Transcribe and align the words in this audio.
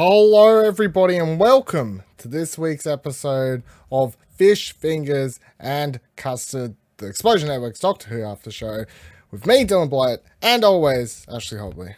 Hello, 0.00 0.60
everybody, 0.60 1.16
and 1.16 1.40
welcome 1.40 2.04
to 2.18 2.28
this 2.28 2.56
week's 2.56 2.86
episode 2.86 3.64
of 3.90 4.16
Fish, 4.36 4.72
Fingers, 4.72 5.40
and 5.58 5.98
Custard, 6.14 6.76
the 6.98 7.08
Explosion 7.08 7.48
Network's 7.48 7.80
Doctor 7.80 8.10
Who 8.10 8.22
After 8.22 8.52
Show, 8.52 8.84
with 9.32 9.44
me, 9.44 9.64
Dylan 9.64 9.90
Blight, 9.90 10.20
and 10.40 10.62
always 10.62 11.26
Ashley 11.28 11.58
Hobley. 11.58 11.96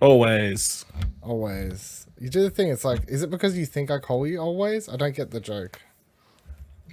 Always. 0.00 0.86
Always. 1.20 2.06
You 2.18 2.30
do 2.30 2.40
the 2.40 2.48
thing, 2.48 2.68
it's 2.68 2.86
like, 2.86 3.00
is 3.06 3.22
it 3.22 3.28
because 3.28 3.58
you 3.58 3.66
think 3.66 3.90
I 3.90 3.98
call 3.98 4.26
you 4.26 4.38
always? 4.38 4.88
I 4.88 4.96
don't 4.96 5.14
get 5.14 5.30
the 5.30 5.38
joke. 5.40 5.82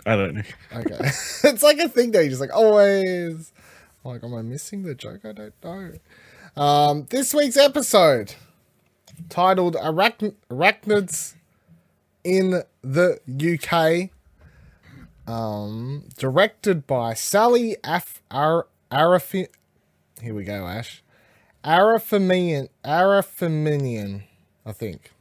I 0.06 0.18
don't 0.18 0.36
know. 0.36 0.44
Okay. 0.76 0.98
it's 1.46 1.64
like 1.64 1.80
a 1.80 1.88
thing 1.88 2.12
that 2.12 2.20
you're 2.20 2.32
just 2.32 2.42
like, 2.42 2.54
always. 2.54 3.54
I'm 4.04 4.12
like, 4.12 4.24
am 4.26 4.36
I 4.36 4.42
missing 4.42 4.84
the 4.84 4.94
joke? 4.94 5.22
I 5.24 5.32
don't 5.32 5.54
know. 5.64 6.62
Um, 6.62 7.08
this 7.12 7.34
week's 7.34 7.56
episode 7.56 8.36
titled 9.30 9.76
Arachn- 9.76 10.36
Arachnids 10.50 11.34
in 12.24 12.64
the 12.82 13.20
UK. 13.28 14.10
Um, 15.26 16.10
directed 16.18 16.86
by 16.86 17.14
Sally 17.14 17.78
Af- 17.84 18.22
Ar- 18.30 18.68
Arafi- 18.92 19.48
Here 20.22 20.34
we 20.34 20.44
go, 20.44 20.68
Ash. 20.68 21.02
Arafaminian, 21.64 22.68
Arafaminian, 22.84 24.24
I 24.66 24.72
think. 24.74 25.12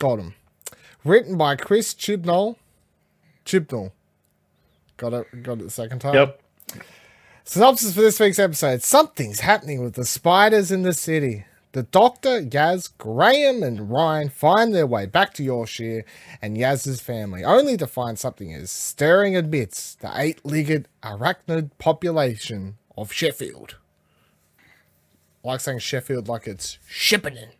Got 0.00 0.18
him. 0.18 0.34
Written 1.04 1.36
by 1.38 1.54
Chris 1.56 1.94
Chibnall. 1.94 2.56
Chibnall. 3.44 3.92
Got 4.96 5.12
it. 5.12 5.42
Got 5.44 5.60
it 5.60 5.64
the 5.64 5.70
second 5.70 6.00
time. 6.00 6.14
Yep. 6.14 6.42
Synopsis 7.44 7.94
for 7.94 8.00
this 8.00 8.18
week's 8.20 8.38
episode: 8.40 8.82
Something's 8.82 9.40
happening 9.40 9.82
with 9.82 9.94
the 9.94 10.04
spiders 10.04 10.70
in 10.72 10.82
the 10.82 10.92
city. 10.92 11.44
The 11.72 11.82
Doctor, 11.82 12.40
Yaz, 12.42 12.90
Graham, 12.96 13.62
and 13.62 13.90
Ryan 13.90 14.30
find 14.30 14.74
their 14.74 14.86
way 14.86 15.04
back 15.06 15.34
to 15.34 15.44
Yorkshire 15.44 16.04
and 16.40 16.56
Yaz's 16.56 17.00
family, 17.00 17.44
only 17.44 17.76
to 17.76 17.86
find 17.86 18.18
something 18.18 18.50
is 18.50 18.70
stirring 18.70 19.36
amidst 19.36 20.00
the 20.00 20.10
eight-legged 20.18 20.88
arachnid 21.02 21.70
population 21.78 22.78
of 22.96 23.12
Sheffield. 23.12 23.76
I 25.44 25.48
like 25.48 25.60
saying 25.60 25.80
Sheffield 25.80 26.26
like 26.26 26.46
it's 26.46 26.78
Shippening. 26.86 27.50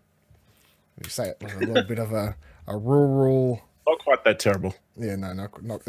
You 1.02 1.10
say 1.10 1.28
it 1.28 1.42
like 1.42 1.54
a 1.54 1.58
little 1.58 1.84
bit 1.84 1.98
of 1.98 2.12
a, 2.12 2.36
a 2.66 2.76
rural. 2.76 3.62
Not 3.86 3.98
quite 4.00 4.24
that 4.24 4.38
terrible. 4.38 4.74
Yeah, 4.96 5.16
no, 5.16 5.32
not 5.32 5.62
not 5.62 5.82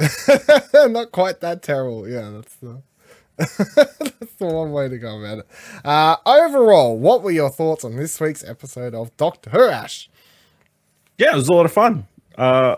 not 0.92 1.12
quite 1.12 1.40
that 1.42 1.64
terrible. 1.64 2.08
Yeah, 2.08 2.30
that's 2.30 2.56
the 2.56 2.82
that's 3.40 4.34
the 4.38 4.46
one 4.46 4.72
way 4.72 4.90
to 4.90 4.98
go 4.98 5.20
about 5.20 5.40
it. 5.40 5.48
Uh, 5.86 6.18
overall, 6.26 6.98
what 6.98 7.24
were 7.24 7.32
your 7.32 7.50
thoughts 7.50 7.84
on 7.86 7.96
this 7.96 8.20
week's 8.20 8.44
episode 8.44 8.94
of 8.94 9.16
Doctor 9.18 9.50
Who, 9.52 9.64
Ash? 9.70 10.10
Yeah, 11.18 11.34
it 11.34 11.36
was 11.36 11.48
a 11.48 11.54
lot 11.54 11.66
of 11.66 11.72
fun. 11.72 12.06
Uh, 12.38 12.76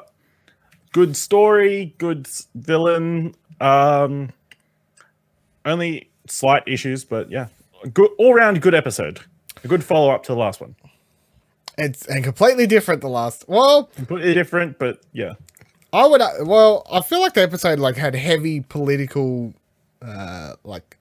good 0.92 1.18
story, 1.18 1.94
good 1.98 2.28
villain. 2.56 3.36
Um, 3.60 4.30
only 5.66 6.10
slight 6.28 6.64
issues, 6.68 7.04
but 7.06 7.30
yeah, 7.32 7.48
good 7.94 8.10
all 8.18 8.34
round 8.34 8.62
good 8.62 8.74
episode. 8.76 9.20
A 9.64 9.68
good 9.68 9.84
follow 9.84 10.12
up 10.12 10.24
to 10.24 10.32
the 10.34 10.38
last 10.40 10.60
one. 10.62 10.76
It's 11.78 12.06
and 12.08 12.24
completely 12.24 12.68
different 12.68 13.02
the 13.02 13.10
last. 13.10 13.46
Well, 13.48 13.86
Completely 13.96 14.34
different, 14.34 14.78
but 14.80 15.02
yeah, 15.14 15.34
I 15.94 16.06
would. 16.08 16.22
uh, 16.22 16.30
Well, 16.42 16.86
I 16.92 17.02
feel 17.02 17.22
like 17.22 17.34
the 17.34 17.42
episode 17.44 17.80
like 17.80 17.96
had 17.96 18.16
heavy 18.16 18.62
political, 18.62 19.54
uh, 20.02 20.54
like, 20.64 20.98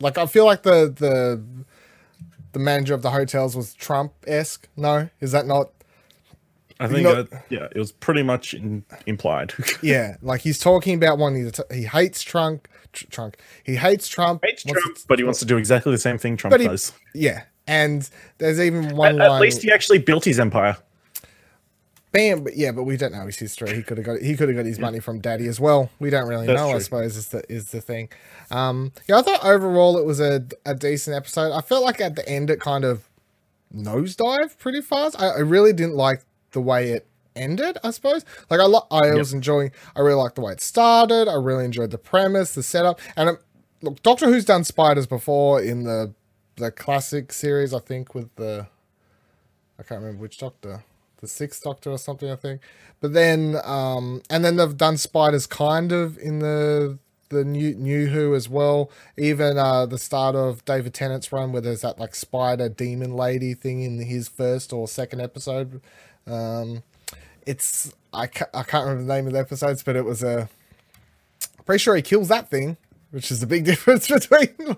like 0.00 0.18
I 0.18 0.26
feel 0.26 0.44
like 0.44 0.62
the 0.62 0.92
the 0.94 1.42
the 2.52 2.58
manager 2.58 2.94
of 2.94 3.02
the 3.02 3.10
hotels 3.10 3.56
was 3.56 3.74
Trump 3.74 4.12
esque. 4.26 4.68
No, 4.76 5.08
is 5.20 5.32
that 5.32 5.46
not? 5.46 5.70
I 6.80 6.88
think 6.88 7.02
know- 7.04 7.22
that, 7.22 7.44
yeah, 7.50 7.68
it 7.70 7.78
was 7.78 7.92
pretty 7.92 8.22
much 8.24 8.52
in, 8.54 8.84
implied. 9.06 9.52
Yeah, 9.82 10.16
like 10.22 10.40
he's 10.40 10.58
talking 10.58 10.94
about 10.94 11.18
one. 11.18 11.34
to. 11.34 11.50
T- 11.50 11.76
he 11.76 11.82
hates 11.84 12.20
Trump. 12.22 12.66
Tr- 12.92 13.06
Trump. 13.10 13.36
He 13.64 13.76
hates 13.76 14.08
Trump. 14.08 14.40
Hates 14.44 14.64
Trump, 14.64 14.96
to- 14.96 15.04
but 15.08 15.18
he 15.18 15.24
wants 15.24 15.38
to 15.40 15.44
do 15.46 15.56
exactly 15.56 15.92
the 15.92 15.98
same 15.98 16.18
thing 16.18 16.36
Trump 16.36 16.56
he- 16.60 16.66
does. 16.66 16.92
Yeah, 17.14 17.44
and 17.68 18.08
there's 18.38 18.58
even 18.60 18.96
one 18.96 19.20
At, 19.20 19.28
line. 19.28 19.36
at 19.36 19.40
least 19.40 19.62
he 19.62 19.70
actually 19.72 19.98
built 19.98 20.24
his 20.24 20.40
empire. 20.40 20.76
Bam, 22.14 22.44
but 22.44 22.56
yeah, 22.56 22.70
but 22.70 22.84
we 22.84 22.96
don't 22.96 23.12
know 23.12 23.26
his 23.26 23.40
history. 23.40 23.74
He 23.74 23.82
could 23.82 23.98
have 23.98 24.06
got 24.06 24.20
he 24.20 24.36
could 24.36 24.48
have 24.48 24.56
got 24.56 24.66
his 24.66 24.78
money 24.78 25.00
from 25.00 25.18
daddy 25.18 25.48
as 25.48 25.58
well. 25.58 25.90
We 25.98 26.10
don't 26.10 26.28
really 26.28 26.46
That's 26.46 26.56
know. 26.56 26.70
I 26.70 26.78
suppose 26.78 27.16
is 27.16 27.28
the 27.30 27.42
is 27.52 27.72
the 27.72 27.80
thing. 27.80 28.08
Um, 28.52 28.92
yeah, 29.08 29.18
I 29.18 29.22
thought 29.22 29.44
overall 29.44 29.98
it 29.98 30.04
was 30.04 30.20
a 30.20 30.46
a 30.64 30.76
decent 30.76 31.16
episode. 31.16 31.52
I 31.52 31.60
felt 31.60 31.82
like 31.82 32.00
at 32.00 32.14
the 32.14 32.26
end 32.28 32.50
it 32.50 32.60
kind 32.60 32.84
of 32.84 33.08
nosedived 33.74 34.58
pretty 34.58 34.80
fast. 34.80 35.20
I, 35.20 35.30
I 35.30 35.38
really 35.40 35.72
didn't 35.72 35.96
like 35.96 36.24
the 36.52 36.60
way 36.60 36.92
it 36.92 37.08
ended. 37.34 37.78
I 37.82 37.90
suppose 37.90 38.24
like 38.48 38.60
I 38.60 38.66
lo- 38.66 38.86
I 38.92 39.12
was 39.14 39.32
enjoying. 39.32 39.72
I 39.96 40.00
really 40.00 40.14
liked 40.14 40.36
the 40.36 40.42
way 40.42 40.52
it 40.52 40.60
started. 40.60 41.26
I 41.26 41.34
really 41.34 41.64
enjoyed 41.64 41.90
the 41.90 41.98
premise, 41.98 42.54
the 42.54 42.62
setup, 42.62 43.00
and 43.16 43.30
um, 43.30 43.38
look, 43.82 44.00
Doctor 44.04 44.26
Who's 44.26 44.44
done 44.44 44.62
spiders 44.62 45.08
before 45.08 45.60
in 45.60 45.82
the 45.82 46.14
the 46.54 46.70
classic 46.70 47.32
series. 47.32 47.74
I 47.74 47.80
think 47.80 48.14
with 48.14 48.32
the 48.36 48.68
I 49.80 49.82
can't 49.82 50.00
remember 50.00 50.22
which 50.22 50.38
Doctor 50.38 50.84
the 51.24 51.28
sixth 51.28 51.62
doctor 51.62 51.90
or 51.90 51.98
something 51.98 52.30
i 52.30 52.36
think 52.36 52.60
but 53.00 53.12
then 53.12 53.56
um 53.64 54.22
and 54.28 54.44
then 54.44 54.56
they've 54.56 54.76
done 54.76 54.96
spiders 54.96 55.46
kind 55.46 55.90
of 55.90 56.18
in 56.18 56.40
the 56.40 56.98
the 57.30 57.44
new 57.44 57.74
new 57.74 58.06
who 58.06 58.34
as 58.34 58.48
well 58.48 58.90
even 59.16 59.56
uh 59.56 59.86
the 59.86 59.98
start 59.98 60.36
of 60.36 60.64
david 60.64 60.92
tennant's 60.92 61.32
run 61.32 61.50
where 61.50 61.62
there's 61.62 61.80
that 61.80 61.98
like 61.98 62.14
spider 62.14 62.68
demon 62.68 63.16
lady 63.16 63.54
thing 63.54 63.82
in 63.82 63.98
his 63.98 64.28
first 64.28 64.72
or 64.72 64.86
second 64.86 65.20
episode 65.20 65.80
um 66.26 66.82
it's 67.46 67.92
i 68.12 68.26
can't, 68.26 68.50
I 68.52 68.62
can't 68.62 68.84
remember 68.84 69.06
the 69.06 69.14
name 69.14 69.26
of 69.26 69.32
the 69.32 69.38
episodes 69.38 69.82
but 69.82 69.96
it 69.96 70.04
was 70.04 70.22
a 70.22 70.48
pretty 71.64 71.78
sure 71.78 71.96
he 71.96 72.02
kills 72.02 72.28
that 72.28 72.50
thing 72.50 72.76
which 73.14 73.30
is 73.30 73.38
the 73.38 73.46
big 73.46 73.64
difference 73.72 74.08
between 74.08 74.48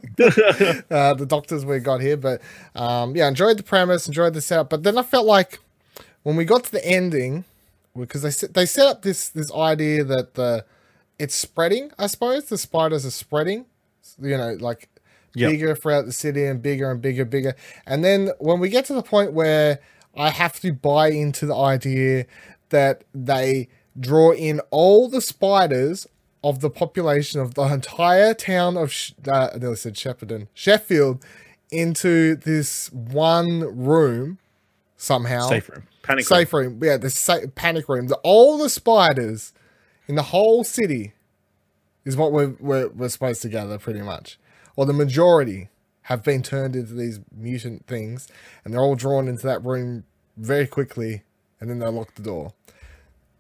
uh, 0.91 1.15
the 1.15 1.27
doctors 1.27 1.65
we 1.65 1.79
got 1.79 2.03
here. 2.03 2.19
But 2.19 2.43
um, 2.75 3.17
yeah, 3.17 3.27
enjoyed 3.27 3.57
the 3.57 3.63
premise, 3.63 4.07
enjoyed 4.07 4.35
the 4.35 4.43
setup. 4.43 4.69
But 4.69 4.83
then 4.83 4.99
I 4.99 5.03
felt 5.03 5.25
like 5.25 5.59
when 6.27 6.35
we 6.35 6.45
got 6.45 6.65
to 6.65 6.73
the 6.73 6.85
ending, 6.85 7.45
because 7.97 8.23
they 8.23 8.31
set, 8.31 8.53
they 8.53 8.67
set 8.67 8.89
up 8.89 9.03
this 9.03 9.29
this 9.29 9.53
idea 9.53 10.03
that 10.03 10.35
the 10.35 10.65
it's 11.21 11.37
spreading. 11.37 11.93
I 12.01 12.09
suppose 12.09 12.47
the 12.47 12.59
spiders 12.59 13.07
are 13.07 13.13
spreading. 13.13 13.67
You 14.21 14.37
know, 14.37 14.57
like 14.59 14.89
Yep. 15.37 15.51
bigger 15.53 15.77
throughout 15.77 16.07
the 16.07 16.13
city 16.13 16.45
and 16.47 16.61
bigger 16.61 16.91
and 16.91 17.01
bigger, 17.01 17.25
bigger. 17.25 17.55
And 17.87 18.03
then 18.03 18.31
when 18.39 18.59
we 18.59 18.71
get 18.71 18.87
to 18.87 18.95
the 18.95 19.03
point 19.03 19.35
where 19.35 19.79
I 20.17 20.31
have 20.31 20.59
to 20.61 20.73
buy 20.73 21.11
into 21.11 21.47
the 21.47 21.55
idea 21.55 22.25
that 22.71 23.05
they 23.15 23.69
draw 24.01 24.33
in 24.33 24.59
all 24.71 25.09
the 25.09 25.21
spiders 25.21 26.09
of 26.43 26.61
the 26.61 26.71
population 26.71 27.39
of 27.41 27.55
the 27.55 27.63
entire 27.65 28.33
town 28.35 28.77
of 28.77 28.91
Sh- 28.91 29.13
uh, 29.29 29.51
I 29.55 29.59
nearly 29.59 29.77
said 29.77 29.95
Shepparton, 29.95 30.49
Sheffield, 30.55 31.23
into 31.71 32.35
this 32.35 32.91
one 32.93 33.61
room 33.61 34.39
somehow. 34.97 35.49
Safe 35.49 35.69
room. 35.69 35.85
Panic 36.03 36.25
Safe 36.27 36.53
room. 36.53 36.81
Yeah, 36.83 36.97
the 36.97 37.11
sa- 37.11 37.47
panic 37.55 37.89
room. 37.89 38.09
The, 38.09 38.17
all 38.17 38.59
the 38.59 38.71
spiders 38.71 39.53
in 40.07 40.15
the 40.15 40.23
whole 40.23 40.65
city 40.65 41.13
is 42.05 42.17
what 42.17 42.33
we're, 42.33 42.55
we're, 42.61 42.89
we're 42.89 43.09
supposed 43.09 43.43
to 43.43 43.49
gather, 43.49 43.79
pretty 43.79 44.03
much. 44.03 44.39
Or 44.77 44.87
the 44.87 44.93
majority 44.93 45.69
have 46.03 46.23
been 46.23 46.43
turned 46.43 46.77
into 46.77 46.95
these 46.95 47.19
mutant 47.37 47.87
things, 47.87 48.29
and 48.65 48.73
they're 48.73 48.81
all 48.81 48.95
drawn 48.95 49.27
into 49.27 49.47
that 49.47 49.65
room 49.65 50.05
very 50.37 50.67
quickly, 50.67 51.23
and 51.61 51.69
then 51.69 51.81
they 51.81 51.89
lock 51.89 52.15
the 52.15 52.23
door. 52.23 52.53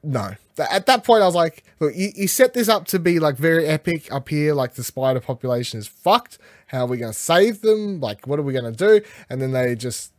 No. 0.03 0.35
At 0.59 0.87
that 0.87 1.05
point, 1.05 1.23
I 1.23 1.27
was 1.27 1.35
like, 1.35 1.63
look, 1.79 1.95
you, 1.95 2.11
you 2.15 2.27
set 2.27 2.55
this 2.55 2.69
up 2.69 2.87
to 2.87 2.99
be 2.99 3.19
like 3.21 3.37
very 3.37 3.67
epic 3.67 4.11
up 4.13 4.29
here, 4.29 4.55
like 4.55 4.75
the 4.75 4.83
spider 4.83 5.21
population 5.21 5.79
is 5.79 5.87
fucked. 5.87 6.39
How 6.69 6.85
are 6.85 6.87
we 6.87 6.97
going 6.97 7.13
to 7.13 7.19
save 7.19 7.61
them? 7.61 8.01
Like, 8.01 8.27
what 8.27 8.39
are 8.39 8.43
we 8.43 8.53
going 8.53 8.73
to 8.73 8.73
do? 8.73 9.07
And 9.29 9.41
then 9.41 9.53
they 9.53 9.75
just 9.75 10.13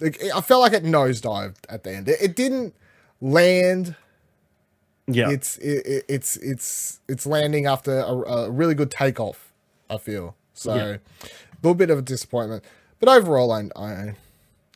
like, 0.00 0.22
I 0.34 0.40
felt 0.40 0.60
like 0.62 0.72
it 0.72 0.84
nosedived 0.84 1.56
at 1.68 1.84
the 1.84 1.92
end. 1.94 2.08
It, 2.08 2.18
it 2.20 2.36
didn't 2.36 2.74
land. 3.20 3.94
Yeah. 5.06 5.30
It's 5.30 5.56
it, 5.58 5.86
it- 5.86 6.04
it's 6.08 6.36
it's 6.36 7.00
it's 7.08 7.26
landing 7.26 7.66
after 7.66 7.98
a, 8.00 8.12
a 8.12 8.50
really 8.50 8.74
good 8.74 8.90
takeoff. 8.90 9.52
I 9.90 9.96
feel 9.96 10.36
so. 10.54 10.74
Yeah. 10.74 10.96
A 11.22 11.28
little 11.62 11.74
bit 11.74 11.90
of 11.90 11.98
a 11.98 12.02
disappointment, 12.02 12.62
but 13.00 13.08
overall, 13.08 13.50
I 13.50 13.68
I, 13.74 14.14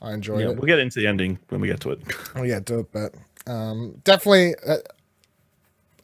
I 0.01 0.13
enjoyed 0.15 0.41
yeah, 0.41 0.49
it. 0.51 0.57
we'll 0.57 0.67
get 0.67 0.79
into 0.79 0.99
the 1.01 1.07
ending 1.07 1.39
when 1.51 1.61
we 1.61 1.69
get 1.69 1.81
to 1.81 1.91
it. 1.91 2.01
Oh 2.35 2.43
yeah, 2.43 2.61
do 2.61 2.81
it, 2.81 2.87
but 2.93 3.15
um, 3.47 4.01
definitely. 4.05 4.55
Uh, 4.67 4.79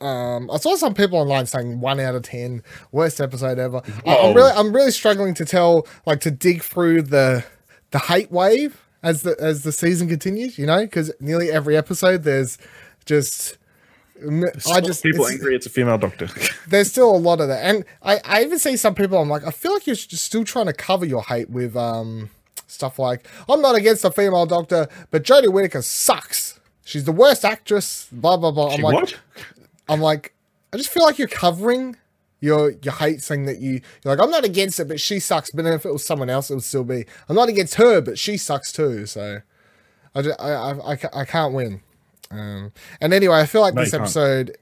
um, 0.04 0.48
I 0.52 0.58
saw 0.58 0.76
some 0.76 0.94
people 0.94 1.18
online 1.18 1.46
saying 1.46 1.80
one 1.80 1.98
out 1.98 2.14
of 2.14 2.22
ten, 2.22 2.62
worst 2.92 3.20
episode 3.20 3.58
ever. 3.58 3.82
I, 4.06 4.16
I'm 4.18 4.34
really, 4.34 4.52
I'm 4.52 4.72
really 4.72 4.92
struggling 4.92 5.34
to 5.34 5.44
tell, 5.44 5.88
like, 6.06 6.20
to 6.20 6.30
dig 6.30 6.62
through 6.62 7.02
the 7.02 7.44
the 7.90 7.98
hate 7.98 8.30
wave 8.30 8.80
as 9.02 9.22
the 9.22 9.36
as 9.38 9.62
the 9.62 9.72
season 9.72 10.08
continues. 10.08 10.58
You 10.58 10.66
know, 10.66 10.80
because 10.80 11.12
nearly 11.20 11.50
every 11.50 11.76
episode 11.76 12.22
there's 12.24 12.58
just. 13.04 13.56
I 14.68 14.80
just 14.80 15.04
people 15.04 15.28
angry 15.28 15.54
it's 15.54 15.66
a 15.66 15.70
female 15.70 15.96
doctor. 15.96 16.28
there's 16.66 16.90
still 16.90 17.14
a 17.14 17.16
lot 17.16 17.40
of 17.40 17.46
that, 17.46 17.64
and 17.64 17.84
I, 18.02 18.20
I 18.24 18.42
even 18.42 18.58
see 18.58 18.76
some 18.76 18.96
people. 18.96 19.16
I'm 19.18 19.28
like, 19.28 19.44
I 19.44 19.52
feel 19.52 19.72
like 19.72 19.86
you're 19.86 19.94
just 19.94 20.24
still 20.24 20.42
trying 20.42 20.66
to 20.66 20.72
cover 20.72 21.06
your 21.06 21.22
hate 21.22 21.50
with 21.50 21.76
um 21.76 22.28
stuff 22.66 22.98
like, 22.98 23.28
"I'm 23.48 23.60
not 23.60 23.76
against 23.76 24.04
a 24.04 24.10
female 24.10 24.44
Doctor, 24.44 24.88
but 25.12 25.22
Jodie 25.22 25.52
Whittaker 25.52 25.82
sucks. 25.82 26.58
She's 26.84 27.04
the 27.04 27.12
worst 27.12 27.44
actress." 27.44 28.08
Blah 28.10 28.38
blah 28.38 28.50
blah. 28.50 28.70
I'm 28.70 28.76
She 28.78 28.82
like, 28.82 28.94
what? 28.94 29.20
I'm 29.88 30.00
like, 30.00 30.34
I 30.72 30.78
just 30.78 30.90
feel 30.90 31.04
like 31.04 31.18
you're 31.18 31.28
covering 31.28 31.96
your 32.40 32.70
your 32.82 32.94
hate 32.94 33.20
thing 33.22 33.44
that 33.46 33.58
you 33.60 33.80
you're 34.04 34.14
like, 34.16 34.20
I'm 34.24 34.30
not 34.30 34.44
against 34.44 34.78
it, 34.80 34.88
but 34.88 35.00
she 35.00 35.18
sucks. 35.20 35.50
But 35.50 35.64
then 35.64 35.74
if 35.74 35.84
it 35.84 35.92
was 35.92 36.04
someone 36.04 36.30
else, 36.30 36.50
it 36.50 36.54
would 36.54 36.62
still 36.64 36.84
be, 36.84 37.04
I'm 37.28 37.36
not 37.36 37.48
against 37.48 37.74
her, 37.76 38.00
but 38.00 38.18
she 38.18 38.36
sucks 38.36 38.72
too. 38.72 39.06
So 39.06 39.40
I 40.14 40.22
just, 40.22 40.40
I, 40.40 40.52
I, 40.52 40.92
I, 40.94 40.98
I 41.14 41.24
can't 41.24 41.54
win. 41.54 41.80
Um, 42.30 42.72
and 43.00 43.12
anyway, 43.14 43.38
I 43.40 43.46
feel 43.46 43.60
like 43.62 43.74
No, 43.74 43.82
this 43.82 43.92
you 43.92 43.98
can't. 43.98 44.02
episode 44.08 44.56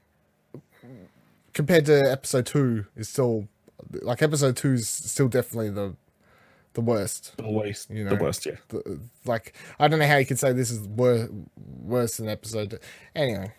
compared 1.53 1.85
to 1.85 2.11
episode 2.11 2.45
two 2.45 2.85
is 2.95 3.09
still 3.09 3.47
like 4.01 4.21
episode 4.21 4.55
two 4.57 4.73
is 4.73 4.87
still 4.89 5.27
definitely 5.27 5.69
the 5.69 5.95
the 6.73 6.81
worst. 6.81 7.35
The 7.37 7.49
worst. 7.49 7.89
You 7.89 8.03
know. 8.03 8.15
the 8.15 8.23
worst. 8.23 8.45
Yeah. 8.45 8.55
The, 8.69 8.99
like 9.25 9.53
I 9.79 9.87
don't 9.87 9.99
know 9.99 10.07
how 10.07 10.17
you 10.17 10.25
could 10.25 10.39
say 10.39 10.53
this 10.53 10.69
is 10.71 10.79
wor- 10.87 11.29
worse 11.83 12.17
than 12.17 12.29
episode. 12.29 12.79
Anyway, 13.15 13.51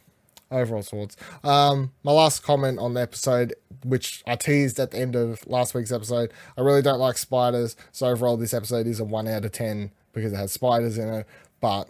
overall 0.50 0.82
thoughts. 0.82 1.16
Um, 1.44 1.92
my 2.02 2.12
last 2.12 2.42
comment 2.42 2.78
on 2.78 2.94
the 2.94 3.00
episode, 3.00 3.54
which 3.84 4.22
I 4.26 4.36
teased 4.36 4.78
at 4.80 4.90
the 4.90 4.98
end 4.98 5.16
of 5.16 5.46
last 5.46 5.74
week's 5.74 5.92
episode, 5.92 6.32
I 6.56 6.60
really 6.62 6.82
don't 6.82 6.98
like 6.98 7.18
spiders. 7.18 7.76
So 7.92 8.08
overall, 8.08 8.36
this 8.36 8.54
episode 8.54 8.86
is 8.86 9.00
a 9.00 9.04
one 9.04 9.28
out 9.28 9.44
of 9.44 9.52
ten 9.52 9.90
because 10.12 10.32
it 10.32 10.36
has 10.36 10.52
spiders 10.52 10.98
in 10.98 11.08
it. 11.08 11.26
But 11.60 11.88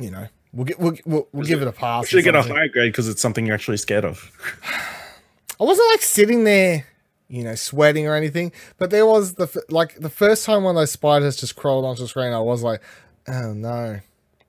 you 0.00 0.10
know, 0.10 0.28
we'll 0.52 0.64
get 0.64 0.78
we'll 0.78 0.96
we'll, 1.04 1.28
we'll 1.32 1.46
give 1.46 1.62
it 1.62 1.68
a 1.68 1.72
pass. 1.72 2.08
Should 2.08 2.24
get 2.24 2.34
a 2.34 2.42
higher 2.42 2.68
grade 2.68 2.92
because 2.92 3.08
it's 3.08 3.20
something 3.20 3.46
you're 3.46 3.54
actually 3.54 3.76
scared 3.76 4.04
of. 4.04 4.30
I 5.60 5.64
wasn't 5.64 5.88
like 5.92 6.02
sitting 6.02 6.44
there, 6.44 6.84
you 7.28 7.42
know, 7.42 7.54
sweating 7.54 8.06
or 8.06 8.14
anything, 8.14 8.52
but 8.76 8.90
there 8.90 9.06
was 9.06 9.34
the 9.34 9.44
f- 9.44 9.56
like 9.70 9.98
the 9.98 10.10
first 10.10 10.44
time 10.44 10.64
one 10.64 10.76
of 10.76 10.80
those 10.80 10.92
spiders 10.92 11.36
just 11.36 11.56
crawled 11.56 11.84
onto 11.84 12.02
the 12.02 12.08
screen. 12.08 12.32
I 12.32 12.40
was 12.40 12.62
like, 12.62 12.82
oh 13.28 13.54
no, 13.54 14.00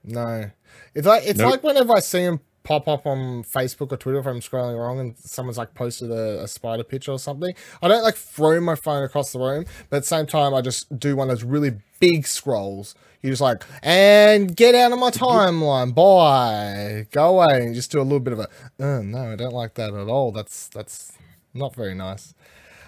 no. 0.04 0.52
It's 0.96 1.08
like 1.08 1.24
it's 1.26 1.40
Nope. 1.40 1.52
like 1.52 1.64
whenever 1.64 1.96
I 1.96 2.00
see 2.00 2.26
them 2.26 2.40
pop 2.64 2.88
up 2.90 3.06
on 3.08 3.44
Facebook 3.44 3.94
or 3.94 3.98
Twitter 3.98 4.20
if 4.20 4.26
I'm 4.26 4.42
scrolling 4.42 4.78
wrong 4.78 5.00
and 5.00 5.18
someone's 5.18 5.58
like 5.58 5.74
posted 5.74 6.12
a, 6.12 6.44
a 6.44 6.48
spider 6.50 6.84
picture 6.84 7.12
or 7.14 7.20
something. 7.20 7.54
I 7.82 7.88
don't 7.88 8.04
like 8.04 8.16
throw 8.16 8.60
my 8.60 8.76
phone 8.76 9.04
across 9.04 9.32
the 9.32 9.40
room, 9.40 9.66
but 9.90 9.98
at 9.98 10.04
the 10.04 10.08
same 10.08 10.26
time 10.26 10.54
I 10.54 10.62
just 10.62 11.00
do 11.00 11.16
one 11.16 11.30
of 11.30 11.38
those 11.38 11.46
really 11.46 11.74
big 12.02 12.28
scrolls. 12.28 12.94
You 13.22 13.30
just 13.32 13.42
like 13.42 13.64
and 13.82 14.56
get 14.56 14.76
out 14.76 14.92
of 14.92 15.00
my 15.00 15.10
timeline, 15.12 15.96
bye, 15.96 17.08
go 17.12 17.40
away, 17.42 17.66
and 17.66 17.74
just 17.74 17.92
do 17.92 18.00
a 18.00 18.04
little 18.04 18.20
bit 18.20 18.34
of 18.34 18.40
a. 18.40 18.48
Oh, 18.80 19.02
no, 19.02 19.32
I 19.32 19.36
don't 19.36 19.54
like 19.54 19.74
that 19.76 19.94
at 19.94 20.08
all. 20.08 20.32
That's 20.32 20.68
that's 20.68 21.14
not 21.54 21.74
very 21.74 21.96
nice. 21.96 22.34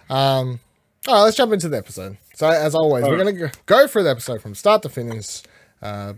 Um, 0.09 0.59
all 1.07 1.15
right, 1.15 1.21
let's 1.23 1.37
jump 1.37 1.53
into 1.53 1.69
the 1.69 1.77
episode. 1.77 2.17
So 2.35 2.47
as 2.49 2.75
always, 2.75 3.05
we're 3.05 3.17
gonna 3.17 3.33
go- 3.33 3.49
go 3.65 3.87
through 3.87 4.03
the 4.03 4.11
episode 4.11 4.41
from 4.41 4.53
start 4.55 4.81
to 4.83 4.89
finish, 4.89 5.41
uh, 5.81 6.13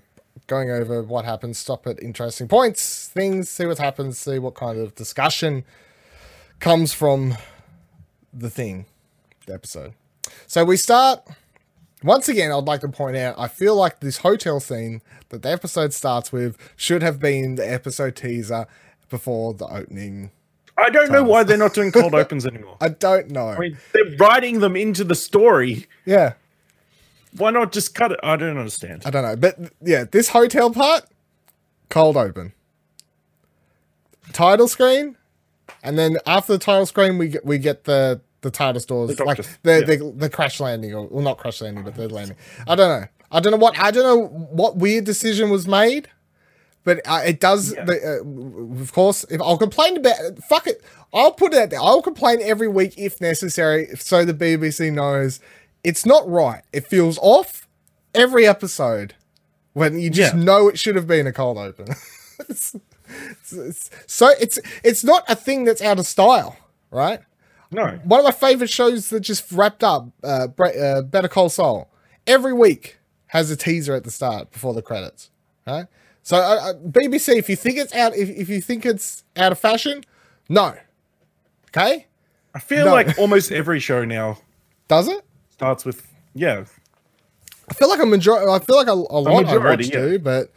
going 0.52 0.70
over 0.70 1.02
what 1.02 1.24
happens, 1.24 1.58
stop 1.58 1.88
at 1.88 2.04
interesting 2.04 2.46
points, 2.46 3.08
things, 3.08 3.50
see 3.50 3.66
what 3.66 3.78
happens, 3.78 4.18
see 4.18 4.38
what 4.38 4.54
kind 4.54 4.78
of 4.78 4.94
discussion 4.96 5.64
comes 6.60 6.94
from 6.94 7.38
the 8.34 8.50
thing, 8.50 8.86
the 9.46 9.54
episode. 9.54 9.94
So 10.48 10.66
we 10.66 10.76
start. 10.76 11.22
Once 12.04 12.28
again, 12.28 12.52
I'd 12.52 12.66
like 12.66 12.82
to 12.82 12.90
point 12.90 13.16
out, 13.16 13.36
I 13.38 13.48
feel 13.48 13.76
like 13.76 14.02
this 14.02 14.18
hotel 14.18 14.60
scene 14.60 15.02
that 15.30 15.42
the 15.42 15.50
episode 15.50 15.94
starts 15.94 16.34
with 16.34 16.58
should 16.76 17.02
have 17.02 17.20
been 17.20 17.56
the 17.56 17.72
episode 17.72 18.18
teaser 18.18 18.68
before 19.10 19.54
the 19.54 19.68
opening. 19.68 20.32
I 20.78 20.90
don't 20.90 21.12
know 21.12 21.24
why 21.24 21.44
they're 21.44 21.58
not 21.58 21.74
doing 21.74 21.94
cold 21.94 22.14
opens 22.24 22.46
anymore. 22.46 22.76
I 22.82 22.90
don't 22.90 23.30
know. 23.30 23.50
I 23.50 23.58
mean, 23.58 23.78
they're 23.94 24.18
writing 24.18 24.60
them 24.60 24.76
into 24.76 25.06
the 25.06 25.16
story. 25.16 25.88
yeah, 26.06 26.34
Why 27.38 27.52
not 27.52 27.72
just 27.72 27.96
cut 27.96 28.12
it? 28.12 28.20
I 28.24 28.36
don't 28.36 28.58
understand. 28.58 29.04
I 29.06 29.10
don't 29.10 29.24
know, 29.24 29.36
but 29.36 29.58
yeah, 29.82 30.04
this 30.04 30.30
hotel 30.30 30.72
part, 30.72 31.06
cold 31.90 32.18
open, 32.18 32.54
title 34.34 34.68
screen, 34.68 35.16
and 35.84 35.98
then 35.98 36.18
after 36.26 36.54
the 36.54 36.60
title 36.60 36.86
screen, 36.86 37.18
we 37.18 37.30
get 37.30 37.46
we 37.46 37.58
get 37.58 37.86
the 37.86 38.22
the 38.42 38.52
TARDIS 38.52 38.88
doors, 38.88 39.16
The 39.16 39.24
like 39.24 39.38
the, 39.38 39.48
yeah. 39.64 39.80
the 39.82 40.14
the 40.16 40.30
crash 40.30 40.60
landing, 40.60 40.94
or 40.94 41.08
well, 41.08 41.24
not 41.24 41.38
crash 41.38 41.62
landing, 41.62 41.84
but 41.84 41.96
the 41.96 42.10
landing. 42.10 42.38
I 42.68 42.76
don't 42.76 43.02
know. 43.02 43.08
I 43.32 43.40
don't 43.40 43.52
know 43.52 43.58
what 43.58 43.80
I 43.80 43.92
don't 43.92 44.04
know 44.04 44.28
what 44.28 44.78
weird 44.78 45.06
decision 45.06 45.50
was 45.50 45.68
made, 45.68 46.10
but 46.84 47.00
uh, 47.06 47.22
it 47.26 47.40
does. 47.40 47.74
Yeah. 47.74 47.86
The, 47.86 48.22
uh, 48.22 48.82
of 48.82 48.92
course, 48.94 49.26
if 49.30 49.42
I'll 49.42 49.58
complain 49.58 49.98
about 49.98 50.16
fuck 50.50 50.68
it, 50.68 50.84
I'll 51.14 51.32
put 51.32 51.54
it 51.54 51.60
out 51.60 51.70
there. 51.70 51.80
I'll 51.80 52.02
complain 52.02 52.40
every 52.42 52.68
week 52.68 52.96
if 52.98 53.22
necessary, 53.22 53.88
so 53.96 54.26
the 54.26 54.34
BBC 54.34 54.92
knows 54.92 55.40
it's 55.84 56.06
not 56.06 56.28
right. 56.30 56.62
It 56.74 56.86
feels 56.88 57.18
off 57.22 57.68
every 58.14 58.46
episode 58.48 59.16
when 59.74 60.00
you 60.00 60.10
just 60.10 60.36
Yeah. 60.36 60.42
know 60.44 60.68
it 60.68 60.78
should 60.80 60.96
have 60.96 61.08
been 61.08 61.28
a 61.28 61.34
cold 61.34 61.58
open. 61.58 61.88
It's- 62.50 62.74
it's- 63.08 63.54
it's- 63.54 63.90
so 64.08 64.30
it's 64.40 64.58
it's 64.84 65.04
not 65.04 65.24
a 65.30 65.36
thing 65.36 65.64
that's 65.64 65.82
out 65.82 66.00
of 66.00 66.08
style, 66.08 66.58
right? 66.90 67.20
No. 67.70 68.00
One 68.04 68.20
of 68.20 68.24
my 68.26 68.32
favorite 68.32 68.70
shows 68.72 69.10
that 69.10 69.20
just 69.20 69.52
wrapped 69.52 69.84
up, 69.84 70.08
uh, 70.24 70.48
uh, 70.60 71.02
Better 71.04 71.28
Call 71.28 71.50
Saul, 71.50 71.90
every 72.26 72.52
week 72.52 72.98
has 73.28 73.52
a 73.52 73.56
teaser 73.56 73.94
at 73.94 74.04
the 74.06 74.12
start 74.12 74.52
before 74.52 74.74
the 74.74 74.82
credits, 74.82 75.30
right? 75.68 75.86
So 76.24 76.38
uh, 76.38 76.72
uh, 76.72 76.74
BBC, 76.74 77.38
if 77.38 77.48
you 77.48 77.56
think 77.56 77.78
it's 77.78 77.94
out, 77.94 78.16
if, 78.16 78.28
if 78.30 78.50
you 78.50 78.60
think 78.60 78.86
it's 78.88 79.24
out 79.38 79.52
of 79.52 79.60
fashion, 79.60 80.04
no, 80.50 80.74
okay, 81.70 82.08
I 82.56 82.60
feel 82.60 82.86
No. 82.86 82.92
like 82.92 83.18
almost 83.20 83.52
every 83.52 83.80
show 83.80 84.04
now 84.04 84.40
does 84.88 85.08
it? 85.08 85.24
Starts 85.62 85.86
with 85.86 86.08
yeah. 86.34 86.66
I 87.70 87.74
feel 87.76 87.88
like 87.88 88.00
a 88.02 88.06
majority. 88.06 88.50
I 88.52 88.58
feel 88.60 88.76
like 88.78 88.88
a, 88.88 88.94
a 88.94 89.20
lot 89.22 89.46
I 89.46 89.54
majority, 89.54 89.86
yeah. 89.86 89.92
do, 89.92 90.20
but 90.20 90.52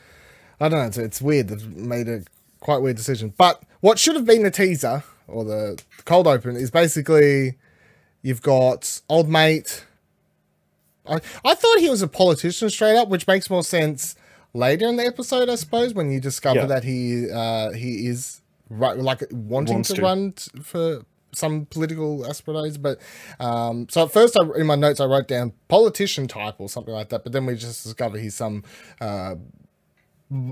I 0.59 0.69
don't 0.71 0.79
know. 0.81 0.87
It's, 0.87 0.97
it's 0.97 1.21
weird. 1.23 1.49
They've 1.49 1.77
made 1.77 2.09
a 2.09 2.23
quite 2.61 2.79
weird 2.79 2.97
decision. 2.97 3.35
But 3.37 3.63
what 3.81 3.99
should 3.99 4.17
have 4.17 4.25
been 4.25 4.43
the 4.43 4.51
teaser 4.51 5.05
or 5.29 5.45
the 5.45 5.81
cold 6.07 6.27
open 6.27 6.57
is 6.57 6.71
basically 6.71 7.57
you've 8.23 8.41
got 8.43 9.01
old 9.11 9.29
mate. 9.29 9.85
I 11.07 11.17
I 11.45 11.55
thought 11.55 11.79
he 11.81 11.91
was 11.91 12.01
a 12.01 12.09
politician 12.09 12.71
straight 12.71 12.97
up, 12.97 13.09
which 13.09 13.27
makes 13.27 13.51
more 13.51 13.63
sense 13.63 14.17
later 14.55 14.87
in 14.89 14.97
the 14.97 15.05
episode, 15.05 15.51
I 15.51 15.57
suppose, 15.57 15.93
when 15.93 16.11
you 16.11 16.19
discover 16.19 16.61
Yeah. 16.61 16.67
that 16.67 16.85
he 16.85 17.31
uh, 17.31 17.73
he 17.73 18.07
is 18.07 18.41
right, 18.71 18.97
like 18.97 19.23
wanting 19.31 19.83
to, 19.83 19.95
to. 19.95 20.03
run 20.03 20.33
t- 20.33 20.61
for 20.63 21.03
some 21.35 21.67
political 21.67 22.27
aspirations. 22.27 22.79
But 22.79 22.99
um, 23.41 23.87
so 23.91 24.05
at 24.05 24.13
first, 24.13 24.37
I, 24.39 24.43
in 24.59 24.67
my 24.67 24.75
notes, 24.77 25.01
I 25.01 25.07
wrote 25.07 25.29
down 25.29 25.53
politician 25.69 26.29
type 26.29 26.57
or 26.59 26.69
something 26.69 26.95
like 26.95 27.09
that. 27.11 27.25
But 27.25 27.33
then 27.33 27.47
we 27.47 27.55
just 27.57 27.85
discover 27.85 28.19
he's 28.19 28.35
some 28.35 28.65
uh, 29.01 29.35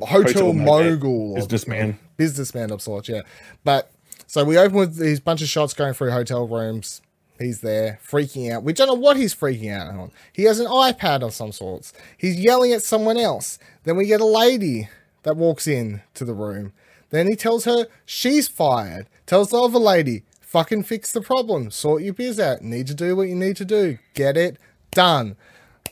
hotel, 0.00 0.06
Hotel 0.06 0.52
mogul, 0.52 1.32
or- 1.32 1.36
businessman. 1.36 1.98
businessman 2.16 2.70
of 2.70 2.82
sorts. 2.82 3.08
Yeah, 3.08 3.22
but 3.64 3.90
so 4.26 4.44
we 4.44 4.58
open 4.58 4.76
with 4.78 4.96
these 4.96 5.20
bunch 5.20 5.42
of 5.42 5.48
shots 5.48 5.74
going 5.74 5.94
through 5.94 6.10
hotel 6.10 6.46
rooms. 6.46 7.02
He's 7.38 7.60
there 7.60 7.98
freaking 8.06 8.52
out. 8.52 8.62
We 8.62 8.72
don't 8.72 8.86
know 8.86 8.94
what 8.94 9.16
he's 9.16 9.34
freaking 9.34 9.72
out 9.72 9.88
on. 9.88 10.12
He 10.32 10.44
has 10.44 10.60
an 10.60 10.66
iPad 10.66 11.22
of 11.22 11.34
some 11.34 11.50
sorts. 11.50 11.92
He's 12.16 12.38
yelling 12.38 12.72
at 12.72 12.82
someone 12.82 13.16
else. 13.16 13.58
Then 13.82 13.96
we 13.96 14.06
get 14.06 14.20
a 14.20 14.24
lady 14.26 14.88
that 15.24 15.36
walks 15.36 15.66
in 15.66 16.02
to 16.14 16.24
the 16.24 16.34
room. 16.34 16.72
Then 17.10 17.26
he 17.26 17.34
tells 17.34 17.64
her 17.64 17.86
she's 18.06 18.46
fired. 18.48 19.08
Tells 19.26 19.50
the 19.50 19.58
other 19.60 19.78
lady, 19.78 20.22
fucking 20.52 20.82
fix 20.82 21.12
the 21.12 21.22
problem. 21.22 21.70
Sort 21.70 22.02
your 22.02 22.12
biz 22.12 22.38
out. 22.38 22.60
Need 22.60 22.86
to 22.88 22.94
do 22.94 23.16
what 23.16 23.28
you 23.28 23.34
need 23.34 23.56
to 23.56 23.64
do. 23.64 23.98
Get 24.12 24.36
it 24.36 24.58
done. 24.90 25.36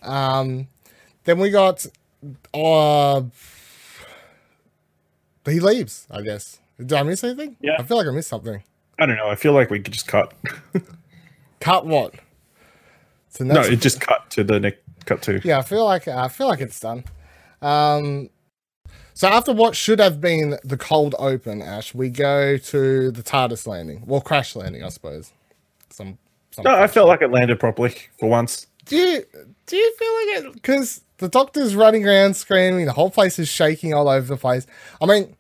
Um, 0.03 0.69
then 1.25 1.39
we 1.39 1.51
got 1.51 1.87
uh 2.53 3.23
he 5.47 5.59
leaves, 5.59 6.07
I 6.11 6.21
guess. 6.21 6.61
Did 6.79 6.93
I 6.93 7.03
miss 7.03 7.25
anything? 7.25 7.57
Yeah. 7.61 7.77
I 7.79 7.83
feel 7.83 7.97
like 7.97 8.07
I 8.07 8.11
missed 8.11 8.29
something. 8.29 8.63
I 8.99 9.07
don't 9.07 9.17
know. 9.17 9.29
I 9.29 9.35
feel 9.35 9.53
like 9.55 9.71
we 9.71 9.81
could 9.81 9.95
just 9.95 10.07
cut. 10.07 10.33
Cut 11.61 11.85
what? 11.85 12.15
So 13.29 13.45
no, 13.45 13.61
it 13.61 13.81
just 13.81 14.01
cut 14.01 14.31
to 14.31 14.43
the 14.43 14.59
next 14.59 14.81
cut 15.05 15.21
to. 15.23 15.41
yeah, 15.45 15.59
I 15.59 15.63
feel 15.63 15.85
like 15.85 16.09
I 16.09 16.29
feel 16.29 16.49
like 16.49 16.61
it's 16.61 16.81
done. 16.81 17.05
Um, 17.61 18.31
so 19.15 19.29
after 19.29 19.53
what 19.53 19.77
should 19.77 19.99
have 19.99 20.21
been 20.21 20.59
the 20.65 20.77
cold 20.77 21.15
open, 21.19 21.63
Ash, 21.63 21.95
we 21.95 22.09
go 22.11 22.57
to 22.57 23.11
the 23.11 23.23
TARDIS 23.23 23.67
landing, 23.67 24.03
well, 24.07 24.21
crash 24.21 24.57
landing, 24.57 24.83
I 24.83 24.89
suppose. 24.89 25.33
Some, 25.91 26.19
some 26.51 26.65
No, 26.65 26.75
I 26.75 26.87
felt 26.87 27.09
like 27.09 27.23
it 27.23 27.31
landed 27.31 27.59
properly 27.61 27.95
for 28.19 28.29
once. 28.29 28.67
do 28.87 28.97
you 28.97 29.25
do 29.67 29.77
you 29.77 29.95
feel 29.97 30.15
like 30.15 30.45
it? 30.45 30.53
Because 30.55 31.03
the 31.19 31.29
doctor's 31.29 31.75
running 31.77 32.07
around 32.07 32.35
screaming, 32.35 32.87
the 32.87 32.93
whole 32.93 33.11
place 33.11 33.39
is 33.39 33.49
shaking 33.49 33.95
all 33.95 34.09
over 34.09 34.27
the 34.27 34.37
place. 34.37 34.67
I 35.01 35.07
mean, 35.07 35.37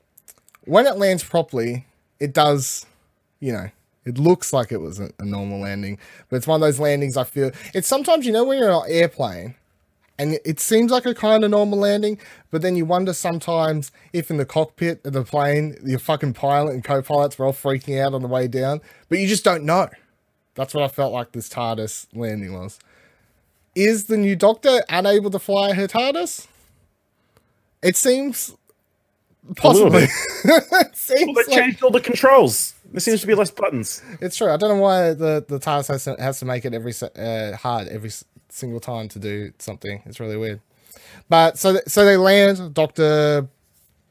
when 0.64 0.86
it 0.86 0.96
lands 0.98 1.24
properly, 1.24 1.86
it 2.20 2.32
does, 2.32 2.86
you 3.40 3.52
know, 3.52 3.70
it 4.04 4.18
looks 4.18 4.52
like 4.52 4.72
it 4.72 4.80
was 4.80 5.00
a, 5.00 5.10
a 5.18 5.24
normal 5.24 5.60
landing, 5.60 5.98
but 6.28 6.36
it's 6.36 6.46
one 6.46 6.56
of 6.56 6.66
those 6.66 6.78
landings 6.78 7.16
I 7.16 7.24
feel. 7.24 7.50
It's 7.74 7.88
sometimes 7.88 8.26
you 8.26 8.32
know 8.32 8.44
when 8.44 8.58
you're 8.58 8.72
on 8.72 8.86
an 8.86 8.92
airplane. 8.92 9.54
And 10.20 10.38
it- 10.44 10.60
seems 10.60 10.90
like 10.92 11.06
a 11.06 11.14
kind 11.14 11.44
of 11.44 11.50
normal 11.50 11.78
landing, 11.78 12.18
but 12.50 12.60
then 12.62 12.76
you 12.76 12.84
wonder 12.84 13.12
sometimes 13.14 13.90
if 14.12 14.30
in 14.30 14.36
the 14.36 14.44
cockpit 14.44 15.00
of 15.06 15.14
the 15.14 15.24
plane, 15.24 15.76
your 15.84 15.98
fucking 15.98 16.34
pilot 16.34 16.74
and 16.74 16.84
co-pilots 16.84 17.38
were 17.38 17.46
all 17.46 17.52
freaking 17.54 17.98
out 18.00 18.12
on 18.12 18.20
the 18.22 18.28
way 18.28 18.46
down, 18.46 18.80
but 19.08 19.18
you 19.18 19.26
just 19.26 19.44
don't 19.44 19.64
know. 19.64 19.88
That's 20.56 20.74
what 20.74 20.84
I 20.84 20.88
felt 20.88 21.12
like 21.12 21.32
this 21.32 21.48
TARDIS 21.48 22.06
landing 22.14 22.52
was. 22.52 22.78
is 23.74 24.04
the 24.06 24.16
new 24.18 24.36
Doctor 24.36 24.82
unable 24.88 25.30
to 25.30 25.38
fly 25.38 25.72
her 25.72 25.86
TARDIS? 25.88 26.46
It 27.82 27.96
seems 27.96 28.54
possibly. 29.56 30.02
it 30.44 30.96
seems 30.96 31.26
Well, 31.26 31.34
they 31.46 31.52
like- 31.54 31.62
changed 31.64 31.82
all 31.82 31.90
the 31.90 32.00
controls. 32.00 32.74
There 32.92 33.00
seems 33.00 33.20
to 33.20 33.26
be 33.26 33.34
less 33.34 33.50
buttons. 33.52 34.02
it's 34.20 34.36
true. 34.36 34.50
I 34.50 34.56
don't 34.56 34.76
know 34.76 34.82
why 34.82 35.14
the 35.14 35.44
the 35.48 35.58
TARDIS 35.60 35.88
has 35.88 36.04
to, 36.04 36.16
has 36.18 36.40
to 36.40 36.44
make 36.44 36.64
it 36.64 36.74
every 36.74 36.92
uh, 37.16 37.56
hard 37.56 37.88
every 37.88 38.10
single 38.52 38.80
time 38.80 39.08
to 39.08 39.18
do 39.18 39.52
something. 39.58 40.02
It's 40.06 40.20
really 40.20 40.36
weird. 40.36 40.60
But 41.28 41.58
so 41.58 41.72
th- 41.72 41.84
so 41.88 42.04
they 42.04 42.16
land. 42.16 42.74
Doctor, 42.74 43.48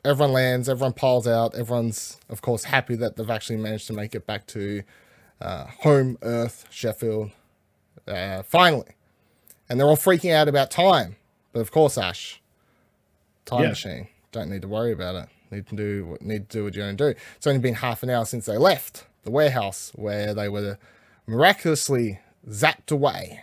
everyone 0.06 0.34
lands. 0.34 0.70
Everyone 0.70 0.94
piles 0.94 1.28
out. 1.28 1.56
Everyone's 1.56 2.18
of 2.30 2.42
course 2.42 2.66
happy 2.66 2.96
that 2.96 3.16
they've 3.16 3.30
actually 3.30 3.58
managed 3.58 3.88
to 3.88 3.94
make 3.94 4.16
it 4.16 4.26
back 4.26 4.48
to 4.48 4.84
uh, 5.42 5.66
home 5.82 6.18
Earth, 6.22 6.66
Sheffield. 6.70 7.32
Uh, 8.08 8.42
finally, 8.44 8.88
and 9.70 9.80
they're 9.80 9.88
all 9.88 9.98
freaking 9.98 10.34
out 10.34 10.48
about 10.48 10.72
time. 10.72 11.16
But 11.54 11.60
of 11.60 11.72
course, 11.72 11.98
Ash, 11.98 12.42
time 13.46 13.64
Yeah. 13.64 13.70
machine. 13.70 14.08
Don't 14.32 14.50
need 14.50 14.62
to 14.64 14.68
worry 14.68 14.92
about 14.92 15.16
it. 15.16 15.30
Need 15.52 15.68
to 15.68 15.76
do 15.76 16.06
what 16.06 16.22
need 16.22 16.50
to 16.50 16.58
do 16.60 16.64
what 16.64 16.76
you're 16.76 16.86
going 16.86 16.98
to 16.98 17.14
do. 17.14 17.20
It's 17.36 17.48
only 17.48 17.60
been 17.60 17.76
half 17.76 18.04
an 18.04 18.10
hour 18.10 18.26
since 18.26 18.46
they 18.46 18.58
left 18.58 19.06
the 19.24 19.32
warehouse 19.32 19.92
where 19.96 20.34
they 20.34 20.48
were 20.50 20.78
miraculously 21.28 22.20
zapped 22.48 22.92
away. 22.92 23.42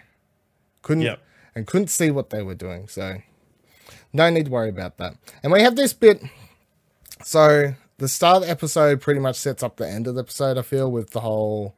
Couldn't 0.87 1.03
Yep. 1.03 1.19
and 1.57 1.67
couldn't 1.67 1.89
see 1.89 2.13
what 2.13 2.31
they 2.31 2.43
were 2.43 2.55
doing. 2.55 2.87
So 2.87 3.19
no 4.13 4.31
need 4.31 4.45
to 4.45 4.51
worry 4.53 4.69
about 4.69 4.99
that. 4.99 5.15
And 5.43 5.53
we 5.53 5.61
have 5.63 5.75
this 5.75 5.93
bit. 5.93 6.23
So 7.25 7.75
the 7.99 8.07
start 8.09 8.37
of 8.37 8.43
the 8.45 8.51
episode 8.51 9.01
pretty 9.01 9.19
much 9.19 9.35
sets 9.35 9.65
up 9.65 9.77
the 9.79 9.89
end 9.89 10.07
of 10.07 10.15
the 10.15 10.21
episode. 10.23 10.59
I 10.59 10.63
feel 10.63 10.91
with 10.93 11.11
the 11.11 11.21
whole 11.21 11.75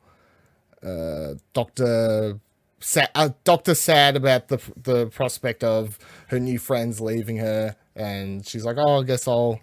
uh, 0.84 1.34
Doctor 1.54 2.38
sad, 2.80 3.08
uh, 3.14 3.30
Doctor 3.44 3.74
sad 3.74 4.14
about 4.16 4.48
the 4.48 4.60
the 4.82 5.06
prospect 5.06 5.64
of 5.64 5.98
her 6.28 6.38
new 6.38 6.58
friends 6.58 7.00
leaving 7.00 7.38
her, 7.38 7.76
and 7.96 8.46
she's 8.46 8.64
like, 8.64 8.76
"Oh, 8.78 9.00
I 9.00 9.04
guess 9.04 9.26
I'll." 9.26 9.60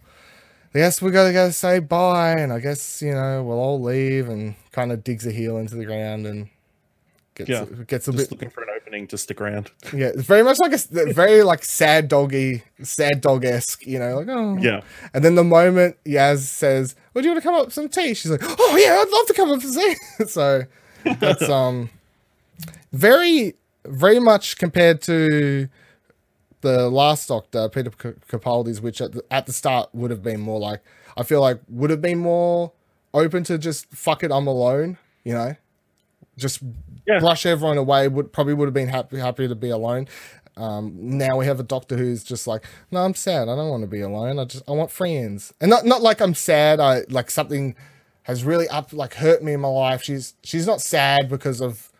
I 0.74 0.80
guess 0.80 1.02
we 1.02 1.12
gotta 1.12 1.32
go 1.32 1.52
say 1.52 1.80
bye, 1.80 2.32
and 2.34 2.52
I 2.52 2.60
guess 2.60 3.02
you 3.02 3.14
know 3.14 3.44
we'll 3.44 3.60
all 3.60 3.82
leave, 3.82 4.28
and 4.28 4.56
kind 4.72 4.92
of 4.92 5.04
digs 5.06 5.25
a 5.28 5.32
heel 5.32 5.56
into 5.58 5.75
the 5.75 5.86
ground 5.86 6.25
and 6.25 6.50
gets 7.36 7.50
Yeah. 7.50 7.65
gets 7.88 8.08
a 8.08 8.12
Just 8.12 8.30
bit 8.30 8.32
looking 8.32 8.50
for 8.50 8.63
an 8.63 8.70
opening 8.75 9.08
to 9.08 9.18
stick 9.18 9.39
around. 9.42 9.72
yeah, 9.94 10.12
very 10.15 10.44
much 10.44 10.58
like 10.60 10.74
a 10.74 11.13
very 11.13 11.44
like 11.44 11.63
sad 11.63 12.08
doggy, 12.08 12.63
sad 12.82 13.22
dog 13.22 13.46
esque, 13.46 13.86
you 13.86 14.00
know, 14.00 14.18
like 14.20 14.27
oh 14.30 14.58
Yeah. 14.58 14.82
And 15.13 15.24
then 15.24 15.36
the 15.36 15.44
moment 15.44 15.98
Yaz 16.06 16.39
says, 16.39 16.96
"Well, 17.13 17.24
you 17.24 17.32
want 17.32 17.42
to 17.44 17.48
come 17.48 17.56
up 17.56 17.65
with 17.65 17.74
some 17.74 17.89
tea?" 17.89 18.13
She's 18.13 18.32
like, 18.32 18.42
"Oh 18.44 18.77
yeah, 18.77 19.01
I'd 19.01 19.12
love 19.12 19.27
to 19.27 19.34
come 19.34 19.51
up 19.51 19.62
for 19.62 19.70
tea." 19.70 19.96
so 20.27 20.63
that's 21.20 21.48
um 21.50 21.89
very 22.92 23.56
very 23.86 24.20
much 24.20 24.58
compared 24.58 25.01
to 25.04 25.70
the 26.62 26.89
last 26.89 27.27
Doctor, 27.30 27.70
Peter 27.70 27.92
Capaldi's, 27.92 28.82
which 28.82 29.00
at 29.00 29.12
the, 29.12 29.24
at 29.30 29.46
the 29.46 29.54
start 29.54 29.89
would 29.94 30.10
have 30.10 30.24
been 30.24 30.39
more 30.39 30.60
like 30.60 30.82
I 31.15 31.24
feel 31.24 31.42
like 31.42 31.60
would 31.70 31.92
have 31.92 32.01
been 32.01 32.18
more 32.20 32.72
open 33.13 33.44
to 33.46 33.58
just 33.58 33.86
fuck 33.92 34.24
it, 34.24 34.32
I'm 34.32 34.48
alone, 34.48 34.98
you 35.24 35.34
know, 35.34 35.56
just 36.38 36.60
Yeah. 37.08 37.20
brush 37.20 37.46
everyone 37.46 37.77
away. 37.77 38.08
Would 38.08 38.32
probably 38.34 38.54
would 38.54 38.65
have 38.68 38.74
been 38.74 38.88
happy 38.89 39.18
happy 39.18 39.48
to 39.48 39.56
be 39.56 39.70
alone. 39.70 40.08
Um, 40.58 40.94
now 41.18 41.38
we 41.38 41.46
have 41.48 41.60
a 41.60 41.63
doctor 41.63 41.98
who's 41.98 42.24
just 42.24 42.48
like, 42.48 42.63
no, 42.89 43.01
I'm 43.01 43.13
sad. 43.13 43.50
I 43.50 43.56
don't 43.56 43.70
want 43.70 43.84
to 43.84 43.88
be 43.88 44.00
alone. 44.01 44.39
I 44.39 44.46
just 44.46 44.63
I 44.68 44.72
want 44.72 44.89
friends, 44.92 45.54
and 45.60 45.70
not 45.70 45.86
not 45.86 46.01
like 46.01 46.22
I'm 46.22 46.34
sad. 46.34 46.80
I 46.80 47.04
like 47.10 47.30
something 47.30 47.75
has 48.24 48.44
really 48.44 48.68
up 48.70 48.92
like 48.94 49.15
hurt 49.15 49.44
me 49.44 49.54
in 49.54 49.60
my 49.62 49.68
life. 49.68 50.01
She's 50.01 50.34
she's 50.44 50.65
not 50.65 50.82
sad 50.82 51.30
because 51.30 51.62
of 51.62 51.92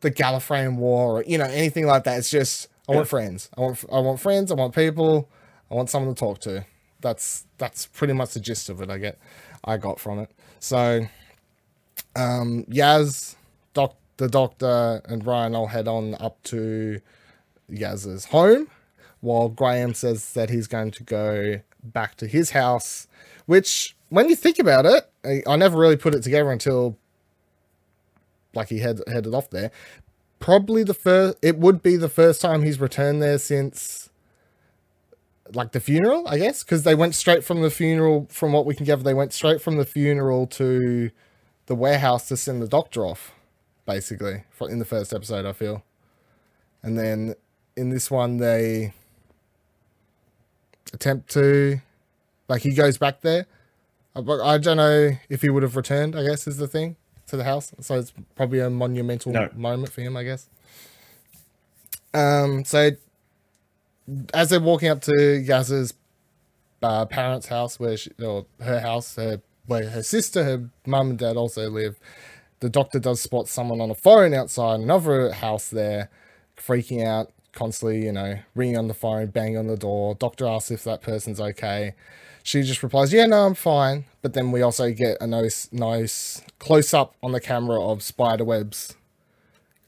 the 0.00 0.10
Gallifreyan 0.10 0.76
War 0.76 1.18
or 1.18 1.24
you 1.24 1.38
know 1.38 1.46
anything 1.46 1.86
like 1.86 2.04
that. 2.04 2.18
It's 2.18 2.30
just 2.30 2.68
I 2.88 2.94
want 2.94 3.08
friends. 3.08 3.48
I 3.56 3.60
want 3.62 3.84
I 3.90 4.00
want 4.00 4.20
friends. 4.20 4.52
I 4.52 4.54
want 4.54 4.74
people. 4.74 5.28
I 5.70 5.74
want 5.74 5.90
someone 5.90 6.14
to 6.14 6.18
talk 6.18 6.40
to. 6.40 6.64
That's 7.00 7.44
that's 7.58 7.86
pretty 7.86 8.12
much 8.12 8.34
the 8.34 8.40
gist 8.40 8.68
of 8.68 8.80
it. 8.82 8.90
I 8.90 8.98
get 8.98 9.18
I 9.64 9.76
got 9.78 9.98
from 9.98 10.18
it. 10.20 10.30
So, 10.60 11.06
um, 12.16 12.64
Yaz, 12.68 13.34
doc, 13.78 13.96
the 14.16 14.28
doctor, 14.28 15.00
and 15.04 15.24
Ryan 15.24 15.54
all 15.54 15.68
head 15.68 15.86
on 15.86 16.16
up 16.18 16.42
to 16.44 17.00
Yaz's 17.70 18.26
home, 18.26 18.68
while 19.20 19.48
Graham 19.48 19.94
says 19.94 20.32
that 20.32 20.50
he's 20.50 20.66
going 20.66 20.90
to 20.92 21.04
go 21.04 21.60
back 21.82 22.16
to 22.16 22.26
his 22.26 22.50
house. 22.50 23.06
Which, 23.46 23.96
when 24.08 24.28
you 24.28 24.36
think 24.36 24.58
about 24.58 24.84
it, 24.84 25.08
I, 25.24 25.42
I 25.46 25.56
never 25.56 25.78
really 25.78 25.96
put 25.96 26.14
it 26.14 26.22
together 26.22 26.50
until 26.50 26.98
like 28.54 28.68
he 28.68 28.80
head, 28.80 29.00
headed 29.06 29.34
off 29.34 29.50
there. 29.50 29.70
Probably 30.40 30.82
the 30.82 30.94
first. 30.94 31.38
It 31.40 31.58
would 31.58 31.82
be 31.82 31.96
the 31.96 32.08
first 32.08 32.40
time 32.40 32.62
he's 32.62 32.80
returned 32.80 33.22
there 33.22 33.38
since 33.38 34.10
like 35.54 35.72
the 35.72 35.80
funeral, 35.80 36.26
I 36.28 36.38
guess, 36.38 36.62
because 36.62 36.82
they 36.82 36.94
went 36.94 37.14
straight 37.14 37.44
from 37.44 37.62
the 37.62 37.70
funeral. 37.70 38.26
From 38.30 38.52
what 38.52 38.66
we 38.66 38.74
can 38.74 38.86
gather, 38.86 39.02
they 39.02 39.14
went 39.14 39.32
straight 39.32 39.60
from 39.60 39.76
the 39.76 39.84
funeral 39.84 40.46
to 40.48 41.10
the 41.66 41.74
warehouse 41.74 42.28
to 42.28 42.36
send 42.36 42.62
the 42.62 42.68
doctor 42.68 43.06
off, 43.06 43.32
basically, 43.88 44.44
in 44.68 44.78
the 44.78 44.84
first 44.84 45.12
episode, 45.14 45.46
I 45.46 45.52
feel. 45.52 45.82
And 46.82 46.96
then 46.96 47.34
in 47.76 47.88
this 47.88 48.10
one, 48.10 48.36
they 48.36 48.92
attempt 50.92 51.30
to, 51.32 51.80
like, 52.48 52.62
he 52.62 52.74
goes 52.74 52.98
back 52.98 53.22
there. 53.22 53.46
I, 54.14 54.20
but 54.20 54.40
I 54.42 54.58
don't 54.58 54.76
know 54.76 55.12
if 55.30 55.40
he 55.42 55.48
would 55.48 55.62
have 55.62 55.74
returned, 55.74 56.14
I 56.14 56.22
guess, 56.22 56.46
is 56.46 56.58
the 56.58 56.68
thing, 56.68 56.96
to 57.28 57.36
the 57.36 57.44
house. 57.44 57.72
So 57.80 57.98
it's 57.98 58.12
probably 58.36 58.60
a 58.60 58.68
monumental 58.70 59.32
No. 59.32 59.48
moment 59.54 59.90
for 59.90 60.02
him, 60.02 60.16
I 60.16 60.22
guess. 60.22 60.48
Um, 62.12 62.64
so 62.64 62.90
as 64.34 64.50
they're 64.50 64.60
walking 64.60 64.88
up 64.88 65.00
to 65.02 65.12
Yaz's 65.12 65.94
uh, 66.82 67.06
parents' 67.06 67.48
house, 67.48 67.80
where 67.80 67.96
she, 67.96 68.10
or 68.22 68.46
her 68.60 68.80
house, 68.80 69.16
her, 69.16 69.40
where 69.66 69.88
her 69.88 70.02
sister, 70.02 70.44
her 70.44 70.70
mum 70.86 71.10
and 71.10 71.18
dad 71.18 71.36
also 71.36 71.70
live, 71.70 71.98
the 72.60 72.68
doctor 72.68 72.98
does 72.98 73.20
spot 73.20 73.48
someone 73.48 73.80
on 73.80 73.90
a 73.90 73.94
phone 73.94 74.34
outside 74.34 74.80
another 74.80 75.32
house 75.32 75.68
there, 75.68 76.10
freaking 76.56 77.04
out 77.06 77.32
constantly, 77.52 78.04
you 78.04 78.12
know, 78.12 78.38
ringing 78.54 78.76
on 78.76 78.88
the 78.88 78.94
phone, 78.94 79.26
banging 79.26 79.56
on 79.56 79.66
the 79.66 79.76
door. 79.76 80.14
Doctor 80.14 80.46
asks 80.46 80.70
if 80.70 80.84
that 80.84 81.00
person's 81.02 81.40
okay. 81.40 81.94
She 82.42 82.62
just 82.62 82.82
replies, 82.82 83.12
"Yeah, 83.12 83.26
no, 83.26 83.46
I'm 83.46 83.54
fine." 83.54 84.04
But 84.22 84.32
then 84.32 84.52
we 84.52 84.62
also 84.62 84.90
get 84.92 85.18
a 85.20 85.26
nice, 85.26 85.68
nice 85.72 86.40
close 86.58 86.94
up 86.94 87.14
on 87.22 87.32
the 87.32 87.40
camera 87.40 87.80
of 87.80 88.02
spider 88.02 88.44
webs 88.44 88.94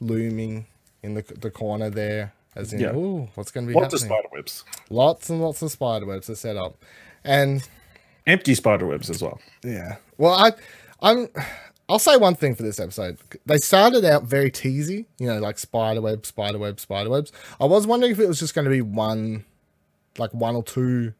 looming 0.00 0.66
in 1.02 1.14
the 1.14 1.22
the 1.22 1.50
corner 1.50 1.90
there, 1.90 2.32
as 2.54 2.72
in, 2.72 2.80
Yeah. 2.80 2.94
"Ooh, 2.94 3.28
what's 3.34 3.50
going 3.50 3.66
to 3.66 3.72
be 3.72 3.78
Lots 3.78 3.94
of 3.94 4.00
spider 4.00 4.28
webs. 4.32 4.64
lots 4.90 5.30
and 5.30 5.40
lots 5.40 5.62
of 5.62 5.70
spider 5.70 6.06
webs 6.06 6.28
are 6.28 6.34
set 6.36 6.56
up, 6.56 6.76
and 7.24 7.66
Empty 8.26 8.54
spider 8.54 8.86
webs 8.86 9.08
as 9.10 9.22
well. 9.22 9.40
yeah. 9.64 9.96
Well, 10.18 10.34
I, 10.34 10.52
I'm. 11.00 11.28
I'll 11.90 11.98
say 11.98 12.16
one 12.16 12.36
thing 12.36 12.54
for 12.54 12.62
this 12.62 12.78
episode. 12.78 13.18
They 13.46 13.58
started 13.58 14.04
out 14.04 14.22
very 14.22 14.50
teasy, 14.50 15.06
you 15.18 15.26
know, 15.26 15.38
like 15.38 15.58
spider 15.58 16.00
web, 16.00 16.24
spider 16.24 16.58
web, 16.58 16.78
spider 16.78 17.10
webs. 17.10 17.32
I 17.60 17.64
was 17.66 17.86
wondering 17.86 18.12
if 18.12 18.20
it 18.20 18.28
was 18.28 18.38
just 18.38 18.54
going 18.54 18.64
to 18.64 18.70
be 18.70 18.80
one, 18.80 19.44
like 20.16 20.32
one 20.32 20.54
or 20.54 20.62
two 20.62 21.14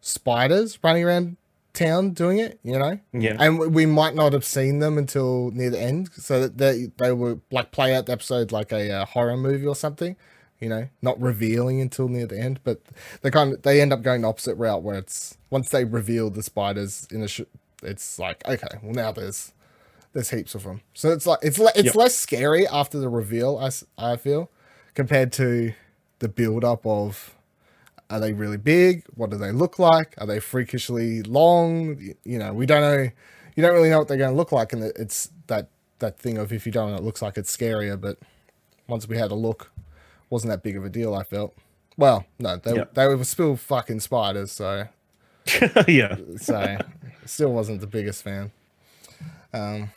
spiders 0.00 0.78
running 0.82 1.04
around 1.04 1.36
town 1.72 2.10
doing 2.10 2.38
it, 2.38 2.58
you 2.62 2.78
know. 2.78 2.98
Yeah. 3.12 3.36
And 3.38 3.58
we- 3.74 3.86
might 3.86 4.14
not 4.14 4.32
have 4.32 4.44
seen 4.44 4.78
them 4.78 4.98
until 4.98 5.50
near 5.52 5.70
the 5.70 5.80
end, 5.80 6.10
so 6.14 6.40
that 6.40 6.58
they 6.58 6.90
they 6.96 7.12
were 7.12 7.38
like 7.50 7.70
play 7.70 7.94
out 7.94 8.06
the 8.06 8.12
episode 8.12 8.52
like 8.52 8.72
a 8.72 8.90
uh, 8.90 9.04
horror 9.04 9.36
movie 9.36 9.66
or 9.66 9.76
something, 9.76 10.16
you 10.60 10.68
know, 10.68 10.88
not 11.02 11.20
revealing 11.20 11.80
until 11.80 12.08
near 12.08 12.26
the 12.26 12.38
end. 12.38 12.60
But 12.64 12.80
they 13.22 13.30
kind 13.30 13.52
of 13.52 13.62
they 13.62 13.80
end 13.80 13.92
up 13.92 14.02
going 14.02 14.22
the 14.22 14.28
opposite 14.28 14.54
route 14.56 14.82
where 14.82 14.96
it's 14.96 15.36
once 15.50 15.68
they 15.68 15.84
reveal 15.84 16.30
the 16.30 16.42
spiders 16.42 17.06
in 17.10 17.22
a, 17.22 17.28
sh- 17.28 17.42
it's 17.82 18.18
like 18.18 18.42
okay, 18.48 18.78
well 18.82 18.94
now 18.94 19.12
there's 19.12 19.52
there's 20.12 20.30
heaps 20.30 20.54
of 20.54 20.64
them, 20.64 20.80
so 20.94 21.10
it's 21.12 21.26
like 21.26 21.38
it's 21.42 21.58
le- 21.58 21.72
it's 21.74 21.86
Yep. 21.86 21.94
less 21.94 22.16
scary 22.16 22.66
after 22.66 22.98
the 22.98 23.08
reveal. 23.08 23.58
I, 23.58 23.70
I 24.12 24.16
feel 24.16 24.50
compared 24.94 25.32
to 25.34 25.72
the 26.18 26.28
build 26.28 26.64
up 26.64 26.84
of 26.86 27.34
are 28.10 28.18
they 28.20 28.32
really 28.32 28.56
big? 28.56 29.04
What 29.14 29.30
do 29.30 29.36
they 29.36 29.52
look 29.52 29.78
like? 29.78 30.14
Are 30.18 30.26
they 30.26 30.40
freakishly 30.40 31.22
long? 31.22 31.96
Y- 31.96 32.14
You 32.24 32.38
know, 32.40 32.52
we 32.52 32.66
don't 32.66 32.80
know. 32.80 33.08
You 33.56 33.62
don't 33.62 33.72
really 33.74 33.90
know 33.90 33.98
what 33.98 34.08
they're 34.08 34.16
going 34.16 34.30
to 34.32 34.36
look 34.36 34.52
like, 34.52 34.72
and 34.72 34.82
it's 34.82 35.30
that 35.46 35.68
that 36.00 36.18
thing 36.18 36.38
of 36.38 36.52
if 36.52 36.66
you 36.66 36.72
don't 36.72 36.92
it 36.94 37.02
looks 37.02 37.22
like 37.22 37.36
it's 37.38 37.54
scarier. 37.56 38.00
But 38.00 38.18
once 38.88 39.06
we 39.06 39.16
had 39.16 39.30
a 39.30 39.34
look, 39.36 39.70
wasn't 40.28 40.50
that 40.50 40.62
big 40.62 40.76
of 40.76 40.84
a 40.84 40.88
deal. 40.88 41.14
I 41.14 41.22
felt. 41.22 41.56
Well, 41.96 42.24
no, 42.38 42.56
they 42.56 42.74
Yeah. 42.74 42.84
they 42.94 43.06
were 43.06 43.22
still 43.24 43.56
fucking 43.56 44.00
spiders, 44.00 44.50
so 44.50 44.88
yeah. 45.88 46.16
so 46.36 46.78
still 47.26 47.52
wasn't 47.52 47.80
the 47.80 47.86
biggest 47.86 48.22
fan. 48.24 48.50
Um, 49.52 49.90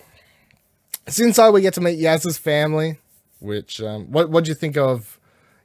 since 1.07 1.37
I 1.39 1.49
we 1.49 1.61
get 1.61 1.73
to 1.75 1.81
meet 1.81 1.99
Yaz's 1.99 2.37
family, 2.37 2.97
which 3.39 3.81
um, 3.81 4.11
what 4.11 4.29
what 4.29 4.43
do 4.45 4.49
you 4.49 4.55
think 4.55 4.77
of 4.77 5.19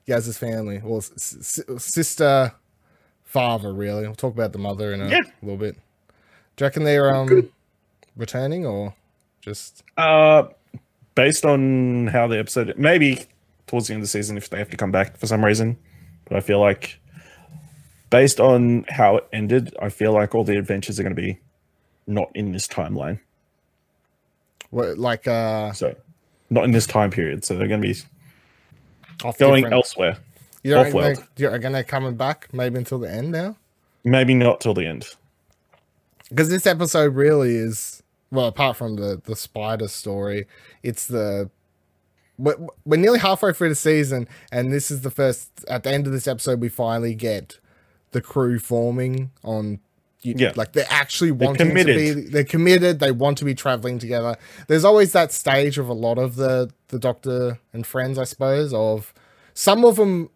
Yaz's 0.06 0.38
family? 0.38 0.80
Well, 0.82 0.98
s- 0.98 1.36
s- 1.68 1.82
sister, 1.84 2.52
father, 3.24 3.72
really. 3.72 4.02
We'll 4.02 4.14
talk 4.14 4.34
about 4.34 4.52
the 4.52 4.58
mother 4.58 4.92
in 4.92 5.00
a 5.00 5.08
Yeah. 5.08 5.20
little 5.42 5.58
bit. 5.58 5.74
Do 6.56 6.64
you 6.64 6.66
reckon 6.66 6.84
they're 6.84 7.14
um 7.14 7.50
returning 8.16 8.66
or 8.66 8.94
just 9.40 9.82
Uh, 9.96 10.44
based 11.14 11.44
on 11.44 12.08
how 12.08 12.26
the 12.26 12.38
episode, 12.38 12.74
maybe 12.76 13.26
towards 13.66 13.86
the 13.88 13.94
end 13.94 14.00
of 14.00 14.04
the 14.04 14.08
season 14.10 14.36
if 14.36 14.48
they 14.50 14.58
have 14.58 14.70
to 14.70 14.76
come 14.76 14.90
back 14.90 15.16
for 15.16 15.26
some 15.26 15.44
reason. 15.44 15.76
But 16.24 16.36
I 16.36 16.40
feel 16.40 16.60
like, 16.60 16.98
based 18.10 18.40
on 18.40 18.84
how 18.88 19.18
it 19.18 19.28
ended, 19.32 19.74
I 19.80 19.88
feel 19.88 20.12
like 20.12 20.34
all 20.34 20.44
the 20.44 20.56
adventures 20.58 20.98
are 20.98 21.02
going 21.02 21.14
to 21.14 21.20
be 21.22 21.38
not 22.06 22.30
in 22.34 22.52
this 22.52 22.66
timeline. 22.66 23.20
What, 24.70 24.98
like 24.98 25.26
uh, 25.26 25.72
So, 25.72 25.94
not 26.50 26.64
in 26.64 26.72
this 26.72 26.86
time 26.86 27.10
period. 27.10 27.44
So 27.44 27.56
they're 27.56 27.68
going 27.68 27.82
to 27.82 27.88
be 27.88 27.98
off 29.24 29.38
going 29.38 29.62
different- 29.64 29.74
elsewhere. 29.74 30.18
You 30.62 30.74
think 30.82 30.94
they- 30.94 31.42
you're 31.42 31.58
gonna 31.58 31.84
coming 31.84 32.16
back 32.16 32.48
maybe 32.52 32.78
until 32.78 32.98
the 32.98 33.10
end 33.10 33.30
now? 33.30 33.56
Maybe 34.04 34.34
not 34.34 34.60
till 34.60 34.74
the 34.74 34.86
end. 34.86 35.06
Because 36.28 36.50
this 36.50 36.66
episode 36.66 37.14
really 37.14 37.54
is 37.54 38.02
well, 38.30 38.46
apart 38.46 38.76
from 38.76 38.96
the 38.96 39.20
the 39.24 39.36
spider 39.36 39.88
story, 39.88 40.46
it's 40.82 41.06
the 41.06 41.50
we're, 42.36 42.56
we're 42.84 42.96
nearly 42.98 43.18
halfway 43.18 43.52
through 43.52 43.70
the 43.70 43.74
season, 43.74 44.28
and 44.52 44.72
this 44.72 44.90
is 44.90 45.00
the 45.02 45.10
first. 45.10 45.48
At 45.68 45.84
the 45.84 45.90
end 45.90 46.06
of 46.06 46.12
this 46.12 46.28
episode, 46.28 46.60
we 46.60 46.68
finally 46.68 47.14
get 47.14 47.58
the 48.10 48.20
crew 48.20 48.58
forming 48.58 49.30
on. 49.42 49.80
You- 50.22 50.34
Yeah. 50.36 50.52
like 50.56 50.72
they're 50.72 50.86
actually 50.90 51.30
wanting 51.30 51.68
to 51.74 51.84
be. 51.84 52.10
They're 52.30 52.44
committed. 52.44 52.98
They 52.98 53.12
want 53.12 53.38
to 53.38 53.44
be 53.44 53.54
traveling 53.54 53.98
together. 53.98 54.36
There's 54.66 54.84
always 54.84 55.12
that 55.12 55.32
stage 55.32 55.78
of 55.78 55.88
a 55.88 55.92
lot 55.94 56.18
of 56.18 56.36
the 56.36 56.70
the 56.88 56.98
Doctor 56.98 57.58
and 57.72 57.86
friends, 57.86 58.18
I 58.18 58.24
suppose. 58.24 58.72
Of 58.74 59.12
some 59.54 59.84
of 59.84 59.96
them 59.96 60.30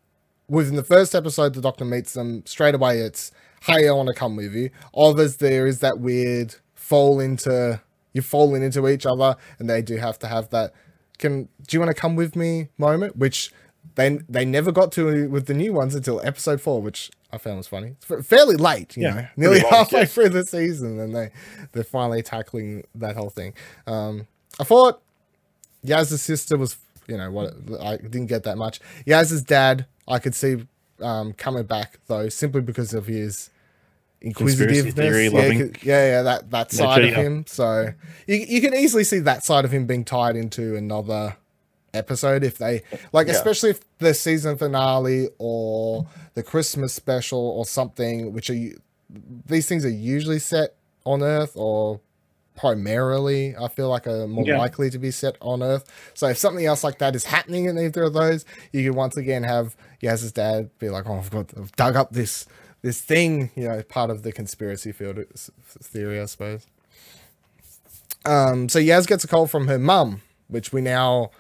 within 0.49 0.77
the 0.77 0.83
first 0.85 1.15
episode, 1.15 1.55
the 1.55 1.61
Doctor 1.61 1.85
meets 1.85 2.13
them 2.13 2.43
straight 2.47 2.75
away. 2.75 2.99
It's 3.01 3.33
hey, 3.63 3.89
I 3.89 3.93
want 3.93 4.09
to 4.09 4.15
come 4.15 4.37
with 4.37 4.55
you. 4.55 4.71
Others, 4.97 5.37
there 5.37 5.67
is 5.67 5.81
that 5.81 5.99
weird 6.01 6.55
fall 6.75 7.21
into 7.21 7.81
you're 8.13 8.23
falling 8.23 8.63
into 8.63 8.87
each 8.89 9.07
other, 9.07 9.37
and 9.59 9.69
they 9.71 9.81
do 9.83 9.97
have 9.97 10.19
to 10.21 10.27
have 10.27 10.51
that. 10.51 10.73
Can 11.19 11.49
do 11.67 11.77
you 11.77 11.81
want 11.81 11.89
to 11.95 12.01
come 12.01 12.15
with 12.17 12.37
me 12.37 12.69
moment? 12.79 13.17
Which 13.17 13.53
they 13.95 14.19
they 14.29 14.45
never 14.45 14.71
got 14.73 14.93
to 14.93 15.29
with 15.29 15.47
the 15.47 15.55
new 15.55 15.73
ones 15.73 15.95
until 15.95 16.21
episode 16.23 16.61
four, 16.61 16.83
which 16.83 17.11
I 17.33 17.39
found 17.39 17.55
it 17.55 17.59
was 17.59 17.69
funny. 17.69 17.95
It's 18.01 18.27
fairly 18.29 18.57
late, 18.57 18.97
you 18.97 19.05
Yeah, 19.05 19.15
know, 19.15 19.27
nearly 19.37 19.61
halfway 19.61 20.05
through 20.07 20.31
the 20.31 20.45
season, 20.45 21.01
and 21.01 21.15
they 21.15 21.31
they're 21.73 21.85
finally 21.85 22.23
tackling 22.23 22.85
that 22.95 23.17
whole 23.17 23.31
thing. 23.31 23.55
Um, 23.87 24.27
I 24.61 24.65
thought 24.65 25.01
Yaz's 25.83 26.21
sister 26.23 26.59
was, 26.59 26.77
you 27.09 27.17
know, 27.17 27.31
what 27.31 27.55
I 27.81 27.97
didn't 27.97 28.27
get 28.27 28.43
that 28.45 28.59
much. 28.59 28.81
Yaz's 29.07 29.43
dad, 29.43 29.87
I 30.07 30.19
could 30.19 30.35
see 30.35 30.67
um, 31.01 31.33
coming 31.33 31.65
back 31.65 31.99
though, 32.07 32.29
simply 32.29 32.61
because 32.61 32.93
of 32.93 33.07
his 33.07 33.49
inquisitiveness. 34.21 34.95
theory 34.95 35.27
yeah, 35.27 35.41
yeah, 35.83 36.07
yeah, 36.17 36.23
that 36.23 36.51
that 36.51 36.71
side 36.71 37.05
of 37.05 37.15
him. 37.15 37.45
So 37.47 37.93
you 38.27 38.37
you 38.37 38.61
can 38.61 38.75
easily 38.75 39.05
see 39.05 39.19
that 39.21 39.45
side 39.45 39.65
of 39.65 39.73
him 39.73 39.87
being 39.87 40.05
tied 40.05 40.37
into 40.37 40.77
another 40.77 41.37
episode 41.95 42.43
if 42.45 42.59
they 42.59 42.83
like, 43.13 43.27
Yeah. 43.27 43.35
especially 43.35 43.71
if 43.71 43.81
the 43.99 44.15
season 44.15 44.57
finale 44.57 45.29
or 45.39 46.07
the 46.35 46.43
Christmas 46.43 46.93
special 46.95 47.39
or 47.41 47.67
something, 47.67 48.33
which 48.33 48.49
are 48.51 48.57
these 49.47 49.67
things 49.69 49.85
are 49.85 49.91
usually 49.91 50.39
set 50.39 50.75
on 51.05 51.23
Earth 51.23 51.53
or 51.55 52.01
primarily 52.57 53.55
I 53.57 53.69
feel 53.69 53.89
like 53.89 54.07
are 54.07 54.27
more 54.27 54.45
Yeah. 54.47 54.59
likely 54.59 54.91
to 54.91 54.99
be 54.99 55.11
set 55.11 55.37
on 55.41 55.63
Earth. 55.63 55.85
So 56.15 56.29
if 56.29 56.39
something 56.39 56.65
else 56.65 56.85
like 56.85 56.99
that 56.99 57.15
is 57.17 57.25
happening 57.25 57.65
in 57.67 57.79
either 57.79 58.05
of 58.05 58.13
those, 58.13 58.45
you 58.73 58.85
can 58.85 58.95
once 58.95 59.17
again 59.17 59.43
have 59.43 59.75
Yaz's 60.03 60.33
dad 60.33 60.71
be 60.79 60.89
like, 60.91 61.07
"Oh, 61.09 61.17
I've 61.19 61.31
got 61.31 61.51
I've 61.57 61.73
dug 61.77 61.97
up 61.97 62.13
this 62.13 62.47
this 62.83 63.01
thing," 63.01 63.51
you 63.55 63.69
know, 63.69 63.83
part 63.83 64.11
of 64.11 64.23
the 64.23 64.33
conspiracy 64.33 64.93
field 64.93 65.19
theory, 65.67 66.21
I 66.21 66.27
suppose. 66.27 66.67
Um, 68.25 68.69
so 68.69 68.79
Yaz 68.79 69.07
gets 69.07 69.25
a 69.25 69.29
call 69.29 69.47
from 69.47 69.67
her 69.69 69.79
mum, 69.79 70.23
which 70.49 70.73
we 70.73 70.81
now 70.81 71.31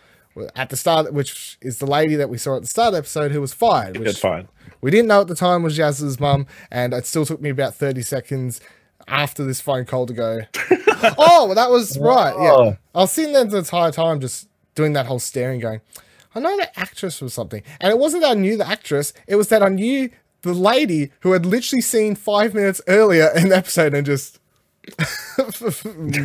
at 0.57 0.71
the 0.71 0.77
start, 0.77 1.13
which 1.13 1.59
is 1.61 1.79
the 1.79 1.87
lady 1.87 2.15
that 2.17 2.29
we 2.29 2.39
saw 2.39 2.57
at 2.57 2.63
the 2.63 2.69
start 2.69 2.89
of 2.89 2.93
the 2.93 2.99
episode 2.99 3.33
who 3.33 3.41
was 3.41 3.53
fired. 3.53 3.97
Which 3.97 4.19
fine. 4.19 4.49
we 4.81 4.91
didn't 4.91 5.09
know 5.09 5.21
at 5.21 5.29
the 5.29 5.35
time 5.35 5.63
was 5.63 5.77
Yaz's 5.77 6.19
mum, 6.19 6.47
and 6.71 6.93
it 6.95 7.07
still 7.07 7.27
took 7.27 7.41
me 7.41 7.51
about 7.51 7.75
30 7.75 8.03
seconds 8.03 8.61
after 9.09 9.45
this 9.45 9.61
phone 9.61 9.85
call 9.85 10.07
to 10.07 10.13
go, 10.13 10.41
oh, 11.19 11.47
well, 11.47 11.55
that 11.55 11.71
was 11.71 11.99
right. 11.99 12.35
Yeah. 12.39 12.77
I 12.95 12.99
was 12.99 13.13
sitting 13.13 13.33
there 13.33 13.45
the 13.45 13.59
entire 13.59 13.93
time 13.93 14.21
just 14.21 14.49
doing 14.75 14.93
that 14.95 15.07
whole 15.07 15.19
staring, 15.19 15.61
going, 15.61 15.81
I 16.35 16.41
know 16.41 16.57
that 16.57 16.79
actress 16.79 17.21
was 17.21 17.35
something. 17.35 17.63
And 17.81 17.91
it 17.91 17.99
wasn't 17.99 18.23
that 18.23 18.33
I 18.33 18.35
knew 18.35 18.57
the 18.57 18.67
actress, 18.67 19.13
it 19.27 19.37
was 19.37 19.49
that 19.49 19.63
I 19.63 19.69
knew 19.69 20.11
the 20.43 20.55
lady 20.55 21.13
who 21.21 21.33
had 21.33 21.47
literally 21.47 21.83
seen 21.83 22.15
five 22.15 22.55
minutes 22.55 22.81
earlier 22.89 23.31
in 23.37 23.49
the 23.49 23.57
episode 23.57 23.95
and 23.95 24.05
just 24.05 24.39
completely 25.37 26.25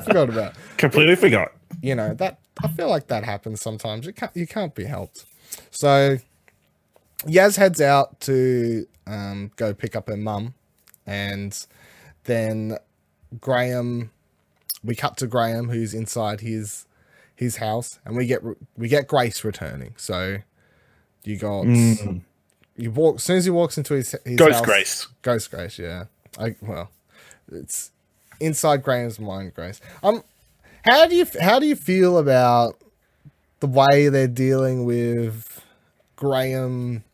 forgot 0.00 0.28
about. 0.28 0.54
Completely 0.76 1.16
forgot. 1.16 1.52
You 1.80 1.94
know, 1.94 2.14
that 2.14 2.40
I 2.62 2.68
feel 2.68 2.88
like 2.88 3.06
that 3.08 3.24
happens 3.24 3.60
sometimes. 3.60 4.06
You 4.06 4.12
can't, 4.12 4.34
you 4.36 4.46
can't 4.46 4.74
be 4.74 4.84
helped. 4.84 5.24
So 5.70 6.18
Yaz 7.24 7.56
heads 7.56 7.80
out 7.80 8.20
to 8.22 8.86
um, 9.06 9.50
go 9.56 9.72
pick 9.74 9.94
up 9.96 10.08
her 10.08 10.16
mum, 10.16 10.54
and 11.06 11.66
then 12.24 12.76
Graham. 13.40 14.10
We 14.84 14.94
cut 14.94 15.16
to 15.18 15.26
Graham, 15.26 15.68
who's 15.70 15.92
inside 15.94 16.40
his 16.40 16.86
his 17.34 17.56
house, 17.56 17.98
and 18.04 18.16
we 18.16 18.26
get 18.26 18.42
we 18.76 18.88
get 18.88 19.08
Grace 19.08 19.42
returning. 19.44 19.94
So 19.96 20.38
you 21.24 21.36
got 21.36 21.64
you 22.76 22.90
walk 22.92 23.16
as 23.16 23.24
soon 23.24 23.36
as 23.38 23.44
he 23.44 23.50
walks 23.50 23.76
into 23.76 23.94
his, 23.94 24.14
his 24.24 24.36
Ghost 24.36 24.54
house- 24.56 24.64
Grace. 24.64 25.06
Ghost 25.22 25.50
Grace, 25.50 25.78
yeah. 25.78 26.04
I 26.38 26.54
well, 26.62 26.90
it's 27.50 27.90
inside 28.40 28.82
Graham's 28.84 29.18
mind, 29.18 29.54
Grace. 29.54 29.80
Um, 30.02 30.22
how 30.88 31.06
do 31.06 31.16
you 31.16 31.26
how 31.40 31.58
do 31.58 31.66
you 31.66 31.76
feel 31.76 32.18
about 32.18 32.76
the 33.60 33.66
way 33.66 34.08
they're 34.08 34.26
dealing 34.28 34.84
with 34.84 35.64
Graham 36.16 37.04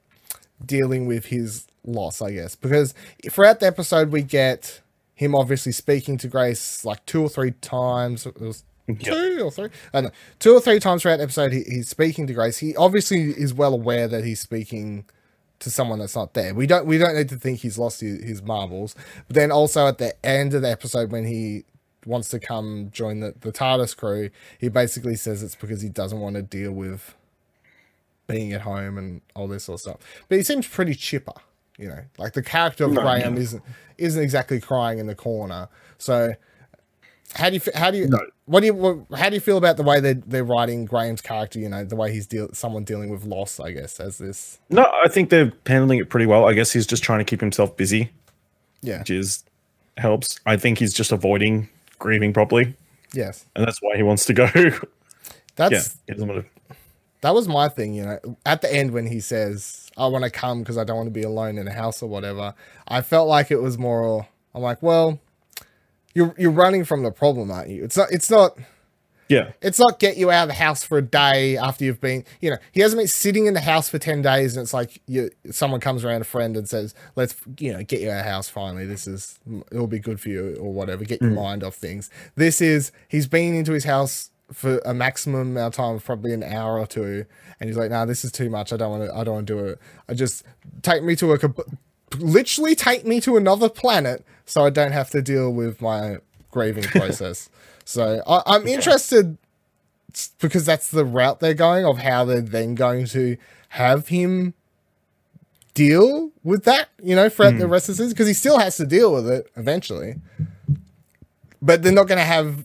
dealing 0.65 1.07
with 1.07 1.27
his 1.27 1.67
loss? 1.85 2.23
I 2.23 2.33
guess 2.33 2.55
because 2.57 2.95
throughout 3.31 3.61
the 3.61 3.67
episode 3.67 4.11
we 4.11 4.23
get 4.23 4.81
him 5.15 5.35
obviously 5.35 5.73
speaking 5.73 6.19
to 6.19 6.29
Grace 6.29 6.85
like 6.85 7.05
two 7.07 7.23
or 7.23 7.29
three 7.29 7.53
times. 7.53 8.27
It 8.27 8.41
was 8.41 8.65
two 9.01 9.41
or 9.43 9.51
three. 9.51 9.69
I 9.93 10.01
don't 10.01 10.05
know. 10.05 10.11
Two 10.39 10.55
or 10.55 10.61
three 10.61 10.81
times 10.81 11.03
throughout 11.03 11.19
the 11.19 11.23
episode, 11.23 11.53
he, 11.53 11.63
he's 11.63 11.89
speaking 11.89 12.27
to 12.27 12.35
Grace. 12.35 12.59
He 12.59 12.77
obviously 12.77 13.31
is 13.31 13.55
well 13.55 13.75
aware 13.75 14.09
that 14.09 14.25
he's 14.25 14.41
speaking 14.41 15.05
to 15.61 15.71
someone 15.71 16.01
that's 16.01 16.17
not 16.17 16.35
there. 16.35 16.53
We 16.55 16.67
don't 16.67 16.87
we 16.87 16.99
don't 16.99 17.15
need 17.15 17.29
to 17.31 17.37
think 17.37 17.61
he's 17.61 17.79
lost 17.79 18.01
his, 18.01 18.23
his 18.23 18.43
marbles. 18.43 18.95
But 19.29 19.37
then 19.37 19.53
also 19.53 19.87
at 19.87 19.99
the 19.99 20.15
end 20.27 20.55
of 20.55 20.63
the 20.63 20.71
episode 20.71 21.13
when 21.13 21.25
he 21.25 21.65
wants 22.07 22.29
to 22.31 22.39
come 22.39 22.91
join 22.93 23.21
the, 23.21 23.35
the 23.41 23.53
TARDIS 23.53 23.97
crew, 23.97 24.31
he 24.59 24.69
basically 24.69 25.17
says 25.17 25.43
it's 25.43 25.55
because 25.55 25.81
he 25.83 25.89
doesn't 25.89 26.21
want 26.21 26.37
to 26.37 26.43
deal 26.43 26.73
with 26.73 27.15
being 28.27 28.53
at 28.53 28.63
home 28.63 28.97
and 28.99 29.21
all 29.35 29.47
this 29.49 29.65
sort 29.65 29.77
of 29.77 29.81
stuff. 29.81 29.97
But 30.29 30.39
he 30.39 30.45
seems 30.45 30.67
pretty 30.67 30.95
chipper, 30.95 31.35
you 31.79 31.89
know. 31.89 32.05
Like 32.19 32.33
the 32.33 32.43
character 32.43 32.85
of 32.85 32.93
No, 32.93 33.03
Graham 33.03 33.35
no. 33.35 33.41
isn't 33.41 33.63
isn't 33.99 34.23
exactly 34.23 34.61
crying 34.61 34.99
in 34.99 35.07
the 35.07 35.15
corner. 35.15 35.69
So 35.99 36.35
how 37.35 37.51
do 37.51 37.57
you 37.57 37.61
how 37.75 37.91
do 37.91 37.99
you 37.99 38.09
No. 38.09 38.19
what 38.47 38.61
do 38.61 38.67
you 38.67 39.07
how 39.17 39.29
do 39.29 39.35
you 39.35 39.41
feel 39.41 39.57
about 39.59 39.77
the 39.77 39.83
way 39.83 40.01
they 40.01 40.15
they're 40.15 40.45
writing 40.45 40.85
Graham's 40.87 41.21
character? 41.21 41.59
You 41.59 41.69
know, 41.69 41.85
the 41.85 41.97
way 41.97 42.13
he's 42.13 42.27
deal 42.27 42.49
someone 42.55 42.85
dealing 42.85 43.11
with 43.11 43.25
loss, 43.25 43.61
I 43.61 43.73
guess, 43.73 44.01
as 44.01 44.19
this. 44.19 44.59
No, 44.71 44.85
I 45.05 45.09
think 45.09 45.29
they're 45.31 45.53
handling 45.67 45.99
it 45.99 46.09
pretty 46.09 46.27
well. 46.27 46.47
I 46.47 46.55
guess 46.55 46.73
he's 46.73 46.87
just 46.87 47.03
trying 47.03 47.19
to 47.19 47.25
keep 47.25 47.41
himself 47.41 47.77
busy, 47.77 48.11
Yeah. 48.81 49.01
which 49.01 49.11
is 49.11 49.45
helps. 49.99 50.41
I 50.47 50.57
think 50.57 50.79
he's 50.79 50.93
just 50.95 51.13
avoiding 51.13 51.69
grieving 52.05 52.35
properly, 52.35 52.75
Yes. 53.15 53.47
and 53.57 53.67
that's 53.67 53.79
why 53.81 53.97
he 53.97 54.03
wants 54.03 54.27
to 54.27 54.35
go. 54.35 54.47
That's 55.57 55.73
yeah, 55.73 55.83
he 56.07 56.13
doesn't 56.13 56.29
want 56.29 56.45
to. 56.69 56.77
that 57.23 57.33
was 57.35 57.49
my 57.49 57.69
thing, 57.69 57.95
you 57.95 58.05
know. 58.05 58.19
At 58.45 58.61
the 58.61 58.71
end 58.73 58.91
when 58.91 59.07
he 59.07 59.21
says, 59.21 59.89
"I 59.97 60.07
want 60.09 60.25
to 60.25 60.31
come 60.31 60.59
because 60.61 60.77
I 60.77 60.85
don't 60.85 60.97
want 60.97 61.07
to 61.07 61.13
be 61.13 61.23
alone 61.23 61.57
in 61.59 61.67
a 61.69 61.73
house 61.73 62.03
or 62.03 62.09
whatever," 62.09 62.55
I 62.89 63.01
felt 63.03 63.27
like 63.29 63.51
it 63.51 63.63
was 63.63 63.79
more. 63.79 64.27
I'm 64.55 64.63
like, 64.63 64.83
well, 64.83 65.19
you're 66.13 66.35
you're 66.37 66.51
running 66.51 66.85
from 66.85 67.03
the 67.05 67.11
problem, 67.13 67.51
aren't 67.51 67.71
you? 67.71 67.85
It's 67.85 67.97
not. 67.97 68.11
It's 68.11 68.31
not. 68.31 68.59
Yeah, 69.29 69.53
It's 69.63 69.79
not 69.79 69.99
get 69.99 70.17
you 70.17 70.31
out 70.31 70.43
of 70.43 70.49
the 70.49 70.55
house 70.55 70.85
for 70.85 70.99
a 70.99 71.03
day 71.03 71.57
after 71.57 71.85
you've 71.85 72.01
been, 72.01 72.25
you 72.41 72.51
know, 72.51 72.59
he 72.73 72.81
hasn't 72.81 73.01
been 73.01 73.09
sitting 73.09 73.47
in 73.47 73.55
the 73.55 73.61
house 73.61 73.89
for 73.89 73.99
10 73.99 74.23
days 74.23 74.57
and 74.57 74.63
it's 74.63 74.75
like 74.75 75.01
you 75.07 75.31
someone 75.51 75.81
comes 75.81 76.05
around 76.05 76.21
a 76.21 76.25
friend 76.25 76.57
and 76.57 76.69
says, 76.69 76.95
let's, 77.17 77.35
you 77.59 77.73
know, 77.73 77.83
get 77.83 78.01
you 78.01 78.11
out 78.11 78.19
of 78.19 78.25
the 78.25 78.31
house 78.31 78.49
finally. 78.49 78.85
This 78.85 79.07
is, 79.07 79.39
it'll 79.73 79.87
be 79.87 79.99
good 79.99 80.21
for 80.21 80.29
you 80.29 80.57
or 80.61 80.73
whatever. 80.73 81.05
Get 81.05 81.23
your 81.23 81.31
mm. 81.31 81.37
mind 81.37 81.65
off 81.65 81.75
things. 81.75 82.11
This 82.35 82.61
is, 82.61 82.93
he's 83.09 83.27
been 83.27 83.55
into 83.55 83.73
his 83.73 83.85
house 83.85 84.31
for 84.53 84.79
a 84.85 84.93
maximum 84.93 85.41
amount 85.41 85.75
of 85.75 85.77
time, 85.77 85.99
probably 86.01 86.33
an 86.33 86.43
hour 86.43 86.79
or 86.79 86.87
two. 86.87 87.25
And 87.61 87.69
he's 87.69 87.79
like, 87.79 87.91
nah, 87.91 88.05
this 88.05 88.25
is 88.25 88.33
too 88.33 88.51
much. 88.51 88.73
I 88.73 88.77
don't 88.77 88.91
want 88.91 89.11
to, 89.11 89.17
I 89.17 89.25
don't 89.25 89.35
want 89.35 89.47
to 89.47 89.55
do 89.55 89.65
it. 89.67 89.79
I 90.09 90.15
just 90.15 90.45
take 90.83 91.03
me 91.03 91.17
to 91.17 91.33
a, 91.33 91.39
literally 92.19 92.75
take 92.75 93.07
me 93.07 93.21
to 93.23 93.37
another 93.37 93.69
planet 93.69 94.25
so 94.45 94.65
I 94.65 94.71
don't 94.71 94.93
have 94.93 95.11
to 95.11 95.23
deal 95.23 95.53
with 95.53 95.81
my 95.81 96.19
grieving 96.51 96.85
process. 96.85 97.49
So 97.85 98.23
I, 98.27 98.43
I'm 98.47 98.67
interested 98.67 99.37
because 100.41 100.65
that's 100.65 100.91
the 100.91 101.05
route 101.05 101.41
they're 101.41 101.55
going 101.55 101.85
of 101.85 101.99
how 101.99 102.25
they're 102.25 102.41
then 102.41 102.75
going 102.75 103.07
to 103.07 103.37
have 103.71 104.09
him 104.09 104.55
deal 105.75 106.31
with 106.45 106.65
that, 106.65 106.89
you 107.03 107.17
know, 107.17 107.29
throughout 107.29 107.59
the 107.59 107.67
hmm. 107.67 107.73
rest 107.73 107.89
of 107.89 107.97
the 107.97 108.03
season 108.05 108.13
because 108.15 108.29
he 108.29 108.35
still 108.35 108.59
has 108.59 108.77
to 108.77 108.87
deal 108.87 109.13
with 109.13 109.29
it 109.29 109.51
eventually. 109.57 110.15
But 111.61 111.83
they're 111.83 111.93
not 111.93 112.07
going 112.07 112.19
to 112.19 112.25
have 112.25 112.65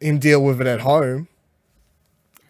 him 0.00 0.18
deal 0.18 0.42
with 0.42 0.60
it 0.60 0.66
at 0.66 0.80
home. 0.80 1.28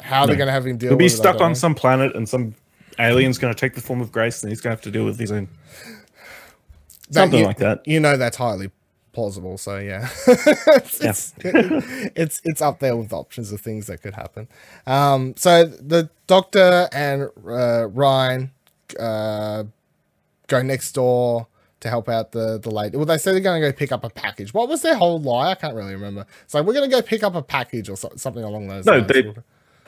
how 0.00 0.26
they're 0.26 0.34
No. 0.34 0.38
going 0.38 0.46
to 0.48 0.52
have 0.52 0.66
him 0.66 0.76
deal 0.76 0.90
He'll 0.90 0.98
be 0.98 1.08
stuck 1.08 1.40
on 1.40 1.54
some 1.54 1.74
planet, 1.74 2.14
and 2.14 2.28
some 2.28 2.54
alien's 2.98 3.38
going 3.38 3.52
to 3.54 3.58
take 3.58 3.74
the 3.74 3.80
form 3.80 4.00
of 4.00 4.12
Grace, 4.12 4.42
and 4.42 4.50
he's 4.50 4.60
going 4.60 4.72
to 4.72 4.76
have 4.76 4.82
to 4.82 4.90
deal 4.90 5.04
with 5.04 5.18
his 5.18 5.32
own 5.32 5.48
That 7.10 7.14
something 7.22 7.40
you- 7.40 7.46
like 7.46 7.56
that. 7.58 7.82
You 7.86 7.98
know 8.00 8.16
that's 8.16 8.36
highly 8.36 8.70
plausible. 9.14 9.56
So 9.56 9.78
yeah, 9.78 10.08
it's, 10.26 11.00
Yeah. 11.02 11.10
it's, 11.10 11.34
it's 12.16 12.40
it's 12.44 12.60
up 12.62 12.80
there 12.80 12.96
with 12.96 13.12
options 13.12 13.52
of 13.52 13.60
things 13.60 13.86
that 13.86 14.02
could 14.02 14.14
happen. 14.14 14.48
Um, 14.86 15.34
so 15.36 15.64
the 15.64 16.10
doctor 16.26 16.88
and 16.92 17.30
uh, 17.48 17.86
Ryan 17.88 18.50
uh, 19.00 19.64
go 20.48 20.62
next 20.62 20.92
door 20.92 21.46
to 21.80 21.88
help 21.88 22.08
out 22.08 22.32
the 22.32 22.58
the 22.58 22.70
lady. 22.70 22.96
Well, 22.96 23.06
they 23.06 23.18
said 23.18 23.32
they're 23.34 23.40
going 23.40 23.60
to 23.62 23.68
go 23.70 23.72
pick 23.76 23.92
up 23.92 24.04
a 24.04 24.10
package. 24.10 24.52
What 24.54 24.68
was 24.68 24.82
their 24.82 24.94
whole 24.96 25.20
lie? 25.20 25.50
I 25.50 25.54
can't 25.54 25.74
really 25.74 25.94
remember. 25.94 26.26
It's 26.44 26.54
like 26.54 26.64
we're 26.64 26.72
going 26.74 26.88
to 26.90 26.94
go 26.96 27.02
pick 27.02 27.22
up 27.22 27.34
a 27.34 27.42
package 27.42 27.88
or 27.88 27.96
so, 27.96 28.10
something 28.16 28.42
along 28.44 28.68
those 28.68 28.84
No, 28.86 28.98
lines. 28.98 29.08
they- 29.08 29.34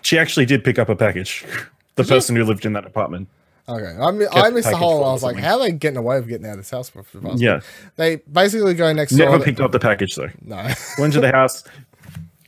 She 0.02 0.18
actually 0.18 0.46
did 0.46 0.62
pick 0.64 0.78
up 0.78 0.88
a 0.88 0.96
package. 0.96 1.44
The 1.96 2.02
Did 2.02 2.10
you? 2.10 2.16
person 2.16 2.36
who 2.36 2.44
lived 2.44 2.66
in 2.66 2.74
that 2.74 2.84
apartment. 2.84 3.26
Okay, 3.68 3.96
I, 4.00 4.10
mi- 4.12 4.26
I 4.30 4.50
missed 4.50 4.68
the 4.68 4.72
package 4.72 4.78
whole. 4.78 5.04
I 5.04 5.12
was 5.12 5.22
like, 5.24 5.36
how 5.36 5.54
are 5.54 5.58
they 5.66 5.72
getting 5.72 5.96
away 5.96 6.20
with 6.20 6.28
getting 6.28 6.46
out 6.46 6.52
of 6.52 6.58
this 6.58 6.70
house? 6.70 6.88
For, 6.88 7.02
for? 7.02 7.20
Yeah, 7.36 7.60
They 7.96 8.16
basically 8.16 8.74
go 8.74 8.92
next 8.92 9.10
door. 9.10 9.26
never 9.26 9.38
door. 9.38 9.44
picked 9.44 9.60
up 9.60 9.72
the 9.72 9.80
package 9.80 10.14
though. 10.14 10.30
no. 10.44 10.56
Went 10.98 11.12
to 11.14 11.20
the 11.20 11.32
house, 11.32 11.64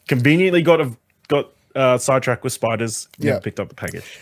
conveniently 0.06 0.62
got 0.62 0.80
a, 0.80 0.96
got 1.28 1.50
uh, 1.74 1.98
sidetracked 1.98 2.44
with 2.44 2.52
spiders. 2.52 3.08
Never 3.18 3.34
Yeah. 3.36 3.40
picked 3.40 3.58
up 3.60 3.68
the 3.68 3.74
package. 3.74 4.18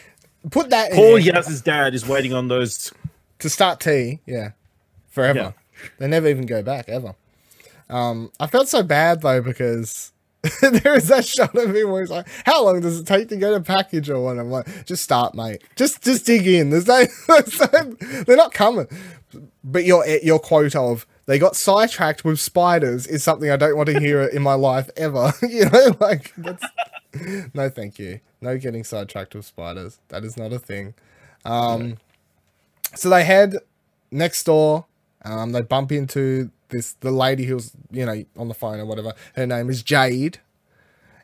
Put 0.51 0.71
that 0.71 0.91
in 0.91 0.97
Paul 0.97 1.13
there 1.21 1.35
Yaz's 1.35 1.61
dad 1.61 1.95
is 1.95 2.07
waiting 2.09 2.33
on 2.33 2.49
those. 2.49 2.93
to 3.41 3.51
start 3.51 3.81
tea. 3.81 4.21
Yeah, 4.27 4.53
forever. 5.11 5.39
Yeah. 5.39 5.53
They 5.99 6.07
never 6.07 6.29
even 6.29 6.47
go 6.47 6.63
back 6.63 6.89
ever. 6.89 7.15
Um, 7.91 8.31
I 8.41 8.47
felt 8.47 8.69
so 8.69 8.83
bad 8.83 9.21
though 9.23 9.43
because 9.43 10.13
there 10.61 10.95
is 10.95 11.09
that 11.09 11.25
shot 11.25 11.55
of 11.55 11.71
me 11.71 11.85
where 11.85 12.03
he's 12.03 12.11
like, 12.11 12.27
"How 12.45 12.65
long 12.65 12.81
does 12.81 13.01
it 13.01 13.07
take 13.07 13.29
to 13.29 13.37
get 13.37 13.53
a 13.53 13.61
package 13.61 14.09
or 14.11 14.21
one?" 14.21 14.39
I'm 14.39 14.51
like, 14.51 14.87
"Just 14.87 15.03
start, 15.05 15.35
mate. 15.35 15.63
Just 15.77 16.03
just 16.03 16.27
dig 16.27 16.47
in. 16.47 16.71
There's 16.71 16.87
no, 16.87 17.05
there's 17.29 17.61
no- 17.73 18.23
they're 18.25 18.37
not 18.37 18.53
coming." 18.53 18.87
But 19.65 19.85
your 19.85 20.07
your 20.07 20.39
quote 20.39 20.75
of 20.75 21.07
"they 21.27 21.39
got 21.39 21.57
sidetracked 21.57 22.25
with 22.25 22.41
spiders" 22.41 23.07
is 23.07 23.23
something 23.23 23.51
I 23.51 23.57
don't 23.57 23.77
want 23.77 23.89
to 23.89 24.01
hear 24.01 24.23
in 24.23 24.43
my 24.43 24.55
life 24.55 24.89
ever. 24.97 25.33
you 25.43 25.69
know, 25.69 25.97
like 26.01 26.33
that's 26.37 26.65
no, 27.55 27.69
thank 27.69 27.99
you. 27.99 28.21
No 28.41 28.59
getting 28.59 28.85
sidetracked 28.85 29.35
with 29.35 29.45
spiders. 29.47 29.99
That 30.09 30.25
is 30.25 30.37
not 30.37 30.53
a 30.53 30.59
thing. 30.59 30.95
Um, 31.45 31.97
so 32.95 33.09
they 33.09 33.25
head 33.25 33.57
next 34.11 34.45
door. 34.45 34.87
Um, 35.27 35.53
they 35.53 35.63
bump 35.63 35.91
into 35.93 36.51
this 36.69 36.93
the 36.95 37.11
lady 37.11 37.45
who's 37.45 37.73
you 37.91 38.07
know 38.07 38.25
on 38.37 38.49
the 38.49 38.55
phone 38.55 38.81
or 38.81 38.87
whatever. 38.87 39.13
Her 39.35 39.47
name 39.47 39.69
is 39.69 39.83
Jade, 39.83 40.39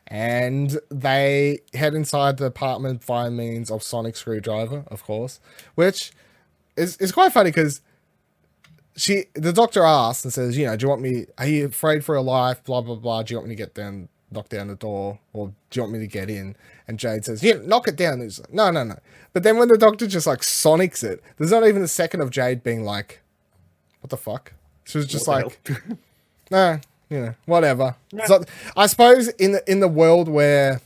and 0.07 0.77
they 0.89 1.59
head 1.73 1.93
inside 1.93 2.37
the 2.37 2.45
apartment 2.45 3.05
by 3.05 3.29
means 3.29 3.71
of 3.71 3.81
sonic 3.81 4.15
screwdriver, 4.15 4.83
of 4.87 5.03
course, 5.03 5.39
which 5.75 6.11
is 6.75 6.97
is 6.97 7.11
quite 7.11 7.31
funny 7.31 7.49
because 7.49 7.81
she 8.95 9.25
the 9.33 9.53
doctor 9.53 9.83
asks 9.83 10.23
and 10.23 10.33
says, 10.33 10.57
you 10.57 10.65
know, 10.65 10.75
do 10.75 10.83
you 10.85 10.89
want 10.89 11.01
me? 11.01 11.25
Are 11.37 11.47
you 11.47 11.65
afraid 11.67 12.03
for 12.05 12.15
your 12.15 12.23
life? 12.23 12.63
Blah 12.63 12.81
blah 12.81 12.95
blah. 12.95 13.23
Do 13.23 13.33
you 13.33 13.37
want 13.37 13.49
me 13.49 13.55
to 13.55 13.61
get 13.63 13.73
down, 13.73 14.09
knock 14.31 14.49
down 14.49 14.67
the 14.67 14.75
door, 14.75 15.19
or 15.31 15.47
do 15.69 15.79
you 15.79 15.81
want 15.81 15.93
me 15.93 15.99
to 15.99 16.07
get 16.07 16.29
in? 16.29 16.55
And 16.87 16.99
Jade 16.99 17.25
says, 17.25 17.41
yeah, 17.41 17.55
knock 17.63 17.87
it 17.87 17.95
down. 17.95 18.21
He's 18.21 18.39
like, 18.39 18.53
no, 18.53 18.69
no, 18.69 18.83
no. 18.83 18.99
But 19.31 19.43
then 19.43 19.57
when 19.57 19.69
the 19.69 19.77
doctor 19.77 20.05
just 20.05 20.27
like 20.27 20.41
sonics 20.41 21.03
it, 21.03 21.23
there's 21.37 21.51
not 21.51 21.65
even 21.65 21.81
a 21.81 21.87
second 21.87 22.21
of 22.21 22.29
Jade 22.29 22.61
being 22.61 22.83
like, 22.83 23.21
what 24.03 24.09
the 24.09 24.17
fuck? 24.17 24.51
She 24.85 24.97
was 24.97 25.07
just 25.07 25.27
What 25.27 25.45
like, 25.45 25.63
the 25.63 25.97
nah, 26.51 26.77
you 27.09 27.19
know, 27.21 27.35
whatever. 27.45 27.95
So 28.25 28.43
I 28.75 28.87
suppose 28.87 29.29
in 29.29 29.53
the 29.53 29.71
in 29.71 29.79
the 29.79 29.87
world 29.87 30.27
where 30.27 30.81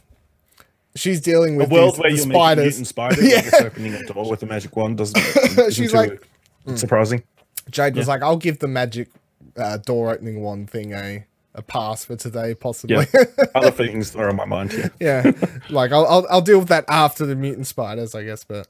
she's 0.96 1.20
dealing 1.22 1.56
a 1.56 1.58
with 1.60 1.72
world 1.72 1.96
these, 1.96 2.00
where 2.00 2.10
the 2.12 2.16
you're 2.18 2.34
spiders, 2.34 2.64
mutant 2.66 2.88
spiders, 2.88 3.20
Yeah. 3.24 3.36
yeah. 3.36 3.42
just 3.42 3.62
opening 3.64 3.94
a 3.96 4.06
door 4.06 4.30
with 4.30 4.44
a 4.44 4.46
magic 4.46 4.76
wand 4.76 4.98
doesn't. 4.98 5.18
isn't 5.18 5.74
She's 5.74 5.92
too 5.92 5.98
like- 5.98 6.28
surprising. 6.76 7.24
Jade 7.72 7.96
was 7.96 8.08
like, 8.08 8.22
"I'll 8.22 8.38
give 8.38 8.60
the 8.60 8.68
magic 8.68 9.10
uh, 9.58 9.78
door 9.78 10.12
opening 10.12 10.42
wand 10.42 10.70
thing 10.70 10.94
a 10.94 11.26
a 11.56 11.62
pass 11.64 12.06
for 12.06 12.16
today, 12.16 12.54
possibly." 12.54 13.06
Yeah, 13.14 13.24
other 13.56 13.72
things 13.72 14.16
are 14.16 14.30
on 14.30 14.36
my 14.36 14.46
mind 14.46 14.72
here. 14.74 14.92
yeah, 15.00 15.32
like 15.70 15.92
I'll, 15.92 16.06
I'll 16.06 16.28
I'll 16.30 16.42
deal 16.42 16.60
with 16.60 16.70
that 16.70 16.86
after 16.88 17.26
the 17.26 17.36
mutant 17.36 17.68
spiders, 17.68 18.14
I 18.16 18.24
guess. 18.24 18.44
But 18.44 18.68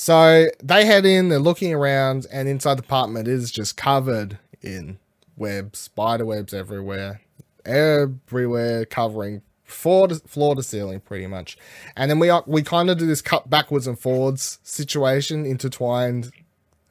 so 0.00 0.46
they 0.62 0.86
head 0.86 1.04
in, 1.04 1.28
they're 1.28 1.38
looking 1.38 1.74
around, 1.74 2.26
and 2.32 2.48
inside 2.48 2.78
the 2.78 2.82
apartment 2.82 3.28
is 3.28 3.50
just 3.50 3.76
covered 3.76 4.38
in 4.62 4.98
webs, 5.36 5.78
spider 5.78 6.24
webs 6.24 6.54
everywhere, 6.54 7.20
everywhere, 7.66 8.86
covering 8.86 9.42
floor 9.62 10.08
to, 10.08 10.14
floor 10.20 10.54
to 10.54 10.62
ceiling, 10.62 11.00
pretty 11.00 11.26
much. 11.26 11.58
And 11.98 12.10
then 12.10 12.18
we 12.18 12.30
are, 12.30 12.42
we 12.46 12.62
kind 12.62 12.88
of 12.88 12.96
do 12.96 13.04
this 13.04 13.20
cut 13.20 13.50
backwards 13.50 13.86
and 13.86 13.98
forwards 13.98 14.58
situation, 14.62 15.44
intertwined 15.44 16.30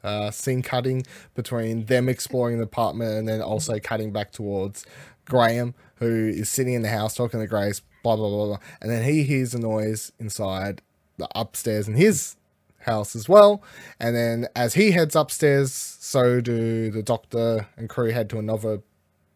uh, 0.04 0.30
scene 0.30 0.62
cutting 0.62 1.04
between 1.34 1.86
them 1.86 2.08
exploring 2.08 2.58
the 2.58 2.62
apartment 2.62 3.14
and 3.14 3.28
then 3.28 3.42
also 3.42 3.80
cutting 3.80 4.12
back 4.12 4.30
towards 4.30 4.86
Graham, 5.24 5.74
who 5.96 6.28
is 6.28 6.48
sitting 6.48 6.74
in 6.74 6.82
the 6.82 6.88
house 6.88 7.16
talking 7.16 7.40
to 7.40 7.48
Grace, 7.48 7.82
blah, 8.04 8.14
blah, 8.14 8.28
blah, 8.28 8.46
blah. 8.46 8.58
And 8.80 8.88
then 8.88 9.02
he 9.02 9.24
hears 9.24 9.52
a 9.52 9.58
noise 9.58 10.12
inside 10.20 10.80
the 11.16 11.26
upstairs 11.34 11.88
in 11.88 11.94
his 11.94 12.36
house 12.80 13.14
as 13.16 13.28
well. 13.28 13.62
And 13.98 14.14
then 14.16 14.48
as 14.56 14.74
he 14.74 14.90
heads 14.92 15.14
upstairs, 15.16 15.72
so 15.72 16.40
do 16.40 16.90
the 16.90 17.02
doctor 17.02 17.68
and 17.76 17.88
crew 17.88 18.10
head 18.10 18.28
to 18.30 18.38
another 18.38 18.82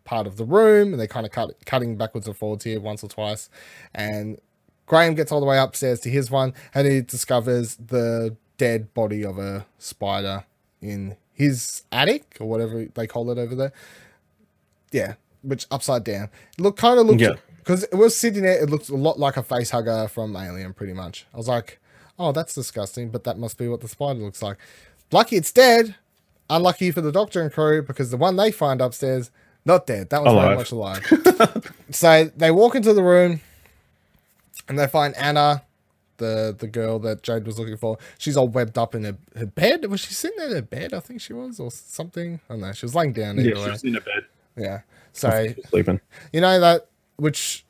part 0.04 0.26
of 0.26 0.36
the 0.36 0.44
room 0.44 0.92
and 0.92 1.00
they 1.00 1.06
kind 1.06 1.24
of 1.24 1.32
cut 1.32 1.64
cutting 1.64 1.96
backwards 1.96 2.26
and 2.26 2.36
forwards 2.36 2.64
here 2.64 2.80
once 2.80 3.02
or 3.02 3.08
twice. 3.08 3.48
And 3.94 4.38
Graham 4.86 5.14
gets 5.14 5.32
all 5.32 5.40
the 5.40 5.46
way 5.46 5.58
upstairs 5.58 6.00
to 6.00 6.10
his 6.10 6.30
one 6.30 6.52
and 6.74 6.86
he 6.86 7.00
discovers 7.00 7.76
the 7.76 8.36
dead 8.58 8.92
body 8.94 9.24
of 9.24 9.38
a 9.38 9.66
spider 9.78 10.44
in 10.80 11.16
his 11.32 11.82
attic 11.90 12.36
or 12.40 12.48
whatever 12.48 12.86
they 12.94 13.06
call 13.06 13.30
it 13.30 13.38
over 13.38 13.54
there. 13.54 13.72
Yeah, 14.92 15.14
which 15.42 15.66
upside 15.70 16.04
down. 16.04 16.28
Look, 16.58 16.76
kind 16.76 16.98
of 17.00 17.06
looked 17.06 17.20
Yeah. 17.20 17.34
because 17.58 17.82
it 17.84 17.94
was 17.96 18.16
sitting 18.16 18.42
there. 18.42 18.62
It 18.62 18.70
looked 18.70 18.88
a 18.90 18.94
lot 18.96 19.18
like 19.18 19.36
a 19.36 19.42
face 19.42 19.70
hugger 19.70 20.06
from 20.08 20.36
Alien, 20.36 20.72
pretty 20.74 20.92
much. 20.92 21.26
I 21.34 21.36
was 21.36 21.48
like, 21.48 21.80
oh, 22.18 22.32
that's 22.32 22.54
disgusting, 22.54 23.10
but 23.10 23.24
that 23.24 23.38
must 23.38 23.58
be 23.58 23.68
what 23.68 23.80
the 23.80 23.88
spider 23.88 24.20
looks 24.20 24.42
like. 24.42 24.56
Lucky 25.12 25.36
it's 25.36 25.52
dead. 25.52 25.94
Unlucky 26.50 26.90
for 26.90 27.00
the 27.00 27.12
doctor 27.12 27.40
and 27.42 27.52
crew 27.52 27.82
because 27.82 28.10
the 28.10 28.16
one 28.16 28.36
they 28.36 28.50
find 28.52 28.80
upstairs 28.80 29.30
not 29.64 29.86
dead. 29.86 30.10
That 30.10 30.22
was 30.22 30.32
very 30.34 30.54
Alive. 30.54 30.58
much 30.58 30.72
alive. 30.72 31.72
so 31.90 32.30
they 32.36 32.50
walk 32.50 32.74
into 32.74 32.92
the 32.92 33.02
room 33.02 33.40
and 34.68 34.78
they 34.78 34.86
find 34.86 35.14
Anna, 35.16 35.62
the 36.18 36.54
the 36.58 36.66
girl 36.66 36.98
that 37.00 37.22
Jade 37.22 37.46
was 37.46 37.58
looking 37.58 37.76
for. 37.78 37.96
She's 38.18 38.36
all 38.36 38.48
webbed 38.48 38.76
up 38.76 38.94
in 38.94 39.04
her, 39.04 39.16
her 39.36 39.46
bed. 39.46 39.86
Was 39.90 40.00
she 40.00 40.12
sitting 40.12 40.38
in 40.44 40.50
her 40.52 40.62
bed? 40.62 40.92
I 40.92 41.00
think 41.00 41.20
she 41.22 41.32
was, 41.32 41.58
or 41.58 41.70
something. 41.70 42.40
I 42.50 42.52
don't 42.54 42.60
know. 42.60 42.72
She 42.72 42.84
was 42.84 42.94
laying 42.94 43.14
down 43.14 43.38
Yeah, 43.38 43.54
way. 43.54 43.70
she's 43.72 43.84
in 43.84 43.96
a 43.96 44.00
bed 44.00 44.24
Yeah. 44.56 44.80
So 45.14 45.54
sleeping. 45.70 46.00
you 46.32 46.40
know 46.42 46.60
that 46.60 46.88
which 47.16 47.64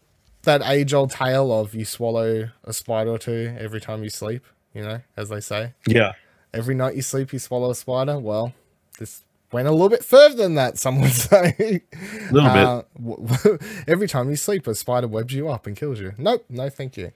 that 0.45 0.63
age 0.65 0.93
old 0.95 1.11
tale 1.11 1.53
of 1.53 1.75
you 1.75 1.85
swallow 1.85 2.51
a 2.65 2.73
spider 2.73 3.11
or 3.11 3.19
two 3.19 3.55
every 3.59 3.81
time 3.81 4.03
you 4.05 4.11
sleep. 4.11 4.45
You 4.73 4.83
know, 4.83 5.01
as 5.17 5.29
they 5.29 5.41
say, 5.41 5.73
Yeah, 5.87 6.13
every 6.53 6.75
night 6.75 6.97
you 6.97 7.03
sleep 7.03 7.33
you 7.33 7.39
swallow 7.39 7.71
a 7.71 7.75
spider. 7.75 8.19
Well, 8.19 8.53
this 8.99 9.23
went 9.53 9.69
a 9.69 9.71
little 9.71 9.89
bit 9.89 10.03
further 10.05 10.35
than 10.35 10.57
that. 10.57 10.79
Some 10.79 11.01
would 11.01 11.13
say. 11.13 11.83
a 11.93 12.33
little 12.33 12.51
bit. 12.51 12.65
Uh, 12.67 12.83
w- 13.05 13.59
every 13.87 14.09
time 14.09 14.31
you 14.31 14.37
sleep, 14.37 14.67
a 14.67 14.75
spider 14.75 15.07
webs 15.07 15.33
you 15.33 15.49
up 15.49 15.67
and 15.69 15.77
kills 15.77 16.01
you. 16.01 16.13
Nope, 16.19 16.45
no, 16.49 16.69
thank 16.71 16.97
you. 16.97 17.13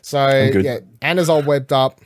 So 0.00 0.28
yeah, 0.60 0.78
Anna's 1.00 1.28
all 1.28 1.42
webbed 1.42 1.72
up. 1.72 2.00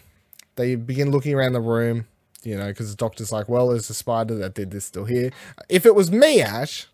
They 0.57 0.75
begin 0.77 1.11
looking 1.11 1.35
around 1.35 1.53
the 1.53 1.61
room, 1.61 2.07
you 2.43 2.57
know, 2.57 2.69
because 2.69 2.91
the 2.91 2.97
doctor's 2.97 3.31
like, 3.33 3.49
"Well, 3.51 3.69
there's 3.69 3.91
a 3.91 3.95
spider 3.95 4.35
that 4.37 4.55
did 4.55 4.71
this 4.71 4.87
still 4.87 5.05
here. 5.05 5.31
If 5.69 5.85
it 5.85 5.95
was 5.95 6.11
me, 6.11 6.41
Ash, 6.41 6.87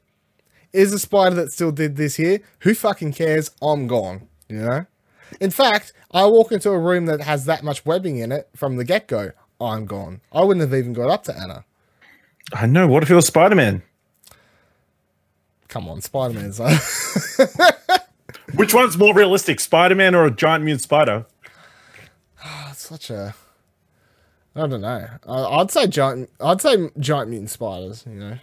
is 0.72 0.92
a 0.92 0.98
spider 0.98 1.34
that 1.36 1.52
still 1.52 1.72
did 1.72 1.96
this 1.96 2.16
here. 2.16 2.40
Who 2.60 2.74
fucking 2.74 3.12
cares? 3.12 3.50
I'm 3.60 3.86
gone. 3.86 4.28
You 4.48 4.58
know. 4.58 4.86
In 5.40 5.50
fact, 5.50 5.92
I 6.10 6.26
walk 6.26 6.52
into 6.52 6.70
a 6.70 6.78
room 6.78 7.06
that 7.06 7.22
has 7.22 7.46
that 7.46 7.64
much 7.64 7.86
webbing 7.86 8.18
in 8.18 8.32
it 8.32 8.48
from 8.54 8.76
the 8.76 8.84
get 8.84 9.08
go. 9.08 9.32
I'm 9.60 9.86
gone. 9.86 10.20
I 10.32 10.42
wouldn't 10.42 10.60
have 10.62 10.78
even 10.78 10.92
got 10.92 11.10
up 11.10 11.24
to 11.24 11.36
Anna. 11.38 11.64
I 12.52 12.66
know. 12.66 12.86
What 12.86 13.02
if 13.02 13.10
it 13.10 13.14
was 13.14 13.26
Spider 13.26 13.54
Man? 13.54 13.82
Come 15.68 15.88
on, 15.88 16.00
Spider 16.02 16.34
Man's. 16.34 16.58
Which 18.54 18.74
one's 18.74 18.98
more 18.98 19.14
realistic, 19.14 19.60
Spider 19.60 19.94
Man 19.94 20.14
or 20.14 20.26
a 20.26 20.30
giant 20.30 20.64
mutant 20.64 20.82
spider? 20.82 21.24
Ah, 22.44 22.72
such 22.74 23.08
a 23.08 23.34
I 24.54 24.66
don't 24.66 24.82
know. 24.82 25.08
I'd 25.26 25.70
say 25.70 25.86
giant. 25.86 26.30
I'd 26.40 26.60
say 26.60 26.90
giant 26.98 27.30
mutant 27.30 27.50
spiders. 27.50 28.04
You 28.06 28.14
know, 28.14 28.38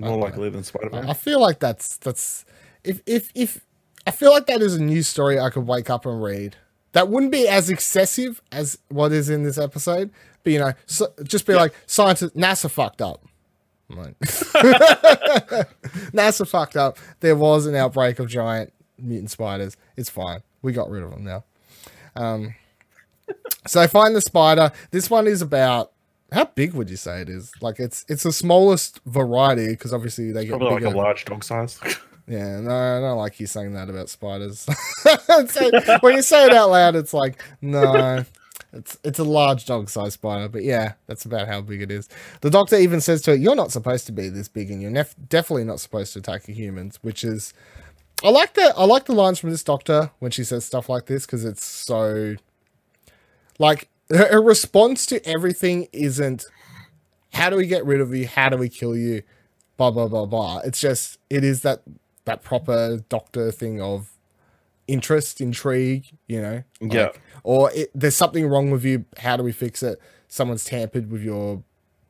More 0.00 0.18
likely 0.18 0.50
than 0.50 0.64
Spider 0.64 0.90
Man. 0.90 1.08
I 1.08 1.14
feel 1.14 1.40
like 1.40 1.58
that's 1.60 1.96
that's 1.98 2.44
if 2.84 3.02
if 3.06 3.30
if 3.34 3.64
I 4.06 4.10
feel 4.10 4.30
like 4.30 4.46
that 4.46 4.62
is 4.62 4.74
a 4.74 4.82
news 4.82 5.08
story 5.08 5.38
I 5.38 5.50
could 5.50 5.66
wake 5.66 5.90
up 5.90 6.06
and 6.06 6.22
read. 6.22 6.56
That 6.92 7.08
wouldn't 7.08 7.30
be 7.30 7.46
as 7.46 7.70
excessive 7.70 8.42
as 8.50 8.78
what 8.88 9.12
is 9.12 9.30
in 9.30 9.44
this 9.44 9.58
episode, 9.58 10.10
but 10.42 10.52
you 10.52 10.58
know, 10.58 10.72
so, 10.86 11.12
just 11.22 11.46
be 11.46 11.54
like 11.54 11.72
scientists. 11.86 12.32
NASA 12.32 12.68
fucked 12.68 13.00
up. 13.00 13.24
Like, 13.88 14.18
NASA 16.10 16.48
fucked 16.48 16.76
up. 16.76 16.98
There 17.20 17.36
was 17.36 17.66
an 17.66 17.74
outbreak 17.74 18.18
of 18.18 18.28
giant 18.28 18.72
mutant 18.98 19.30
spiders. 19.30 19.76
It's 19.96 20.10
fine. 20.10 20.42
We 20.62 20.72
got 20.72 20.90
rid 20.90 21.02
of 21.02 21.10
them 21.10 21.24
now. 21.24 21.44
Um, 22.16 22.54
so 23.66 23.80
they 23.80 23.86
find 23.86 24.14
the 24.14 24.20
spider. 24.20 24.72
This 24.90 25.10
one 25.10 25.26
is 25.26 25.42
about 25.42 25.92
how 26.32 26.44
big 26.46 26.74
would 26.74 26.90
you 26.90 26.96
say 26.96 27.20
it 27.22 27.28
is? 27.28 27.52
Like 27.60 27.78
it's 27.80 28.04
it's 28.08 28.22
the 28.22 28.32
smallest 28.32 29.00
variety 29.06 29.68
because 29.70 29.92
obviously 29.92 30.32
they 30.32 30.44
get 30.44 30.50
Probably 30.58 30.76
bigger. 30.76 30.86
like 30.86 30.94
a 30.94 30.98
large 30.98 31.24
dog 31.24 31.44
size. 31.44 31.80
Yeah, 32.26 32.60
no, 32.60 32.70
I 32.70 33.00
don't 33.00 33.18
like 33.18 33.40
you 33.40 33.48
saying 33.48 33.72
that 33.72 33.90
about 33.90 34.08
spiders. 34.08 34.64
So, 35.48 35.70
when 35.98 36.14
you 36.14 36.22
say 36.22 36.46
it 36.46 36.54
out 36.54 36.70
loud, 36.70 36.94
it's 36.94 37.12
like, 37.12 37.42
no, 37.60 38.24
it's 38.72 38.96
it's 39.02 39.18
a 39.18 39.24
large 39.24 39.66
dog 39.66 39.90
sized 39.90 40.12
spider. 40.14 40.48
But 40.48 40.62
yeah, 40.62 40.92
that's 41.08 41.24
about 41.24 41.48
how 41.48 41.60
big 41.60 41.82
it 41.82 41.90
is. 41.90 42.08
The 42.40 42.50
doctor 42.50 42.76
even 42.76 43.00
says 43.00 43.22
to 43.22 43.32
it, 43.32 43.40
"You're 43.40 43.56
not 43.56 43.72
supposed 43.72 44.06
to 44.06 44.12
be 44.12 44.28
this 44.28 44.46
big, 44.46 44.70
and 44.70 44.80
you're 44.80 44.92
nef- 44.92 45.16
definitely 45.28 45.64
not 45.64 45.80
supposed 45.80 46.12
to 46.12 46.20
attack 46.20 46.46
humans." 46.46 47.00
Which 47.02 47.24
is, 47.24 47.52
I 48.22 48.30
like 48.30 48.54
the 48.54 48.72
I 48.76 48.84
like 48.84 49.06
the 49.06 49.14
lines 49.14 49.40
from 49.40 49.50
this 49.50 49.64
doctor 49.64 50.12
when 50.20 50.30
she 50.30 50.44
says 50.44 50.64
stuff 50.64 50.88
like 50.88 51.06
this 51.06 51.26
because 51.26 51.44
it's 51.44 51.64
so, 51.64 52.36
like 53.58 53.88
her, 54.10 54.42
response 54.42 55.06
to 55.06 55.26
everything 55.26 55.88
isn't, 55.92 56.44
"How 57.32 57.50
do 57.50 57.56
we 57.56 57.66
get 57.66 57.84
rid 57.84 58.00
of 58.00 58.14
you? 58.14 58.26
How 58.26 58.48
do 58.48 58.56
we 58.56 58.68
kill 58.68 58.96
you?" 58.96 59.22
Blah 59.76 59.92
blah 59.92 60.08
blah 60.08 60.26
blah. 60.26 60.58
It's 60.58 60.80
just 60.80 61.18
it 61.30 61.42
is 61.44 61.62
that 61.62 61.82
that 62.24 62.42
proper 62.42 62.98
doctor 63.08 63.50
thing 63.50 63.80
of 63.80 64.12
interest, 64.86 65.40
intrigue, 65.40 66.06
you 66.26 66.42
know? 66.42 66.62
Yeah. 66.80 67.10
Or 67.44 67.70
it, 67.72 67.90
there's 67.94 68.16
something 68.16 68.46
wrong 68.46 68.70
with 68.70 68.84
you. 68.84 69.04
How 69.18 69.36
do 69.36 69.42
we 69.42 69.52
fix 69.52 69.82
it? 69.82 70.00
Someone's 70.28 70.64
tampered 70.64 71.10
with 71.10 71.22
your 71.22 71.62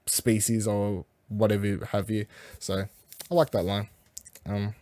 species 0.07 0.67
or 0.67 1.05
whatever 1.29 1.85
have 1.87 2.11
you. 2.11 2.27
So 2.59 2.87
I 3.31 3.35
like 3.35 3.51
that 3.51 3.65
line. 3.65 3.89
Um, 4.47 4.75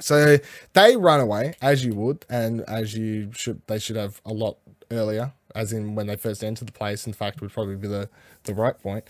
so 0.00 0.38
they 0.72 0.96
run 0.96 1.20
away 1.20 1.54
as 1.60 1.84
you 1.84 1.94
would, 1.94 2.24
and 2.30 2.62
as 2.62 2.94
you 2.96 3.30
should, 3.34 3.60
they 3.66 3.78
should 3.78 3.96
have 3.96 4.20
a 4.24 4.32
lot 4.32 4.56
earlier, 4.90 5.32
as 5.54 5.72
in 5.72 5.94
when 5.94 6.06
they 6.06 6.16
first 6.16 6.42
entered 6.44 6.68
the 6.68 6.72
place. 6.72 7.06
In 7.06 7.12
fact, 7.12 7.40
would 7.40 7.52
probably 7.52 7.76
be 7.76 7.88
the 7.88 8.08
the 8.44 8.54
right 8.54 8.80
point. 8.80 9.04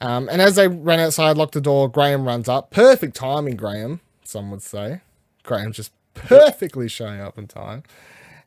Um, 0.00 0.28
and 0.30 0.42
as 0.42 0.56
they 0.56 0.66
ran 0.66 0.98
outside, 0.98 1.36
locked 1.36 1.54
the 1.54 1.60
door, 1.60 1.88
Graham 1.88 2.26
runs 2.26 2.48
up. 2.48 2.70
Perfect 2.70 3.14
timing, 3.14 3.56
Graham. 3.56 4.00
Some 4.24 4.50
would 4.50 4.62
say. 4.62 5.00
Graham 5.44 5.72
just 5.72 5.92
perfectly 6.14 6.88
showing 6.88 7.20
up 7.20 7.38
in 7.38 7.46
time. 7.46 7.84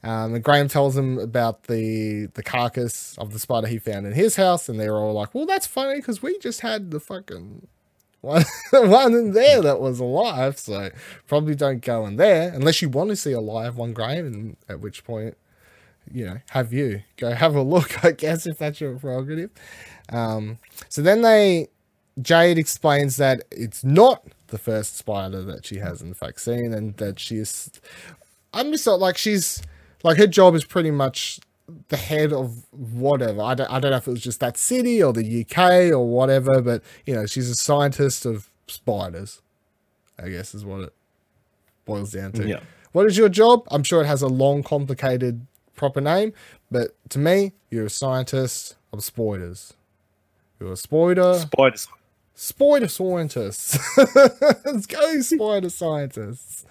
Um, 0.03 0.35
and 0.35 0.43
Graham 0.43 0.67
tells 0.67 0.95
him 0.95 1.17
about 1.17 1.63
the 1.63 2.27
the 2.35 2.43
carcass 2.43 3.17
of 3.17 3.33
the 3.33 3.39
spider 3.39 3.67
he 3.67 3.79
found 3.79 4.05
in 4.05 4.13
his 4.13 4.35
house, 4.35 4.69
and 4.69 4.79
they're 4.79 4.95
all 4.95 5.13
like, 5.13 5.33
"Well, 5.33 5.47
that's 5.47 5.65
funny 5.65 5.95
because 5.95 6.21
we 6.21 6.37
just 6.37 6.61
had 6.61 6.91
the 6.91 6.99
fucking 6.99 7.67
one, 8.21 8.43
one 8.71 9.13
in 9.13 9.31
there 9.31 9.61
that 9.61 9.79
was 9.79 9.99
alive, 9.99 10.59
so 10.59 10.91
probably 11.27 11.55
don't 11.55 11.81
go 11.81 12.05
in 12.05 12.17
there 12.17 12.51
unless 12.53 12.81
you 12.81 12.89
want 12.89 13.09
to 13.11 13.15
see 13.15 13.31
a 13.31 13.39
live 13.39 13.77
one, 13.77 13.93
Graham. 13.93 14.25
And 14.27 14.57
at 14.69 14.79
which 14.79 15.03
point, 15.03 15.37
you 16.11 16.25
know, 16.25 16.37
have 16.49 16.71
you 16.73 17.03
go 17.17 17.31
have 17.31 17.55
a 17.55 17.61
look, 17.61 18.03
I 18.05 18.11
guess, 18.11 18.45
if 18.45 18.57
that's 18.57 18.79
your 18.81 18.97
prerogative. 18.97 19.51
Um, 20.11 20.59
so 20.89 21.01
then 21.01 21.21
they, 21.21 21.69
Jade 22.21 22.57
explains 22.57 23.17
that 23.17 23.43
it's 23.51 23.83
not 23.83 24.23
the 24.47 24.57
first 24.57 24.97
spider 24.97 25.41
that 25.43 25.65
she 25.65 25.77
has 25.77 26.01
in 26.01 26.13
fact 26.13 26.41
seen, 26.41 26.73
and 26.73 26.95
that 26.97 27.19
she's, 27.19 27.71
I'm 28.53 28.71
just 28.71 28.85
not 28.85 28.99
like 28.99 29.17
she's 29.17 29.61
like 30.03 30.17
her 30.17 30.27
job 30.27 30.55
is 30.55 30.63
pretty 30.63 30.91
much 30.91 31.39
the 31.89 31.97
head 31.97 32.31
of 32.31 32.63
whatever. 32.71 33.41
I 33.41 33.55
don't, 33.55 33.71
I 33.71 33.79
don't 33.79 33.91
know 33.91 33.97
if 33.97 34.07
it 34.07 34.11
was 34.11 34.21
just 34.21 34.39
that 34.39 34.57
city 34.57 35.01
or 35.01 35.13
the 35.13 35.41
UK 35.41 35.91
or 35.91 36.07
whatever, 36.07 36.61
but 36.61 36.83
you 37.05 37.15
know, 37.15 37.25
she's 37.25 37.49
a 37.49 37.55
scientist 37.55 38.25
of 38.25 38.49
spiders. 38.67 39.41
I 40.17 40.29
guess 40.29 40.53
is 40.55 40.63
what 40.63 40.81
it 40.81 40.93
boils 41.85 42.11
down 42.11 42.31
to. 42.33 42.47
Yeah. 42.47 42.59
What 42.91 43.07
is 43.07 43.17
your 43.17 43.29
job? 43.29 43.67
I'm 43.71 43.83
sure 43.83 44.01
it 44.01 44.05
has 44.05 44.21
a 44.21 44.27
long, 44.27 44.63
complicated, 44.63 45.45
proper 45.75 46.01
name, 46.01 46.33
but 46.71 46.91
to 47.09 47.19
me, 47.19 47.53
you're 47.69 47.85
a 47.85 47.89
scientist 47.89 48.75
of 48.93 49.03
spiders. 49.03 49.73
You're 50.59 50.73
a 50.73 50.77
spider, 50.77 51.33
Spiders. 51.35 51.87
spider 52.33 52.87
scientists. 52.87 53.77
Let's 54.65 54.85
go, 54.85 55.21
spider 55.21 55.69
scientists. 55.69 56.65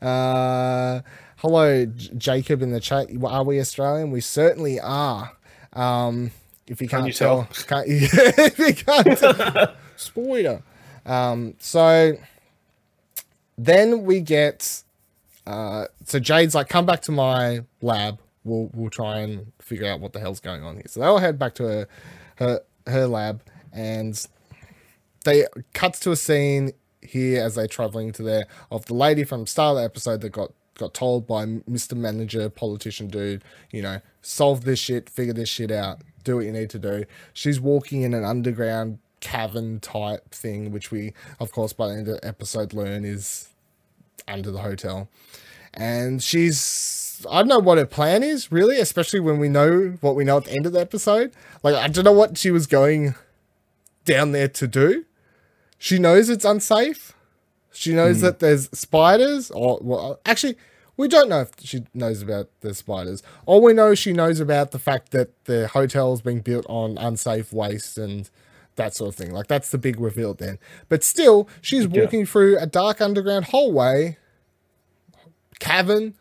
Uh, 0.00 1.02
hello, 1.36 1.86
J- 1.86 2.10
Jacob 2.16 2.62
in 2.62 2.72
the 2.72 2.80
chat. 2.80 3.08
Are 3.24 3.44
we 3.44 3.60
Australian? 3.60 4.10
We 4.10 4.20
certainly 4.22 4.80
are. 4.80 5.32
Um, 5.74 6.30
if 6.66 6.80
you 6.80 6.88
Can 6.88 7.00
can't 7.00 7.06
you 7.08 7.12
tell, 7.12 7.48
tell? 7.52 7.66
can't, 7.84 7.86
if 7.90 8.58
you 8.58 8.74
can't 8.74 9.18
tell, 9.18 9.74
spoiler. 9.96 10.62
Um, 11.04 11.54
so 11.58 12.14
then 13.58 14.04
we 14.04 14.20
get 14.20 14.82
uh, 15.46 15.86
so 16.04 16.18
Jade's 16.20 16.54
like, 16.54 16.68
come 16.68 16.86
back 16.86 17.02
to 17.02 17.12
my 17.12 17.60
lab. 17.82 18.18
We'll 18.44 18.70
we'll 18.72 18.90
try 18.90 19.18
and 19.18 19.52
figure 19.60 19.86
out 19.86 20.00
what 20.00 20.12
the 20.12 20.20
hell's 20.20 20.40
going 20.40 20.62
on 20.62 20.76
here. 20.76 20.84
So 20.86 21.00
they 21.00 21.06
all 21.06 21.18
head 21.18 21.38
back 21.38 21.54
to 21.56 21.64
her 21.64 21.88
her 22.36 22.60
her 22.86 23.06
lab, 23.06 23.42
and 23.72 24.26
they 25.24 25.46
cuts 25.74 26.00
to 26.00 26.12
a 26.12 26.16
scene 26.16 26.72
here 27.02 27.42
as 27.42 27.54
they're 27.54 27.66
traveling 27.66 28.12
to 28.12 28.22
there 28.22 28.46
of 28.70 28.86
the 28.86 28.94
lady 28.94 29.24
from 29.24 29.42
the 29.42 29.46
start 29.46 29.72
of 29.72 29.78
the 29.78 29.84
episode 29.84 30.20
that 30.22 30.30
got 30.30 30.52
got 30.78 30.94
told 30.94 31.26
by 31.26 31.44
Mr. 31.44 31.94
Manager, 31.94 32.48
politician 32.48 33.08
dude, 33.08 33.44
you 33.70 33.82
know, 33.82 34.00
solve 34.22 34.64
this 34.64 34.78
shit, 34.78 35.10
figure 35.10 35.34
this 35.34 35.48
shit 35.48 35.70
out, 35.70 36.00
do 36.24 36.36
what 36.36 36.46
you 36.46 36.52
need 36.52 36.70
to 36.70 36.78
do. 36.78 37.04
She's 37.34 37.60
walking 37.60 38.02
in 38.02 38.14
an 38.14 38.24
underground 38.24 38.98
cavern 39.20 39.80
type 39.80 40.30
thing, 40.30 40.72
which 40.72 40.90
we, 40.90 41.12
of 41.38 41.52
course, 41.52 41.72
by 41.72 41.88
the 41.88 41.94
end 41.94 42.08
of 42.08 42.20
the 42.20 42.26
episode 42.26 42.72
learn 42.72 43.04
is 43.04 43.50
under 44.26 44.50
the 44.50 44.60
hotel. 44.60 45.08
And 45.74 46.22
she's, 46.22 47.09
I 47.28 47.38
don't 47.40 47.48
know 47.48 47.58
what 47.58 47.78
her 47.78 47.86
plan 47.86 48.22
is, 48.22 48.50
really, 48.52 48.78
especially 48.78 49.20
when 49.20 49.38
we 49.38 49.48
know 49.48 49.96
what 50.00 50.14
we 50.14 50.24
know 50.24 50.38
at 50.38 50.44
the 50.44 50.52
end 50.52 50.66
of 50.66 50.72
the 50.72 50.80
episode. 50.80 51.32
Like, 51.62 51.74
I 51.74 51.88
don't 51.88 52.04
know 52.04 52.12
what 52.12 52.38
she 52.38 52.50
was 52.50 52.66
going 52.66 53.14
down 54.04 54.32
there 54.32 54.48
to 54.48 54.66
do. 54.66 55.04
She 55.78 55.98
knows 55.98 56.28
it's 56.28 56.44
unsafe. 56.44 57.14
She 57.72 57.92
knows 57.94 58.16
hmm. 58.16 58.22
that 58.22 58.38
there's 58.40 58.68
spiders, 58.72 59.50
or 59.50 59.78
well, 59.80 60.20
actually, 60.26 60.56
we 60.96 61.08
don't 61.08 61.28
know 61.28 61.40
if 61.42 61.50
she 61.60 61.84
knows 61.94 62.20
about 62.20 62.50
the 62.60 62.74
spiders. 62.74 63.22
All 63.46 63.62
we 63.62 63.72
know, 63.72 63.94
she 63.94 64.12
knows 64.12 64.40
about 64.40 64.70
the 64.72 64.78
fact 64.78 65.12
that 65.12 65.44
the 65.44 65.68
hotel 65.68 66.12
is 66.12 66.20
being 66.20 66.40
built 66.40 66.66
on 66.68 66.98
unsafe 66.98 67.52
waste 67.52 67.96
and 67.96 68.28
that 68.76 68.94
sort 68.94 69.08
of 69.08 69.14
thing. 69.14 69.32
Like 69.32 69.46
that's 69.46 69.70
the 69.70 69.78
big 69.78 70.00
reveal 70.00 70.34
then. 70.34 70.58
But 70.88 71.02
still, 71.02 71.48
she's 71.60 71.86
Yeah. 71.86 72.02
walking 72.02 72.26
through 72.26 72.58
a 72.58 72.66
dark 72.66 73.00
underground 73.00 73.46
hallway, 73.46 74.18
cavern, 75.58 76.14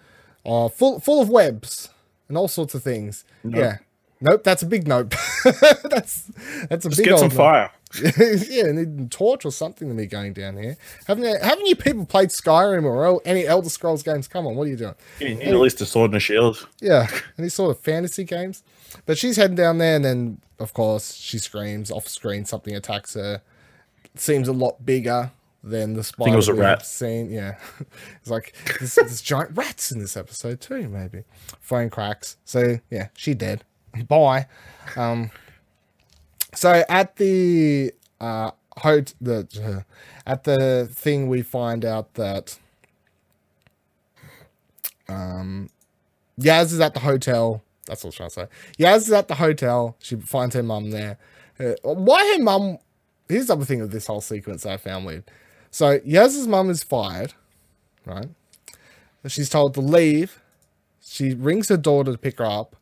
uh, 0.45 0.69
full 0.69 0.99
full 0.99 1.21
of 1.21 1.29
webs 1.29 1.89
and 2.27 2.37
all 2.37 2.47
sorts 2.47 2.73
of 2.75 2.83
things. 2.83 3.23
Yeah. 3.43 3.77
Nope, 4.21 4.43
that's 4.43 4.61
a 4.61 4.65
big 4.65 4.87
nope. 4.87 5.13
that's 5.83 6.23
that's 6.69 6.85
a 6.85 6.89
Just 6.89 6.97
big 6.97 7.05
get 7.05 7.13
old 7.13 7.19
some 7.19 7.29
nope. 7.29 7.37
fire. 7.37 7.71
yeah, 8.49 8.71
need 8.71 8.99
a 8.99 9.07
torch 9.09 9.45
or 9.45 9.51
something 9.51 9.87
to 9.87 9.95
be 9.95 10.05
going 10.05 10.33
down 10.33 10.57
here. 10.57 10.77
Haven't 11.07 11.23
you, 11.23 11.37
haven't 11.41 11.65
you 11.65 11.75
people 11.75 12.05
played 12.05 12.29
Skyrim 12.29 12.83
or 12.83 13.21
any 13.25 13.47
Elder 13.47 13.69
Scrolls 13.69 14.03
games? 14.03 14.27
Come 14.27 14.45
on, 14.45 14.55
what 14.55 14.67
are 14.67 14.69
you 14.69 14.75
doing? 14.75 14.95
You 15.19 15.35
need 15.35 15.47
at 15.47 15.55
least 15.55 15.81
a 15.81 15.85
sword 15.85 16.11
and 16.11 16.17
a 16.17 16.19
shield. 16.19 16.67
Yeah, 16.81 17.07
any 17.37 17.49
sort 17.49 17.71
of 17.71 17.79
fantasy 17.79 18.25
games. 18.25 18.61
But 19.05 19.17
she's 19.17 19.37
heading 19.37 19.55
down 19.55 19.77
there, 19.79 19.95
and 19.95 20.05
then 20.05 20.41
of 20.59 20.73
course 20.73 21.15
she 21.15 21.39
screams 21.39 21.89
off 21.89 22.07
screen. 22.07 22.45
Something 22.45 22.75
attacks 22.75 23.13
her. 23.15 23.41
Seems 24.15 24.47
a 24.47 24.53
lot 24.53 24.85
bigger 24.85 25.31
than 25.63 25.93
the 25.93 26.03
spider. 26.03 26.33
it 26.33 26.35
was 26.35 26.47
a 26.47 26.53
rat. 26.53 26.85
Seen, 26.85 27.29
yeah. 27.29 27.57
it's 28.21 28.29
like 28.29 28.55
there's, 28.79 28.95
there's 28.95 29.21
giant 29.21 29.51
rats 29.55 29.91
in 29.91 29.99
this 29.99 30.15
episode 30.15 30.61
too. 30.61 30.87
Maybe 30.89 31.23
phone 31.59 31.89
cracks. 31.89 32.37
So 32.45 32.79
yeah, 32.89 33.09
she 33.15 33.33
dead. 33.33 33.63
Bye. 34.07 34.47
Um. 34.95 35.31
So 36.55 36.83
at 36.89 37.15
the 37.17 37.93
uh 38.19 38.51
hot 38.77 39.13
the 39.21 39.47
uh, 39.63 40.29
at 40.29 40.43
the 40.45 40.89
thing 40.91 41.27
we 41.27 41.41
find 41.41 41.85
out 41.85 42.13
that 42.15 42.57
um 45.07 45.69
Yaz 46.39 46.65
is 46.65 46.79
at 46.79 46.93
the 46.93 47.01
hotel. 47.01 47.61
That's 47.85 48.03
what 48.03 48.07
I 48.07 48.09
was 48.09 48.15
trying 48.15 48.29
to 48.29 48.35
say. 48.35 48.83
Yaz 48.83 48.97
is 48.97 49.11
at 49.11 49.27
the 49.27 49.35
hotel. 49.35 49.95
She 49.99 50.15
finds 50.15 50.55
her 50.55 50.63
mum 50.63 50.91
there. 50.91 51.17
Uh, 51.59 51.73
why 51.83 52.35
her 52.37 52.43
mum? 52.43 52.77
Here's 53.27 53.47
the 53.47 53.53
other 53.53 53.65
thing 53.65 53.81
of 53.81 53.91
this 53.91 54.07
whole 54.07 54.21
sequence 54.21 54.63
that 54.63 54.73
I 54.73 54.77
found 54.77 55.05
weird. 55.05 55.23
So 55.71 55.99
Yaz's 55.99 56.47
mum 56.47 56.69
is 56.69 56.83
fired, 56.83 57.33
right? 58.05 58.27
She's 59.27 59.49
told 59.49 59.73
to 59.75 59.81
leave. 59.81 60.41
She 61.01 61.33
rings 61.33 61.69
her 61.69 61.77
daughter 61.77 62.11
to 62.11 62.17
pick 62.17 62.39
her 62.39 62.45
up. 62.45 62.75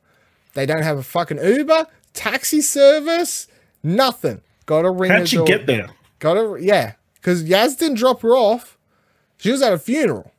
They 0.54 0.65
don't 0.65 0.84
have 0.84 0.97
a 0.97 1.04
fucking 1.04 1.43
Uber, 1.43 1.88
taxi 2.13 2.62
service, 2.62 3.47
nothing. 3.84 4.41
Got 4.65 4.84
to 4.84 4.91
ring 4.91 5.12
How'd 5.12 5.28
she 5.30 5.38
daughter. 5.38 5.58
get 5.58 5.65
there? 5.67 5.89
Got 6.19 6.34
to 6.36 6.58
yeah, 6.60 6.93
because 7.15 7.43
Yaz 7.43 7.78
didn't 7.78 7.97
drop 7.97 8.21
her 8.21 8.36
off. 8.36 8.78
She 9.38 9.52
was 9.52 9.62
at 9.62 9.71
a 9.73 9.78
funeral, 9.78 10.32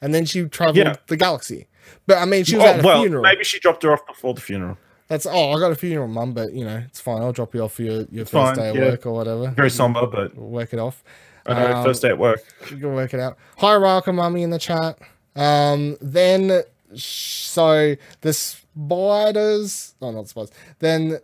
and 0.00 0.14
then 0.14 0.24
she 0.24 0.44
traveled 0.46 0.76
Yeah. 0.76 0.96
the 1.06 1.16
galaxy. 1.16 1.66
But 2.06 2.18
I 2.18 2.24
mean, 2.24 2.44
she 2.44 2.56
was 2.56 2.64
Oh, 2.64 2.68
at 2.68 2.80
a 2.80 2.82
well, 2.82 3.00
funeral. 3.02 3.22
maybe 3.22 3.44
she 3.44 3.58
dropped 3.58 3.82
her 3.82 3.92
off 3.92 4.06
before 4.06 4.34
the 4.34 4.40
funeral. 4.40 4.78
That's 5.08 5.26
oh, 5.26 5.52
I 5.52 5.60
got 5.60 5.70
a 5.70 5.76
funeral, 5.76 6.08
mum. 6.08 6.32
But 6.32 6.52
you 6.52 6.64
know, 6.64 6.82
it's 6.86 7.00
fine. 7.00 7.22
I'll 7.22 7.32
drop 7.32 7.54
you 7.54 7.62
off 7.62 7.74
for 7.74 7.82
your, 7.82 8.02
your 8.10 8.24
first 8.24 8.32
fine, 8.32 8.56
day 8.56 8.68
of 8.70 8.76
yeah. 8.76 8.82
work 8.86 9.06
or 9.06 9.12
whatever. 9.12 9.48
Very 9.50 9.70
somber, 9.70 10.06
but 10.06 10.34
We'll 10.36 10.48
work 10.48 10.72
it 10.72 10.78
off. 10.78 11.04
I 11.46 11.54
know 11.54 11.76
Um, 11.76 11.84
first 11.84 12.02
day 12.02 12.08
at 12.08 12.18
work. 12.18 12.42
You 12.70 12.76
can 12.76 12.94
work 12.94 13.14
it 13.14 13.20
out. 13.20 13.36
Hi, 13.58 13.74
Raka 13.76 14.12
Mummy 14.12 14.42
in 14.42 14.50
the 14.50 14.58
chat. 14.58 14.98
Um, 15.34 15.96
then 16.00 16.62
so 16.94 17.96
the 18.20 18.32
spiders, 18.32 19.94
oh, 20.00 20.10
not 20.12 20.28
spiders. 20.28 20.50
Then 20.78 21.18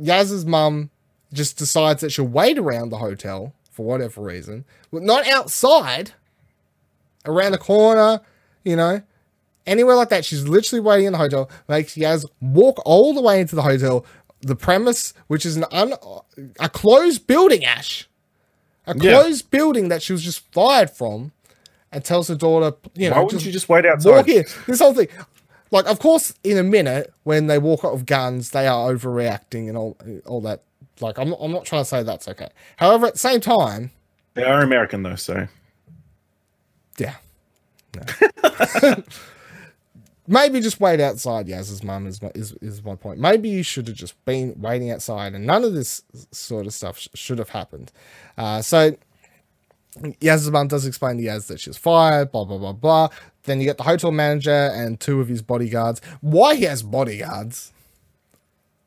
Yaz's 0.00 0.46
mum 0.46 0.90
just 1.32 1.58
decides 1.58 2.00
that 2.00 2.10
she'll 2.10 2.26
wait 2.26 2.58
around 2.58 2.90
the 2.90 2.98
hotel 2.98 3.52
for 3.70 3.86
whatever 3.86 4.20
reason, 4.20 4.64
but 4.92 5.02
not 5.02 5.26
outside, 5.28 6.12
around 7.24 7.52
the 7.52 7.58
corner, 7.58 8.20
you 8.64 8.76
know, 8.76 9.02
anywhere 9.66 9.94
like 9.94 10.08
that. 10.08 10.24
She's 10.24 10.46
literally 10.48 10.80
waiting 10.80 11.06
in 11.06 11.12
the 11.12 11.18
hotel, 11.18 11.48
makes 11.68 11.94
Yaz 11.94 12.24
walk 12.40 12.80
all 12.84 13.14
the 13.14 13.20
way 13.20 13.40
into 13.40 13.54
the 13.54 13.62
hotel, 13.62 14.04
the 14.40 14.56
premise, 14.56 15.12
which 15.28 15.44
is 15.46 15.56
an 15.56 15.64
un, 15.70 15.94
a 16.58 16.68
closed 16.68 17.26
building, 17.26 17.64
Ash, 17.64 18.08
a 18.86 18.94
Yeah. 18.96 19.12
closed 19.12 19.50
building 19.50 19.88
that 19.88 20.02
she 20.02 20.12
was 20.12 20.22
just 20.22 20.40
fired 20.52 20.90
from, 20.90 21.32
and 21.92 22.04
tells 22.04 22.28
her 22.28 22.34
daughter, 22.34 22.76
you 22.94 23.10
know, 23.10 23.16
Why 23.16 23.22
wouldn't 23.22 23.44
you 23.44 23.52
just 23.52 23.68
wait 23.68 23.84
outside? 23.86 24.10
walk 24.10 24.28
in. 24.28 24.44
This 24.66 24.78
whole 24.80 24.94
thing. 24.94 25.08
Like, 25.72 25.86
of 25.86 25.98
course, 26.00 26.34
in 26.42 26.56
a 26.58 26.62
minute 26.62 27.12
when 27.24 27.46
they 27.46 27.58
walk 27.58 27.84
out 27.84 27.92
with 27.94 28.06
guns, 28.06 28.50
they 28.50 28.66
are 28.66 28.92
overreacting 28.92 29.68
and 29.68 29.76
all 29.76 29.96
all 30.26 30.40
that. 30.42 30.62
Like, 31.00 31.18
I'm 31.18 31.30
not, 31.30 31.38
I'm 31.40 31.52
not 31.52 31.64
trying 31.64 31.82
to 31.82 31.84
say 31.88 32.02
that's 32.02 32.28
okay. 32.28 32.48
However, 32.76 33.06
at 33.06 33.14
the 33.14 33.18
same 33.18 33.40
time, 33.40 33.90
They 34.34 34.42
are 34.44 34.60
American 34.62 35.02
though, 35.02 35.14
so 35.16 35.46
yeah, 36.98 37.14
No. 37.96 38.02
maybe 40.30 40.60
just 40.60 40.80
wait 40.80 41.00
outside. 41.00 41.48
Yaz's 41.48 41.82
mum 41.82 42.06
is, 42.06 42.22
my- 42.22 42.32
is 42.34 42.52
is 42.62 42.82
my 42.82 42.94
point. 42.94 43.18
Maybe 43.18 43.48
you 43.48 43.62
should 43.62 43.88
have 43.88 43.96
just 43.96 44.22
been 44.24 44.54
waiting 44.58 44.90
outside, 44.90 45.34
and 45.34 45.44
none 45.44 45.64
of 45.64 45.74
this 45.74 46.02
sort 46.30 46.66
of 46.66 46.72
stuff 46.72 46.98
sh- 46.98 47.08
should 47.14 47.38
have 47.38 47.50
happened. 47.50 47.92
Uh, 48.38 48.62
so 48.62 48.96
Yaz's 50.20 50.50
mum 50.50 50.68
does 50.68 50.86
explain 50.86 51.18
to 51.18 51.22
Yaz 51.24 51.48
that 51.48 51.60
she's 51.60 51.76
fired, 51.76 52.30
blah, 52.32 52.44
blah, 52.44 52.58
blah, 52.58 52.72
blah. 52.72 53.08
Then 53.42 53.58
you 53.58 53.66
get 53.66 53.76
the 53.76 53.82
hotel 53.84 54.12
manager 54.12 54.50
and 54.50 55.00
two 55.00 55.20
of 55.20 55.28
his 55.28 55.42
bodyguards. 55.42 56.00
Why 56.20 56.54
he 56.54 56.64
has 56.64 56.82
bodyguards? 56.82 57.72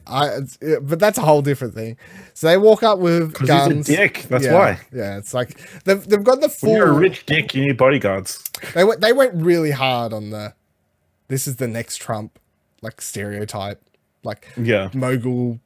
I, 0.06 0.40
but 0.82 1.00
that's 1.00 1.18
a 1.18 1.22
whole 1.22 1.42
different 1.42 1.74
thing. 1.74 1.98
So 2.34 2.48
they 2.48 2.58
walk 2.58 2.84
up 2.84 3.00
with 3.00 3.34
guns. 3.46 3.88
he's 3.88 3.96
a 3.96 3.98
dick. 3.98 4.26
That's 4.30 4.46
yeah, 4.46 4.54
why. 4.54 4.80
Yeah, 4.92 5.18
it's 5.18 5.34
like 5.34 5.58
they've, 5.86 6.06
they've 6.06 6.24
got 6.24 6.42
the 6.42 6.50
full. 6.50 6.70
When 6.72 6.78
you're 6.78 6.90
a 6.90 6.94
rich 6.94 7.26
dick, 7.26 7.56
you 7.56 7.66
need 7.66 7.78
bodyguards. 7.78 8.44
They 8.74 8.84
went, 8.84 9.02
they 9.02 9.14
went 9.14 9.34
really 9.36 9.72
hard 9.72 10.14
on 10.14 10.30
the. 10.30 10.54
This 11.28 11.48
is 11.48 11.58
the 11.58 11.68
next 11.68 11.98
Trump, 11.98 12.40
like 12.82 13.02
stereotype, 13.02 13.82
like 14.24 14.48
Yeah. 14.58 14.90
mogul 14.94 15.60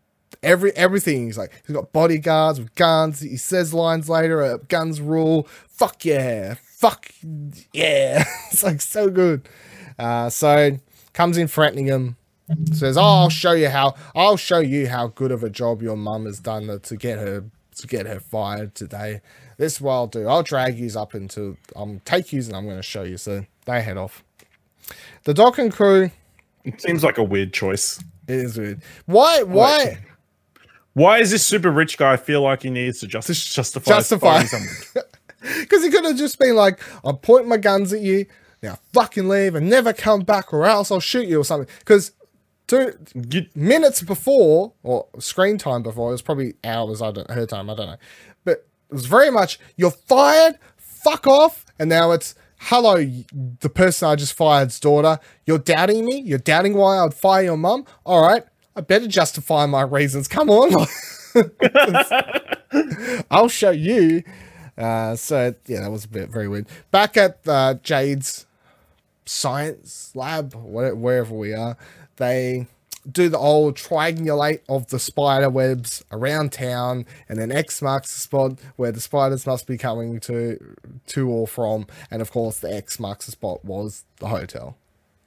every 0.43 0.71
everything. 0.75 1.25
He's 1.25 1.37
like 1.37 1.51
he's 1.65 1.75
got 1.75 1.91
bodyguards 1.93 2.59
with 2.59 2.73
guns. 2.75 3.19
He 3.21 3.37
says 3.37 3.73
lines 3.73 4.09
later 4.09 4.41
uh, 4.43 4.57
guns 4.67 5.01
rule. 5.01 5.47
Fuck 5.67 6.05
yeah. 6.05 6.55
Fuck 6.61 7.11
yeah. 7.73 8.23
It's 8.51 8.63
like 8.63 8.81
so 8.81 9.09
good. 9.09 9.47
Uh 9.97 10.29
so 10.29 10.77
comes 11.13 11.37
in 11.37 11.47
threatening 11.47 11.87
him 11.87 12.15
says 12.71 12.95
oh 12.97 13.01
i'll 13.01 13.29
show 13.29 13.51
you 13.51 13.67
how 13.67 13.93
i'll 14.15 14.37
show 14.37 14.59
you 14.59 14.87
how 14.87 15.07
good 15.07 15.31
of 15.33 15.43
a 15.43 15.49
job 15.49 15.81
your 15.81 15.97
mum 15.97 16.25
has 16.25 16.39
done 16.39 16.79
to 16.79 16.95
get 16.95 17.17
her 17.19 17.43
to 17.75 17.87
get 17.87 18.05
her 18.05 18.19
fired 18.21 18.73
today. 18.73 19.19
This 19.57 19.73
is 19.75 19.81
what 19.81 19.93
i'll 19.93 20.07
do. 20.07 20.27
I'll 20.27 20.43
drag 20.43 20.77
you 20.79 20.89
up 20.97 21.13
into 21.15 21.57
i'll 21.75 21.99
take 22.05 22.31
you 22.31 22.41
and 22.41 22.53
i'm 22.55 22.65
going 22.65 22.77
to 22.77 22.83
show 22.83 23.03
you 23.03 23.17
so 23.17 23.45
they 23.65 23.81
head 23.81 23.97
off 23.97 24.23
the 25.23 25.33
dock 25.33 25.57
and 25.57 25.71
crew 25.73 26.11
It 26.63 26.81
seems 26.81 27.03
like 27.03 27.17
a 27.17 27.23
weird 27.23 27.53
choice. 27.53 27.99
it 28.27 28.35
is 28.35 28.57
weird 28.57 28.81
why 29.05 29.43
why 29.43 29.99
Why 30.93 31.19
does 31.19 31.29
this 31.31 31.45
super 31.45 31.69
rich 31.69 31.97
guy 31.97 32.17
feel 32.17 32.41
like 32.41 32.63
he 32.63 32.69
needs 32.71 32.99
to 33.01 33.07
just 33.07 33.27
justify 33.53 33.91
justify. 33.91 34.43
Because 35.41 35.83
he 35.83 35.91
could 35.91 36.05
have 36.05 36.17
just 36.17 36.39
been 36.39 36.55
like, 36.55 36.79
I'm 37.03 37.17
pointing 37.17 37.49
my 37.49 37.57
guns 37.57 37.93
at 37.93 38.01
you, 38.01 38.25
now 38.63 38.79
fucking 38.93 39.27
leave 39.29 39.53
and 39.53 39.69
never 39.69 39.93
come 39.93 40.21
back 40.21 40.51
or 40.51 40.65
else 40.65 40.89
I'll 40.89 40.99
shoot 40.99 41.27
you 41.27 41.39
or 41.39 41.45
something. 41.45 41.69
Because 41.79 42.13
two 42.65 42.93
minutes 43.53 44.01
before, 44.01 44.73
or 44.81 45.05
screen 45.19 45.59
time 45.59 45.83
before, 45.83 46.09
it 46.09 46.13
was 46.13 46.23
probably 46.23 46.55
hours, 46.63 47.01
I 47.01 47.11
don't 47.11 47.29
her 47.29 47.45
time, 47.45 47.69
I 47.69 47.75
don't 47.75 47.87
know. 47.87 47.97
But 48.43 48.65
it 48.89 48.93
was 48.95 49.05
very 49.05 49.29
much, 49.29 49.59
you're 49.75 49.91
fired, 49.91 50.57
fuck 50.77 51.27
off, 51.27 51.63
and 51.77 51.89
now 51.89 52.11
it's 52.11 52.33
hello, 52.59 52.97
the 53.59 53.69
person 53.69 54.09
I 54.09 54.15
just 54.15 54.33
fired's 54.33 54.79
daughter. 54.79 55.19
You're 55.45 55.57
doubting 55.59 56.05
me? 56.05 56.21
You're 56.21 56.39
doubting 56.39 56.75
why 56.75 56.97
I'd 56.99 57.13
fire 57.13 57.43
your 57.43 57.57
mum? 57.57 57.85
Alright, 58.05 58.43
I 58.75 58.81
better 58.81 59.07
justify 59.07 59.65
my 59.65 59.81
reasons. 59.81 60.27
Come 60.27 60.49
on. 60.49 60.87
I'll 63.31 63.47
show 63.49 63.71
you. 63.71 64.23
Uh, 64.77 65.15
so 65.15 65.55
yeah, 65.65 65.81
that 65.81 65.91
was 65.91 66.05
a 66.05 66.09
bit 66.09 66.29
very 66.29 66.47
weird. 66.47 66.67
Back 66.91 67.17
at 67.17 67.39
uh, 67.47 67.75
Jade's 67.83 68.45
science 69.25 70.11
lab, 70.15 70.53
where- 70.53 70.95
wherever 70.95 71.33
we 71.35 71.53
are, 71.53 71.77
they 72.17 72.67
do 73.09 73.29
the 73.29 73.37
old 73.37 73.75
triangulate 73.75 74.61
of 74.67 74.87
the 74.87 74.99
spider 74.99 75.49
webs 75.49 76.03
around 76.11 76.51
town, 76.51 77.05
and 77.29 77.39
then 77.39 77.51
X 77.51 77.81
marks 77.81 78.13
the 78.13 78.19
spot 78.19 78.59
where 78.75 78.91
the 78.91 78.99
spiders 79.01 79.45
must 79.45 79.65
be 79.67 79.77
coming 79.77 80.19
to 80.21 80.75
to 81.07 81.29
or 81.29 81.47
from, 81.47 81.87
and 82.11 82.21
of 82.21 82.31
course 82.31 82.59
the 82.59 82.73
X 82.73 82.99
marks 82.99 83.25
the 83.25 83.31
spot 83.31 83.63
was 83.63 84.03
the 84.17 84.27
hotel. 84.27 84.75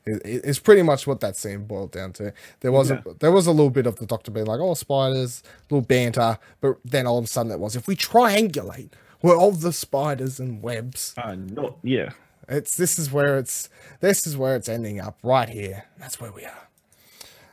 It, 0.07 0.23
it- 0.25 0.45
it's 0.45 0.59
pretty 0.59 0.83
much 0.83 1.07
what 1.07 1.21
that 1.21 1.37
scene 1.37 1.65
boiled 1.65 1.91
down 1.93 2.13
to. 2.15 2.33
There 2.61 2.73
was 2.73 2.91
a 2.91 3.03
there 3.21 3.33
was 3.33 3.47
a 3.47 3.51
little 3.53 3.71
bit 3.71 3.87
of 3.87 3.97
the 3.97 4.07
doctor 4.07 4.31
being 4.31 4.47
like, 4.47 4.61
"Oh, 4.61 4.75
spiders," 4.75 5.43
little 5.71 5.83
banter, 5.87 6.39
but 6.61 6.79
then 6.85 7.07
all 7.07 7.19
of 7.19 7.25
a 7.25 7.29
sudden 7.29 7.53
it 7.53 7.61
was, 7.61 7.77
"If 7.77 7.87
we 7.87 7.97
triangulate, 7.97 8.91
we're 9.23 9.37
all 9.37 9.53
the 9.53 9.73
spiders 9.73 10.41
and 10.41 10.63
webs." 10.63 11.15
Uh, 11.17 11.35
not, 11.37 11.77
yeah. 11.83 12.11
It's 12.49 12.77
this 12.77 12.99
is 12.99 13.13
where 13.13 13.39
it's 13.39 13.69
this 14.01 14.27
is 14.27 14.37
where 14.37 14.57
it's 14.57 14.69
ending 14.69 15.01
up 15.01 15.19
right 15.23 15.49
here. 15.49 15.85
That's 15.99 16.21
where 16.21 16.33
we 16.33 16.45
are. 16.45 16.67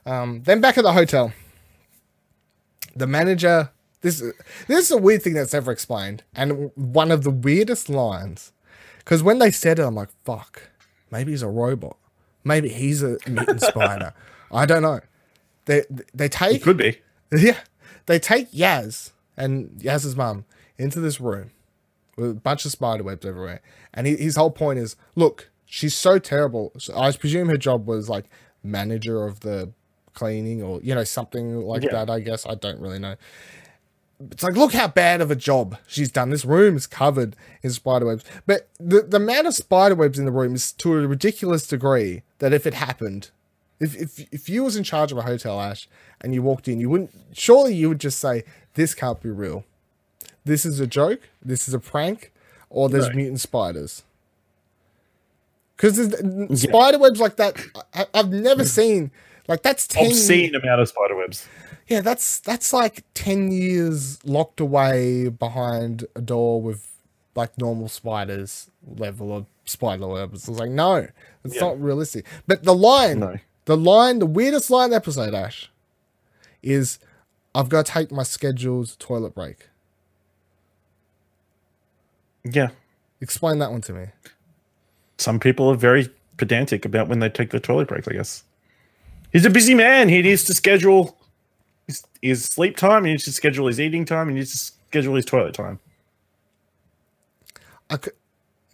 Um, 0.07 0.41
then 0.43 0.61
back 0.61 0.77
at 0.77 0.83
the 0.83 0.93
hotel, 0.93 1.33
the 2.95 3.05
manager. 3.05 3.69
This 4.01 4.21
is 4.21 4.33
this 4.67 4.85
is 4.85 4.91
a 4.91 4.97
weird 4.97 5.21
thing 5.21 5.33
that's 5.33 5.53
never 5.53 5.71
explained, 5.71 6.23
and 6.33 6.71
one 6.75 7.11
of 7.11 7.23
the 7.23 7.31
weirdest 7.31 7.89
lines. 7.89 8.53
Because 8.99 9.21
when 9.21 9.39
they 9.39 9.51
said 9.51 9.79
it, 9.79 9.83
I'm 9.83 9.95
like, 9.95 10.09
"Fuck, 10.23 10.69
maybe 11.11 11.31
he's 11.31 11.41
a 11.41 11.49
robot. 11.49 11.97
Maybe 12.43 12.69
he's 12.69 13.03
a 13.03 13.17
mutant 13.27 13.61
spider. 13.73 14.13
I 14.51 14.65
don't 14.65 14.81
know." 14.81 15.01
They 15.65 15.83
they 16.13 16.29
take 16.29 16.63
Could 16.63 16.77
be. 16.77 17.01
yeah. 17.31 17.59
They 18.05 18.19
take 18.19 18.51
Yaz 18.51 19.11
and 19.35 19.71
Yaz's 19.81 20.15
mum 20.15 20.45
into 20.77 21.01
this 21.01 21.19
room 21.19 21.51
with 22.15 22.31
a 22.31 22.35
bunch 22.35 22.63
of 22.63 22.71
spider 22.71 23.03
webs 23.03 23.25
everywhere. 23.25 23.61
And 23.93 24.07
he, 24.07 24.15
his 24.15 24.37
whole 24.37 24.51
point 24.51 24.79
is 24.79 24.95
look, 25.15 25.49
she's 25.65 25.95
so 25.95 26.17
terrible. 26.19 26.71
So 26.77 26.97
I 26.97 27.11
presume 27.11 27.49
her 27.49 27.57
job 27.57 27.85
was 27.85 28.07
like 28.07 28.29
manager 28.63 29.25
of 29.25 29.41
the 29.41 29.73
cleaning 30.17 30.61
or, 30.61 30.81
you 30.81 30.93
know, 30.95 31.03
something 31.03 31.61
like 31.61 31.83
Yeah. 31.83 31.91
that, 31.91 32.09
I 32.09 32.19
guess. 32.19 32.45
I 32.45 32.55
don't 32.55 32.79
really 32.79 32.99
know. 32.99 33.15
It's 34.31 34.41
like, 34.41 34.55
look 34.55 34.73
how 34.73 34.87
bad 34.87 35.21
of 35.21 35.29
a 35.29 35.35
job 35.35 35.77
she's 35.87 36.11
done. 36.11 36.31
This 36.31 36.43
room 36.43 36.75
is 36.75 36.87
covered 36.87 37.35
in 37.61 37.69
spider 37.69 38.07
webs. 38.07 38.23
But 38.47 38.67
the, 38.79 39.03
the 39.03 39.17
amount 39.17 39.45
of 39.45 39.53
spider 39.53 39.93
webs 39.93 40.17
in 40.17 40.25
the 40.25 40.31
room 40.31 40.55
is 40.55 40.71
to 40.73 40.97
a 40.97 41.07
ridiculous 41.07 41.67
degree 41.67 42.23
that 42.39 42.51
if 42.51 42.65
it 42.65 42.73
happened, 42.73 43.29
if, 43.79 43.95
if 43.95 44.33
if 44.33 44.49
you 44.49 44.63
was 44.63 44.75
in 44.75 44.83
charge 44.83 45.11
of 45.11 45.19
a 45.19 45.21
hotel, 45.21 45.61
Ash, 45.61 45.87
and 46.19 46.33
you 46.33 46.41
walked 46.41 46.67
in, 46.67 46.79
you 46.79 46.89
wouldn't 46.89 47.11
surely 47.33 47.75
you 47.75 47.89
would 47.89 47.99
just 47.99 48.17
say, 48.17 48.43
This 48.73 48.95
can't 48.95 49.21
be 49.21 49.29
real. 49.29 49.65
This 50.45 50.65
is 50.65 50.79
a 50.79 50.87
joke, 50.87 51.21
this 51.43 51.67
is 51.67 51.75
a 51.75 51.79
prank, 51.79 52.31
or 52.71 52.89
there's 52.89 53.07
Right. 53.07 53.17
mutant 53.17 53.39
spiders. 53.39 54.03
Because 55.75 55.97
spider 56.59 56.97
webs 56.97 57.19
like 57.19 57.35
that, 57.35 57.55
I, 57.93 58.07
I've 58.15 58.31
never 58.31 58.63
mm. 58.63 58.67
seen. 58.67 59.11
Like 59.47 59.61
that's 59.63 59.87
ten. 59.87 60.07
Obscene 60.07 60.55
amount 60.55 60.81
of 60.81 60.89
spider 60.89 61.15
webs. 61.15 61.47
Yeah, 61.87 62.01
that's 62.01 62.39
that's 62.39 62.73
like 62.73 63.03
ten 63.13 63.51
years 63.51 64.23
locked 64.25 64.59
away 64.59 65.29
behind 65.29 66.05
a 66.15 66.21
door 66.21 66.61
with 66.61 66.91
like 67.35 67.57
normal 67.57 67.87
spiders 67.87 68.69
level 68.97 69.35
of 69.35 69.45
spider 69.65 70.07
webs. 70.07 70.49
It's 70.49 70.59
like 70.59 70.69
no, 70.71 71.07
it's 71.45 71.55
Yeah. 71.55 71.61
not 71.61 71.81
realistic. 71.81 72.25
But 72.45 72.63
the 72.63 72.73
line, 72.75 73.19
No. 73.19 73.37
the 73.65 73.77
line, 73.77 74.19
the 74.19 74.25
weirdest 74.25 74.69
line 74.69 74.91
episode, 74.91 75.33
Ash, 75.33 75.71
is 76.61 76.99
I've 77.55 77.69
got 77.69 77.85
to 77.85 77.91
take 77.91 78.11
my 78.11 78.23
scheduled 78.23 78.97
toilet 78.99 79.33
break. 79.33 79.69
Yeah. 82.43 82.69
Explain 83.21 83.59
that 83.59 83.71
one 83.71 83.81
to 83.81 83.93
me. 83.93 84.05
Some 85.17 85.39
people 85.39 85.69
are 85.69 85.75
very 85.75 86.09
pedantic 86.37 86.85
about 86.85 87.07
when 87.07 87.19
they 87.19 87.29
take 87.29 87.49
their 87.49 87.59
toilet 87.59 87.87
breaks, 87.87 88.07
I 88.07 88.13
guess. 88.13 88.43
He's 89.37 89.45
a 89.45 89.51
busy 89.51 89.75
man. 89.75 90.09
He 90.09 90.23
needs 90.23 90.45
to 90.45 90.53
schedule 90.55 91.15
his, 91.85 92.03
his 92.23 92.43
sleep 92.43 92.75
time. 92.75 93.05
He 93.05 93.11
needs 93.11 93.23
to 93.25 93.31
schedule 93.31 93.67
his 93.67 93.79
eating 93.79 94.03
time. 94.03 94.29
He 94.29 94.33
needs 94.33 94.51
to 94.51 94.57
schedule 94.57 95.13
his 95.13 95.25
toilet 95.25 95.53
time. 95.53 95.79
I 97.87 97.97
could, 97.97 98.13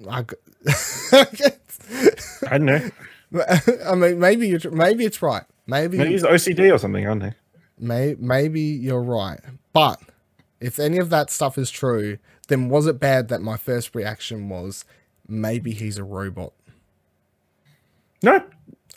I 0.09 0.23
could, 0.23 0.39
I 2.49 2.57
don't 2.57 2.63
know. 2.63 2.89
I 3.85 3.93
mean, 3.95 4.19
maybe 4.19 4.47
you're, 4.47 4.71
maybe 4.71 5.03
it's 5.03 5.21
right. 5.21 5.43
Maybe, 5.67 5.97
Maybe 5.97 6.11
he's 6.11 6.23
OCD 6.23 6.73
or 6.73 6.77
something, 6.77 7.05
aren't 7.05 7.23
they? 7.23 7.33
May, 7.77 8.15
maybe 8.17 8.61
you're 8.61 9.03
right. 9.03 9.41
But 9.73 9.99
if 10.61 10.79
any 10.79 10.97
of 10.97 11.09
that 11.09 11.29
stuff 11.29 11.57
is 11.57 11.71
true, 11.71 12.19
then 12.47 12.69
was 12.69 12.87
it 12.87 13.01
bad 13.01 13.27
that 13.27 13.41
my 13.41 13.57
first 13.57 13.93
reaction 13.93 14.47
was 14.47 14.85
maybe 15.27 15.73
he's 15.73 15.97
a 15.97 16.05
robot? 16.05 16.53
No. 18.21 18.45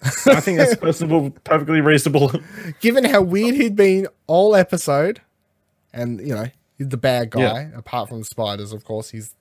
I 0.03 0.41
think 0.41 0.59
that's 0.59 0.77
personable, 0.77 1.31
perfectly 1.45 1.81
reasonable. 1.81 2.31
Given 2.81 3.05
how 3.05 3.23
weird 3.23 3.55
he'd 3.55 3.77
been 3.77 4.07
all 4.27 4.55
episode, 4.55 5.21
and 5.93 6.21
you 6.21 6.35
know 6.35 6.47
he's 6.79 6.89
the 6.89 6.97
bad 6.97 7.31
guy. 7.31 7.41
Yeah. 7.41 7.69
Apart 7.79 8.09
from 8.11 8.19
the 8.21 8.25
spiders, 8.25 8.73
of 8.73 8.85
course, 8.85 9.11
he's 9.11 9.35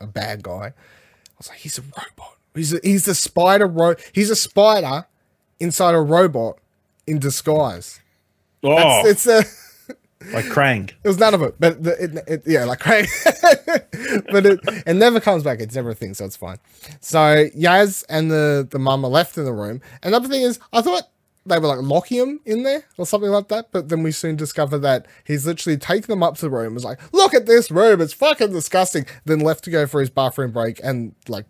a 0.00 0.06
bad 0.06 0.42
guy. 0.42 0.66
I 0.72 1.36
was 1.38 1.48
like, 1.48 1.58
he's 1.58 1.78
a 1.78 1.82
robot. 1.82 2.36
He's 2.54 2.72
a, 2.72 2.80
he's 2.84 3.08
a 3.08 3.14
spider. 3.14 3.66
Ro- 3.66 3.96
he's 4.12 4.30
a 4.30 4.36
spider 4.36 5.06
inside 5.58 5.94
a 5.94 6.00
robot 6.00 6.58
in 7.06 7.18
disguise. 7.18 8.00
Oh, 8.62 9.06
It's, 9.06 9.26
it's 9.26 9.48
a. 9.48 9.63
like 10.32 10.44
Krang. 10.46 10.90
It 11.02 11.08
was 11.08 11.18
none 11.18 11.34
of 11.34 11.42
it, 11.42 11.54
but 11.58 11.82
the, 11.82 12.02
it, 12.02 12.24
it, 12.28 12.42
yeah, 12.46 12.64
like 12.64 12.80
Craig. 12.80 13.08
but 14.30 14.46
it, 14.46 14.60
it 14.86 14.94
never 14.94 15.20
comes 15.20 15.42
back. 15.42 15.60
It's 15.60 15.74
never 15.74 15.90
a 15.90 15.94
thing, 15.94 16.14
so 16.14 16.24
it's 16.24 16.36
fine. 16.36 16.58
So 17.00 17.48
Yaz 17.56 18.04
and 18.08 18.30
the 18.30 18.66
the 18.70 18.78
mum 18.78 19.04
are 19.04 19.10
left 19.10 19.36
in 19.38 19.44
the 19.44 19.52
room. 19.52 19.80
Another 20.02 20.28
thing 20.28 20.42
is, 20.42 20.58
I 20.72 20.82
thought 20.82 21.04
they 21.46 21.58
were 21.58 21.66
like 21.68 21.80
locking 21.82 22.18
him 22.18 22.40
in 22.46 22.62
there 22.62 22.84
or 22.96 23.04
something 23.04 23.30
like 23.30 23.48
that, 23.48 23.70
but 23.70 23.88
then 23.90 24.02
we 24.02 24.12
soon 24.12 24.34
discover 24.36 24.78
that 24.78 25.06
he's 25.24 25.46
literally 25.46 25.76
taken 25.76 26.06
them 26.10 26.22
up 26.22 26.36
to 26.36 26.40
the 26.42 26.50
room. 26.50 26.74
Was 26.74 26.84
like, 26.84 27.00
look 27.12 27.34
at 27.34 27.46
this 27.46 27.70
room, 27.70 28.00
it's 28.00 28.14
fucking 28.14 28.50
disgusting. 28.52 29.04
Then 29.26 29.40
left 29.40 29.64
to 29.64 29.70
go 29.70 29.86
for 29.86 30.00
his 30.00 30.10
bathroom 30.10 30.52
break 30.52 30.80
and 30.82 31.14
like. 31.28 31.44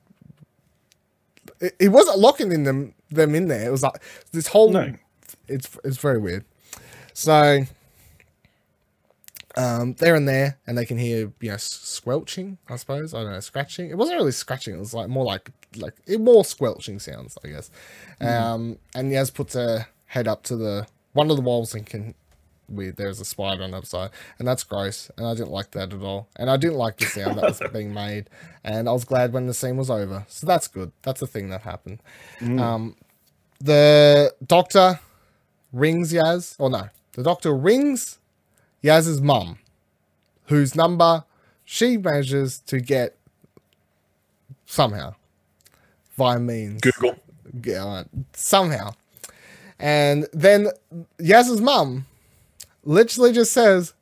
it- 1.61 1.77
He 1.79 1.89
wasn't 1.89 2.18
locking 2.18 2.51
in 2.53 2.64
them 2.64 2.95
them 3.11 3.35
in 3.35 3.47
there. 3.49 3.68
It 3.68 3.70
was 3.70 3.83
like 3.83 4.03
this 4.33 4.49
whole. 4.49 4.70
No. 4.70 4.95
It's 5.47 5.77
it's 5.85 5.99
very 5.99 6.18
weird. 6.18 6.45
So 7.12 7.64
um, 9.57 9.94
they're 9.94 10.16
in 10.16 10.24
there 10.24 10.59
and 10.66 10.76
they 10.76 10.84
can 10.84 10.98
hear 10.98 11.32
you 11.40 11.50
know 11.50 11.57
squelching. 11.57 12.59
I 12.68 12.76
suppose 12.76 13.14
I 13.14 13.22
don't 13.22 13.32
know 13.32 13.40
scratching. 13.40 13.90
It 13.90 13.96
wasn't 13.96 14.18
really 14.18 14.32
scratching. 14.32 14.74
It 14.74 14.78
was 14.78 14.94
like 14.94 15.09
more 15.09 15.24
like 15.24 15.50
like 15.76 15.94
more 16.18 16.44
squelching 16.44 16.98
sounds, 16.98 17.38
I 17.44 17.48
guess. 17.48 17.70
Um, 18.20 18.78
and 18.94 19.12
Yaz 19.12 19.32
puts 19.32 19.55
her 19.55 19.86
head 20.07 20.28
up 20.28 20.42
to 20.44 20.57
the 20.57 20.86
one 21.12 21.30
of 21.30 21.36
the 21.36 21.42
walls 21.42 21.74
and 21.74 21.86
can 21.86 22.14
weird. 22.68 22.96
There's 22.96 23.20
a 23.20 23.24
spider 23.24 23.62
on 23.62 23.72
the 23.72 23.78
other 23.78 23.86
side, 23.86 24.11
and 24.38 24.48
that's 24.48 24.64
gross. 24.64 25.11
And 25.16 25.26
I 25.26 25.34
didn't 25.34 25.50
like 25.50 25.70
that 25.72 25.92
at 25.92 26.02
all. 26.02 26.28
And 26.36 26.50
I 26.50 26.57
didn't 26.57 26.76
like 26.76 26.96
the 26.98 27.07
sound 27.07 27.38
that 27.38 27.44
was 27.44 27.62
being 27.72 27.92
made. 27.92 28.28
And 28.62 28.88
I 28.88 28.92
was 28.92 29.05
glad 29.05 29.32
when 29.32 29.46
the 29.46 29.55
scene 29.55 29.76
was 29.76 29.90
over. 29.90 30.24
So 30.28 30.46
that's 30.46 30.68
good. 30.68 30.92
That's 31.02 31.22
a 31.22 31.26
thing 31.26 31.50
that 31.50 31.62
happened. 31.62 32.00
Um, 32.59 32.96
the 33.61 34.34
doctor 34.46 35.00
rings 35.72 36.12
Yaz, 36.12 36.57
or 36.59 36.70
no, 36.70 36.88
the 37.12 37.22
doctor 37.22 37.55
rings 37.55 38.18
Yaz's 38.85 39.22
mum, 39.22 39.59
whose 40.47 40.74
number 40.76 41.24
she 41.64 41.97
manages 41.97 42.59
to 42.61 42.80
get 42.80 43.16
somehow 44.66 45.14
via 46.18 46.39
means. 46.39 46.82
Google. 46.82 47.16
Yeah, 47.64 48.05
somehow. 48.35 48.93
And 49.78 50.26
then 50.35 50.68
Yaz's 51.18 51.62
mum 51.62 52.05
literally 52.85 53.32
just 53.32 53.53
says, 53.53 53.95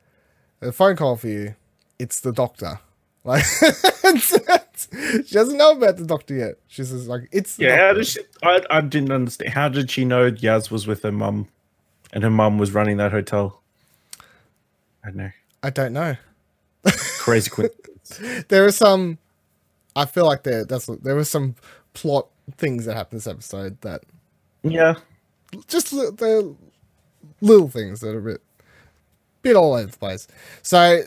a 0.61 0.73
phone 0.73 0.97
call 0.97 1.15
for 1.15 1.27
you. 1.27 1.55
It's 1.97 2.19
the 2.19 2.33
doctor. 2.33 2.79
Like, 3.25 3.45
she 5.25 5.33
doesn't 5.33 5.57
know 5.57 5.71
about 5.71 5.95
the 5.95 6.05
doctor 6.05 6.35
yet. 6.35 6.55
She 6.67 6.83
says, 6.83 7.07
like, 7.07 7.29
it's 7.31 7.55
the 7.55 7.63
Yeah, 7.63 7.77
how 7.77 7.93
did 7.93 8.05
she? 8.05 8.19
I, 8.43 8.61
I 8.69 8.81
didn't 8.81 9.13
understand. 9.13 9.53
How 9.53 9.69
did 9.69 9.89
she 9.89 10.03
know 10.03 10.29
Yaz 10.29 10.69
was 10.69 10.87
with 10.87 11.03
her 11.03 11.11
mum, 11.11 11.47
and 12.11 12.21
her 12.23 12.29
mum 12.29 12.57
was 12.57 12.73
running 12.73 12.97
that 12.97 13.13
hotel? 13.13 13.62
I 15.03 15.07
don't 15.09 15.17
know. 15.17 15.31
I 15.61 15.69
don't 15.69 15.93
know. 15.93 16.15
Crazy 17.19 17.49
quick. 17.51 17.73
there 18.49 18.65
are 18.65 18.71
some 18.71 19.17
I 19.95 20.05
feel 20.05 20.25
like 20.25 20.43
there 20.43 20.65
that's 20.65 20.87
there 20.87 21.15
were 21.15 21.23
some 21.23 21.55
plot 21.93 22.27
things 22.57 22.85
that 22.85 22.95
happened 22.95 23.19
this 23.19 23.27
episode 23.27 23.79
that 23.81 24.03
yeah. 24.63 24.95
just 25.67 25.93
li- 25.93 26.09
the 26.15 26.55
little 27.41 27.69
things 27.69 27.99
that 28.01 28.15
are 28.15 28.19
a 28.19 28.33
bit 28.33 28.41
bit 29.41 29.55
all 29.55 29.73
over 29.73 29.91
the 29.91 29.97
place. 29.97 30.27
So 30.61 31.01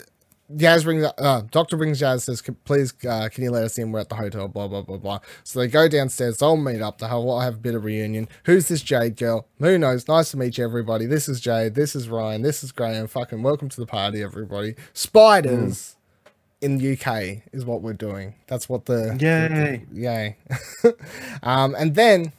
Yaz 0.54 0.86
rings 0.86 1.04
uh, 1.18 1.42
Doctor 1.50 1.76
brings 1.76 2.00
Yaz 2.00 2.22
says, 2.22 2.42
please 2.64 2.94
uh, 3.08 3.28
can 3.28 3.42
you 3.44 3.50
let 3.50 3.64
us 3.64 3.78
in? 3.78 3.90
We're 3.90 4.00
at 4.00 4.08
the 4.08 4.14
hotel, 4.14 4.46
blah 4.48 4.68
blah 4.68 4.82
blah 4.82 4.98
blah. 4.98 5.18
So 5.42 5.58
they 5.58 5.66
go 5.66 5.88
downstairs, 5.88 6.38
they'll 6.38 6.56
meet 6.56 6.80
up, 6.80 6.98
they'll 6.98 7.40
have 7.40 7.54
a 7.54 7.58
bit 7.58 7.74
of 7.74 7.84
reunion. 7.84 8.28
Who's 8.44 8.68
this 8.68 8.82
Jade 8.82 9.16
girl? 9.16 9.48
Who 9.58 9.76
knows? 9.76 10.06
Nice 10.06 10.30
to 10.30 10.36
meet 10.36 10.58
you 10.58 10.64
everybody. 10.64 11.06
This 11.06 11.28
is 11.28 11.40
Jade, 11.40 11.74
this 11.74 11.96
is 11.96 12.08
Ryan, 12.08 12.42
this 12.42 12.62
is 12.62 12.70
Graham. 12.70 13.08
Fucking 13.08 13.42
welcome 13.42 13.68
to 13.68 13.80
the 13.80 13.86
party, 13.86 14.22
everybody. 14.22 14.76
Spiders 14.92 15.96
in 16.60 16.78
the 16.78 16.92
UK 16.92 17.42
is 17.52 17.64
what 17.64 17.82
we're 17.82 17.92
doing. 17.92 18.34
That's 18.46 18.68
what 18.68 18.86
the 18.86 19.16
Yay. 19.20 19.84
Yay. 19.92 20.36
um, 21.42 21.74
and 21.74 21.94
then 21.96 22.32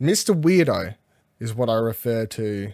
Mr. 0.00 0.38
Weirdo 0.38 0.96
is 1.38 1.54
what 1.54 1.70
I 1.70 1.74
refer 1.74 2.26
to 2.26 2.72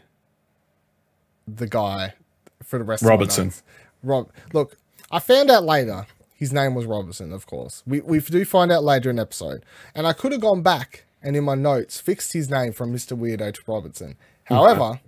the 1.46 1.68
guy 1.68 2.14
for 2.62 2.78
the 2.78 2.84
rest 2.84 3.04
Robertson. 3.04 3.42
of 3.42 3.46
notes. 3.46 3.62
Rob 4.06 4.30
look, 4.52 4.76
I 5.10 5.18
found 5.18 5.50
out 5.50 5.64
later 5.64 6.06
his 6.34 6.52
name 6.52 6.74
was 6.74 6.86
Robertson, 6.86 7.32
of 7.32 7.46
course. 7.46 7.82
We 7.86 8.00
we 8.00 8.20
do 8.20 8.44
find 8.44 8.70
out 8.72 8.84
later 8.84 9.10
in 9.10 9.16
the 9.16 9.22
episode. 9.22 9.64
And 9.94 10.06
I 10.06 10.12
could 10.12 10.32
have 10.32 10.40
gone 10.40 10.62
back 10.62 11.04
and 11.22 11.34
in 11.36 11.44
my 11.44 11.54
notes 11.54 11.98
fixed 12.00 12.32
his 12.32 12.48
name 12.50 12.72
from 12.72 12.92
Mr. 12.94 13.18
Weirdo 13.18 13.54
to 13.54 13.60
Robertson. 13.66 14.16
However, 14.44 15.00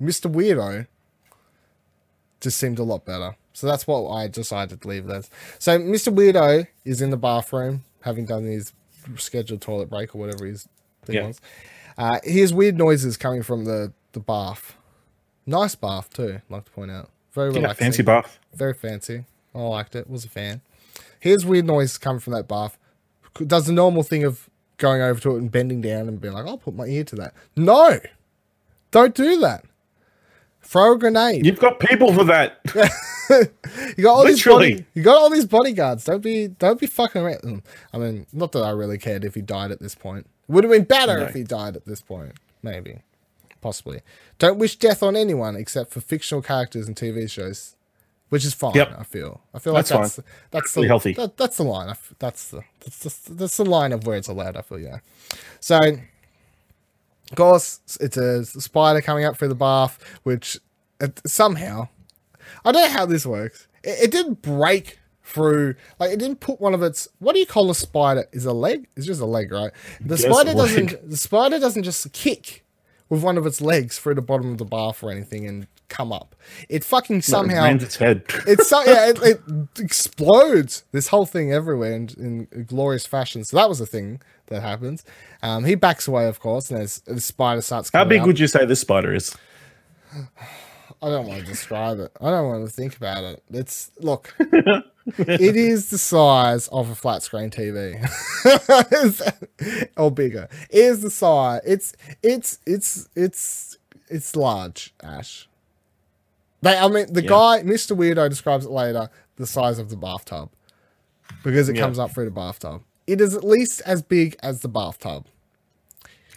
Mr. 0.00 0.30
Weirdo 0.30 0.86
just 2.40 2.58
seemed 2.58 2.78
a 2.78 2.82
lot 2.82 3.04
better. 3.04 3.36
So 3.52 3.66
that's 3.66 3.86
what 3.86 4.08
I 4.10 4.28
decided 4.28 4.82
to 4.82 4.88
leave 4.88 5.08
it 5.08 5.12
as. 5.12 5.30
So 5.58 5.78
Mr. 5.78 6.14
Weirdo 6.14 6.66
is 6.84 7.00
in 7.00 7.10
the 7.10 7.16
bathroom, 7.16 7.84
having 8.02 8.26
done 8.26 8.44
his 8.44 8.72
scheduled 9.16 9.62
toilet 9.62 9.88
break 9.88 10.14
or 10.14 10.18
whatever 10.18 10.44
his 10.44 10.68
thing 11.04 11.16
Yeah. 11.16 11.26
was. 11.28 11.40
Uh, 11.96 12.18
he 12.22 12.32
hears 12.32 12.52
weird 12.52 12.76
noises 12.76 13.16
coming 13.16 13.42
from 13.42 13.64
the, 13.64 13.92
the 14.12 14.20
bath. 14.20 14.76
Nice 15.46 15.74
bath 15.74 16.10
too, 16.10 16.34
I'd 16.46 16.52
like 16.52 16.66
to 16.66 16.70
point 16.72 16.90
out. 16.90 17.08
Very 17.36 17.50
Yeah, 17.52 17.60
relaxing. 17.60 17.84
fancy 17.84 18.02
bath. 18.02 18.38
Very 18.54 18.74
fancy. 18.74 19.24
I 19.54 19.60
liked 19.60 19.94
it. 19.94 20.10
Was 20.10 20.24
a 20.24 20.28
fan. 20.28 20.60
Here's 21.20 21.46
weird 21.46 21.66
noise 21.66 21.96
coming 21.98 22.18
from 22.20 22.32
that 22.32 22.48
bath. 22.48 22.76
Does 23.46 23.66
the 23.66 23.72
normal 23.72 24.02
thing 24.02 24.24
of 24.24 24.48
going 24.78 25.00
over 25.02 25.20
to 25.20 25.36
it 25.36 25.38
and 25.38 25.52
bending 25.52 25.80
down 25.82 26.08
and 26.08 26.20
being 26.20 26.34
like, 26.34 26.46
"I'll 26.46 26.58
put 26.58 26.74
my 26.74 26.86
ear 26.86 27.04
to 27.04 27.16
that." 27.16 27.34
No, 27.54 28.00
don't 28.90 29.14
do 29.14 29.38
that. 29.40 29.64
Throw 30.62 30.94
a 30.94 30.98
grenade. 30.98 31.46
You've 31.46 31.60
got 31.60 31.78
people 31.78 32.12
for 32.12 32.24
that. 32.24 32.60
You 33.96 34.04
got 34.04 34.12
all 34.14 34.24
these 34.24 34.44
body, 34.44 34.86
you 34.94 35.02
got 35.02 35.16
all 35.16 35.30
these 35.30 35.46
bodyguards. 35.46 36.04
Don't 36.04 36.20
be 36.22 36.46
don't 36.46 36.78
be 36.78 36.86
fucking 36.86 37.20
around. 37.22 37.40
Mm, 37.42 37.62
I 37.92 37.98
mean, 37.98 38.26
not 38.32 38.52
that 38.52 38.60
I 38.62 38.70
really 38.70 38.98
cared 38.98 39.24
if 39.24 39.34
he 39.34 39.40
died 39.42 39.72
at 39.72 39.80
this 39.80 39.96
point. 39.96 40.28
Would 40.46 40.62
have 40.62 40.72
been 40.72 40.84
better 40.84 41.18
No. 41.18 41.24
if 41.24 41.34
he 41.34 41.42
died 41.42 41.74
at 41.74 41.84
this 41.86 42.00
point. 42.00 42.34
Maybe, 42.62 43.00
possibly. 43.66 44.00
Don't 44.38 44.58
wish 44.58 44.76
death 44.76 45.02
on 45.02 45.16
anyone 45.16 45.56
except 45.56 45.92
for 45.92 46.00
fictional 46.00 46.40
characters 46.40 46.86
and 46.86 46.94
TV 46.94 47.28
shows, 47.28 47.74
which 48.28 48.44
is 48.44 48.54
fine. 48.54 48.74
Yep. 48.76 48.94
I 48.96 49.02
feel. 49.02 49.40
I 49.52 49.58
feel 49.58 49.72
like 49.72 49.86
That's 49.86 50.14
that's 50.16 50.28
that's, 50.52 50.74
the 50.74 50.86
healthy. 50.86 51.14
That, 51.14 51.36
that's 51.36 51.56
the 51.56 51.64
line. 51.64 51.92
That's 52.20 52.48
the 52.50 52.62
that's 52.78 52.98
the, 53.00 53.34
that's 53.34 53.56
the 53.56 53.64
line 53.64 53.92
of 53.92 54.06
where 54.06 54.16
it's 54.16 54.28
allowed. 54.28 54.56
I 54.56 54.62
feel 54.62 54.78
yeah. 54.78 54.98
So, 55.58 55.78
of 55.80 57.34
course, 57.34 57.80
it's 58.00 58.16
a 58.16 58.44
spider 58.44 59.00
coming 59.00 59.24
up 59.24 59.36
through 59.36 59.48
the 59.48 59.56
bath, 59.56 59.98
which 60.22 60.58
it, 61.00 61.20
somehow 61.26 61.88
I 62.64 62.70
don't 62.70 62.82
know 62.82 62.96
how 62.96 63.04
this 63.04 63.26
works. 63.26 63.66
It, 63.82 64.04
it 64.04 64.10
didn't 64.12 64.42
break 64.42 65.00
through, 65.24 65.74
like 65.98 66.12
it 66.12 66.20
didn't 66.20 66.38
put 66.38 66.60
one 66.60 66.72
of 66.72 66.84
its. 66.84 67.08
What 67.18 67.32
do 67.32 67.40
you 67.40 67.46
call 67.46 67.68
a 67.68 67.74
spider? 67.74 68.26
Is 68.30 68.44
a 68.44 68.52
leg? 68.52 68.86
It's 68.94 69.06
just 69.06 69.20
a 69.20 69.26
leg, 69.26 69.50
right? 69.50 69.72
The 70.00 70.16
Just 70.16 70.30
spider 70.30 70.52
a 70.52 70.54
doesn't. 70.54 71.10
The 71.10 71.16
spider 71.16 71.58
doesn't 71.58 71.82
just 71.82 72.12
kick 72.12 72.62
with 73.08 73.22
one 73.22 73.38
of 73.38 73.46
its 73.46 73.60
legs 73.60 73.98
through 73.98 74.14
the 74.14 74.22
bottom 74.22 74.52
of 74.52 74.58
the 74.58 74.64
bath 74.64 75.02
or 75.02 75.10
anything 75.10 75.46
and 75.46 75.66
come 75.88 76.12
up. 76.12 76.34
It 76.68 76.82
fucking 76.84 77.22
somehow. 77.22 77.62
Lands 77.62 77.84
its 77.84 77.96
head. 77.96 78.24
It's 78.46 78.68
so 78.68 78.82
yeah, 78.84 79.10
it, 79.10 79.18
it 79.22 79.40
explodes 79.78 80.84
this 80.92 81.08
whole 81.08 81.26
thing 81.26 81.52
everywhere 81.52 81.92
in, 81.92 82.08
in 82.52 82.64
glorious 82.66 83.06
fashion. 83.06 83.44
So 83.44 83.56
that 83.56 83.68
was 83.68 83.80
a 83.80 83.86
thing 83.86 84.20
that 84.46 84.62
happens. 84.62 85.04
Um, 85.42 85.64
he 85.64 85.74
backs 85.74 86.08
away, 86.08 86.26
of 86.28 86.40
course, 86.40 86.70
and 86.70 86.80
as 86.80 86.98
the 87.00 87.20
spider 87.20 87.60
starts. 87.60 87.90
How 87.92 88.04
big 88.04 88.20
up- 88.22 88.26
would 88.26 88.38
you 88.38 88.46
say 88.48 88.64
this 88.64 88.80
spider 88.80 89.14
is? 89.14 89.36
I 91.02 91.08
don't 91.10 91.26
want 91.26 91.40
to 91.40 91.46
describe 91.46 91.98
it. 92.00 92.10
I 92.20 92.30
don't 92.30 92.48
want 92.48 92.66
to 92.66 92.72
think 92.72 92.96
about 92.96 93.22
it. 93.22 93.42
It's 93.50 93.90
look, 93.98 94.34
it 95.18 95.56
is 95.56 95.90
the 95.90 95.98
size 95.98 96.68
of 96.68 96.90
a 96.90 96.94
flat 96.94 97.22
screen 97.22 97.50
TV, 97.50 97.94
or 99.96 100.10
bigger. 100.10 100.48
It 100.70 100.78
is 100.78 101.02
the 101.02 101.10
size. 101.10 101.60
It's 101.64 101.92
it's 102.22 102.58
it's 102.66 103.08
it's 103.14 103.78
it's 104.08 104.36
large. 104.36 104.94
Ash. 105.02 105.48
They, 106.62 106.76
I 106.76 106.88
mean, 106.88 107.12
the 107.12 107.22
Yeah. 107.22 107.28
guy, 107.28 107.62
Mister 107.62 107.94
Weirdo, 107.94 108.28
describes 108.28 108.64
it 108.66 108.70
later 108.70 109.08
the 109.36 109.46
size 109.46 109.78
of 109.78 109.90
the 109.90 109.96
bathtub 109.96 110.50
because 111.44 111.68
it 111.68 111.76
Yeah. 111.76 111.82
comes 111.82 111.98
up 111.98 112.12
through 112.12 112.24
the 112.24 112.30
bathtub. 112.30 112.82
It 113.06 113.20
is 113.20 113.34
at 113.34 113.44
least 113.44 113.82
as 113.86 114.02
big 114.02 114.36
as 114.42 114.60
the 114.60 114.68
bathtub. 114.68 115.26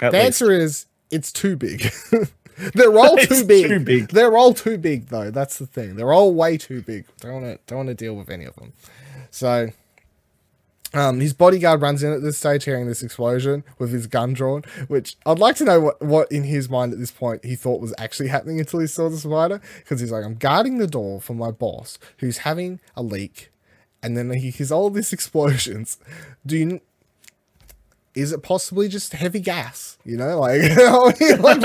At 0.02 0.12
The 0.12 0.18
least. 0.18 0.26
answer 0.26 0.52
is 0.52 0.86
it's 1.10 1.32
too 1.32 1.56
big. 1.56 1.92
They're 2.74 2.98
all 2.98 3.18
too 3.18 3.46
big. 3.46 3.68
too 3.68 3.80
big. 3.80 4.10
They're 4.10 4.36
all 4.38 4.54
too 4.54 4.78
big 4.78 5.08
though. 5.08 5.32
That's 5.32 5.58
the 5.58 5.66
thing. 5.68 5.96
They're 5.96 6.14
all 6.14 6.34
way 6.34 6.58
too 6.58 6.82
big. 6.82 7.06
Don't 7.22 7.34
want 7.42 7.46
to 7.46 7.60
don't 7.68 7.78
want 7.78 7.90
to 7.90 7.96
deal 7.96 8.16
with 8.16 8.30
any 8.30 8.46
of 8.46 8.56
them. 8.56 8.74
So 9.32 9.70
Um, 10.92 11.20
his 11.20 11.34
bodyguard 11.34 11.82
runs 11.82 12.02
in 12.02 12.12
at 12.12 12.24
this 12.24 12.40
stage, 12.40 12.64
hearing 12.64 12.88
this 12.88 13.04
explosion 13.04 13.64
with 13.78 13.92
his 13.92 14.08
gun 14.08 14.34
drawn. 14.34 14.64
Which 14.88 15.18
I'd 15.26 15.38
like 15.38 15.56
to 15.58 15.64
know 15.64 15.80
what, 15.80 16.02
what 16.02 16.32
in 16.32 16.44
his 16.46 16.68
mind 16.68 16.94
at 16.94 17.00
this 17.00 17.12
point 17.12 17.46
he 17.46 17.56
thought 17.56 17.80
was 17.80 17.94
actually 18.00 18.30
happening 18.30 18.60
until 18.60 18.80
he 18.80 18.88
saw 18.88 19.08
the 19.08 19.18
spider. 19.18 19.62
Because 19.78 20.00
he's 20.02 20.12
like, 20.12 20.26
I'm 20.26 20.34
guarding 20.36 20.80
the 20.80 20.88
door 20.88 21.22
for 21.22 21.36
my 21.36 21.52
boss 21.52 22.00
who's 22.18 22.40
having 22.40 22.80
a 22.96 23.04
leak, 23.04 23.52
and 24.02 24.18
then 24.18 24.32
he 24.32 24.50
hears 24.50 24.72
all 24.72 24.90
these 24.90 25.14
explosions. 25.18 26.00
Do 26.46 26.58
you? 26.58 26.82
Is 28.20 28.32
it 28.32 28.44
possibly 28.44 28.88
just 28.88 29.14
heavy 29.14 29.40
gas? 29.40 29.98
You 30.04 30.18
know, 30.18 30.40
like, 30.40 30.62
like 31.40 31.62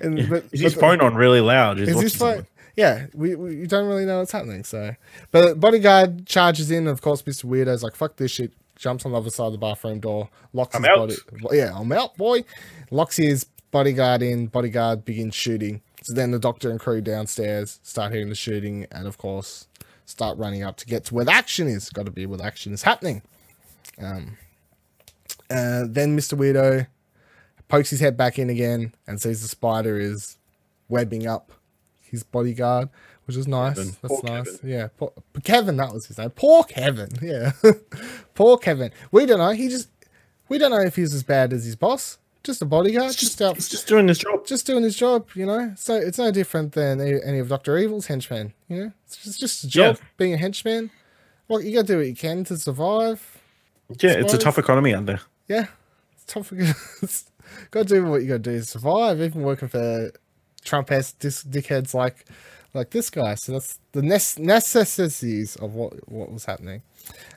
and, 0.00 0.28
but, 0.28 0.44
is 0.52 0.60
his 0.60 0.74
but, 0.74 0.80
phone 0.80 1.00
on 1.00 1.14
really 1.14 1.40
loud? 1.40 1.78
Is 1.78 2.00
his 2.00 2.16
phone? 2.16 2.46
Yeah, 2.76 3.06
we, 3.14 3.34
we 3.34 3.66
don't 3.66 3.86
really 3.86 4.04
know 4.04 4.18
what's 4.18 4.32
happening. 4.32 4.64
So, 4.64 4.94
but 5.30 5.58
bodyguard 5.58 6.26
charges 6.26 6.70
in. 6.70 6.86
Of 6.86 7.00
course, 7.00 7.26
Mister 7.26 7.46
Weirdo's 7.46 7.82
like, 7.82 7.96
"Fuck 7.96 8.16
this 8.16 8.30
shit." 8.30 8.52
Jumps 8.76 9.06
on 9.06 9.12
the 9.12 9.18
other 9.18 9.30
side 9.30 9.46
of 9.46 9.52
the 9.52 9.58
bathroom 9.58 10.00
door, 10.00 10.28
locks 10.52 10.76
I'm 10.76 10.82
his 10.82 10.90
out. 10.90 10.98
body. 10.98 11.56
Yeah, 11.56 11.72
I'm 11.74 11.90
out, 11.92 12.14
boy. 12.18 12.44
Locks 12.90 13.16
his 13.16 13.46
bodyguard 13.70 14.20
in. 14.20 14.48
Bodyguard 14.48 15.06
begins 15.06 15.34
shooting. 15.34 15.80
So 16.02 16.12
then 16.12 16.30
the 16.30 16.38
doctor 16.38 16.70
and 16.70 16.78
crew 16.78 17.00
downstairs 17.00 17.80
start 17.82 18.12
hearing 18.12 18.28
the 18.28 18.34
shooting, 18.34 18.86
and 18.92 19.06
of 19.06 19.16
course, 19.16 19.66
start 20.04 20.36
running 20.36 20.62
up 20.62 20.76
to 20.76 20.86
get 20.86 21.06
to 21.06 21.14
where 21.14 21.24
the 21.24 21.32
action 21.32 21.68
is. 21.68 21.88
Got 21.88 22.04
to 22.04 22.12
be 22.12 22.26
where 22.26 22.36
the 22.36 22.44
action 22.44 22.74
is 22.74 22.82
happening. 22.82 23.22
Um, 24.00 24.36
uh, 25.50 25.84
then 25.88 26.16
Mr. 26.16 26.38
Weirdo 26.38 26.86
pokes 27.68 27.90
his 27.90 28.00
head 28.00 28.16
back 28.16 28.38
in 28.38 28.50
again 28.50 28.94
and 29.06 29.20
sees 29.20 29.42
the 29.42 29.48
spider 29.48 29.98
is 29.98 30.38
webbing 30.88 31.26
up 31.26 31.52
his 32.02 32.22
bodyguard, 32.22 32.88
which 33.26 33.36
is 33.36 33.48
nice. 33.48 33.76
Kevin. 33.76 33.96
That's 34.02 34.20
Poor 34.20 34.22
nice. 34.24 34.56
Kevin. 34.56 34.70
Yeah. 34.70 34.88
Poor, 34.96 35.12
Kevin, 35.42 35.76
that 35.76 35.92
was 35.92 36.06
his 36.06 36.18
name. 36.18 36.30
Poor 36.30 36.64
Kevin. 36.64 37.08
Yeah. 37.22 37.52
Poor 38.34 38.56
Kevin. 38.58 38.92
We 39.10 39.26
don't 39.26 39.38
know. 39.38 39.50
He 39.50 39.68
just, 39.68 39.88
we 40.48 40.58
don't 40.58 40.70
know 40.70 40.80
if 40.80 40.96
he's 40.96 41.14
as 41.14 41.22
bad 41.22 41.52
as 41.52 41.64
his 41.64 41.76
boss. 41.76 42.18
Just 42.44 42.62
a 42.62 42.64
bodyguard. 42.64 43.10
It's 43.10 43.16
just, 43.16 43.38
just 43.38 43.42
out. 43.42 43.56
just 43.56 43.88
doing 43.88 44.06
his 44.06 44.18
job. 44.18 44.46
Just 44.46 44.66
doing 44.66 44.84
his 44.84 44.94
job, 44.94 45.28
you 45.34 45.46
know? 45.46 45.72
So 45.76 45.96
it's 45.96 46.18
no 46.18 46.30
different 46.30 46.72
than 46.72 47.00
any 47.00 47.40
of 47.40 47.48
Dr. 47.48 47.76
Evil's 47.76 48.06
henchmen, 48.06 48.52
you 48.68 48.76
know? 48.76 48.92
It's 49.04 49.16
just, 49.16 49.40
just 49.40 49.64
a 49.64 49.68
job 49.68 49.96
yeah. 49.98 50.06
being 50.16 50.34
a 50.34 50.36
henchman. 50.36 50.90
Well, 51.48 51.60
you 51.60 51.74
gotta 51.74 51.86
do 51.88 51.98
what 51.98 52.06
you 52.06 52.14
can 52.14 52.44
to 52.44 52.56
survive. 52.56 53.35
Yeah, 54.00 54.12
it's 54.12 54.34
a 54.34 54.38
tough 54.38 54.58
economy 54.58 54.94
out 54.94 55.06
there. 55.06 55.20
Yeah. 55.48 55.66
It's 56.14 56.24
tough. 56.24 56.52
gotta 57.70 57.86
do 57.86 58.04
what 58.04 58.22
you 58.22 58.28
gotta 58.28 58.38
do 58.40 58.58
to 58.58 58.64
survive, 58.64 59.20
even 59.20 59.42
working 59.42 59.68
for 59.68 60.10
Trump 60.64 60.90
ass 60.90 61.14
dickheads 61.18 61.94
like 61.94 62.26
like 62.74 62.90
this 62.90 63.10
guy. 63.10 63.34
So 63.34 63.52
that's 63.52 63.78
the 63.92 64.02
necessities 64.02 65.56
of 65.56 65.74
what 65.74 66.08
what 66.08 66.32
was 66.32 66.44
happening. 66.44 66.82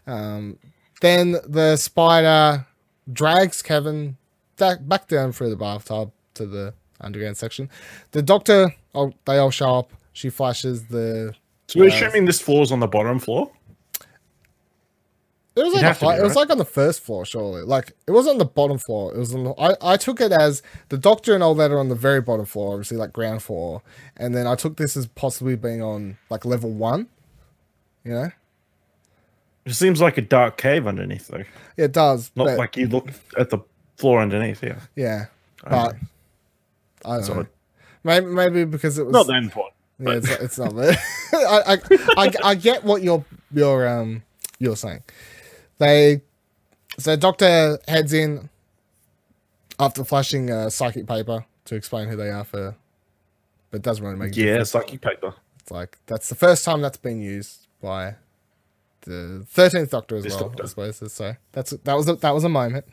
Um, 0.07 0.57
then 1.01 1.37
the 1.47 1.77
spider 1.77 2.65
drags 3.11 3.61
Kevin 3.61 4.17
back, 4.57 4.79
back 4.87 5.07
down 5.07 5.31
through 5.31 5.49
the 5.49 5.55
bathtub 5.55 6.11
to 6.35 6.45
the 6.45 6.73
underground 7.01 7.37
section. 7.37 7.69
The 8.11 8.21
doctor, 8.21 8.75
oh, 8.93 9.13
they 9.25 9.37
all 9.37 9.51
show 9.51 9.75
up. 9.75 9.93
She 10.13 10.29
flashes 10.29 10.87
the. 10.87 11.33
So 11.67 11.79
we're 11.79 11.89
uh, 11.89 11.93
assuming 11.93 12.25
this 12.25 12.41
floor 12.41 12.63
is 12.63 12.71
on 12.71 12.79
the 12.79 12.87
bottom 12.87 13.19
floor. 13.19 13.51
It 15.59 15.63
was 15.63 15.73
like 15.73 15.97
high, 15.97 16.15
be, 16.15 16.21
it 16.21 16.23
was 16.23 16.35
like 16.35 16.49
on 16.49 16.57
the 16.57 16.65
first 16.65 17.01
floor, 17.01 17.25
surely. 17.25 17.63
Like 17.63 17.93
it 18.07 18.11
wasn't 18.11 18.33
on 18.33 18.37
the 18.37 18.45
bottom 18.45 18.77
floor. 18.77 19.13
It 19.13 19.17
was 19.17 19.35
on 19.35 19.43
the, 19.43 19.51
I, 19.51 19.93
I 19.93 19.97
took 19.97 20.21
it 20.21 20.31
as 20.31 20.61
the 20.87 20.97
doctor 20.97 21.33
and 21.33 21.43
all 21.43 21.53
that 21.55 21.71
are 21.71 21.79
on 21.79 21.89
the 21.89 21.95
very 21.95 22.21
bottom 22.21 22.45
floor, 22.45 22.73
obviously 22.73 22.97
like 22.97 23.11
ground 23.11 23.43
floor. 23.43 23.81
And 24.15 24.33
then 24.33 24.47
I 24.47 24.55
took 24.55 24.77
this 24.77 24.95
as 24.95 25.07
possibly 25.07 25.55
being 25.55 25.81
on 25.81 26.17
like 26.29 26.45
level 26.45 26.71
one. 26.71 27.07
You 28.03 28.13
know? 28.13 28.31
It 29.65 29.73
seems 29.73 29.99
like 29.99 30.17
a 30.17 30.21
dark 30.21 30.57
cave 30.57 30.87
underneath 30.87 31.27
though. 31.27 31.43
Yeah, 31.77 31.85
it 31.85 31.91
does. 31.91 32.31
Not 32.35 32.57
like 32.57 32.77
you 32.77 32.87
look 32.87 33.09
at 33.37 33.49
the 33.49 33.59
floor 33.97 34.21
underneath, 34.21 34.63
yeah. 34.63 34.79
Yeah. 34.95 35.25
But 35.63 35.95
I 37.05 37.19
don't 37.19 37.27
know. 37.27 37.47
Maybe, 38.03 38.25
maybe 38.27 38.65
because 38.65 38.97
it 38.97 39.05
was 39.05 39.13
not 39.13 39.27
that 39.27 39.43
important. 39.43 39.75
Yeah, 39.99 40.13
it's, 40.13 40.29
it's 40.29 40.57
not. 40.57 40.73
I, 41.33 41.73
I, 41.73 41.77
I, 42.17 42.33
I 42.43 42.55
get 42.55 42.85
what 42.85 43.01
you're 43.03 43.25
you're 43.51 43.87
um 43.87 44.23
you're 44.57 44.77
saying. 44.77 45.03
They 45.79 46.21
so 46.97 47.15
Doctor 47.15 47.79
heads 47.87 48.13
in 48.13 48.49
after 49.79 50.03
flashing 50.03 50.49
a 50.49 50.69
psychic 50.69 51.07
paper 51.07 51.45
to 51.65 51.75
explain 51.75 52.09
who 52.09 52.15
they 52.15 52.29
are 52.29 52.43
for, 52.43 52.75
but 53.71 53.81
doesn't 53.81 54.03
really 54.05 54.17
make 54.17 54.33
sense. 54.33 54.45
yeah 54.45 54.63
psychic 54.63 55.01
paper. 55.01 55.33
It's 55.59 55.71
like 55.71 55.97
that's 56.05 56.29
the 56.29 56.35
first 56.35 56.63
time 56.63 56.81
that's 56.81 56.97
been 56.97 57.21
used 57.21 57.67
by 57.81 58.15
the 59.01 59.45
thirteenth 59.49 59.91
Doctor 59.91 60.17
as 60.17 60.23
this 60.23 60.33
well. 60.35 60.49
Doctor. 60.49 60.63
I 60.63 60.67
suppose 60.67 61.13
so. 61.13 61.35
That's 61.53 61.71
that 61.71 61.93
was 61.93 62.09
a, 62.09 62.15
that 62.15 62.33
was 62.33 62.43
a 62.43 62.49
moment. 62.49 62.85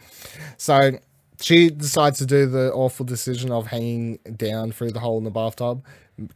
So 0.56 0.92
she 1.40 1.70
decides 1.70 2.18
to 2.18 2.26
do 2.26 2.46
the 2.46 2.72
awful 2.72 3.04
decision 3.04 3.50
of 3.50 3.66
hanging 3.66 4.18
down 4.36 4.72
through 4.72 4.92
the 4.92 5.00
hole 5.00 5.18
in 5.18 5.24
the 5.24 5.30
bathtub, 5.30 5.84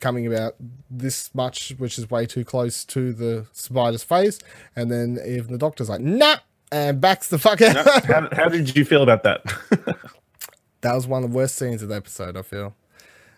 coming 0.00 0.26
about 0.26 0.56
this 0.90 1.34
much, 1.34 1.74
which 1.78 1.98
is 1.98 2.10
way 2.10 2.26
too 2.26 2.44
close 2.44 2.84
to 2.86 3.12
the 3.12 3.46
spider's 3.52 4.04
face. 4.04 4.38
And 4.76 4.90
then 4.90 5.18
even 5.26 5.52
the 5.52 5.58
doctor's 5.58 5.88
like, 5.88 6.00
nah, 6.00 6.36
and 6.72 7.00
backs 7.00 7.28
the 7.28 7.38
fuck 7.38 7.60
out. 7.62 8.04
how, 8.04 8.28
how 8.32 8.48
did 8.48 8.76
you 8.76 8.84
feel 8.84 9.02
about 9.02 9.22
that? 9.24 9.42
that 10.82 10.94
was 10.94 11.06
one 11.06 11.24
of 11.24 11.30
the 11.30 11.36
worst 11.36 11.56
scenes 11.56 11.82
of 11.82 11.88
the 11.88 11.96
episode, 11.96 12.36
I 12.36 12.42
feel. 12.42 12.74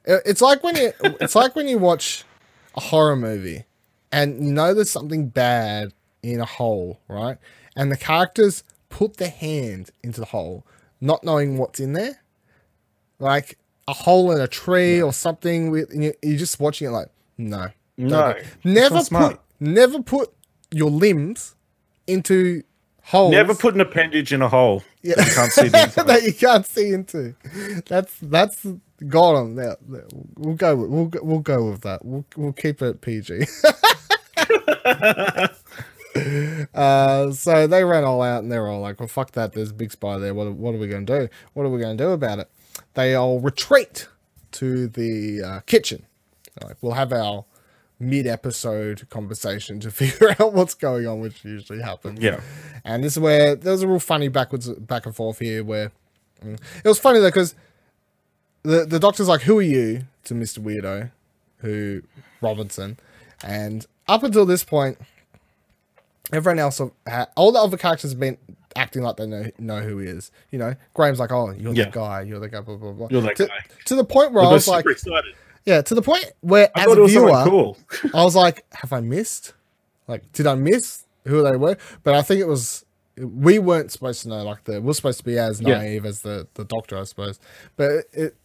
It's 0.05 0.43
like 0.43 0.65
when 0.65 0.77
you 0.77 0.93
it's 1.21 1.37
like 1.37 1.55
when 1.55 1.69
you 1.69 1.79
watch 1.79 2.25
a 2.75 2.81
horror 2.81 3.15
movie 3.15 3.65
and 4.11 4.45
you 4.45 4.53
know 4.53 4.75
there's 4.75 4.91
something 4.91 5.29
bad 5.29 5.93
in 6.25 6.41
a 6.41 6.45
hole, 6.45 7.01
right? 7.07 7.39
And 7.77 7.93
the 7.93 7.97
characters 7.97 8.65
put 8.89 9.19
their 9.19 9.31
hand 9.31 9.91
into 10.03 10.21
the 10.21 10.27
hole 10.27 10.67
not 11.03 11.25
knowing 11.25 11.59
what's 11.59 11.81
in 11.81 11.93
there, 11.93 12.23
like 13.19 13.59
a 13.89 13.93
hole 13.93 14.33
in 14.33 14.41
a 14.41 14.49
tree 14.49 15.01
or 15.01 15.13
something. 15.13 15.71
With 15.71 15.93
you're 15.93 16.39
just 16.39 16.61
watching 16.61 16.89
it 16.89 16.91
like, 16.91 17.09
no, 17.39 17.69
no, 17.97 18.35
never 18.65 19.03
put, 19.05 19.41
never 19.61 20.03
put 20.03 20.33
your 20.71 20.91
limbs 20.91 21.55
into 22.07 22.63
holes. 23.03 23.33
Never 23.33 23.55
put 23.55 23.75
an 23.75 23.81
appendage 23.81 24.33
in 24.33 24.43
a 24.43 24.49
hole. 24.49 24.83
Yeah, 25.03 25.15
that 25.17 25.27
you 25.27 25.35
can't 25.35 25.53
see 25.53 25.69
that 26.03 26.23
you 26.25 26.33
can't 26.33 26.67
see 26.67 26.93
into. 26.93 27.35
That's 27.87 28.17
that's 28.21 28.67
God 29.09 29.37
on 29.37 29.57
that. 29.57 29.79
We'll 30.37 30.55
go. 30.55 30.77
With, 30.77 30.91
we'll 30.91 31.11
we'll 31.23 31.41
go 31.41 31.71
with 31.71 31.83
that. 31.83 32.05
We'll 32.05 32.25
we'll 32.37 32.53
keep 32.53 32.83
it 32.83 33.01
PG. 33.01 33.47
Uh, 36.75 37.33
so 37.33 37.67
they 37.67 37.85
ran 37.85 38.05
all 38.05 38.21
out 38.23 38.43
and 38.43 38.53
they're 38.53 38.69
all 38.69 38.81
like, 38.81 39.01
well, 39.01 39.09
fuck 39.09 39.33
that. 39.33 39.53
There's 39.53 39.71
a 39.71 39.75
big 39.75 39.93
spider 39.93 40.21
there. 40.21 40.35
What, 40.35 40.53
what 40.53 40.75
are 40.75 40.79
we 40.79 40.87
going 40.87 41.07
to 41.07 41.21
do? 41.21 41.29
What 41.55 41.65
are 41.65 41.71
we 41.71 41.81
going 41.81 41.97
to 41.97 42.05
do 42.05 42.11
about 42.11 42.39
it? 42.39 42.51
They 42.95 43.15
all 43.15 43.41
retreat 43.41 44.09
to 44.53 44.87
the 44.87 45.43
uh, 45.43 45.61
kitchen. 45.61 46.05
Like, 46.63 46.77
we'll 46.83 46.93
have 46.93 47.13
our 47.13 47.45
mid 47.99 48.27
episode 48.27 49.09
conversation 49.09 49.81
to 49.81 49.91
figure 49.91 50.35
out 50.39 50.53
what's 50.53 50.75
going 50.75 51.07
on, 51.07 51.21
which 51.21 51.45
usually 51.45 51.81
happens. 51.81 52.21
Yeah. 52.21 52.41
And 52.85 53.03
this 53.03 53.15
is 53.15 53.21
where 53.21 53.55
there's 53.55 53.83
a 53.83 53.89
real 53.89 54.01
funny 54.01 54.29
backwards, 54.29 54.69
back 54.69 55.07
and 55.07 55.15
forth 55.15 55.39
here 55.39 55.65
where 55.65 55.93
mm, 56.45 56.59
it 56.85 56.89
was 56.89 56.99
funny 56.99 57.21
though, 57.21 57.29
because 57.29 57.55
the, 58.63 58.85
the 58.85 58.99
doctor's 58.99 59.29
like, 59.29 59.43
who 59.43 59.59
are 59.59 59.63
you 59.63 60.05
to 60.25 60.35
Mr. 60.35 60.59
Weirdo, 60.59 61.11
who 61.59 62.03
Robertson. 62.41 62.99
And 63.43 63.87
up 64.09 64.23
until 64.23 64.45
this 64.45 64.65
point, 64.65 64.99
everyone 66.33 66.59
else, 66.59 66.81
all 67.37 67.53
the 67.53 67.59
other 67.59 67.77
characters 67.77 68.11
have 68.13 68.21
been 68.21 68.39
acting 68.77 69.03
like 69.03 69.17
they 69.17 69.27
know 69.27 69.45
know 69.59 69.81
who 69.81 69.99
he 69.99 70.09
is. 70.09 70.31
You 70.51 70.59
know, 70.59 70.75
Graham's 70.95 71.19
like, 71.19 71.33
"Oh, 71.33 71.51
you're 71.51 71.75
yeah. 71.75 71.85
the 71.85 71.91
guy. 71.91 72.23
You're 72.23 72.41
the 72.41 72.49
guy." 72.49 72.61
Blah 72.61 72.77
blah 72.77 72.93
blah. 72.93 73.09
You're 73.11 73.23
that 73.23 73.37
to, 73.37 73.47
guy. 73.47 73.65
To 73.87 73.95
the 73.95 74.05
point 74.05 74.33
where 74.33 74.45
I 74.45 74.53
was 74.53 74.69
like, 74.69 74.87
excited. 74.87 75.35
"Yeah," 75.65 75.83
to 75.83 75.95
the 75.95 76.03
point 76.03 76.31
where 76.41 76.71
I 76.75 76.85
as 76.85 76.97
a 76.97 77.07
viewer, 77.07 77.45
cool. 77.45 77.77
I 78.15 78.25
was 78.25 78.37
like, 78.37 78.65
"Have 78.73 78.93
I 78.93 79.01
missed? 79.01 79.55
Like, 80.09 80.31
did 80.33 80.47
I 80.47 80.55
miss 80.55 81.05
who 81.27 81.43
they 81.43 81.57
were?" 81.57 81.77
But 82.03 82.15
I 82.15 82.23
think 82.23 82.41
it 82.41 82.49
was 82.49 82.85
we 83.17 83.59
weren't 83.59 83.93
supposed 83.93 84.23
to 84.23 84.29
know. 84.29 84.43
Like, 84.43 84.65
the 84.65 84.81
we're 84.81 84.95
supposed 84.95 85.19
to 85.19 85.25
be 85.25 85.39
as 85.39 85.61
naive 85.61 86.05
yeah. 86.05 86.09
as 86.09 86.23
the 86.23 86.49
the 86.55 86.65
doctor, 86.65 86.99
I 86.99 87.05
suppose. 87.05 87.39
But 87.77 88.05
it 88.13 88.37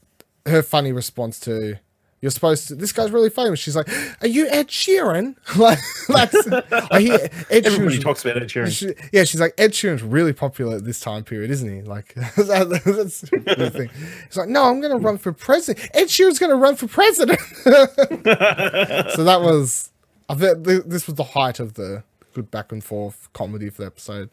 her 0.45 0.63
funny 0.63 0.91
response 0.91 1.39
to 1.41 1.77
you're 2.21 2.31
supposed 2.31 2.67
to. 2.67 2.75
This 2.75 2.91
guy's 2.91 3.11
really 3.11 3.29
famous. 3.29 3.59
She's 3.59 3.75
like, 3.75 3.87
"Are 4.21 4.27
you 4.27 4.47
Ed 4.49 4.69
Sheeran?" 4.69 5.35
like, 5.57 5.79
that's, 6.07 6.47
I 6.91 7.01
hear 7.01 7.29
Ed 7.49 7.65
Everybody 7.65 7.99
talks 7.99 8.25
about 8.25 8.41
Ed 8.41 8.49
Sheeran. 8.49 8.71
She, 8.71 8.93
yeah, 9.13 9.23
she's 9.23 9.39
like, 9.39 9.53
"Ed 9.57 9.71
Sheeran's 9.71 10.01
really 10.01 10.33
popular 10.33 10.77
at 10.77 10.85
this 10.85 10.99
time 10.99 11.23
period, 11.23 11.51
isn't 11.51 11.69
he?" 11.69 11.81
Like, 11.83 12.13
that, 12.15 12.81
that's 12.85 13.21
the 13.21 13.71
thing. 13.73 13.89
It's 14.25 14.35
like, 14.35 14.49
"No, 14.49 14.63
I'm 14.63 14.81
going 14.81 14.97
to 14.97 15.03
run 15.03 15.19
for 15.19 15.31
president. 15.31 15.89
Ed 15.93 16.05
Sheeran's 16.05 16.39
going 16.39 16.49
to 16.49 16.55
run 16.55 16.75
for 16.75 16.87
president." 16.87 17.39
so 17.63 19.23
that 19.23 19.39
was, 19.41 19.91
I 20.27 20.33
think 20.33 20.63
this 20.63 21.05
was 21.05 21.15
the 21.15 21.23
height 21.23 21.59
of 21.59 21.75
the 21.75 22.03
good 22.33 22.49
back 22.49 22.71
and 22.71 22.83
forth 22.83 23.29
comedy 23.33 23.69
for 23.69 23.83
the 23.83 23.87
episode. 23.87 24.31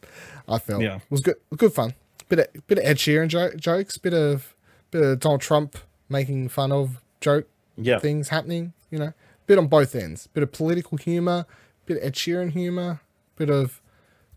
I 0.49 0.59
felt 0.59 0.82
yeah. 0.82 0.97
it 0.97 1.03
was 1.11 1.20
good, 1.20 1.37
good 1.55 1.74
fun. 1.74 1.95
Bit 2.30 2.39
of, 2.39 2.66
bit 2.66 2.78
of 2.78 2.85
Ed 2.85 2.97
Sheeran 2.97 3.28
jo- 3.28 3.55
jokes, 3.57 3.99
bit 3.99 4.14
of 4.14 4.55
bit 4.91 5.03
of 5.03 5.20
Donald 5.20 5.43
Trump 5.43 5.76
making 6.09 6.49
fun 6.49 6.72
of 6.72 7.03
joke 7.20 7.49
yeah. 7.77 7.99
things 7.99 8.29
happening. 8.29 8.72
You 8.91 8.99
know, 8.99 9.12
bit 9.47 9.59
on 9.59 9.66
both 9.66 9.95
ends. 9.95 10.27
Bit 10.29 10.43
of 10.43 10.53
political 10.53 10.99
humor, 10.99 11.47
bit 11.87 11.99
of 11.99 12.05
Ed 12.05 12.14
Sheeran 12.14 12.51
humor, 12.51 13.01
bit 13.37 13.51
of 13.51 13.81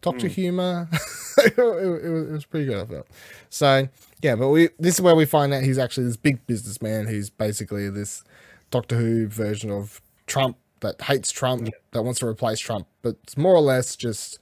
Doctor 0.02 0.28
hmm. 0.28 0.34
Humor. 0.34 0.90
it, 1.38 1.58
was, 1.58 2.04
it 2.04 2.32
was 2.32 2.46
pretty 2.46 2.66
good, 2.66 2.82
I 2.82 2.86
felt. 2.86 3.08
So 3.50 3.88
yeah, 4.22 4.36
but 4.36 4.50
we 4.50 4.70
this 4.80 4.96
is 4.96 5.02
where 5.02 5.16
we 5.16 5.26
find 5.26 5.54
out 5.54 5.64
he's 5.64 5.78
actually 5.78 6.06
this 6.06 6.18
big 6.18 6.46
businessman 6.48 7.08
who's 7.08 7.30
basically 7.30 7.90
this 7.90 8.24
Doctor 8.72 8.98
Who 8.98 9.28
version 9.28 9.72
of 9.72 10.02
Trump 10.26 10.58
that 10.82 11.02
hates 11.02 11.32
Trump 11.32 11.70
that 11.92 12.04
wants 12.04 12.20
to 12.20 12.28
replace 12.28 12.60
Trump, 12.60 12.88
but 13.02 13.16
it's 13.24 13.38
more 13.38 13.54
or 13.54 13.62
less 13.62 13.96
just 13.96 14.40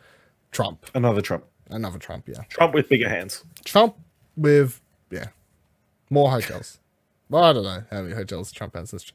Trump, 0.52 0.86
Another 0.94 1.22
Trump. 1.22 1.46
another 1.70 2.00
Trump. 2.00 2.28
Yeah, 2.28 2.44
Trump 2.50 2.74
with 2.74 2.90
bigger 2.90 3.10
hands. 3.10 3.44
Trump 3.64 3.96
with 4.36 4.82
yeah 5.10 5.28
more 6.10 6.32
hotels. 6.32 6.80
Well, 7.30 7.44
I 7.44 7.54
don't 7.54 7.64
know 7.64 7.84
how 7.92 8.02
many 8.02 8.16
hotels 8.16 8.52
Trump 8.52 8.76
has. 8.76 8.92
This. 8.92 9.12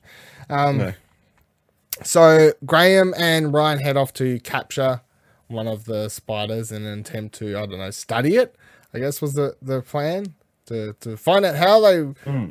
Um, 0.48 0.78
No. 0.78 0.92
So 2.02 2.52
Graham 2.64 3.12
and 3.16 3.52
Ryan 3.52 3.78
head 3.78 3.96
off 3.96 4.12
to 4.14 4.40
capture 4.40 5.02
one 5.48 5.66
of 5.66 5.84
the 5.84 6.08
spiders 6.08 6.72
in 6.72 6.84
an 6.86 7.00
attempt 7.00 7.34
to, 7.36 7.58
I 7.58 7.66
don't 7.66 7.78
know, 7.78 7.90
study 7.90 8.36
it. 8.36 8.56
I 8.94 8.98
guess 9.00 9.20
was 9.20 9.34
the, 9.34 9.56
the 9.60 9.82
plan 9.82 10.34
to, 10.66 10.94
to 11.00 11.16
find 11.16 11.44
out 11.44 11.56
how 11.56 11.80
they 11.80 12.02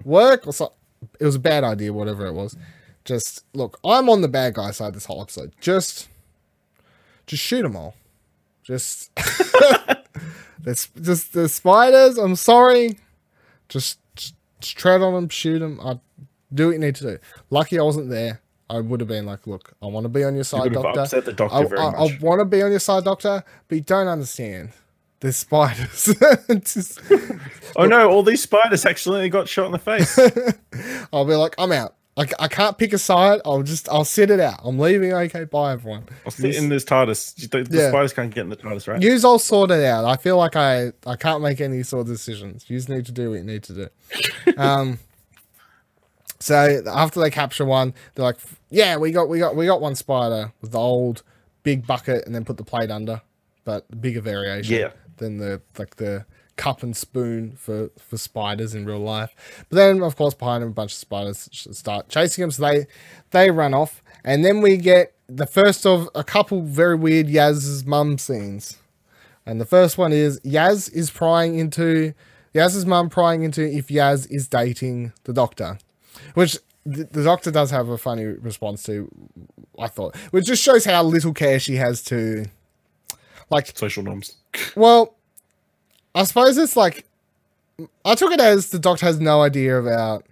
work 0.04 0.46
or 0.46 0.54
so. 0.54 0.74
It 1.20 1.26
was 1.26 1.36
a 1.36 1.40
bad 1.40 1.64
idea, 1.64 1.94
whatever 1.94 2.28
it 2.28 2.34
was. 2.34 2.58
Just 3.06 3.46
look, 3.54 3.80
I'm 3.84 4.10
on 4.10 4.22
the 4.22 4.28
bad 4.28 4.54
guy 4.56 4.72
side 4.72 4.94
this 4.94 5.06
whole 5.06 5.22
episode. 5.22 5.54
Just, 5.62 6.10
just 7.26 7.42
shoot 7.42 7.64
them 7.64 7.76
all. 7.76 7.96
Just, 8.64 9.10
that's 10.62 10.90
just 11.02 11.34
the 11.34 11.48
spiders. 11.50 12.18
I'm 12.18 12.36
sorry. 12.36 13.00
Just 13.70 14.00
tread 14.62 15.02
on 15.02 15.14
them, 15.14 15.30
shoot 15.30 15.60
them. 15.60 15.80
I 15.82 16.00
do 16.54 16.68
what 16.68 16.74
you 16.74 16.80
need 16.80 16.96
to 16.96 17.04
do. 17.04 17.18
Lucky 17.50 17.80
I 17.80 17.84
wasn't 17.84 18.10
there. 18.10 18.42
I 18.70 18.80
would 18.80 19.00
have 19.00 19.10
been 19.10 19.26
like, 19.26 19.48
look, 19.48 19.74
I 19.82 19.88
want 19.88 20.04
to 20.06 20.10
be 20.10 20.24
on 20.24 20.36
your 20.36 20.44
side, 20.44 20.74
have 20.74 20.84
doctor. 20.84 21.00
upset 21.02 21.26
the 21.26 21.34
doctor 21.34 21.58
I, 21.58 21.64
very 21.66 21.82
I, 21.82 21.92
much. 21.92 22.12
I 22.12 22.18
want 22.22 22.40
to 22.40 22.46
be 22.46 22.62
on 22.62 22.70
your 22.70 22.80
side, 22.80 23.04
doctor, 23.04 23.44
but 23.68 23.76
you 23.76 23.82
don't 23.82 24.08
understand. 24.08 24.70
There's 25.22 25.38
spiders. 25.38 26.16
Just- 26.50 27.02
Oh 27.76 27.86
no, 27.86 28.10
all 28.10 28.24
these 28.24 28.42
spiders 28.44 28.86
accidentally 28.86 29.30
got 29.30 29.48
shot 29.50 29.66
in 29.66 29.72
the 29.72 29.80
face. 29.80 30.18
I'll 31.14 31.26
be 31.26 31.34
like, 31.36 31.56
I'm 31.58 31.72
out. 31.72 31.96
I, 32.20 32.26
I 32.38 32.48
can't 32.50 32.78
pick 32.78 32.92
a 32.92 32.98
side. 32.98 33.40
I'll 33.46 33.64
just, 33.64 33.88
I'll 33.88 34.04
sit 34.04 34.30
it 34.30 34.40
out. 34.42 34.60
I'm 34.64 34.78
leaving. 34.78 35.14
Okay, 35.14 35.46
bye 35.46 35.72
everyone. 35.72 36.04
I'll 36.26 36.32
sit 36.32 36.56
in 36.56 36.68
this 36.68 36.84
TARDIS. 36.84 37.50
The, 37.50 37.64
the 37.64 37.78
Yeah. 37.78 37.90
spiders 37.90 38.12
can't 38.14 38.34
get 38.36 38.42
in 38.42 38.50
the 38.50 38.58
TARDIS, 38.58 38.88
right? 38.88 39.02
Yous 39.02 39.24
all 39.24 39.40
sort 39.40 39.72
it 39.72 39.84
out. 39.86 40.04
I 40.06 40.18
feel 40.18 40.36
like 40.38 40.56
I, 40.58 40.92
I 41.08 41.16
can't 41.16 41.42
make 41.42 41.62
any 41.62 41.82
sort 41.84 42.02
of 42.02 42.08
decisions. 42.08 42.66
You 42.70 42.78
just 42.78 42.90
need 42.90 43.06
to 43.06 43.12
do 43.14 43.30
what 43.30 43.38
you 43.38 43.44
need 43.44 43.64
to 43.64 43.74
do. 43.74 43.88
Um, 44.58 45.00
so 46.40 46.82
after 46.88 47.20
they 47.20 47.30
capture 47.30 47.66
one, 47.66 47.94
they're 48.16 48.26
like, 48.26 48.38
"Yeah, 48.70 48.98
we 48.98 49.12
got, 49.12 49.30
we 49.30 49.40
got, 49.40 49.56
we 49.56 49.66
got 49.66 49.82
one 49.82 49.96
spider 49.96 50.52
with 50.62 50.72
the 50.72 50.80
old 50.80 51.24
big 51.64 51.86
bucket, 51.86 52.26
and 52.26 52.34
then 52.34 52.46
put 52.46 52.58
the 52.58 52.64
plate 52.64 52.90
under, 52.92 53.22
but 53.66 54.02
bigger 54.02 54.22
variation 54.22 54.76
Yeah. 54.76 54.92
than 55.18 55.38
the 55.38 55.62
like 55.78 55.98
the 55.98 56.26
cup 56.60 56.84
and 56.84 56.96
spoon 56.96 57.54
for 57.56 57.90
for 57.98 58.18
spiders 58.18 58.76
in 58.76 58.86
real 58.86 59.00
life. 59.00 59.34
But 59.70 59.78
then, 59.78 60.04
of 60.04 60.18
course, 60.18 60.34
behind 60.34 60.62
him, 60.62 60.70
a 60.70 60.74
bunch 60.74 60.92
of 60.92 60.98
spiders 60.98 61.50
start 61.72 62.10
chasing 62.10 62.44
him, 62.44 62.52
so 62.52 62.62
they 62.64 62.86
they 63.32 63.50
run 63.50 63.74
off, 63.74 64.04
and 64.26 64.44
then 64.44 64.62
we 64.62 64.76
get 64.76 65.14
the 65.28 65.48
first 65.48 65.86
of 65.86 66.10
a 66.14 66.24
couple 66.24 66.62
very 66.62 66.96
weird 66.96 67.28
Yaz's 67.28 67.86
mum 67.86 68.18
scenes. 68.18 68.78
And 69.46 69.60
the 69.60 69.66
first 69.66 69.98
one 69.98 70.12
is 70.12 70.40
Yaz 70.42 70.94
is 70.94 71.10
prying 71.10 71.58
into 71.58 72.14
Yaz's 72.54 72.86
mum 72.86 73.10
prying 73.10 73.44
into 73.44 73.64
if 73.64 73.88
Yaz 73.88 74.30
is 74.30 74.48
dating 74.48 75.14
the 75.24 75.34
doctor, 75.34 75.80
which 76.34 76.58
the, 76.86 77.06
the 77.06 77.24
doctor 77.24 77.52
does 77.52 77.72
have 77.72 77.88
a 77.88 77.98
funny 77.98 78.26
response 78.26 78.84
to. 78.84 79.10
I 79.80 79.88
thought, 79.88 80.18
which 80.32 80.46
just 80.46 80.62
shows 80.62 80.84
how 80.84 81.04
little 81.04 81.34
care 81.34 81.58
she 81.58 81.76
has 81.78 82.04
to, 82.06 82.48
like, 83.50 83.78
Social 83.78 84.04
norms. 84.04 84.36
well, 84.76 85.16
I 86.20 86.24
suppose 86.24 86.58
it's 86.58 86.76
like 86.76 87.06
I 88.04 88.14
took 88.14 88.34
it 88.34 88.42
as 88.42 88.72
the 88.72 88.80
doctor 88.80 89.06
has 89.06 89.22
no 89.22 89.42
idea 89.42 89.80
about 89.80 90.26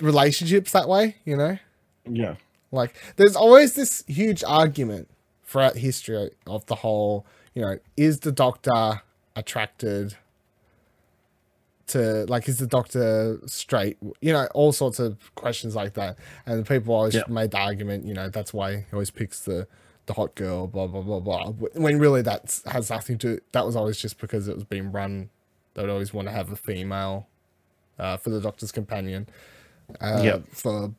relationships 0.00 0.72
that 0.72 0.88
way, 0.88 1.16
you 1.26 1.36
know? 1.36 1.58
Yeah. 2.08 2.36
Like 2.72 2.94
there's 3.16 3.36
always 3.36 3.74
this 3.74 4.02
huge 4.06 4.42
argument 4.42 5.08
throughout 5.44 5.76
history 5.76 6.30
of 6.46 6.64
the 6.64 6.76
whole, 6.76 7.26
you 7.54 7.60
know, 7.60 7.78
is 7.98 8.20
the 8.20 8.32
doctor 8.32 9.02
attracted 9.36 10.16
to 11.88 12.24
like 12.26 12.48
is 12.48 12.56
the 12.58 12.66
doctor 12.66 13.38
straight? 13.44 13.98
You 14.22 14.32
know, 14.32 14.48
all 14.54 14.72
sorts 14.72 14.98
of 14.98 15.34
questions 15.34 15.76
like 15.76 15.92
that. 15.94 16.16
And 16.46 16.66
people 16.66 16.94
always 16.94 17.16
Yeah. 17.16 17.24
made 17.28 17.50
the 17.50 17.58
argument, 17.58 18.06
you 18.06 18.14
know, 18.14 18.30
that's 18.30 18.54
why 18.54 18.76
he 18.76 18.84
always 18.94 19.10
picks 19.10 19.40
the 19.40 19.66
the 20.10 20.14
hot 20.14 20.34
girl, 20.34 20.66
blah 20.66 20.88
blah 20.88 21.02
blah 21.02 21.20
blah. 21.20 21.50
When 21.50 22.00
really 22.00 22.20
that 22.22 22.60
has 22.66 22.90
nothing 22.90 23.16
to. 23.18 23.40
That 23.52 23.64
was 23.64 23.76
always 23.76 23.96
just 23.96 24.18
because 24.18 24.48
it 24.48 24.56
was 24.56 24.64
being 24.64 24.90
run. 24.90 25.30
They 25.74 25.82
would 25.82 25.90
always 25.90 26.12
want 26.12 26.26
to 26.26 26.32
have 26.32 26.50
a 26.50 26.56
female 26.56 27.28
uh, 27.96 28.16
for 28.16 28.30
the 28.30 28.40
doctor's 28.40 28.72
companion. 28.72 29.28
Uh, 30.00 30.20
Yep. 30.24 30.48
For 30.50 30.92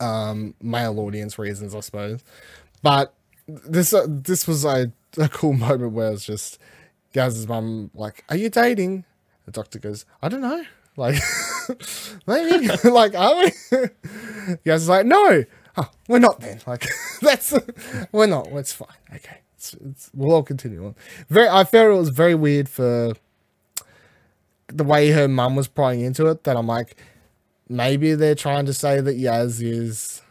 um, 0.00 0.54
male 0.60 1.00
audience 1.00 1.38
reasons, 1.38 1.74
I 1.74 1.80
suppose. 1.80 2.22
But 2.82 3.14
this 3.48 3.94
uh, 3.94 4.06
this 4.06 4.46
was 4.46 4.66
a, 4.66 4.92
a 5.16 5.28
cool 5.30 5.52
moment 5.68 5.92
where 5.92 6.12
it's 6.12 6.26
just 6.26 6.58
Yaz's 7.14 7.48
mum 7.48 7.90
like, 7.94 8.22
"Are 8.28 8.36
you 8.36 8.50
dating?" 8.50 9.04
The 9.46 9.52
doctor 9.52 9.78
goes, 9.78 10.04
"I 10.20 10.28
don't 10.28 10.42
know." 10.42 10.62
Like, 10.98 11.22
maybe. 12.26 12.68
like, 12.84 13.14
are 13.14 13.36
we? 13.36 13.52
Gaz 14.66 14.82
is 14.82 14.88
like, 14.90 15.06
"No, 15.06 15.44
oh, 15.76 15.90
we're 16.08 16.18
not 16.18 16.40
then." 16.40 16.60
Like, 16.66 16.86
that's 17.20 17.54
we're 18.12 18.26
not. 18.26 18.48
It's 18.52 18.72
fine. 18.72 18.88
Okay, 19.14 19.38
it's, 19.56 19.74
it's, 19.74 20.10
we'll 20.14 20.32
all 20.32 20.42
continue 20.42 20.86
on. 20.86 20.94
Very. 21.28 21.48
I 21.48 21.64
felt 21.64 21.92
it 21.92 21.98
was 21.98 22.10
very 22.10 22.34
weird 22.34 22.68
for 22.68 23.14
the 24.68 24.84
way 24.84 25.10
her 25.10 25.28
mum 25.28 25.56
was 25.56 25.68
prying 25.68 26.00
into 26.00 26.26
it. 26.26 26.44
That 26.44 26.56
I'm 26.56 26.66
like, 26.66 26.96
maybe 27.68 28.14
they're 28.14 28.34
trying 28.34 28.66
to 28.66 28.74
say 28.74 29.00
that 29.00 29.16
Yaz 29.16 29.62
is 29.62 30.22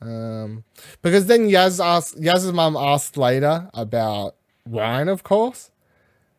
um 0.00 0.64
because 1.00 1.26
then 1.26 1.48
Yaz 1.48 1.84
asked 1.84 2.20
Yaz's 2.20 2.52
mum 2.52 2.76
asked 2.76 3.16
later 3.16 3.70
about 3.74 4.34
Ryan, 4.66 5.08
of 5.08 5.22
course. 5.22 5.70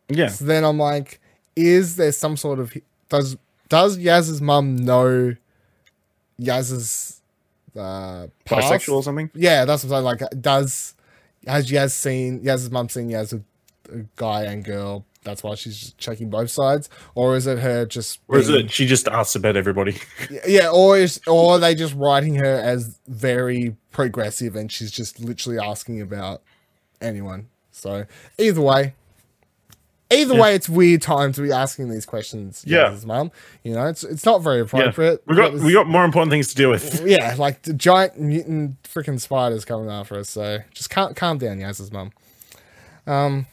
Yeah. 0.10 0.28
So 0.28 0.46
then 0.46 0.64
I'm 0.64 0.78
like, 0.78 1.20
is 1.56 1.96
there 1.96 2.12
some 2.12 2.38
sort 2.38 2.60
of 2.60 2.74
does 3.10 3.38
does 3.70 3.98
Yaz's 3.98 4.42
mum 4.42 4.76
know 4.76 5.36
Yaz's 6.40 7.22
uh 7.78 8.28
past? 8.46 8.72
Bisexual 8.88 8.94
or 8.94 9.04
something? 9.04 9.32
Yeah, 9.34 9.66
that's 9.66 9.84
what 9.84 9.96
I'm 9.98 10.04
saying. 10.18 10.20
Like, 10.32 10.42
does 10.42 10.96
has 11.48 11.70
Yaz 11.70 11.92
seen 11.92 12.42
Yaz's 12.42 12.72
mum 12.72 12.90
seen 12.90 13.10
Yaz 13.10 13.34
a, 13.34 13.96
a 13.96 14.06
guy 14.16 14.44
and 14.44 14.64
girl? 14.64 15.06
That's 15.24 15.42
why 15.42 15.56
she's 15.56 15.80
just 15.80 15.98
checking 15.98 16.30
both 16.30 16.50
sides, 16.52 16.90
or 17.16 17.38
is 17.38 17.48
it 17.48 17.60
her 17.60 17.86
just? 17.86 18.20
Or 18.28 18.38
is 18.40 18.48
being- 18.50 18.66
it 18.66 18.72
she 18.72 18.86
just 18.86 19.08
asks 19.08 19.36
about 19.36 19.56
everybody? 19.56 19.96
Yeah, 20.46 20.68
or 20.70 20.98
is 20.98 21.22
or 21.28 21.54
are 21.54 21.60
they 21.60 21.76
just 21.76 21.94
writing 21.96 22.36
her 22.36 22.56
as 22.60 23.00
very 23.08 23.78
progressive 23.92 24.56
and 24.58 24.70
she's 24.72 24.92
just 24.92 25.22
literally 25.22 25.60
asking 25.60 26.02
about 26.02 26.42
anyone? 27.00 27.48
So 27.72 28.06
either 28.38 28.60
way, 28.62 28.96
either 30.14 30.36
Yeah. 30.36 30.42
way, 30.42 30.56
it's 30.56 30.68
weird 30.70 31.02
time 31.02 31.32
to 31.34 31.42
be 31.42 31.52
asking 31.52 31.90
these 31.90 32.06
questions. 32.06 32.64
Yeah. 32.68 32.96
Mum. 33.06 33.32
You 33.64 33.74
know, 33.74 33.88
it's 33.88 34.04
it's 34.04 34.26
not 34.26 34.42
very 34.42 34.58
Yeah. 34.58 34.64
appropriate. 34.64 35.24
We 35.28 35.36
got 35.36 35.54
was- 35.54 35.64
we 35.64 35.74
got 35.74 35.88
more 35.88 36.06
important 36.06 36.32
things 36.32 36.48
to 36.50 36.56
deal 36.56 36.70
with. 36.70 37.02
yeah, 37.08 37.36
like 37.38 37.64
the 37.64 37.74
giant 37.74 38.20
mutant 38.20 38.82
freaking 38.84 39.20
spiders 39.20 39.66
coming 39.66 39.90
after 39.90 40.18
us. 40.20 40.30
So 40.30 40.60
just 40.74 40.90
calm, 40.90 41.14
calm 41.14 41.38
down, 41.38 41.60
Yaz's 41.60 41.92
mum. 41.92 42.12
Um, 43.08 43.46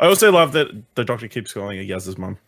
I 0.00 0.06
also 0.06 0.30
love 0.32 0.52
that 0.52 0.68
the 0.94 1.04
doctor 1.04 1.28
keeps 1.28 1.52
calling 1.52 1.76
her 1.78 1.84
Yaz's 1.84 2.16
mum. 2.18 2.38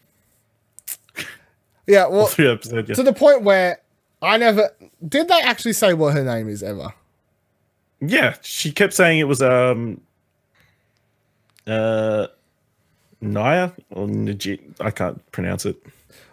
yeah, 1.86 2.06
well, 2.06 2.30
yeah. 2.38 2.56
to 2.56 3.02
the 3.02 3.12
point 3.12 3.42
where 3.42 3.80
I 4.22 4.36
never 4.36 4.70
did. 5.06 5.28
They 5.28 5.40
actually 5.40 5.72
say 5.72 5.94
what 5.94 6.14
her 6.14 6.24
name 6.24 6.48
is 6.48 6.62
ever. 6.62 6.92
yeah, 8.00 8.36
she 8.42 8.70
kept 8.72 8.92
saying 8.94 9.18
it 9.18 9.24
was 9.28 9.42
um 9.42 10.00
uh 11.66 12.26
Naya 13.20 13.70
or 13.90 14.06
Najit. 14.06 14.60
I 14.80 14.90
can't 14.90 15.20
pronounce 15.32 15.66
it. 15.66 15.76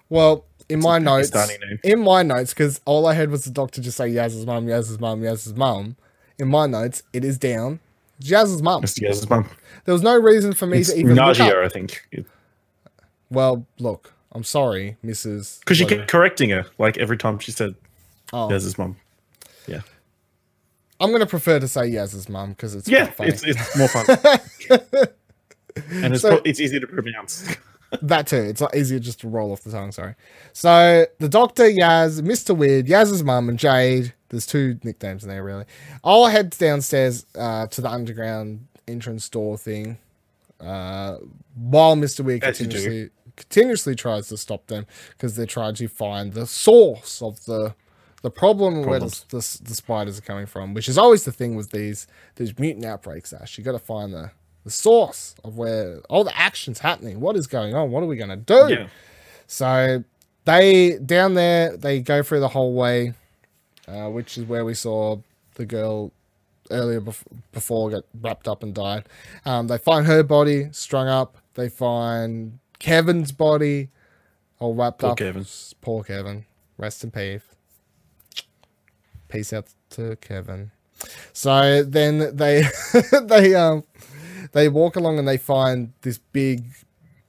Well, 0.09 0.45
in 0.69 0.79
my 0.81 0.99
notes, 0.99 1.33
name. 1.33 1.79
in 1.83 1.99
my 1.99 2.23
notes, 2.23 2.53
because 2.53 2.81
all 2.85 3.05
I 3.07 3.13
heard 3.13 3.29
was 3.31 3.43
the 3.45 3.51
doctor 3.51 3.81
just 3.81 3.97
say 3.97 4.09
Yaz's 4.09 4.45
mum, 4.45 4.67
Yaz's 4.67 4.99
mum, 4.99 5.21
Yaz's 5.21 5.53
mum. 5.55 5.95
In 6.39 6.49
my 6.49 6.65
notes, 6.67 7.03
it 7.13 7.23
is 7.25 7.37
down 7.37 7.79
Yaz's 8.21 8.61
mum. 8.61 8.83
It's 8.83 8.99
Yaz's 8.99 9.29
mum. 9.29 9.49
There 9.85 9.93
was 9.93 10.03
no 10.03 10.17
reason 10.19 10.53
for 10.53 10.65
me 10.65 10.79
It's 10.79 10.91
to 10.91 10.99
even 10.99 11.15
look 11.15 11.37
Najia, 11.37 11.59
up. 11.63 11.65
I 11.65 11.69
think. 11.69 12.05
Well, 13.29 13.65
look, 13.79 14.13
I'm 14.33 14.43
sorry, 14.43 14.97
Mrs. 15.05 15.59
Because 15.61 15.77
she 15.77 15.83
whatever. 15.83 16.01
kept 16.01 16.11
correcting 16.11 16.49
her 16.51 16.65
like 16.77 16.97
every 16.97 17.17
time 17.17 17.39
she 17.39 17.51
said 17.51 17.75
Oh, 18.33 18.49
Yaz's 18.49 18.77
mum. 18.77 18.97
Yeah. 19.67 19.81
I'm 20.99 21.11
gonna 21.11 21.25
prefer 21.25 21.59
to 21.59 21.67
say 21.67 21.89
Yaz's 21.89 22.27
mum 22.27 22.49
because 22.51 22.75
it's 22.75 22.87
Yeah, 22.89 23.11
it's 23.19 23.43
it's 23.43 23.77
more 23.77 23.87
fun. 23.87 24.05
and 25.91 26.13
it's 26.13 26.21
So- 26.21 26.29
pro- 26.37 26.41
it's 26.45 26.59
easy 26.59 26.79
to 26.79 26.87
pronounce. 26.87 27.47
that 28.01 28.27
too. 28.27 28.37
It's 28.37 28.61
not 28.61 28.75
easier 28.75 28.99
just 28.99 29.21
to 29.21 29.27
roll 29.29 29.51
off 29.51 29.61
the 29.61 29.71
tongue. 29.71 29.91
Sorry. 29.91 30.15
So 30.53 31.05
the 31.19 31.29
Doctor, 31.29 31.63
Yaz, 31.63 32.21
Mister 32.21 32.53
Weird, 32.53 32.87
Yaz's 32.87 33.23
mum, 33.23 33.49
and 33.49 33.57
Jade. 33.57 34.13
There's 34.29 34.45
two 34.45 34.77
nicknames 34.83 35.23
in 35.23 35.29
there, 35.29 35.43
really. 35.43 35.63
All 36.03 36.27
head 36.27 36.49
downstairs 36.49 37.25
uh, 37.37 37.67
to 37.67 37.79
the 37.81 37.89
underground 37.89 38.67
entrance 38.87 39.29
door 39.29 39.57
thing, 39.57 39.97
uh, 40.59 41.17
while 41.55 41.95
Mister 41.95 42.23
Weird 42.23 42.43
As 42.43 42.57
continuously 42.57 43.09
continuously 43.37 43.93
tries 43.95 44.27
to 44.29 44.35
stop 44.35 44.65
them 44.67 44.85
because 45.11 45.35
they're 45.35 45.45
trying 45.45 45.75
to 45.75 45.87
find 45.87 46.33
the 46.33 46.45
source 46.47 47.21
of 47.21 47.45
the 47.45 47.73
the 48.23 48.31
problem 48.31 48.83
where 48.83 48.99
the, 48.99 49.23
the, 49.29 49.59
the 49.63 49.75
spiders 49.75 50.17
are 50.17 50.23
coming 50.23 50.47
from, 50.47 50.73
which 50.73 50.89
is 50.89 50.97
always 50.97 51.23
the 51.23 51.31
thing 51.31 51.55
with 51.55 51.71
these 51.71 52.07
these 52.35 52.57
mutant 52.59 52.83
outbreaks. 52.83 53.31
Ash, 53.31 53.57
you 53.57 53.63
got 53.63 53.73
to 53.73 53.79
find 53.79 54.11
the 54.13 54.31
the 54.67 54.71
source 54.71 55.33
of 55.45 55.57
where 55.57 55.99
all 56.09 56.25
the 56.25 56.37
action's 56.37 56.79
happening. 56.79 57.21
What 57.21 57.37
is 57.37 57.47
going 57.47 57.73
on? 57.73 57.89
What 57.89 58.03
are 58.03 58.05
we 58.05 58.17
going 58.17 58.29
to 58.31 58.35
do? 58.35 58.67
Yeah. 58.69 58.87
So 59.47 60.03
they 60.43 60.97
down 60.97 61.35
there, 61.35 61.77
they 61.77 62.01
go 62.01 62.21
through 62.21 62.41
the 62.41 62.49
whole 62.49 62.73
way, 62.73 63.13
uh, 63.87 64.09
which 64.09 64.37
is 64.37 64.43
where 64.43 64.65
we 64.65 64.73
saw 64.73 65.19
the 65.55 65.65
girl 65.65 66.11
earlier 66.69 66.99
bef- 66.99 67.23
before 67.53 67.89
get 67.89 68.03
wrapped 68.19 68.45
up 68.49 68.61
and 68.61 68.75
died. 68.75 69.05
Um, 69.45 69.67
they 69.67 69.77
find 69.77 70.05
her 70.05 70.21
body 70.21 70.67
strung 70.73 71.07
up. 71.07 71.37
They 71.53 71.69
find 71.69 72.59
Kevin's 72.79 73.31
body 73.31 73.87
all 74.59 74.75
wrapped 74.75 74.99
Poor 74.99 75.11
up. 75.11 75.17
Kevin. 75.17 75.45
Poor 75.79 76.03
Kevin. 76.03 76.45
Rest 76.77 77.05
in 77.05 77.11
peace. 77.11 77.41
Peace 79.29 79.53
out 79.53 79.67
to 79.91 80.17
Kevin. 80.17 80.71
So 81.31 81.83
then 81.83 82.35
they 82.35 82.65
they 83.23 83.55
um 83.55 83.83
they 84.51 84.69
walk 84.69 84.95
along 84.95 85.19
and 85.19 85.27
they 85.27 85.37
find 85.37 85.93
this 86.01 86.17
big 86.17 86.65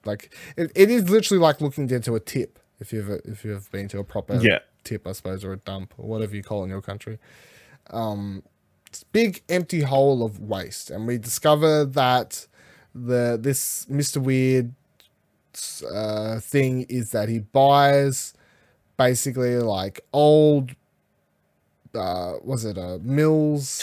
like 0.05 0.35
it, 0.57 0.71
it 0.75 0.91
is 0.91 1.09
literally 1.11 1.41
like 1.41 1.61
looking 1.61 1.89
into 1.91 2.15
a 2.15 2.21
tip 2.21 2.59
if 2.81 2.93
you've 2.93 3.11
if 3.25 3.45
you've 3.45 3.71
been 3.73 3.89
to 3.89 3.99
a 3.99 4.05
proper 4.05 4.39
Yeah. 4.41 4.61
tip 4.85 5.07
I 5.07 5.13
suppose 5.13 5.45
or 5.45 5.53
a 5.53 5.57
dump 5.59 5.95
or 5.99 6.07
whatever 6.09 6.35
you 6.37 6.43
call 6.43 6.61
it 6.63 6.65
in 6.65 6.71
your 6.71 6.83
country. 6.83 7.19
Um 7.91 8.43
it's 8.87 9.05
big 9.05 9.43
empty 9.49 9.83
hole 9.83 10.23
of 10.25 10.41
waste 10.41 10.91
and 10.91 11.07
we 11.07 11.19
discover 11.19 11.85
that 11.85 12.47
the 12.95 13.39
this 13.41 13.85
Mr. 13.91 14.17
Weird 14.19 14.75
uh, 15.93 16.39
thing 16.41 16.83
is 16.89 17.11
that 17.11 17.29
he 17.29 17.41
buys 17.41 18.33
basically 18.97 19.57
like 19.59 20.01
old 20.13 20.71
uh 21.95 22.35
was 22.43 22.65
it 22.65 22.79
uh 22.79 22.99
mills 23.03 23.81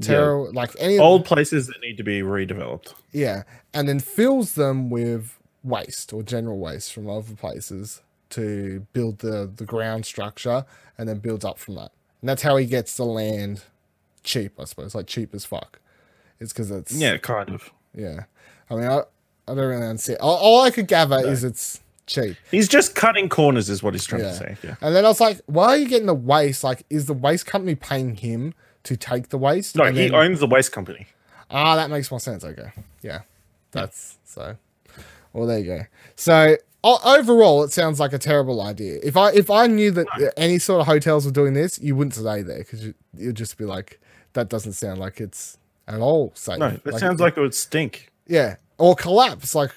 Terror. 0.00 0.46
tarot 0.46 0.50
like 0.52 0.70
any 0.78 0.98
Old 0.98 1.24
places 1.24 1.66
that 1.66 1.80
need 1.82 1.96
to 1.98 2.02
be 2.02 2.20
redeveloped. 2.22 2.94
yeah 3.12 3.42
and 3.74 3.88
then 3.88 4.00
fills 4.00 4.54
them 4.54 4.88
with 4.90 5.38
waste 5.62 6.12
or 6.12 6.22
general 6.22 6.58
waste 6.58 6.92
from 6.92 7.08
other 7.10 7.34
places 7.34 8.00
to 8.30 8.86
build 8.94 9.18
the 9.18 9.50
the 9.54 9.64
ground 9.66 10.06
structure 10.06 10.64
and 10.96 11.08
then 11.08 11.18
builds 11.18 11.44
up 11.44 11.58
from 11.58 11.74
that 11.74 11.92
and 12.20 12.28
that's 12.28 12.42
how 12.42 12.56
he 12.56 12.64
gets 12.66 12.96
the 12.96 13.04
land 13.04 13.62
cheap 14.24 14.58
i 14.58 14.64
suppose 14.64 14.94
like 14.94 15.06
cheap 15.06 15.34
as 15.34 15.44
fuck 15.44 15.78
it's 16.40 16.52
because 16.52 16.70
it's 16.70 16.94
Yeah, 16.94 17.18
kind 17.18 17.50
of. 17.50 17.70
yeah 17.94 18.24
i 18.70 18.74
mean 18.74 18.84
i, 18.86 18.98
I 19.46 19.54
don't 19.54 19.58
really 19.58 19.84
understand 19.86 20.20
all, 20.20 20.36
all 20.36 20.62
i 20.62 20.70
could 20.70 20.88
gather 20.88 21.18
is 21.26 21.44
it's 21.44 21.80
cheap 22.06 22.36
He's 22.50 22.66
just 22.68 22.94
cutting 22.94 23.28
corners, 23.28 23.68
is 23.68 23.82
what 23.82 23.92
he's 23.94 24.04
trying 24.06 24.22
Yeah. 24.22 24.30
to 24.30 24.36
say. 24.36 24.56
Yeah. 24.64 24.74
And 24.80 24.94
then 24.94 25.04
I 25.04 25.08
was 25.08 25.20
like, 25.20 25.40
why 25.46 25.66
are 25.68 25.76
you 25.76 25.86
getting 25.88 26.06
the 26.08 26.14
waste? 26.14 26.64
Like, 26.64 26.82
is 26.90 27.06
the 27.06 27.12
waste 27.14 27.46
company 27.46 27.76
paying 27.76 28.16
him 28.16 28.54
to 28.84 28.96
take 28.96 29.28
the 29.28 29.38
waste? 29.38 29.76
No, 29.76 29.84
he 29.84 30.08
then- 30.08 30.14
owns 30.14 30.40
the 30.40 30.46
waste 30.46 30.72
company. 30.72 31.06
Ah, 31.50 31.76
that 31.76 31.90
makes 31.90 32.10
more 32.10 32.20
sense. 32.20 32.44
Okay. 32.44 32.72
Yeah. 33.02 33.22
That's 33.72 34.18
so. 34.24 34.56
Well, 35.32 35.46
there 35.46 35.58
you 35.58 35.64
go. 35.66 35.80
So 36.16 36.56
overall, 36.84 37.62
it 37.62 37.72
sounds 37.72 38.00
like 38.00 38.12
a 38.12 38.18
terrible 38.18 38.60
idea. 38.60 38.98
If 39.02 39.16
I 39.16 39.30
if 39.32 39.50
I 39.50 39.66
knew 39.66 39.90
that 39.92 40.06
any 40.36 40.58
sort 40.58 40.80
of 40.80 40.86
hotels 40.86 41.24
were 41.24 41.30
doing 41.32 41.54
this, 41.54 41.78
you 41.80 41.94
wouldn't 41.96 42.14
stay 42.14 42.42
there 42.42 42.58
because 42.58 42.84
you, 42.84 42.94
you'd 43.16 43.36
just 43.36 43.56
be 43.56 43.64
like, 43.64 44.00
that 44.32 44.48
doesn't 44.48 44.72
sound 44.72 44.98
like 45.00 45.20
it's 45.20 45.58
at 45.88 46.00
all 46.00 46.32
safe. 46.34 46.58
No, 46.58 46.70
that 46.84 46.98
sounds 46.98 47.20
like 47.20 47.36
it 47.36 47.40
would 47.40 47.54
stink. 47.54 48.10
yeah, 48.26 48.56
or 48.78 48.94
collapse. 48.94 49.54
Like, 49.54 49.72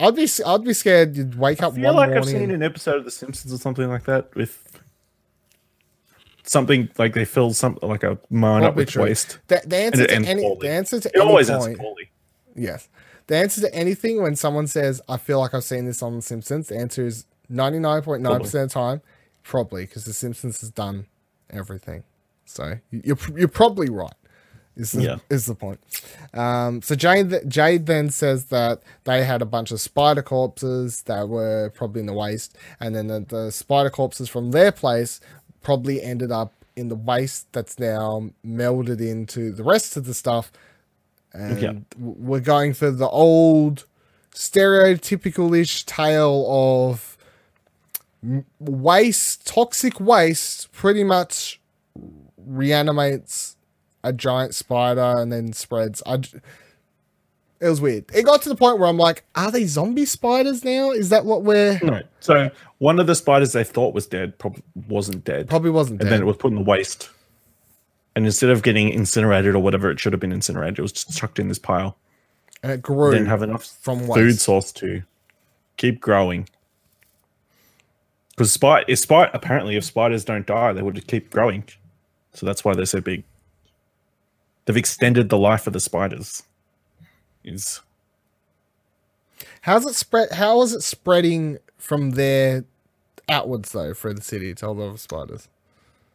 I'd 0.00 0.14
be 0.16 0.28
I'd 0.46 0.64
be 0.64 0.72
scared. 0.72 1.16
You'd 1.16 1.38
wake 1.38 1.62
up 1.62 1.72
I 1.72 1.76
feel 1.76 1.94
one 1.94 2.08
like 2.10 2.16
I've 2.16 2.24
seen 2.26 2.42
and- 2.44 2.52
an 2.52 2.62
episode 2.62 2.96
of 2.96 3.04
The 3.04 3.10
Simpsons 3.10 3.52
or 3.52 3.58
something 3.58 3.88
like 3.88 4.04
that 4.04 4.34
with 4.34 4.77
something 6.48 6.88
like 6.98 7.14
they 7.14 7.24
fill 7.24 7.52
some 7.52 7.78
like 7.82 8.02
a 8.02 8.18
mine 8.30 8.64
up 8.64 8.74
with 8.74 8.94
waste. 8.96 9.38
the, 9.48 9.62
the 9.66 9.76
answer 9.76 10.06
to 10.06 10.14
any 10.14 10.42
poorly. 10.42 10.68
the 10.68 10.70
answer 10.74 11.00
to 11.00 11.08
It 11.08 11.16
any 11.16 11.24
always 11.28 11.50
point, 11.50 11.64
ends 11.68 11.78
poorly. 11.78 12.10
Yes. 12.56 12.88
The 13.26 13.36
answer 13.36 13.60
to 13.60 13.74
anything 13.74 14.22
when 14.22 14.34
someone 14.36 14.66
says, 14.66 15.00
I 15.08 15.18
feel 15.18 15.38
like 15.40 15.52
I've 15.54 15.64
seen 15.64 15.84
this 15.84 16.02
on 16.02 16.16
The 16.16 16.22
Simpsons, 16.22 16.68
the 16.68 16.76
answer 16.78 17.06
is 17.06 17.26
99.9% 17.52 18.40
of 18.40 18.50
the 18.52 18.66
time, 18.68 19.02
probably, 19.42 19.84
because 19.84 20.04
The 20.06 20.12
Simpsons 20.14 20.60
has 20.60 20.70
done 20.70 21.06
everything. 21.50 22.04
So 22.46 22.78
you- 22.90 23.02
you're, 23.04 23.18
you're 23.36 23.48
probably 23.48 23.90
right, 23.90 24.14
is 24.76 24.92
the, 24.92 25.02
Yeah. 25.02 25.16
is 25.28 25.44
the 25.44 25.54
point. 25.54 25.78
Um, 26.32 26.80
so 26.80 26.94
Jade, 26.94 27.42
Jade 27.46 27.84
then 27.86 28.08
says 28.10 28.46
that 28.46 28.80
they 29.04 29.24
had 29.24 29.42
a 29.42 29.46
bunch 29.46 29.70
of 29.72 29.80
spider 29.80 30.22
corpses 30.22 31.02
that 31.02 31.28
were 31.28 31.70
probably 31.74 32.00
in 32.00 32.06
the 32.06 32.14
waste, 32.14 32.56
and 32.80 32.94
then 32.96 33.08
the, 33.08 33.20
the 33.28 33.52
spider 33.52 33.90
corpses 33.90 34.28
from 34.30 34.52
their 34.52 34.72
place 34.72 35.20
probably 35.62 36.02
ended 36.02 36.30
up 36.32 36.52
in 36.76 36.88
the 36.88 36.94
waste 36.94 37.52
that's 37.52 37.78
now 37.78 38.30
melded 38.46 39.00
into 39.00 39.50
the 39.52 39.64
rest 39.64 39.96
of 39.96 40.04
the 40.06 40.14
stuff 40.14 40.50
and 41.32 41.60
Yeah. 41.62 41.72
we're 41.98 42.40
going 42.40 42.72
for 42.74 42.90
the 42.90 43.08
old 43.08 43.84
stereotypical-ish 44.34 45.84
tale 45.84 46.46
of 46.48 47.16
waste 48.58 49.46
toxic 49.46 50.00
waste 50.00 50.70
pretty 50.72 51.04
much 51.04 51.60
reanimates 52.36 53.56
a 54.02 54.12
giant 54.12 54.54
spider 54.54 55.00
and 55.18 55.32
then 55.32 55.52
spreads 55.52 56.02
I 56.06 56.18
it 57.60 57.68
was 57.68 57.80
weird 57.80 58.04
it 58.14 58.24
got 58.24 58.40
to 58.42 58.48
the 58.48 58.54
point 58.54 58.78
where 58.78 58.88
i'm 58.88 58.96
like 58.96 59.24
are 59.34 59.50
they 59.50 59.64
zombie 59.64 60.04
spiders 60.06 60.64
now 60.64 60.90
is 60.90 61.08
that 61.08 61.24
what 61.24 61.42
we're 61.42 61.78
No. 61.82 62.00
So 62.20 62.50
one 62.78 63.00
of 63.00 63.06
the 63.06 63.14
spiders 63.14 63.52
they 63.52 63.64
thought 63.64 63.94
was 63.94 64.06
dead 64.06 64.38
probably 64.38 64.62
wasn't 64.88 65.24
dead. 65.24 65.48
probably 65.48 65.70
wasn't 65.70 66.00
and 66.00 66.08
dead 66.08 66.12
then 66.14 66.22
it 66.22 66.26
was 66.26 66.36
put 66.36 66.52
in 66.52 66.56
the 66.56 66.62
waste. 66.64 67.10
And 68.14 68.26
instead 68.26 68.50
of 68.50 68.62
getting 68.62 68.88
incinerated 68.88 69.54
or 69.54 69.60
whatever 69.60 69.90
it 69.90 70.00
should 70.00 70.12
have 70.12 70.20
been 70.20 70.32
incinerated, 70.32 70.78
it 70.78 70.82
was 70.82 70.92
just 70.92 71.16
chucked 71.16 71.38
in 71.38 71.46
this 71.48 71.58
pile. 71.58 71.96
and 72.62 72.72
it 72.72 72.82
grew 72.82 73.10
It 73.10 73.12
Didn't 73.12 73.28
have 73.28 73.42
enough 73.42 73.64
from 73.80 74.00
food 74.00 74.08
waste. 74.08 74.40
source 74.40 74.72
to 74.72 75.02
keep 75.76 76.00
growing. 76.00 76.48
Because 78.30 78.56
if 78.88 78.98
spy, 78.98 79.30
apparently, 79.32 79.76
if 79.76 79.84
spiders 79.84 80.24
don't 80.24 80.46
die, 80.46 80.72
they 80.72 80.82
would 80.82 80.96
just 80.96 81.06
keep 81.06 81.30
growing. 81.30 81.64
So 82.34 82.46
that's 82.46 82.64
why 82.64 82.74
they're 82.74 82.86
so 82.86 83.00
big. 83.00 83.24
They've 84.64 84.76
extended 84.76 85.28
the 85.28 85.38
life 85.38 85.66
of 85.66 85.72
the 85.72 85.80
spiders. 85.80 86.42
Is 87.48 87.80
how's 89.62 89.86
it 89.86 89.94
spread 89.94 90.32
how 90.32 90.60
is 90.62 90.72
it 90.72 90.82
spreading 90.82 91.58
from 91.76 92.12
there 92.12 92.64
outwards 93.28 93.72
though 93.72 93.92
through 93.94 94.14
the 94.14 94.22
city 94.22 94.54
to 94.54 94.66
all 94.66 94.74
the 94.74 94.86
other 94.88 94.98
spiders 94.98 95.48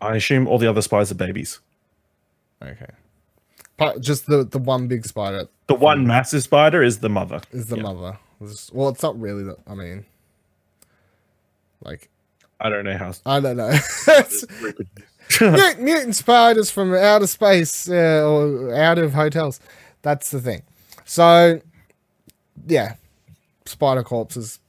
I 0.01 0.15
assume 0.15 0.47
all 0.47 0.57
the 0.57 0.67
other 0.69 0.81
spiders 0.81 1.11
are 1.11 1.15
babies. 1.15 1.59
Okay. 2.61 2.89
But 3.77 4.01
just 4.01 4.25
the 4.27 4.43
the 4.43 4.57
one 4.59 4.87
big 4.87 5.05
spider 5.05 5.47
The 5.67 5.75
one 5.75 6.05
massive 6.05 6.43
spider 6.43 6.83
is 6.83 6.99
the 6.99 7.07
mother. 7.09 7.39
is 7.51 7.67
the 7.67 7.77
Yeah. 7.77 7.83
mother. 7.83 8.17
Well, 8.73 8.89
it's 8.89 9.01
not 9.01 9.17
really. 9.17 9.43
The, 9.45 9.55
I 9.65 9.75
mean, 9.75 10.05
like 11.83 12.09
I 12.59 12.67
don't 12.69 12.83
know 12.83 12.97
how. 12.97 13.13
I 13.25 13.39
don't 13.39 13.55
know. 13.57 13.71
It's 14.07 14.45
mut- 15.41 15.79
mutant 15.79 16.15
spiders 16.17 16.69
from 16.69 16.93
outer 16.93 17.27
space 17.27 17.89
uh, 17.89 18.23
or 18.29 18.75
out 18.75 18.97
of 18.97 19.13
hotels. 19.13 19.59
That's 20.01 20.31
the 20.31 20.41
thing. 20.41 20.63
So, 21.05 21.61
yeah, 22.67 22.95
spider 23.65 24.03
corpses 24.03 24.59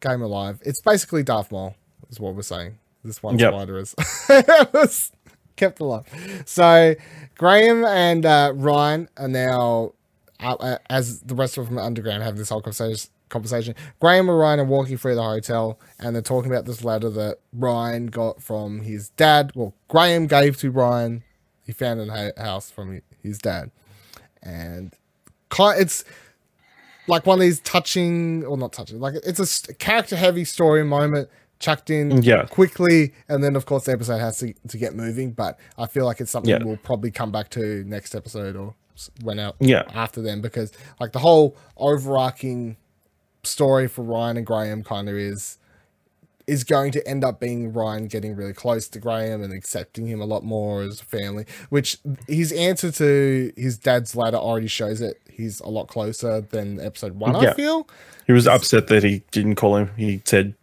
came 0.00 0.22
alive. 0.22 0.60
It's 0.64 0.80
basically 0.80 1.22
Darth 1.22 1.50
Maul, 1.52 1.74
is 2.10 2.18
what 2.20 2.34
we're 2.34 2.42
saying. 2.42 2.78
This 3.04 3.22
one 3.22 3.38
Yep. 3.38 3.52
spider 3.52 3.78
is 3.78 3.94
kept 5.56 5.80
alive. 5.80 6.04
So, 6.46 6.94
Graham 7.36 7.84
and 7.84 8.24
uh, 8.24 8.52
Ryan 8.54 9.08
are 9.16 9.28
now, 9.28 9.92
uh, 10.40 10.54
uh, 10.60 10.78
as 10.88 11.20
the 11.20 11.34
rest 11.34 11.58
of 11.58 11.66
them 11.68 11.78
are 11.78 11.82
underground, 11.82 12.22
have 12.22 12.36
this 12.36 12.48
whole 12.50 12.62
conversation. 12.62 13.10
Conversation. 13.28 13.74
Graham 13.98 14.28
and 14.28 14.38
Ryan 14.38 14.60
are 14.60 14.64
walking 14.64 14.98
through 14.98 15.14
the 15.14 15.22
hotel, 15.22 15.80
and 15.98 16.14
they're 16.14 16.20
talking 16.20 16.52
about 16.52 16.66
this 16.66 16.84
letter 16.84 17.08
that 17.08 17.38
Ryan 17.54 18.08
got 18.08 18.42
from 18.42 18.82
his 18.82 19.08
dad. 19.10 19.52
Well, 19.54 19.72
Graham 19.88 20.26
gave 20.26 20.58
to 20.58 20.70
Ryan. 20.70 21.24
He 21.64 21.72
found 21.72 21.98
in 22.02 22.10
a 22.10 22.32
house 22.36 22.70
from 22.70 23.00
his 23.22 23.38
dad, 23.38 23.70
and 24.42 24.92
it's 25.60 26.04
like 27.08 27.26
one 27.26 27.38
of 27.38 27.42
these 27.42 27.60
touching 27.60 28.44
or 28.44 28.56
not 28.56 28.72
touching 28.72 29.00
like 29.00 29.14
it's 29.24 29.68
a 29.68 29.74
character 29.74 30.16
heavy 30.16 30.44
story 30.44 30.84
moment 30.84 31.28
chucked 31.58 31.90
in 31.90 32.10
mm, 32.10 32.24
Yeah. 32.24 32.44
quickly 32.46 33.12
and 33.28 33.42
then 33.42 33.54
of 33.56 33.66
course 33.66 33.84
the 33.84 33.92
episode 33.92 34.18
has 34.18 34.38
to, 34.38 34.52
to 34.68 34.76
get 34.78 34.94
moving 34.94 35.32
but 35.32 35.58
i 35.78 35.86
feel 35.86 36.04
like 36.04 36.20
it's 36.20 36.30
something 36.30 36.50
Yeah. 36.50 36.62
we'll 36.64 36.76
probably 36.76 37.10
come 37.10 37.30
back 37.32 37.50
to 37.50 37.84
next 37.84 38.14
episode 38.14 38.56
or 38.56 38.74
when 39.22 39.38
out 39.38 39.56
Yeah. 39.60 39.84
after 39.94 40.20
them 40.22 40.40
because 40.40 40.72
like 41.00 41.12
the 41.12 41.18
whole 41.20 41.56
overarching 41.76 42.76
story 43.42 43.88
for 43.88 44.02
Ryan 44.02 44.36
and 44.36 44.46
Graham 44.46 44.84
kind 44.84 45.08
of 45.08 45.16
is 45.16 45.58
is 46.46 46.64
going 46.64 46.90
to 46.92 47.08
end 47.08 47.24
up 47.24 47.38
being 47.40 47.72
Ryan 47.72 48.06
getting 48.08 48.34
really 48.34 48.52
close 48.52 48.88
to 48.88 48.98
Graham 48.98 49.42
and 49.42 49.52
accepting 49.52 50.06
him 50.06 50.20
a 50.20 50.24
lot 50.24 50.42
more 50.42 50.82
as 50.82 51.00
a 51.00 51.04
family, 51.04 51.46
which 51.70 51.98
his 52.26 52.50
answer 52.52 52.90
to 52.90 53.52
his 53.56 53.78
dad's 53.78 54.16
letter 54.16 54.36
already 54.36 54.66
shows 54.66 55.00
it. 55.00 55.20
He's 55.42 55.60
a 55.60 55.68
lot 55.68 55.88
closer 55.88 56.40
than 56.40 56.80
episode 56.80 57.12
one, 57.16 57.34
I 57.36 57.52
feel. 57.54 57.88
He 58.26 58.32
was 58.32 58.46
upset 58.46 58.86
that 58.88 59.02
he 59.02 59.22
didn't 59.32 59.56
call 59.56 59.76
him. 59.76 59.90
He 59.96 60.22
said 60.24 60.54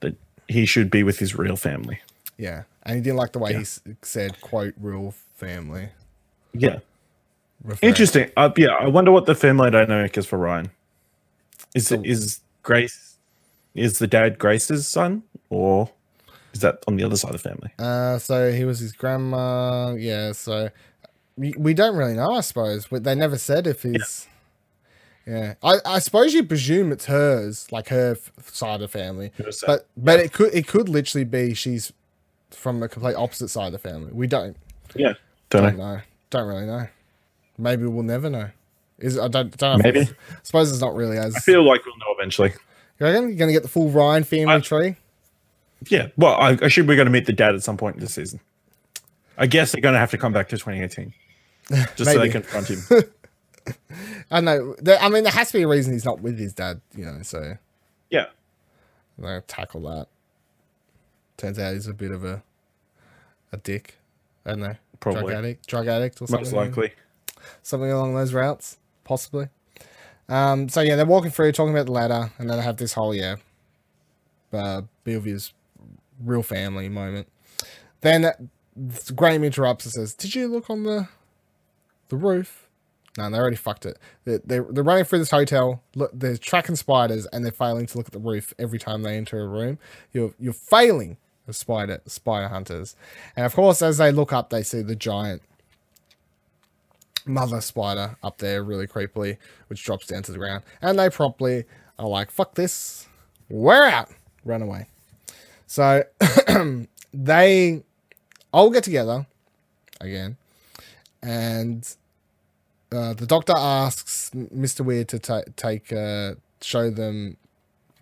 that 0.00 0.14
he 0.48 0.64
should 0.66 0.90
be 0.90 1.02
with 1.02 1.18
his 1.18 1.36
real 1.36 1.56
family. 1.56 2.00
Yeah. 2.38 2.62
And 2.84 2.96
he 2.96 3.02
didn't 3.02 3.16
like 3.16 3.32
the 3.32 3.38
way 3.40 3.52
Yeah. 3.52 3.58
he 3.58 3.94
said, 4.02 4.40
quote, 4.40 4.74
real 4.80 5.14
family. 5.36 5.90
Yeah. 6.54 6.78
referring- 7.64 7.88
Interesting. 7.90 8.30
Uh, 8.36 8.50
yeah, 8.56 8.68
I 8.80 8.86
wonder 8.88 9.10
what 9.12 9.26
the 9.26 9.34
family 9.34 9.70
dynamic 9.70 10.16
is 10.16 10.24
for 10.26 10.38
Ryan. 10.38 10.70
Is 11.74 11.88
So- 11.88 11.96
it 11.96 12.06
is 12.06 12.40
Grace 12.62 13.16
is 13.74 13.98
the 13.98 14.06
dad 14.06 14.38
Grace's 14.38 14.88
son, 14.88 15.22
or 15.50 15.90
is 16.54 16.60
that 16.60 16.82
on 16.88 16.96
the 16.96 17.04
other 17.04 17.16
side 17.16 17.34
of 17.34 17.42
the 17.42 17.48
family? 17.48 17.70
Uh, 17.78 18.18
so 18.18 18.50
he 18.52 18.64
was 18.64 18.78
his 18.80 18.92
grandma. 18.92 19.94
Yeah. 19.94 20.32
So 20.32 20.70
we, 21.40 21.54
we 21.56 21.72
don't 21.74 21.96
really 21.96 22.14
know, 22.14 22.32
I 22.32 22.42
suppose. 22.42 22.86
But 22.86 23.04
they 23.04 23.14
never 23.14 23.38
said 23.38 23.66
if 23.66 23.82
he's. 23.82 24.28
Yeah, 25.26 25.54
I, 25.62 25.76
I 25.84 25.98
suppose 25.98 26.34
you 26.34 26.44
presume 26.44 26.92
it's 26.92 27.04
hers, 27.06 27.70
like 27.70 27.88
her 27.88 28.12
f- 28.12 28.50
side 28.50 28.74
of 28.76 28.80
the 28.80 28.88
family. 28.88 29.32
Who 29.36 29.44
was 29.44 29.60
that? 29.60 29.66
But 29.66 29.86
but 29.96 30.20
it 30.20 30.32
could 30.32 30.52
it 30.54 30.66
could 30.66 30.88
literally 30.88 31.24
be 31.24 31.54
she's 31.54 31.92
from 32.50 32.80
the 32.80 32.88
complete 32.88 33.14
opposite 33.14 33.48
side 33.48 33.66
of 33.66 33.72
the 33.72 33.78
family. 33.78 34.10
We 34.12 34.26
don't 34.26 34.56
yeah, 34.94 35.14
don't 35.50 35.62
don't 35.62 35.76
know. 35.78 35.94
know. 35.96 36.00
Don't 36.30 36.48
really 36.48 36.66
know. 36.66 36.88
Maybe 37.58 37.86
we'll 37.86 38.02
never 38.02 38.28
know. 38.30 38.50
Is 38.98 39.18
I 39.18 39.28
don't 39.28 39.56
don't 39.56 39.78
know. 39.78 39.82
Maybe. 39.82 40.00
I 40.00 40.08
suppose 40.42 40.70
it's 40.72 40.80
not 40.80 40.94
really 40.94 41.16
as. 41.18 41.36
I 41.36 41.40
feel 41.40 41.64
like 41.64 41.84
we'll 41.86 41.96
know 41.98 42.14
eventually. 42.18 42.50
you 42.98 43.06
reckon 43.06 43.28
you're 43.28 43.36
gonna 43.38 43.52
get 43.52 43.62
the 43.62 43.68
full 43.68 43.88
Ryan 43.90 44.24
family 44.24 44.54
I- 44.54 44.60
tree? 44.60 44.96
Yeah. 45.88 46.08
Well, 46.16 46.34
I, 46.34 46.50
I 46.50 46.52
assume 46.66 46.86
we're 46.86 46.96
going 46.96 47.06
to 47.06 47.12
meet 47.12 47.24
the 47.24 47.32
dad 47.32 47.54
at 47.54 47.62
some 47.62 47.78
point 47.78 47.98
this 48.00 48.12
season. 48.12 48.38
I 49.38 49.46
guess 49.46 49.72
they're 49.72 49.80
going 49.80 49.94
to 49.94 49.98
have 49.98 50.10
to 50.10 50.18
come 50.18 50.30
back 50.30 50.50
to 50.50 50.58
2018 50.58 51.14
just 51.96 52.10
so 52.10 52.18
they 52.18 52.28
confront 52.28 52.68
him. 52.68 52.80
I 54.30 54.40
know. 54.40 54.74
There, 54.78 54.98
I 54.98 55.08
mean, 55.08 55.24
there 55.24 55.32
has 55.32 55.50
to 55.52 55.58
be 55.58 55.62
a 55.62 55.68
reason 55.68 55.92
he's 55.92 56.04
not 56.04 56.20
with 56.20 56.38
his 56.38 56.52
dad. 56.52 56.80
You 56.94 57.04
know, 57.04 57.22
so 57.22 57.56
yeah. 58.10 58.26
they'll 59.18 59.42
tackle 59.42 59.82
that. 59.82 60.06
Turns 61.36 61.58
out 61.58 61.74
he's 61.74 61.86
a 61.86 61.94
bit 61.94 62.10
of 62.10 62.24
a 62.24 62.42
a 63.52 63.56
dick. 63.56 63.96
I 64.44 64.50
don't 64.50 64.60
know. 64.60 64.74
Drug 65.00 65.30
addict, 65.30 65.66
drug 65.66 65.88
addict, 65.88 66.20
or 66.20 66.26
something. 66.26 66.44
Most 66.44 66.52
likely. 66.52 66.92
something 67.62 67.90
along 67.90 68.14
those 68.14 68.34
routes, 68.34 68.78
possibly. 69.04 69.48
Um, 70.28 70.68
so 70.68 70.80
yeah, 70.80 70.96
they're 70.96 71.06
walking 71.06 71.30
through, 71.30 71.52
talking 71.52 71.72
about 71.72 71.86
the 71.86 71.92
ladder, 71.92 72.30
and 72.38 72.48
then 72.48 72.58
they 72.58 72.62
have 72.62 72.76
this 72.76 72.92
whole 72.92 73.14
yeah, 73.14 73.36
uh, 74.52 74.82
Beelview's 75.04 75.52
real 76.22 76.42
family 76.42 76.88
moment. 76.88 77.28
Then 78.02 78.26
uh, 78.26 78.32
Graham 79.14 79.42
interrupts 79.42 79.86
and 79.86 79.92
says, 79.92 80.14
"Did 80.14 80.34
you 80.34 80.48
look 80.48 80.70
on 80.70 80.84
the 80.84 81.08
the 82.10 82.16
roof?" 82.16 82.68
No, 83.18 83.28
they 83.28 83.38
already 83.38 83.56
fucked 83.56 83.86
it. 83.86 83.98
They're, 84.24 84.40
they're, 84.44 84.66
they're 84.70 84.84
running 84.84 85.04
through 85.04 85.18
this 85.18 85.30
hotel. 85.30 85.82
Look, 85.96 86.12
they're 86.14 86.36
tracking 86.36 86.76
spiders, 86.76 87.26
and 87.26 87.44
they're 87.44 87.50
failing 87.52 87.86
to 87.86 87.98
look 87.98 88.06
at 88.06 88.12
the 88.12 88.20
roof 88.20 88.54
every 88.58 88.78
time 88.78 89.02
they 89.02 89.16
enter 89.16 89.40
a 89.40 89.48
room. 89.48 89.78
You're 90.12 90.32
you're 90.38 90.52
failing 90.52 91.16
as 91.48 91.56
spider 91.56 92.00
spider 92.06 92.48
hunters, 92.48 92.94
and 93.36 93.46
of 93.46 93.54
course, 93.54 93.82
as 93.82 93.98
they 93.98 94.12
look 94.12 94.32
up, 94.32 94.50
they 94.50 94.62
see 94.62 94.82
the 94.82 94.96
giant 94.96 95.42
mother 97.26 97.60
spider 97.60 98.16
up 98.22 98.38
there 98.38 98.62
really 98.62 98.86
creepily, 98.86 99.36
which 99.68 99.84
drops 99.84 100.06
down 100.06 100.22
to 100.24 100.32
the 100.32 100.38
ground. 100.38 100.62
And 100.80 100.98
they 100.98 101.10
promptly 101.10 101.64
are 101.98 102.08
like, 102.08 102.30
fuck 102.30 102.54
this, 102.54 103.06
we're 103.48 103.84
out, 103.84 104.08
run 104.44 104.62
away. 104.62 104.86
So 105.66 106.04
they 107.12 107.82
all 108.52 108.70
get 108.70 108.84
together 108.84 109.26
again, 110.00 110.36
and 111.22 111.96
uh, 112.92 113.14
the 113.14 113.26
doctor 113.26 113.54
asks 113.56 114.30
Mr. 114.34 114.80
Weird 114.84 115.08
to 115.08 115.18
ta- 115.18 115.42
take, 115.56 115.92
uh, 115.92 116.34
show 116.60 116.90
them 116.90 117.36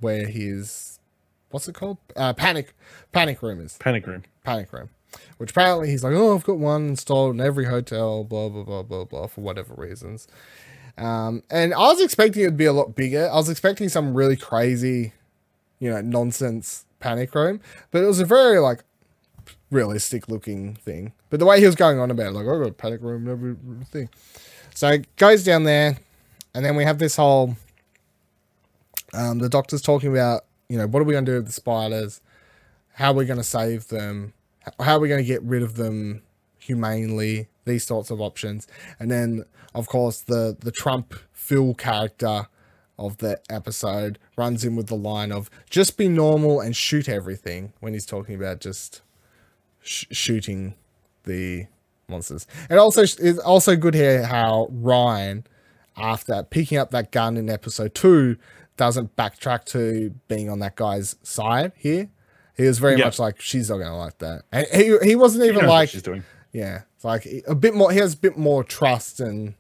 where 0.01 0.26
his, 0.26 0.99
what's 1.51 1.68
it 1.68 1.74
called? 1.74 1.99
Uh, 2.16 2.32
panic, 2.32 2.74
panic 3.12 3.43
room 3.43 3.61
is 3.61 3.76
Panic 3.78 4.07
room. 4.07 4.22
panic 4.45 4.72
room. 4.72 4.91
Which 5.39 5.51
apparently 5.53 5.89
he's 5.91 6.05
like, 6.05 6.12
oh, 6.14 6.34
I've 6.34 6.45
got 6.45 6.59
one 6.59 6.89
installed 6.89 7.34
in 7.34 7.41
every 7.41 7.64
hotel, 7.64 8.24
blah 8.24 8.49
blah 8.51 8.62
blah 8.62 8.82
blah 8.82 9.05
blah, 9.05 9.26
for 9.26 9.41
whatever 9.41 9.72
reasons. 9.74 10.28
Um, 10.99 11.43
and 11.51 11.72
I 11.72 11.78
was 11.78 12.01
expecting 12.01 12.43
it 12.43 12.47
to 12.47 12.53
be 12.53 12.66
a 12.66 12.72
lot 12.74 12.95
bigger. 12.95 13.28
I 13.30 13.36
was 13.36 13.49
expecting 13.49 13.89
some 13.89 14.12
really 14.12 14.36
crazy, 14.36 15.14
you 15.78 15.91
know, 15.91 16.03
nonsense 16.03 16.84
panic 17.01 17.34
room, 17.34 17.61
but 17.91 18.03
it 18.03 18.07
was 18.07 18.20
a 18.20 18.26
very 18.26 18.59
like 18.59 18.84
realistic 19.70 20.28
looking 20.28 20.74
thing. 20.74 21.12
But 21.30 21.41
the 21.41 21.47
way 21.47 21.59
he 21.61 21.66
was 21.66 21.74
going 21.74 21.99
on 21.99 22.11
about 22.11 22.26
it, 22.26 22.32
like, 22.32 22.47
oh, 22.47 22.57
I 22.57 22.59
got 22.64 22.70
a 22.70 22.72
panic 22.72 23.01
room 23.01 23.26
and 23.26 23.30
everything. 23.30 24.11
So 24.79 24.91
it 24.91 25.16
goes 25.16 25.43
down 25.43 25.64
there, 25.64 25.99
and 26.55 26.64
then 26.64 26.76
we 26.76 26.85
have 26.85 26.99
this 26.99 27.16
whole. 27.16 27.57
Um, 29.12 29.41
the 29.41 29.49
doctor's 29.49 29.83
talking 29.83 30.09
about, 30.09 30.45
you 30.68 30.79
know, 30.79 30.87
what 30.87 31.01
are 31.01 31.05
we 31.05 31.14
going 31.14 31.24
to 31.24 31.33
do 31.33 31.37
with 31.39 31.47
the 31.47 31.53
spiders? 31.53 32.20
How 32.93 33.11
are 33.11 33.14
we 33.14 33.24
going 33.24 33.41
to 33.41 33.43
save 33.43 33.89
them? 33.89 34.35
How 34.79 34.95
are 34.95 35.01
we 35.01 35.09
going 35.09 35.20
to 35.20 35.26
get 35.26 35.43
rid 35.43 35.64
of 35.64 35.74
them 35.74 36.22
humanely? 36.61 37.49
These 37.64 37.87
sorts 37.87 38.12
of 38.12 38.20
options. 38.20 38.68
And 39.01 39.11
then, 39.11 39.47
of 39.74 39.89
course, 39.89 40.20
the, 40.20 40.57
the 40.61 40.70
Trump 40.70 41.12
Phil 41.33 41.74
character 41.74 42.47
of 43.01 43.16
the 43.16 43.41
episode 43.51 44.20
runs 44.37 44.64
in 44.64 44.76
with 44.76 44.87
the 44.87 44.95
line 44.95 45.33
of 45.33 45.51
just 45.68 45.97
be 45.97 46.09
normal 46.09 46.61
and 46.61 46.76
shoot 46.76 47.09
everything 47.09 47.72
when 47.81 47.95
he's 47.95 48.07
talking 48.07 48.37
about 48.37 48.61
just 48.61 49.03
sh- 49.83 50.07
shooting 50.12 50.76
the 51.24 51.66
monsters. 52.09 52.47
And 52.69 52.79
also, 52.79 53.03
it's 53.03 53.39
also 53.39 53.77
good 53.77 53.95
here 53.95 54.25
how 54.25 54.69
Ryan, 54.71 55.45
after 55.97 56.43
picking 56.43 56.79
up 56.79 56.91
that 56.91 57.13
gun 57.13 57.37
in 57.37 57.51
episode 57.51 57.95
two, 57.95 58.37
doesn't 58.77 59.15
backtrack 59.17 59.65
to 59.67 60.15
being 60.29 60.49
on 60.49 60.61
that 60.61 60.77
guy's 60.77 61.17
side 61.23 61.73
here. 61.77 62.09
He 62.57 62.65
was 62.65 62.79
very 62.79 62.99
Yeah. 62.99 63.05
much 63.07 63.19
like, 63.19 63.41
she's 63.41 63.69
not 63.71 63.77
going 63.77 63.89
to 63.91 63.97
like 63.97 64.19
that. 64.19 64.43
And 64.53 64.67
he, 64.73 64.97
he 65.03 65.15
wasn't 65.17 65.45
even 65.45 65.57
what 65.57 65.69
like, 65.69 65.89
she's 65.91 66.03
doing. 66.03 66.25
yeah, 66.53 66.83
it's 66.97 67.05
like 67.05 67.27
a 67.47 67.55
bit 67.55 67.75
more, 67.75 67.93
he 67.93 67.99
has 67.99 68.15
a 68.15 68.17
bit 68.17 68.37
more 68.37 68.65
trust 68.65 69.21
and 69.21 69.55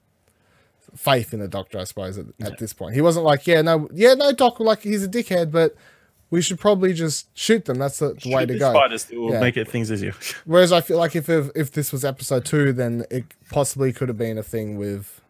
faith 0.96 1.32
in 1.32 1.40
the 1.40 1.48
doctor, 1.48 1.78
I 1.78 1.84
suppose, 1.84 2.18
at, 2.18 2.26
at 2.40 2.58
this 2.58 2.72
point. 2.72 2.94
He 2.94 3.00
wasn't 3.00 3.24
like, 3.24 3.46
yeah, 3.46 3.60
no, 3.62 3.88
yeah, 3.92 4.14
no, 4.14 4.32
doc, 4.32 4.58
like 4.58 4.82
he's 4.82 5.04
a 5.04 5.08
dickhead, 5.08 5.52
but 5.52 5.76
we 6.30 6.42
should 6.42 6.58
probably 6.60 6.92
just 6.92 7.28
shoot 7.36 7.64
them. 7.64 7.78
That's 7.78 7.98
the, 7.98 8.14
the 8.14 8.30
way 8.34 8.44
to 8.46 8.52
the 8.52 8.58
go. 8.58 8.72
Spiders 8.72 9.08
it 9.10 9.18
will 9.18 9.32
Yeah. 9.32 9.40
make 9.40 9.56
it 9.56 9.68
things 9.68 9.90
easier. 9.90 10.14
Whereas 10.44 10.72
I 10.72 10.80
feel 10.80 10.98
like 10.98 11.16
if, 11.16 11.28
if 11.28 11.50
if 11.54 11.72
this 11.72 11.92
was 11.92 12.04
episode 12.04 12.44
two, 12.44 12.72
then 12.72 13.04
it 13.10 13.24
possibly 13.50 13.92
could 13.92 14.08
have 14.08 14.18
been 14.18 14.36
a 14.38 14.42
thing 14.42 14.76
with, 14.76 15.20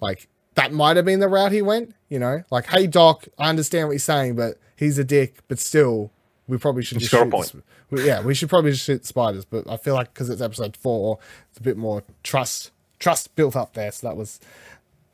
like 0.00 0.28
that 0.54 0.72
might 0.72 0.96
have 0.96 1.04
been 1.04 1.20
the 1.20 1.28
route 1.28 1.52
he 1.52 1.62
went. 1.62 1.94
You 2.08 2.18
know, 2.18 2.42
like, 2.50 2.66
hey 2.66 2.86
doc, 2.86 3.26
I 3.38 3.48
understand 3.48 3.88
what 3.88 3.92
you're 3.92 3.98
saying, 4.00 4.36
but 4.36 4.58
he's 4.76 4.98
a 4.98 5.04
dick. 5.04 5.38
But 5.48 5.58
still, 5.58 6.10
we 6.48 6.58
probably 6.58 6.82
should 6.82 6.98
He's 6.98 7.08
just 7.08 7.12
got 7.12 7.24
shoot. 7.26 7.30
point. 7.30 7.46
sp- 7.48 7.64
we- 7.90 8.06
yeah, 8.06 8.20
we 8.22 8.34
should 8.34 8.48
probably 8.48 8.72
just 8.72 8.84
shoot 8.84 9.06
spiders. 9.06 9.44
But 9.44 9.68
I 9.70 9.76
feel 9.76 9.94
like 9.94 10.12
because 10.12 10.28
it's 10.28 10.42
episode 10.42 10.76
four, 10.76 11.18
it's 11.50 11.58
a 11.58 11.62
bit 11.62 11.76
more 11.76 12.02
trust 12.22 12.72
trust 12.98 13.34
built 13.36 13.56
up 13.56 13.72
there. 13.74 13.90
So 13.92 14.08
that 14.08 14.16
was 14.16 14.38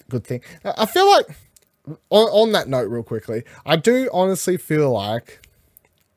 a 0.01 0.11
good 0.11 0.25
thing. 0.25 0.41
I 0.65 0.75
I 0.79 0.87
feel 0.87 1.09
like 1.09 1.27
on, 1.87 1.97
on 2.29 2.53
that 2.53 2.69
note, 2.69 2.89
real 2.89 3.03
quickly, 3.03 3.43
I 3.65 3.77
do 3.77 4.09
honestly 4.13 4.57
feel 4.57 4.91
like 4.93 5.47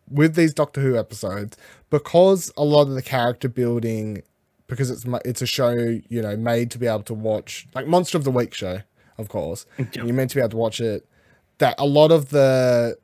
with 0.10 0.36
these 0.36 0.54
Doctor 0.54 0.82
Who 0.82 0.98
episodes, 0.98 1.58
because 1.90 2.52
a 2.58 2.64
lot 2.64 2.84
of 2.84 2.90
the 2.96 3.02
character 3.02 3.48
building, 3.50 4.24
because 4.68 4.90
it's 4.90 5.06
it's 5.26 5.42
a 5.42 5.46
show 5.48 5.72
you 6.10 6.22
know 6.22 6.36
made 6.36 6.72
to 6.72 6.78
be 6.78 6.88
able 6.88 7.04
to 7.04 7.14
watch, 7.14 7.68
like 7.76 7.88
Monster 7.88 8.18
of 8.18 8.24
the 8.24 8.32
Week 8.32 8.54
show, 8.54 8.80
of 9.18 9.30
course, 9.30 9.66
and 9.78 9.94
you're 9.96 10.14
meant 10.14 10.32
to 10.32 10.36
be 10.38 10.42
able 10.42 10.50
to 10.52 10.58
watch 10.58 10.82
it. 10.82 11.06
That 11.60 11.76
a 11.78 11.86
lot 11.86 12.12
of 12.12 12.30
the 12.30 12.98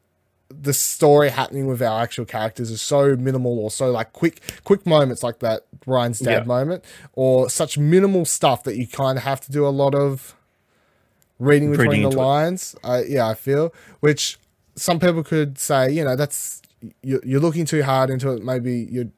the 0.50 0.74
story 0.74 1.30
happening 1.30 1.66
with 1.68 1.82
our 1.82 2.02
actual 2.04 2.24
characters 2.24 2.70
is 2.70 2.80
so 2.82 3.16
minimal 3.16 3.58
or 3.60 3.72
so 3.72 3.90
like 3.92 4.14
quick 4.14 4.40
quick 4.64 4.86
moments 4.86 5.24
like 5.24 5.40
that 5.40 5.66
Ryan's 5.88 6.20
dad 6.20 6.32
Yeah. 6.32 6.44
moment 6.44 6.86
or 7.14 7.50
such 7.50 7.80
minimal 7.80 8.26
stuff 8.26 8.64
that 8.64 8.78
you 8.78 8.88
kind 8.88 9.18
of 9.18 9.24
have 9.24 9.42
to 9.42 9.52
do 9.52 9.66
a 9.68 9.70
lot 9.70 9.96
of 9.96 10.36
reading 11.40 11.72
between 11.72 11.90
Reading 11.90 12.10
the 12.10 12.18
lines. 12.18 12.76
Uh, 12.84 13.02
yeah, 13.08 13.28
I 13.28 13.34
feel 13.34 13.74
which 14.00 14.38
some 14.76 15.00
people 15.00 15.24
could 15.24 15.58
say, 15.58 15.92
you 15.92 16.04
know, 16.04 16.16
that's 16.16 16.62
you're, 17.02 17.22
you're 17.26 17.40
looking 17.40 17.66
too 17.66 17.84
hard 17.84 18.10
into 18.10 18.32
it. 18.32 18.44
Maybe 18.44 18.88
you're 18.92 19.10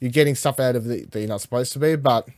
you're 0.00 0.10
getting 0.10 0.34
stuff 0.34 0.60
out 0.60 0.76
of 0.76 0.90
it 0.90 1.10
that 1.10 1.18
you're 1.18 1.28
not 1.28 1.40
supposed 1.40 1.72
to 1.72 1.78
be, 1.78 1.96
but 1.96 2.28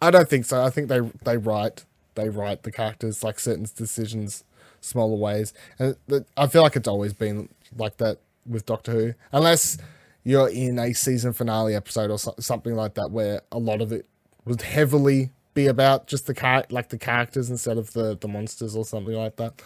I 0.00 0.10
don't 0.10 0.28
think 0.28 0.44
so. 0.44 0.62
I 0.62 0.70
think 0.70 0.88
they 0.88 1.00
they 1.24 1.36
write 1.36 1.84
they 2.14 2.28
write 2.28 2.62
the 2.62 2.72
characters 2.72 3.22
like 3.22 3.38
certain 3.40 3.66
decisions 3.76 4.44
smaller 4.80 5.16
ways, 5.16 5.52
and 5.78 5.96
I 6.36 6.46
feel 6.46 6.62
like 6.62 6.76
it's 6.76 6.88
always 6.88 7.12
been 7.14 7.48
like 7.76 7.96
that 7.98 8.18
with 8.46 8.66
Doctor 8.66 8.92
Who, 8.92 9.14
unless 9.32 9.78
you're 10.24 10.48
in 10.48 10.78
a 10.78 10.92
season 10.92 11.32
finale 11.32 11.74
episode 11.74 12.10
or 12.10 12.18
so- 12.18 12.34
something 12.38 12.74
like 12.74 12.94
that 12.94 13.10
where 13.10 13.42
a 13.52 13.58
lot 13.58 13.80
of 13.80 13.92
it 13.92 14.06
was 14.44 14.60
heavily 14.62 15.30
be 15.54 15.66
about 15.66 16.06
just 16.06 16.26
the 16.26 16.34
char- 16.34 16.66
like 16.70 16.88
the 16.90 16.98
characters 16.98 17.50
instead 17.50 17.78
of 17.78 17.92
the 17.92 18.16
the 18.20 18.28
monsters 18.28 18.76
or 18.76 18.84
something 18.84 19.14
like 19.14 19.36
that. 19.36 19.62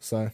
So, 0.00 0.30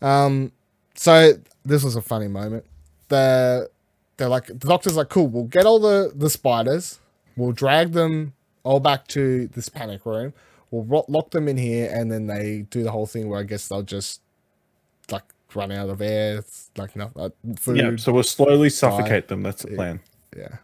um, 0.00 0.52
so 0.94 1.32
this 1.64 1.82
was 1.84 1.96
a 1.96 2.02
funny 2.02 2.28
moment. 2.28 2.64
The 3.08 3.68
they're 4.16 4.28
like 4.28 4.46
the 4.46 4.54
doctor's 4.54 4.96
like, 4.96 5.08
cool. 5.08 5.26
We'll 5.26 5.44
get 5.44 5.66
all 5.66 5.78
the 5.78 6.12
the 6.14 6.30
spiders. 6.30 6.98
We'll 7.36 7.52
drag 7.52 7.92
them 7.92 8.32
all 8.62 8.80
back 8.80 9.08
to 9.08 9.48
this 9.48 9.68
panic 9.68 10.06
room. 10.06 10.32
We'll 10.70 10.84
ro- 10.84 11.04
lock 11.08 11.30
them 11.30 11.48
in 11.48 11.56
here, 11.56 11.90
and 11.92 12.10
then 12.10 12.26
they 12.26 12.66
do 12.70 12.82
the 12.82 12.90
whole 12.90 13.06
thing 13.06 13.28
where 13.28 13.40
I 13.40 13.42
guess 13.44 13.68
they'll 13.68 13.82
just 13.82 14.20
like 15.10 15.24
run 15.54 15.70
out 15.70 15.88
of 15.90 16.00
air, 16.00 16.38
it's 16.38 16.70
like 16.76 16.96
nothing, 16.96 17.22
uh, 17.22 17.28
food. 17.56 17.76
Yeah, 17.76 17.96
so 17.96 18.12
we'll 18.12 18.22
slowly 18.22 18.70
suffocate 18.70 19.28
them. 19.28 19.42
That's 19.42 19.62
the 19.62 19.74
plan. 19.76 20.00
yeah, 20.36 20.56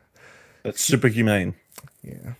That's 0.63 0.81
super 0.81 1.09
humane. 1.09 1.55
yeah. 2.03 2.35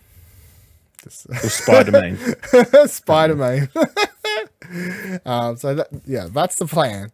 Just- 1.03 1.27
Spider 1.49 1.91
Man. 1.91 2.17
Spider 2.87 3.35
Man. 3.35 3.69
um, 5.25 5.57
so 5.57 5.75
that, 5.75 5.87
yeah, 6.05 6.27
that's 6.31 6.55
the 6.55 6.65
plan. 6.67 7.11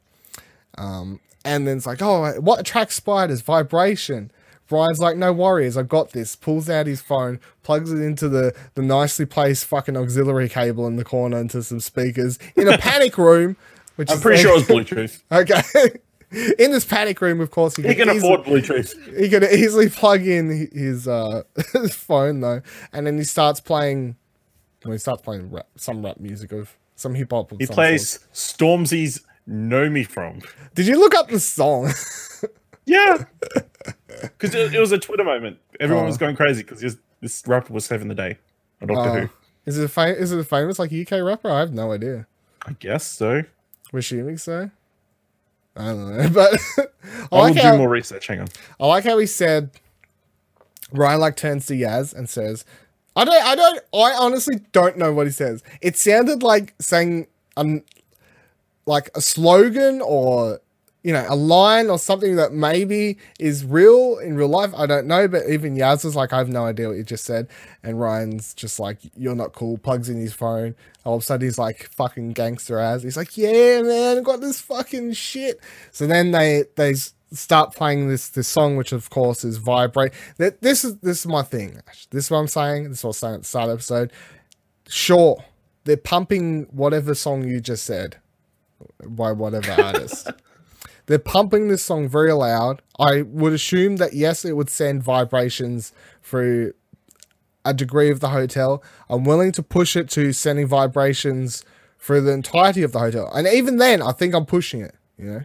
Um, 0.78 1.20
and 1.46 1.68
then 1.68 1.78
it's 1.78 1.86
like, 1.86 2.02
oh, 2.02 2.40
what 2.42 2.60
attracts 2.60 2.96
spiders? 2.96 3.42
Vibration. 3.42 4.32
Ryan's 4.70 5.00
like, 5.00 5.16
no 5.16 5.32
worries, 5.32 5.78
I've 5.78 5.88
got 5.88 6.12
this. 6.12 6.36
Pulls 6.36 6.70
out 6.70 6.88
his 6.88 7.02
phone, 7.02 7.40
plugs 7.64 7.92
it 7.92 8.02
into 8.02 8.28
the, 8.28 8.54
the 8.76 8.82
nicely 8.82 9.26
placed 9.26 9.66
fucking 9.66 9.96
auxiliary 9.96 10.50
cable 10.50 10.86
in 10.88 10.98
the 10.98 11.06
corner 11.06 11.38
into 11.38 11.64
some 11.64 11.80
speakers 11.80 12.38
in 12.56 12.68
a 12.68 12.78
panic 12.78 13.18
room. 13.18 13.56
Which 13.96 14.12
I'm 14.12 14.20
pretty 14.20 14.42
sure 14.42 14.52
it 14.52 14.68
was 14.70 14.86
Bluetooth. 14.86 15.22
Okay. 15.32 16.00
in 16.60 16.72
this 16.72 16.86
panic 16.86 17.22
room, 17.22 17.40
of 17.42 17.52
course, 17.52 17.76
he 17.76 17.84
He 17.88 17.96
can 17.96 18.10
easily- 18.10 18.34
afford 18.34 18.46
Bluetooth. 18.48 19.18
he 19.18 19.30
can 19.30 19.44
easily 19.44 19.90
plug 19.90 20.26
in 20.28 20.70
his 20.74 21.08
uh 21.08 21.44
his 21.74 21.96
phone 21.96 22.42
though, 22.42 22.62
and 22.92 23.08
then 23.08 23.18
he 23.18 23.24
starts 23.24 23.60
playing. 23.60 24.16
Well, 24.86 24.94
he 24.94 25.00
starts 25.00 25.22
playing 25.22 25.52
rap, 25.52 25.68
some 25.76 26.04
rap 26.06 26.20
music 26.20 26.52
of 26.52 26.76
some 26.96 27.16
hip 27.16 27.32
hop. 27.32 27.52
He 27.60 27.66
plays 27.66 28.20
sort. 28.32 28.60
Stormzy's 28.60 29.22
Know 29.46 29.90
Me 29.90 30.04
From. 30.04 30.42
Did 30.76 30.88
you 30.88 31.00
look 31.00 31.16
up 31.16 31.30
the 31.30 31.40
song? 31.40 31.92
Yeah. 32.90 33.26
Because 34.22 34.56
it, 34.56 34.74
it 34.74 34.80
was 34.80 34.94
a 34.94 34.98
Twitter 34.98 35.26
moment. 35.26 35.58
Everyone 35.78 36.06
Oh. 36.06 36.08
was 36.08 36.18
going 36.18 36.38
crazy 36.38 36.64
because 36.64 36.80
this 37.20 37.44
rapper 37.46 37.74
was 37.74 37.84
saving 37.86 38.08
the 38.08 38.16
day 38.16 38.38
on 38.82 38.88
Doctor 38.88 39.10
Uh, 39.10 39.22
Who. 39.24 39.30
is 39.66 39.78
it 39.78 39.84
a 39.84 39.88
fa- 39.90 40.18
is 40.18 40.32
it 40.32 40.40
a 40.40 40.44
famous 40.46 40.80
like 40.80 40.94
UK 40.94 41.22
rapper? 41.22 41.52
I 41.52 41.60
have 41.60 41.74
no 41.74 41.92
idea. 41.92 42.28
I 42.66 42.72
guess 42.80 43.04
so. 43.06 43.44
We're 43.92 44.00
assuming 44.00 44.38
so. 44.38 44.72
I 45.78 45.86
don't 45.86 46.18
know, 46.18 46.30
but 46.34 46.54
I 46.78 46.82
I 47.32 47.36
will 47.36 47.42
like 47.44 47.54
do 47.56 47.62
how 47.62 47.78
more 47.78 47.90
research. 47.90 48.28
Hang 48.28 48.42
on. 48.42 48.48
I 48.80 48.88
like 48.88 49.04
how 49.04 49.18
he 49.18 49.26
said. 49.26 49.72
Ryan 50.92 51.20
like 51.20 51.36
turns 51.36 51.66
to 51.66 51.74
Yaz 51.74 52.14
and 52.16 52.30
says, 52.30 52.64
"I 53.16 53.26
don't, 53.26 53.44
I 53.44 53.56
don't, 53.56 53.80
I 53.94 54.14
honestly 54.18 54.62
don't 54.72 54.98
know 54.98 55.14
what 55.14 55.28
he 55.28 55.34
says. 55.34 55.62
It 55.82 55.98
sounded 55.98 56.44
like 56.44 56.74
saying 56.80 57.28
um, 57.58 57.84
like 58.86 59.10
a 59.14 59.22
slogan 59.22 60.02
or 60.02 60.62
you 61.04 61.14
know 61.14 61.26
a 61.30 61.36
line 61.36 61.90
or 61.90 62.00
something 62.00 62.36
that 62.36 62.54
maybe 62.54 63.18
is 63.40 63.64
real 63.64 64.18
in 64.18 64.36
real 64.36 64.48
life. 64.48 64.74
I 64.76 64.86
don't 64.86 65.08
know, 65.08 65.28
but 65.28 65.48
even 65.50 65.76
Yaz 65.76 66.04
was 66.04 66.16
like, 66.16 66.34
I 66.34 66.38
have 66.38 66.50
no 66.50 66.66
idea 66.66 66.90
what 66.90 66.98
you 66.98 67.04
just 67.04 67.26
said. 67.26 67.48
And 67.84 68.00
Ryan's 68.00 68.54
just 68.54 68.80
like, 68.80 69.00
you're 69.16 69.36
not 69.36 69.54
cool. 69.54 69.78
Plugs 69.78 70.10
in 70.10 70.18
his 70.18 70.34
phone. 70.34 70.76
All 71.06 71.16
of 71.16 71.22
a 71.22 71.26
sudden, 71.26 71.48
he's 71.48 71.58
like 71.58 71.90
fucking 71.92 72.32
gangster 72.32 72.80
ass. 72.80 73.04
He's 73.04 73.16
like, 73.16 73.38
yeah, 73.38 73.82
man, 73.82 74.18
I 74.18 74.22
got 74.22 74.42
this 74.42 74.60
fucking 74.60 75.14
shit. 75.14 75.62
So 75.92 76.08
then 76.08 76.32
they 76.32 76.66
they 76.76 76.96
start 77.32 77.76
playing 77.76 78.08
this 78.10 78.30
this 78.30 78.48
song, 78.48 78.76
which 78.76 78.92
of 78.92 79.10
course 79.10 79.44
is 79.44 79.58
vibrate. 79.58 80.14
That 80.38 80.62
this 80.62 80.84
is 80.84 80.98
this 80.98 81.20
is 81.20 81.28
my 81.28 81.44
thing. 81.44 81.82
This 82.10 82.26
is 82.26 82.32
what 82.32 82.40
I'm 82.40 82.48
saying. 82.48 82.90
This 82.90 83.00
is 83.00 83.04
what 83.04 83.08
I 83.08 83.12
was 83.12 83.18
saying 83.18 83.36
at 83.36 83.42
the 83.42 83.48
start 83.48 83.70
the 83.70 83.74
episode. 83.74 84.12
Sure, 84.88 85.44
they're 85.84 85.98
pumping 85.98 86.64
whatever 86.72 87.14
song 87.16 87.48
you 87.48 87.62
just 87.62 87.86
said 87.86 88.18
by 89.06 89.32
whatever 89.32 89.72
artist. 89.82 90.30
They're 91.08 91.20
pumping 91.20 91.68
this 91.68 91.84
song 91.84 92.08
very 92.08 92.34
loud. 92.34 92.82
I 93.00 93.24
would 93.24 93.54
assume 93.54 93.98
that 93.98 94.14
yes, 94.14 94.46
it 94.46 94.56
would 94.56 94.70
send 94.70 95.04
vibrations 95.04 95.94
through 96.22 96.74
a 97.66 97.74
degree 97.74 98.10
of 98.10 98.20
the 98.20 98.30
hotel. 98.30 98.84
I'm 99.10 99.24
willing 99.24 99.52
to 99.54 99.64
push 99.64 99.96
it 99.96 100.10
to 100.12 100.32
sending 100.34 100.68
vibrations 100.68 101.66
through 102.00 102.22
the 102.22 102.32
entirety 102.32 102.84
of 102.84 102.92
the 102.92 103.00
hotel. 103.00 103.32
And 103.34 103.48
even 103.48 103.78
then, 103.78 104.02
I 104.02 104.12
think 104.12 104.34
I'm 104.34 104.46
pushing 104.46 104.82
it, 104.82 104.96
you 105.18 105.26
know? 105.26 105.42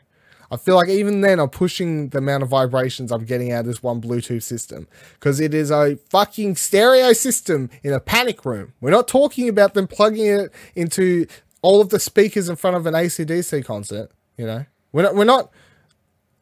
I 0.50 0.58
feel 0.58 0.74
like 0.74 0.90
even 0.90 1.22
then 1.22 1.40
I'm 1.40 1.48
pushing 1.48 2.10
the 2.10 2.18
amount 2.18 2.42
of 2.42 2.50
vibrations 2.50 3.10
I'm 3.10 3.24
getting 3.24 3.50
out 3.52 3.60
of 3.60 3.66
this 3.66 3.82
one 3.82 4.02
Bluetooth 4.02 4.42
system 4.42 4.86
because 5.14 5.40
it 5.40 5.54
is 5.54 5.70
a 5.70 5.96
fucking 6.10 6.56
stereo 6.56 7.14
system 7.14 7.70
in 7.82 7.94
a 7.94 8.00
panic 8.00 8.44
room. 8.44 8.74
We're 8.80 8.90
not 8.90 9.08
talking 9.08 9.48
about 9.48 9.72
them 9.72 9.86
plugging 9.86 10.26
it 10.26 10.52
into 10.74 11.26
all 11.62 11.80
of 11.80 11.88
the 11.88 11.98
speakers 11.98 12.50
in 12.50 12.56
front 12.56 12.76
of 12.76 12.84
an 12.84 12.92
ACDC 12.92 13.64
concert, 13.64 14.10
you 14.36 14.44
know? 14.44 14.66
We're 14.93 15.03
not, 15.03 15.14
we're 15.14 15.24
not 15.24 15.51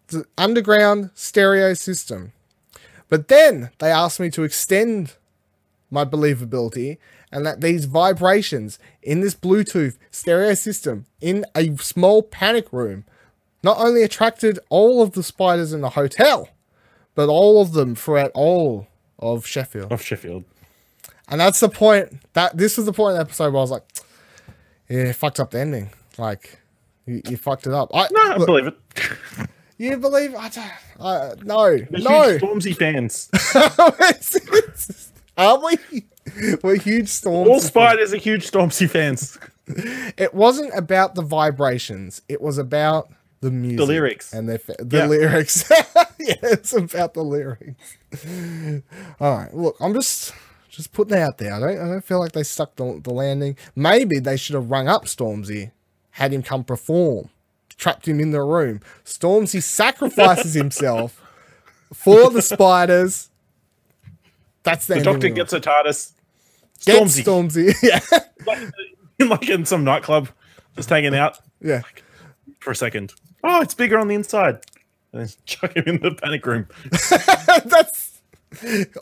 the 0.08 0.24
underground 0.36 1.10
stereo 1.14 1.74
system. 1.74 2.32
But 3.08 3.28
then 3.28 3.70
they 3.78 3.90
asked 3.90 4.20
me 4.20 4.30
to 4.30 4.44
extend 4.44 5.14
my 5.90 6.04
believability 6.04 6.98
and 7.32 7.46
that 7.46 7.60
these 7.60 7.84
vibrations 7.84 8.78
in 9.02 9.20
this 9.20 9.34
Bluetooth 9.34 9.98
stereo 10.10 10.54
system 10.54 11.06
in 11.20 11.44
a 11.54 11.76
small 11.76 12.22
panic 12.22 12.72
room 12.72 13.04
not 13.62 13.78
only 13.78 14.02
attracted 14.02 14.58
all 14.68 15.02
of 15.02 15.12
the 15.12 15.22
spiders 15.22 15.72
in 15.72 15.80
the 15.80 15.90
hotel, 15.90 16.48
but 17.14 17.28
all 17.28 17.60
of 17.60 17.72
them 17.72 17.94
throughout 17.94 18.30
all 18.34 18.86
of 19.18 19.46
Sheffield. 19.46 19.92
Of 19.92 20.02
Sheffield. 20.02 20.44
And 21.28 21.40
that's 21.40 21.60
the 21.60 21.68
point 21.68 22.20
that 22.32 22.56
this 22.56 22.76
was 22.76 22.86
the 22.86 22.92
point 22.92 23.12
of 23.12 23.16
the 23.18 23.20
episode 23.22 23.52
where 23.52 23.58
I 23.58 23.62
was 23.62 23.70
like, 23.70 23.84
yeah, 24.88 25.12
fucked 25.12 25.38
up 25.38 25.50
the 25.50 25.60
ending. 25.60 25.90
Like, 26.18 26.59
you, 27.10 27.22
you 27.28 27.36
fucked 27.36 27.66
it 27.66 27.72
up. 27.72 27.90
I, 27.94 28.08
No, 28.10 28.20
I 28.22 28.36
look, 28.36 28.46
believe 28.46 28.66
it. 28.66 28.76
you 29.78 29.96
believe? 29.96 30.34
I 30.34 30.48
don't, 30.48 30.70
uh, 30.98 31.34
no, 31.42 31.76
no. 31.90 32.38
Stormzy 32.38 32.76
fans. 32.76 33.28
Are 35.36 35.58
we? 35.64 36.04
We're 36.62 36.76
huge 36.76 37.08
storms. 37.08 37.48
All 37.50 37.60
spiders 37.60 38.12
are 38.12 38.18
huge 38.18 38.50
Stormzy 38.50 38.88
fans. 38.88 39.38
It 40.18 40.34
wasn't 40.34 40.72
about 40.76 41.14
the 41.14 41.22
vibrations. 41.22 42.22
It 42.28 42.40
was 42.42 42.58
about 42.58 43.08
the 43.40 43.52
music, 43.52 43.78
the 43.78 43.86
lyrics. 43.86 44.32
and 44.32 44.60
fa- 44.60 44.74
the 44.80 44.96
Yeah. 44.98 45.06
lyrics. 45.06 45.64
yeah, 46.18 46.34
it's 46.42 46.72
about 46.72 47.14
the 47.14 47.22
lyrics. 47.22 47.76
All 49.20 49.38
right, 49.38 49.54
look, 49.54 49.76
I'm 49.80 49.94
just 49.94 50.32
just 50.70 50.92
putting 50.92 51.16
it 51.16 51.20
out 51.20 51.38
there. 51.38 51.54
I 51.54 51.60
don't 51.60 51.78
I 51.78 51.86
don't 51.88 52.04
feel 52.04 52.18
like 52.18 52.32
they 52.32 52.42
stuck 52.42 52.74
the, 52.74 53.00
the 53.00 53.12
landing. 53.12 53.56
Maybe 53.76 54.18
they 54.18 54.36
should 54.36 54.54
have 54.56 54.68
rung 54.72 54.88
up 54.88 55.04
Stormzy, 55.04 55.70
had 56.12 56.32
him 56.32 56.42
come 56.42 56.64
perform, 56.64 57.30
trapped 57.76 58.06
him 58.06 58.20
in 58.20 58.30
the 58.30 58.42
room. 58.42 58.80
Stormzy 59.04 59.62
sacrifices 59.62 60.54
himself 60.54 61.22
for 61.92 62.30
the 62.30 62.42
spiders. 62.42 63.30
That's 64.62 64.86
the, 64.86 64.96
The 64.96 65.02
doctor 65.02 65.28
gets 65.30 65.52
a 65.52 65.60
TARDIS. 65.60 66.12
Stormzy. 66.78 67.24
Stormzy. 67.24 67.74
yeah. 67.82 68.00
Like, 68.46 68.72
like 69.18 69.48
in 69.48 69.64
some 69.64 69.84
nightclub, 69.84 70.28
just 70.76 70.88
hanging 70.88 71.14
out 71.14 71.38
yeah. 71.60 71.82
for 72.58 72.70
a 72.70 72.76
second. 72.76 73.12
Oh, 73.42 73.60
it's 73.60 73.74
bigger 73.74 73.98
on 73.98 74.08
the 74.08 74.14
inside. 74.14 74.60
And 75.12 75.22
then 75.22 75.28
chuck 75.44 75.76
him 75.76 75.84
in 75.86 76.00
the 76.00 76.12
panic 76.12 76.44
room. 76.46 76.68
That's 77.66 78.20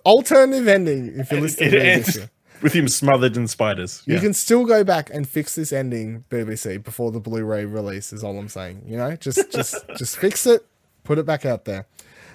alternative 0.05 0.69
ending 0.69 1.19
if 1.19 1.31
you're 1.31 1.41
listening 1.41 1.75
it 1.75 2.05
to 2.05 2.11
BBC. 2.11 2.31
With 2.63 2.73
him 2.73 2.89
smothered 2.89 3.37
in 3.37 3.47
spiders. 3.49 4.03
You 4.07 4.15
Yeah. 4.15 4.21
can 4.21 4.35
still 4.35 4.65
go 4.65 4.85
back 4.85 5.11
and 5.13 5.29
fix 5.29 5.55
this 5.55 5.73
ending, 5.73 6.25
BBC, 6.31 6.83
before 6.83 7.11
the 7.13 7.21
Blu-ray 7.21 7.65
release. 7.65 8.13
Is 8.13 8.23
all 8.25 8.39
I'm 8.39 8.49
saying. 8.49 8.83
You 8.87 8.97
know, 8.97 9.17
just 9.17 9.51
just 9.53 9.77
just 9.97 10.17
fix 10.17 10.47
it, 10.47 10.65
put 11.05 11.19
it 11.19 11.27
back 11.27 11.45
out 11.47 11.65
there. 11.65 11.87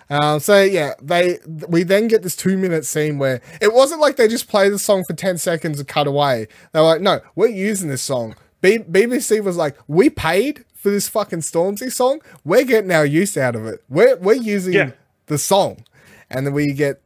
Um, 0.10 0.40
so 0.40 0.62
yeah, 0.62 0.94
they 1.02 1.40
we 1.68 1.84
then 1.84 2.08
get 2.08 2.24
this 2.24 2.36
two 2.36 2.58
minute 2.58 2.86
scene 2.86 3.18
where 3.18 3.42
it 3.62 3.74
wasn't 3.74 4.02
like 4.02 4.18
they 4.18 4.28
just 4.28 4.48
play 4.50 4.70
the 4.70 4.78
song 4.80 5.04
for 5.08 5.14
ten 5.14 5.38
seconds 5.38 5.80
and 5.80 5.88
cut 5.88 6.08
away. 6.08 6.48
They 6.72 6.80
were 6.80 6.86
like, 6.86 7.02
no, 7.02 7.22
we're 7.36 7.48
using 7.48 7.90
this 7.90 8.02
song. 8.02 8.36
B- 8.62 8.80
BBC 8.80 9.44
was 9.44 9.58
like, 9.58 9.76
we 9.88 10.10
paid 10.10 10.66
for 10.74 10.90
this 10.90 11.08
fucking 11.10 11.40
Stormzy 11.40 11.92
song. 11.92 12.22
We're 12.44 12.66
getting 12.66 12.92
our 12.92 13.06
use 13.06 13.38
out 13.38 13.56
of 13.56 13.66
it. 13.66 13.84
We're 13.90 14.18
we're 14.18 14.34
using 14.34 14.74
Yeah. 14.74 14.92
the 15.28 15.38
song, 15.38 15.84
and 16.30 16.46
then 16.46 16.54
we 16.54 16.74
get. 16.74 17.00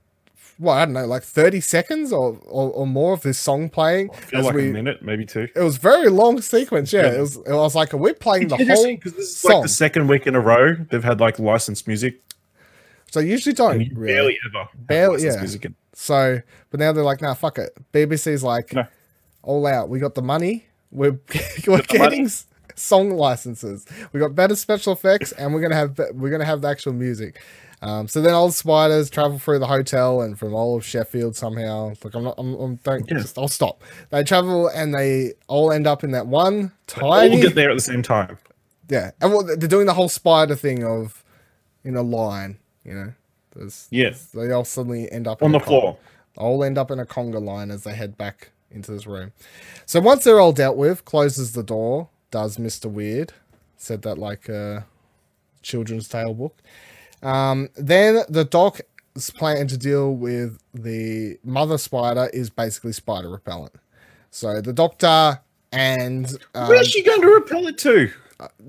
Well, 0.60 0.76
I 0.76 0.86
don't 0.86 0.93
know, 0.93 1.05
like 1.05 1.24
thirty 1.24 1.62
seconds 1.62 2.12
or, 2.12 2.39
or, 2.45 2.72
or 2.72 2.88
more 2.88 3.14
of 3.14 3.22
this 3.22 3.38
song 3.38 3.70
playing. 3.70 4.10
Feels 4.10 4.39
as 4.41 4.45
like 4.45 4.55
we, 4.55 4.70
a 4.70 4.74
minute, 4.74 5.01
maybe 5.03 5.26
two. 5.26 5.47
it 5.55 5.62
was 5.62 5.78
very 5.78 6.10
long 6.10 6.41
sequence. 6.41 6.91
Yeah, 6.91 7.03
Yeah. 7.03 7.18
it 7.18 7.20
was. 7.22 7.38
I 7.47 7.53
was 7.53 7.76
like, 7.76 7.93
are 7.93 7.97
we 7.97 8.14
playing 8.14 8.47
the 8.47 8.58
whole 8.58 8.86
because 8.88 9.14
this 9.14 9.38
is 9.38 9.45
like 9.45 9.62
the 9.62 9.68
second 9.70 10.08
week 10.08 10.26
in 10.26 10.34
a 10.36 10.39
row 10.39 10.74
they've 10.89 11.03
had 11.03 11.20
like 11.20 11.38
licensed 11.38 11.88
music. 11.88 12.22
so 13.12 13.20
usually 13.20 13.53
don't 13.53 13.74
And 13.74 13.82
you 13.86 13.91
really. 13.95 14.14
barely 14.14 14.38
ever 14.49 14.70
Barely- 14.76 15.14
licensed 15.18 15.36
yeah. 15.38 15.41
music. 15.41 15.66
in- 15.66 15.76
So, 15.93 16.41
but 16.72 16.80
now 16.80 16.91
they're 16.91 17.03
like, 17.03 17.22
nah, 17.22 17.34
fuck 17.36 17.58
it. 17.60 17.72
BBC's 17.93 18.43
like, 18.43 18.74
No. 18.74 18.86
all 19.43 19.66
out. 19.68 19.89
We 19.89 19.99
got 19.99 20.16
the 20.16 20.22
money. 20.24 20.66
We're 20.91 21.12
we're 21.68 21.78
the 21.78 21.86
getting 21.88 22.24
money. 22.24 22.34
song 22.76 23.12
licenses. 23.12 23.86
We 24.12 24.20
got 24.20 24.34
better 24.36 24.55
special 24.55 24.93
effects, 24.93 25.32
and 25.34 25.53
we're 25.53 25.62
gonna 25.62 25.76
have 25.76 25.99
we're 26.14 26.30
gonna 26.32 26.45
have 26.45 26.62
the 26.62 26.68
actual 26.70 26.93
music. 26.93 27.39
Um, 27.82 28.07
so 28.07 28.21
then 28.21 28.34
all 28.34 28.47
the 28.47 28.53
spiders 28.53 29.09
travel 29.09 29.38
through 29.38 29.59
the 29.59 29.67
hotel 29.67 30.21
and 30.21 30.38
from 30.38 30.53
all 30.55 30.75
of 30.78 30.84
Sheffield 30.86 31.36
somehow. 31.36 31.93
Like 32.03 32.15
I'm 32.15 32.23
not, 32.23 32.36
I'm, 32.39 32.53
I'm 32.55 32.75
don't 32.78 33.07
Yeah. 33.09 33.17
just, 33.19 33.38
I'll 33.38 33.47
stop. 33.47 33.84
They 34.09 34.23
travel 34.23 34.67
and 34.67 34.93
they 34.93 35.34
all 35.47 35.71
end 35.71 35.86
up 35.86 36.03
in 36.03 36.11
that 36.11 36.25
one 36.28 36.71
tiny. 36.88 37.30
They 37.30 37.36
All 37.36 37.41
get 37.43 37.55
there 37.55 37.69
at 37.69 37.75
the 37.75 37.82
same 37.82 38.01
time. 38.01 38.38
yeah. 38.89 39.11
And 39.21 39.32
well, 39.32 39.43
they're 39.43 39.55
doing 39.67 39.86
the 39.86 39.93
whole 39.93 40.09
spider 40.09 40.55
thing 40.55 40.84
of 40.84 41.23
in 41.84 41.95
a 41.95 42.01
line, 42.01 42.57
you 42.84 42.93
know. 42.93 43.13
There's, 43.55 43.88
Yeah. 43.91 44.13
they 44.34 44.51
all 44.51 44.65
suddenly 44.65 45.11
end 45.11 45.28
up 45.28 45.41
On 45.43 45.47
in 45.47 45.51
the 45.51 45.57
a 45.57 45.61
con- 45.61 45.67
floor. 45.69 45.97
all 46.36 46.63
end 46.63 46.78
up 46.80 46.89
in 46.91 46.99
a 46.99 47.05
conga 47.05 47.39
line 47.43 47.69
as 47.71 47.84
they 47.84 47.93
head 47.93 48.17
back 48.17 48.49
into 48.71 48.91
this 48.91 49.05
room. 49.05 49.34
So 49.86 49.99
once 49.99 50.23
they're 50.23 50.39
all 50.39 50.51
dealt 50.51 50.78
with, 50.78 51.05
closes 51.05 51.53
the 51.53 51.63
door, 51.63 52.09
does 52.32 52.57
Mr. 52.57 52.86
Weird. 52.91 53.34
Said 53.78 54.01
that 54.01 54.17
like 54.17 54.49
a 54.49 54.86
children's 55.61 56.07
tale 56.07 56.34
book. 56.34 56.57
Um, 57.24 57.70
then 57.76 58.24
the 58.30 58.45
doc 58.45 58.82
is 59.15 59.30
planning 59.32 59.68
to 59.68 59.78
deal 59.78 60.13
with 60.13 60.59
the 60.74 61.38
mother 61.43 61.78
spider 61.78 62.30
is 62.34 62.49
basically 62.49 62.93
spider 62.93 63.30
repellent. 63.30 63.74
So 64.30 64.61
the 64.61 64.74
doctor 64.74 65.39
and 65.72 66.32
um, 66.53 66.70
Where's 66.70 66.89
she 66.89 67.03
going 67.03 67.22
to 67.22 67.28
repel 67.28 67.68
it 67.68 67.78
to? 67.80 68.11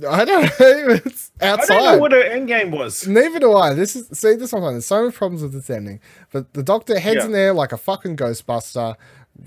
I 0.08 0.24
don't 0.24 0.42
know, 0.44 0.48
it's 1.04 1.30
outside. 1.42 1.74
I 1.74 1.78
don't 1.80 1.92
know 1.92 1.98
what 1.98 2.12
her 2.12 2.22
end 2.22 2.48
game 2.48 2.70
was. 2.70 3.06
Neither 3.06 3.38
do 3.38 3.54
I. 3.54 3.74
This 3.74 3.94
is 3.96 4.08
see 4.18 4.34
this 4.34 4.52
one. 4.52 4.62
There's 4.62 4.86
so 4.86 5.02
many 5.02 5.12
problems 5.12 5.42
with 5.42 5.52
this 5.52 5.68
ending. 5.68 6.00
But 6.32 6.54
the 6.54 6.62
doctor 6.62 6.98
heads 6.98 7.18
Yeah. 7.18 7.26
in 7.26 7.32
there 7.32 7.52
like 7.52 7.72
a 7.72 7.76
fucking 7.76 8.16
ghostbuster. 8.16 8.96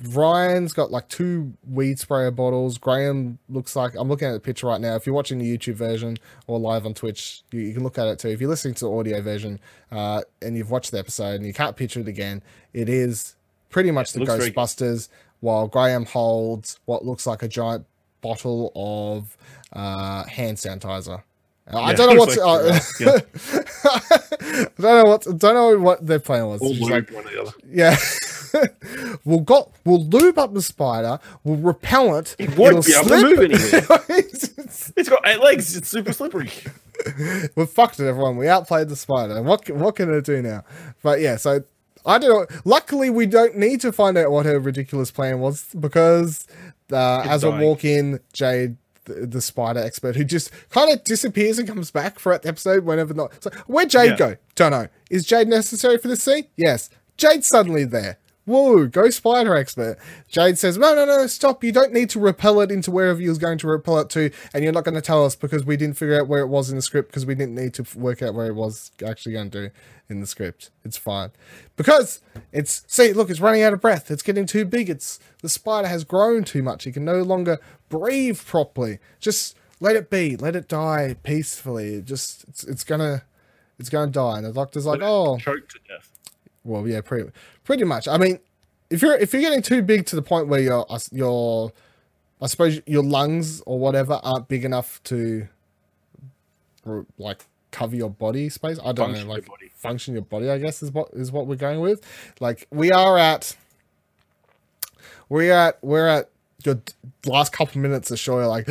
Ryan's 0.09 0.73
got 0.73 0.89
like 0.91 1.09
two 1.09 1.53
weed 1.67 1.99
sprayer 1.99 2.31
bottles. 2.31 2.77
Graham 2.77 3.39
looks 3.49 3.75
like 3.75 3.93
I'm 3.95 4.07
looking 4.07 4.27
at 4.27 4.31
the 4.33 4.39
picture 4.39 4.67
right 4.67 4.79
now. 4.79 4.95
If 4.95 5.05
you're 5.05 5.15
watching 5.15 5.37
the 5.39 5.57
YouTube 5.57 5.75
version 5.75 6.17
or 6.47 6.59
live 6.59 6.85
on 6.85 6.93
Twitch, 6.93 7.43
you, 7.51 7.59
you 7.61 7.73
can 7.73 7.83
look 7.83 7.97
at 7.97 8.07
it 8.07 8.17
too. 8.19 8.29
If 8.29 8.39
you're 8.39 8.49
listening 8.49 8.73
to 8.75 8.85
the 8.85 8.91
audio 8.91 9.21
version 9.21 9.59
uh, 9.91 10.21
and 10.41 10.55
you've 10.55 10.71
watched 10.71 10.91
the 10.91 10.99
episode 10.99 11.35
and 11.35 11.45
you 11.45 11.53
can't 11.53 11.75
picture 11.75 11.99
it 11.99 12.07
again, 12.07 12.41
it 12.73 12.87
is 12.87 13.35
pretty 13.69 13.91
much 13.91 14.13
the 14.13 14.19
looks 14.19 14.33
very- 14.35 14.51
Ghostbusters. 14.51 15.09
While 15.41 15.67
Graham 15.67 16.05
holds 16.05 16.79
what 16.85 17.03
looks 17.03 17.25
like 17.25 17.41
a 17.41 17.47
giant 17.47 17.85
bottle 18.21 18.71
of 18.75 19.35
uh, 19.73 20.23
hand 20.25 20.57
sanitizer. 20.57 21.23
I 21.73 21.93
don't 21.93 22.13
know 22.13 22.19
what's. 22.19 22.37
looks 22.37 23.01
uh, 23.01 23.23
yeah. 23.53 23.63
I 24.77 24.81
don't 24.81 25.03
know 25.03 25.05
what. 25.05 25.23
Don't 25.39 25.55
know 25.55 25.79
what 25.79 26.05
their 26.05 26.19
plan 26.19 26.47
was. 26.47 26.61
All 26.61 26.75
like, 26.89 27.09
one 27.11 27.25
or 27.25 27.31
the 27.31 27.41
other. 27.41 27.51
yeah, 27.69 27.95
we'll 29.25 29.39
got 29.39 29.71
we'll 29.85 30.03
lube 30.05 30.37
up 30.37 30.53
the 30.53 30.61
spider. 30.61 31.19
We'll 31.43 31.57
repel 31.57 32.15
it. 32.17 32.35
It 32.39 32.57
won't 32.57 32.85
be 32.85 32.93
able 32.93 33.09
to 33.09 33.21
move 33.21 33.39
anywhere. 33.39 33.99
It's- 34.95 35.09
got 35.09 35.21
eight 35.27 35.39
legs. 35.41 35.75
It's 35.75 35.89
super 35.89 36.13
slippery. 36.13 36.49
we 37.55 37.65
fucked 37.65 37.99
it, 37.99 38.07
everyone. 38.07 38.37
We 38.37 38.47
outplayed 38.47 38.89
the 38.89 38.95
spider. 38.95 39.41
What 39.41 39.65
can- 39.65 39.79
what 39.79 39.95
can 39.95 40.13
it 40.13 40.23
do 40.25 40.41
now? 40.41 40.63
But 41.03 41.19
yeah, 41.21 41.35
so 41.37 41.63
I 42.05 42.17
don't 42.17 42.29
know. 42.51 42.57
Luckily, 42.65 43.09
we 43.09 43.25
don't 43.25 43.57
need 43.57 43.81
to 43.81 43.91
find 43.91 44.17
out 44.17 44.31
what 44.31 44.45
her 44.45 44.59
ridiculous 44.59 45.11
plan 45.11 45.39
was 45.39 45.65
because 45.79 46.47
uh, 46.91 47.21
as 47.27 47.43
we 47.43 47.51
dying. 47.51 47.61
walk 47.63 47.85
in, 47.85 48.19
Jade. 48.33 48.77
The, 49.05 49.25
the 49.25 49.41
spider 49.41 49.79
expert 49.79 50.15
who 50.15 50.23
just 50.23 50.51
kind 50.69 50.91
of 50.93 51.03
disappears 51.03 51.57
and 51.57 51.67
comes 51.67 51.89
back 51.89 52.19
throughout 52.19 52.43
the 52.43 52.49
episode 52.49 52.85
whenever 52.85 53.15
not. 53.15 53.31
So 53.43 53.49
where'd 53.65 53.89
Jade 53.89 54.11
Yeah. 54.11 54.15
go? 54.15 54.35
Don't 54.53 54.69
know. 54.69 54.87
Is 55.09 55.25
Jade 55.25 55.47
necessary 55.47 55.97
for 55.97 56.07
this 56.07 56.21
scene? 56.21 56.45
Yes. 56.55 56.91
Jade's 57.17 57.47
suddenly 57.47 57.83
there. 57.83 58.19
Whoa, 58.45 58.87
go 58.87 59.09
spider 59.11 59.55
expert. 59.55 59.97
Jade 60.27 60.57
says, 60.57 60.77
No, 60.77 60.95
no, 60.95 61.05
no, 61.05 61.27
stop. 61.27 61.63
You 61.63 61.71
don't 61.71 61.93
need 61.93 62.09
to 62.11 62.19
repel 62.19 62.59
it 62.61 62.71
into 62.71 62.89
wherever 62.89 63.21
you 63.21 63.29
was 63.29 63.37
going 63.37 63.59
to 63.59 63.67
repel 63.67 63.99
it 63.99 64.09
to, 64.11 64.31
and 64.53 64.63
you're 64.63 64.73
not 64.73 64.83
going 64.83 64.95
to 64.95 65.01
tell 65.01 65.23
us 65.23 65.35
because 65.35 65.63
we 65.63 65.77
didn't 65.77 65.97
figure 65.97 66.19
out 66.19 66.27
where 66.27 66.41
it 66.41 66.47
was 66.47 66.69
in 66.69 66.75
the 66.75 66.81
script 66.81 67.09
because 67.09 67.25
we 67.25 67.35
didn't 67.35 67.55
need 67.55 67.73
to 67.75 67.85
work 67.97 68.21
out 68.21 68.33
where 68.33 68.47
it 68.47 68.55
was 68.55 68.91
actually 69.05 69.33
going 69.33 69.51
to 69.51 69.67
do 69.67 69.73
in 70.09 70.19
the 70.19 70.27
script. 70.27 70.71
It's 70.83 70.97
fine. 70.97 71.31
Because 71.77 72.19
it's 72.51 72.83
see, 72.87 73.13
look, 73.13 73.29
it's 73.29 73.39
running 73.39 73.61
out 73.61 73.73
of 73.73 73.81
breath. 73.81 74.09
It's 74.09 74.23
getting 74.23 74.45
too 74.45 74.65
big. 74.65 74.89
It's 74.89 75.19
the 75.41 75.49
spider 75.49 75.87
has 75.87 76.03
grown 76.03 76.43
too 76.43 76.63
much. 76.63 76.87
It 76.87 76.93
can 76.93 77.05
no 77.05 77.21
longer 77.21 77.59
breathe 77.89 78.39
properly. 78.45 78.99
Just 79.19 79.55
let 79.79 79.95
it 79.95 80.09
be. 80.09 80.35
Let 80.35 80.55
it 80.55 80.67
die 80.67 81.15
peacefully. 81.23 81.95
It 81.95 82.05
just 82.05 82.43
it's, 82.45 82.63
it's 82.63 82.83
gonna 82.83 83.23
it's 83.79 83.89
gonna 83.89 84.11
die. 84.11 84.37
And 84.37 84.45
the 84.47 84.53
doctor's 84.53 84.85
like, 84.85 85.01
Oh, 85.01 85.37
Choked 85.37 85.71
to 85.71 85.79
death. 85.87 86.09
Well, 86.63 86.87
yeah, 86.87 87.01
pretty 87.01 87.29
pretty 87.63 87.83
much. 87.83 88.07
I 88.07 88.17
mean, 88.17 88.39
if 88.89 89.01
you're 89.01 89.15
if 89.17 89.33
you're 89.33 89.41
getting 89.41 89.61
too 89.61 89.81
big 89.81 90.05
to 90.07 90.15
the 90.15 90.21
point 90.21 90.47
where 90.47 90.59
your 90.59 90.85
your 91.11 91.71
I 92.41 92.47
suppose 92.47 92.81
your 92.85 93.03
lungs 93.03 93.61
or 93.65 93.79
whatever 93.79 94.19
aren't 94.23 94.47
big 94.47 94.65
enough 94.65 95.01
to 95.05 95.47
like 97.17 97.45
cover 97.71 97.95
your 97.95 98.09
body 98.09 98.49
space. 98.49 98.79
I 98.79 98.91
don't 98.91 98.97
Function 99.07 99.13
know, 99.13 99.33
your 99.33 99.39
like 99.41 99.47
body. 99.47 99.71
function 99.75 100.13
your 100.13 100.23
body. 100.23 100.49
I 100.49 100.57
guess 100.57 100.81
is 100.83 100.91
what 100.91 101.09
is 101.13 101.31
what 101.31 101.47
we're 101.47 101.55
going 101.55 101.79
with. 101.79 102.01
Like 102.39 102.67
we 102.71 102.91
are 102.91 103.17
at 103.17 103.55
we're 105.29 105.53
at 105.53 105.77
we're 105.81 106.07
at 106.07 106.29
your 106.63 106.81
last 107.25 107.53
couple 107.53 107.81
minutes 107.81 108.11
of 108.11 108.19
show. 108.19 108.39
You're 108.39 108.47
like. 108.47 108.67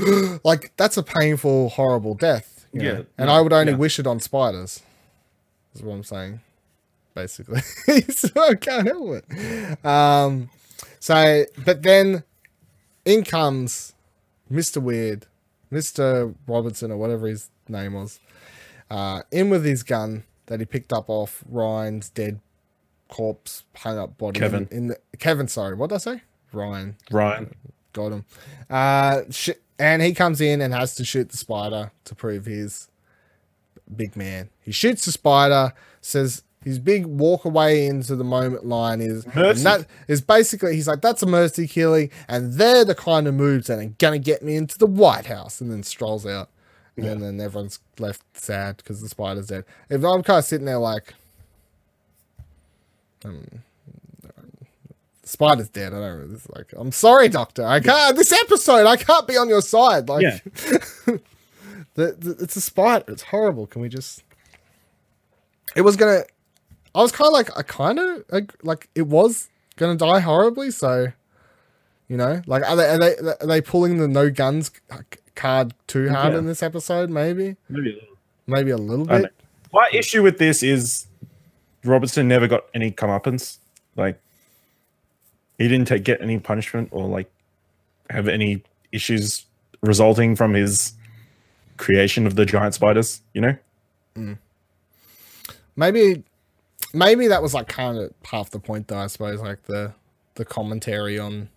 like 0.44 0.72
that's 0.76 0.96
a 0.96 1.02
painful, 1.02 1.70
horrible 1.70 2.14
death. 2.14 2.66
you 2.72 2.82
know? 2.82 2.92
Yeah, 2.92 3.02
and 3.18 3.26
no, 3.28 3.34
I 3.34 3.40
would 3.40 3.52
only 3.52 3.72
yeah. 3.72 3.78
wish 3.78 3.98
it 3.98 4.06
on 4.06 4.20
spiders. 4.20 4.82
Is 5.74 5.82
what 5.82 5.94
I'm 5.94 6.04
saying, 6.04 6.40
basically. 7.14 7.60
so 8.10 8.28
I 8.36 8.54
can't 8.54 8.86
help 8.86 9.22
it. 9.22 9.84
Um, 9.84 10.50
so, 10.98 11.44
but 11.64 11.82
then 11.82 12.24
in 13.04 13.24
comes 13.24 13.94
Mr. 14.50 14.82
Weird, 14.82 15.26
Mr. 15.72 16.34
Robertson, 16.46 16.90
or 16.90 16.96
whatever 16.96 17.28
his 17.28 17.50
name 17.68 17.94
was, 17.94 18.18
uh, 18.90 19.22
in 19.30 19.50
with 19.50 19.64
his 19.64 19.82
gun 19.82 20.24
that 20.46 20.58
he 20.60 20.66
picked 20.66 20.92
up 20.92 21.08
off 21.08 21.44
Ryan's 21.48 22.10
dead 22.10 22.40
corpse, 23.08 23.64
hung 23.76 23.98
up 23.98 24.18
body. 24.18 24.38
Kevin. 24.40 24.68
In, 24.70 24.76
in 24.76 24.86
the, 24.88 24.98
Kevin, 25.18 25.48
sorry, 25.48 25.74
what 25.76 25.90
did 25.90 25.96
I 25.96 25.98
say? 25.98 26.22
Ryan. 26.52 26.96
Ryan. 27.10 27.54
Got 27.92 28.12
him. 28.12 28.24
Uh, 28.68 29.22
sh- 29.30 29.50
and 29.78 30.02
he 30.02 30.12
comes 30.12 30.40
in 30.40 30.60
and 30.60 30.74
has 30.74 30.94
to 30.96 31.04
shoot 31.04 31.30
the 31.30 31.36
spider 31.36 31.92
to 32.04 32.14
prove 32.14 32.46
he's 32.46 32.88
big 33.96 34.16
man. 34.16 34.50
He 34.60 34.72
shoots 34.72 35.04
the 35.04 35.12
spider, 35.12 35.72
says 36.00 36.42
his 36.64 36.78
big 36.78 37.06
walk 37.06 37.44
away 37.44 37.86
into 37.86 38.14
the 38.16 38.24
moment 38.24 38.66
line 38.66 39.00
is 39.00 39.24
and 39.24 39.34
Mercy. 39.34 39.62
that 39.64 39.86
is 40.08 40.20
basically 40.20 40.74
he's 40.74 40.86
like 40.86 41.00
that's 41.00 41.22
a 41.22 41.26
mercy 41.26 41.66
killing, 41.66 42.10
and 42.28 42.54
they're 42.54 42.84
the 42.84 42.94
kind 42.94 43.26
of 43.26 43.34
moves 43.34 43.68
that 43.68 43.78
are 43.78 43.84
gonna 43.98 44.18
get 44.18 44.42
me 44.42 44.56
into 44.56 44.76
the 44.78 44.86
White 44.86 45.26
House, 45.26 45.60
and 45.60 45.70
then 45.70 45.82
strolls 45.82 46.26
out, 46.26 46.48
and 46.96 47.22
then 47.22 47.40
everyone's 47.40 47.80
left 47.98 48.22
sad 48.34 48.76
because 48.76 49.00
the 49.00 49.08
spider's 49.08 49.46
dead. 49.46 49.64
If 49.88 50.04
I'm 50.04 50.22
kind 50.22 50.38
of 50.38 50.44
sitting 50.44 50.66
there 50.66 50.78
like. 50.78 51.14
Um, 53.24 53.62
Spider's 55.22 55.68
dead. 55.68 55.92
I 55.94 56.00
don't 56.00 56.28
know. 56.28 56.34
It's 56.34 56.48
like, 56.50 56.72
I'm 56.76 56.90
sorry, 56.90 57.28
Doctor. 57.28 57.64
I 57.64 57.78
can't. 57.78 58.16
This 58.16 58.32
episode, 58.32 58.86
I 58.86 58.96
can't 58.96 59.28
be 59.28 59.36
on 59.36 59.48
your 59.48 59.62
side. 59.62 60.08
Like, 60.08 60.22
Yeah. 60.22 60.38
the, 61.94 62.12
the, 62.18 62.30
it's 62.42 62.56
a 62.56 62.60
spider. 62.60 63.04
It's 63.08 63.22
horrible. 63.24 63.66
Can 63.66 63.82
we 63.82 63.88
just? 63.88 64.22
It 65.76 65.82
was 65.82 65.96
gonna. 65.96 66.22
I 66.94 67.02
was 67.02 67.12
kind 67.12 67.26
of 67.28 67.32
like, 67.32 67.56
I 67.56 67.62
kind 67.62 67.98
of 67.98 68.24
like 68.62 68.88
it 68.94 69.06
was 69.06 69.48
gonna 69.76 69.96
die 69.96 70.20
horribly. 70.20 70.70
So, 70.70 71.12
you 72.08 72.16
know, 72.16 72.42
like 72.46 72.68
are 72.68 72.76
they 72.76 72.86
are 72.88 72.98
they 72.98 73.16
are 73.16 73.46
they 73.46 73.60
pulling 73.60 73.98
the 73.98 74.08
no 74.08 74.30
guns 74.30 74.70
card 75.36 75.74
too 75.86 76.08
hard 76.10 76.32
Yeah. 76.32 76.38
in 76.40 76.46
this 76.46 76.62
episode? 76.62 77.10
Maybe, 77.10 77.56
Maybe 77.68 77.90
a 77.90 77.94
little. 77.94 78.16
maybe 78.46 78.70
a 78.70 78.76
little 78.76 79.06
bit. 79.06 79.32
My 79.72 79.88
issue 79.92 80.22
with 80.22 80.38
this 80.38 80.62
is 80.64 81.06
Robertson 81.84 82.26
never 82.26 82.48
got 82.48 82.64
any 82.74 82.90
comeuppance. 82.90 83.58
Like 83.94 84.20
he 85.58 85.68
didn't 85.68 85.86
take, 85.86 86.02
get 86.02 86.20
any 86.20 86.38
punishment 86.40 86.88
or 86.90 87.06
like 87.06 87.30
have 88.08 88.26
any 88.26 88.64
issues 88.90 89.46
resulting 89.82 90.34
from 90.34 90.54
his 90.54 90.94
creation 91.80 92.26
of 92.26 92.36
the 92.36 92.44
giant 92.46 92.74
spiders. 92.74 93.22
You 93.34 93.40
know, 93.40 93.56
mm. 94.14 94.38
maybe 95.74 96.22
maybe 96.92 97.26
that 97.26 97.42
was 97.42 97.54
like 97.54 97.68
kind 97.68 97.98
of 97.98 98.12
half 98.24 98.50
the 98.50 98.58
point 98.58 98.88
though 98.88 98.98
i 98.98 99.06
suppose 99.06 99.40
like 99.40 99.62
the 99.64 99.92
the 100.34 100.44
commentary 100.44 101.18
on 101.18 101.48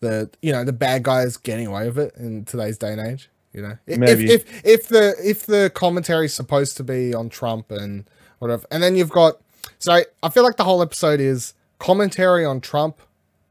the 0.00 0.30
you 0.42 0.52
know 0.52 0.64
the 0.64 0.72
bad 0.72 1.02
guys 1.02 1.36
getting 1.36 1.66
away 1.66 1.86
with 1.86 1.98
it 1.98 2.14
in 2.16 2.44
today's 2.44 2.78
day 2.78 2.92
and 2.92 3.00
age 3.00 3.28
you 3.52 3.62
know 3.62 3.76
if 3.86 3.98
Maybe. 3.98 4.30
if 4.30 4.42
if, 4.42 4.64
if 4.64 4.88
the 4.88 5.14
if 5.22 5.46
the 5.46 5.70
commentary 5.74 6.26
is 6.26 6.34
supposed 6.34 6.76
to 6.76 6.84
be 6.84 7.14
on 7.14 7.28
trump 7.28 7.70
and 7.70 8.04
whatever 8.38 8.66
and 8.70 8.82
then 8.82 8.96
you've 8.96 9.10
got 9.10 9.40
so 9.78 10.02
i 10.22 10.28
feel 10.28 10.42
like 10.42 10.56
the 10.56 10.64
whole 10.64 10.82
episode 10.82 11.20
is 11.20 11.54
commentary 11.78 12.44
on 12.44 12.60
trump 12.60 13.00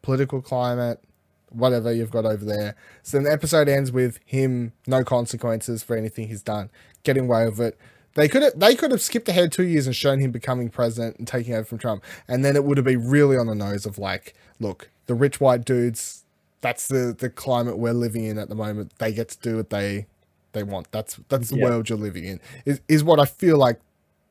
political 0.01 0.41
climate 0.41 1.01
whatever 1.55 1.91
you've 1.93 2.11
got 2.11 2.25
over 2.25 2.43
there. 2.45 2.75
So 3.03 3.17
then 3.17 3.23
the 3.25 3.31
episode 3.31 3.67
ends 3.67 3.91
with 3.91 4.19
him 4.25 4.73
no 4.87 5.03
consequences 5.03 5.83
for 5.83 5.95
anything 5.95 6.27
he's 6.27 6.41
done, 6.43 6.69
getting 7.03 7.25
away 7.25 7.45
with 7.45 7.59
it. 7.59 7.77
They 8.15 8.27
could 8.29 8.43
have 8.43 8.59
they 8.59 8.75
could 8.75 8.91
have 8.91 9.01
skipped 9.01 9.27
ahead 9.27 9.51
two 9.51 9.63
years 9.63 9.87
and 9.87 9.95
shown 9.95 10.19
him 10.19 10.31
becoming 10.31 10.69
president 10.69 11.17
and 11.17 11.27
taking 11.27 11.53
over 11.53 11.65
from 11.65 11.77
Trump, 11.79 12.03
and 12.27 12.45
then 12.45 12.55
it 12.55 12.63
would 12.63 12.77
have 12.77 12.85
been 12.85 13.07
really 13.09 13.37
on 13.37 13.47
the 13.47 13.55
nose 13.55 13.85
of 13.85 13.97
like, 13.97 14.33
look, 14.59 14.89
the 15.07 15.15
rich 15.15 15.39
white 15.41 15.65
dudes. 15.65 16.23
That's 16.61 16.87
the 16.87 17.15
the 17.17 17.29
climate 17.29 17.77
we're 17.77 17.93
living 17.93 18.23
in 18.23 18.37
at 18.37 18.47
the 18.49 18.55
moment. 18.55 18.93
They 18.99 19.11
get 19.13 19.29
to 19.29 19.39
do 19.39 19.57
what 19.57 19.69
they 19.69 20.07
they 20.53 20.63
want. 20.63 20.91
That's 20.91 21.19
that's 21.29 21.49
the 21.49 21.57
Yeah. 21.57 21.65
world 21.65 21.89
you're 21.89 21.97
living 21.97 22.23
in. 22.23 22.39
Is 22.65 22.79
is 22.87 23.03
what 23.03 23.19
I 23.19 23.25
feel 23.25 23.57
like 23.57 23.79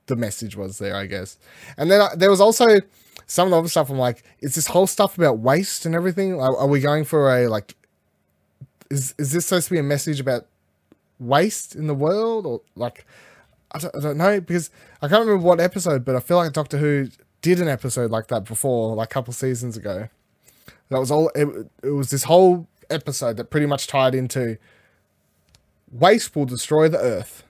the 0.07 0.17
message 0.17 0.57
was 0.57 0.79
there, 0.79 0.97
I 0.97 1.05
guess. 1.07 1.37
And 1.77 1.91
then 1.91 2.01
uh, 2.01 2.09
there 2.17 2.31
was 2.31 2.41
also 2.41 2.81
some 3.27 3.47
of 3.49 3.51
the 3.53 3.59
other 3.59 3.69
stuff. 3.69 3.91
I'm 3.91 3.99
like, 3.99 4.23
is 4.41 4.55
this 4.55 4.69
whole 4.69 4.87
stuff 4.87 5.17
about 5.19 5.39
waste 5.39 5.87
and 5.87 5.95
everything? 5.95 6.41
Are, 6.41 6.57
are 6.57 6.67
we 6.67 6.81
going 6.81 7.05
for 7.05 7.35
a 7.35 7.49
like? 7.49 7.75
Is 8.91 9.15
is 9.19 9.33
this 9.33 9.47
supposed 9.47 9.69
to 9.69 9.75
be 9.75 9.79
a 9.79 9.83
message 9.83 10.21
about 10.21 10.47
waste 11.19 11.75
in 11.75 11.87
the 11.87 11.95
world 11.95 12.47
or 12.47 12.61
like? 12.75 13.07
I 13.73 13.79
don't, 13.79 13.97
I 13.97 14.01
don't 14.01 14.17
know 14.17 14.41
because 14.41 14.71
I 15.03 15.09
can't 15.09 15.27
remember 15.27 15.45
what 15.45 15.61
episode, 15.61 16.05
but 16.05 16.15
I 16.15 16.21
feel 16.21 16.37
like 16.37 16.53
Doctor 16.53 16.79
Who 16.79 17.09
did 17.43 17.61
an 17.61 17.69
episode 17.69 18.11
like 18.11 18.29
that 18.29 18.45
before, 18.45 18.95
like 18.95 19.11
a 19.11 19.15
couple 19.15 19.33
seasons 19.33 19.77
ago. 19.77 20.09
That 20.91 21.01
was 21.01 21.11
all. 21.11 21.31
It, 21.35 21.49
it 21.83 21.91
was 21.91 22.11
this 22.11 22.25
whole 22.25 22.69
episode 22.91 23.37
that 23.39 23.51
pretty 23.51 23.67
much 23.67 23.87
tied 23.87 24.15
into 24.15 24.59
waste 25.91 26.37
will 26.37 26.45
destroy 26.45 26.89
the 26.89 26.99
Earth. 26.99 27.43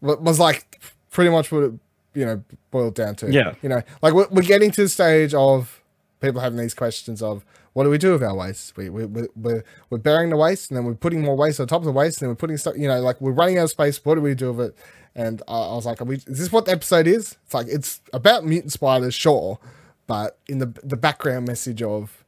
Wa- 0.00 0.16
Was 0.16 0.38
like 0.38 0.80
pretty 1.10 1.30
much 1.30 1.50
what 1.52 1.62
it 1.64 1.72
you 2.16 2.24
know 2.24 2.42
boiled 2.70 2.94
down 2.94 3.14
to. 3.16 3.30
Yeah. 3.30 3.54
you 3.62 3.68
know, 3.68 3.82
like 4.02 4.14
we're, 4.14 4.28
we're 4.30 4.42
getting 4.42 4.70
to 4.72 4.82
the 4.82 4.88
stage 4.88 5.34
of 5.34 5.82
people 6.20 6.40
having 6.40 6.58
these 6.58 6.74
questions 6.74 7.22
of 7.22 7.44
what 7.74 7.84
do 7.84 7.90
we 7.90 7.98
do 7.98 8.12
with 8.12 8.22
our 8.22 8.34
waste? 8.34 8.74
We, 8.76 8.88
we, 8.88 9.04
we, 9.04 9.28
we're, 9.36 9.62
we're 9.90 9.98
burying 9.98 10.30
the 10.30 10.36
waste 10.36 10.70
and 10.70 10.78
then 10.78 10.86
we're 10.86 10.94
putting 10.94 11.20
more 11.20 11.36
waste 11.36 11.60
on 11.60 11.66
top 11.66 11.82
of 11.82 11.84
the 11.84 11.92
waste 11.92 12.22
and 12.22 12.26
then 12.26 12.30
we're 12.30 12.36
putting 12.36 12.56
stuff, 12.56 12.74
you 12.76 12.88
know, 12.88 13.00
like 13.00 13.20
we're 13.20 13.32
running 13.32 13.58
out 13.58 13.64
of 13.64 13.70
space. 13.70 14.02
What 14.02 14.14
do 14.14 14.22
we 14.22 14.34
do 14.34 14.50
with 14.50 14.68
it? 14.68 14.78
And 15.14 15.42
I, 15.46 15.52
I 15.52 15.74
was 15.74 15.84
like, 15.84 16.00
are 16.00 16.06
we, 16.06 16.16
is 16.16 16.38
this 16.38 16.50
what 16.50 16.64
the 16.64 16.72
episode 16.72 17.06
is? 17.06 17.36
It's 17.44 17.52
like, 17.52 17.66
it's 17.68 18.00
about 18.14 18.46
mutant 18.46 18.72
spiders, 18.72 19.14
sure. 19.14 19.58
But 20.06 20.38
in 20.48 20.58
the, 20.58 20.72
the 20.82 20.96
background 20.96 21.46
message 21.46 21.82
of, 21.82 22.24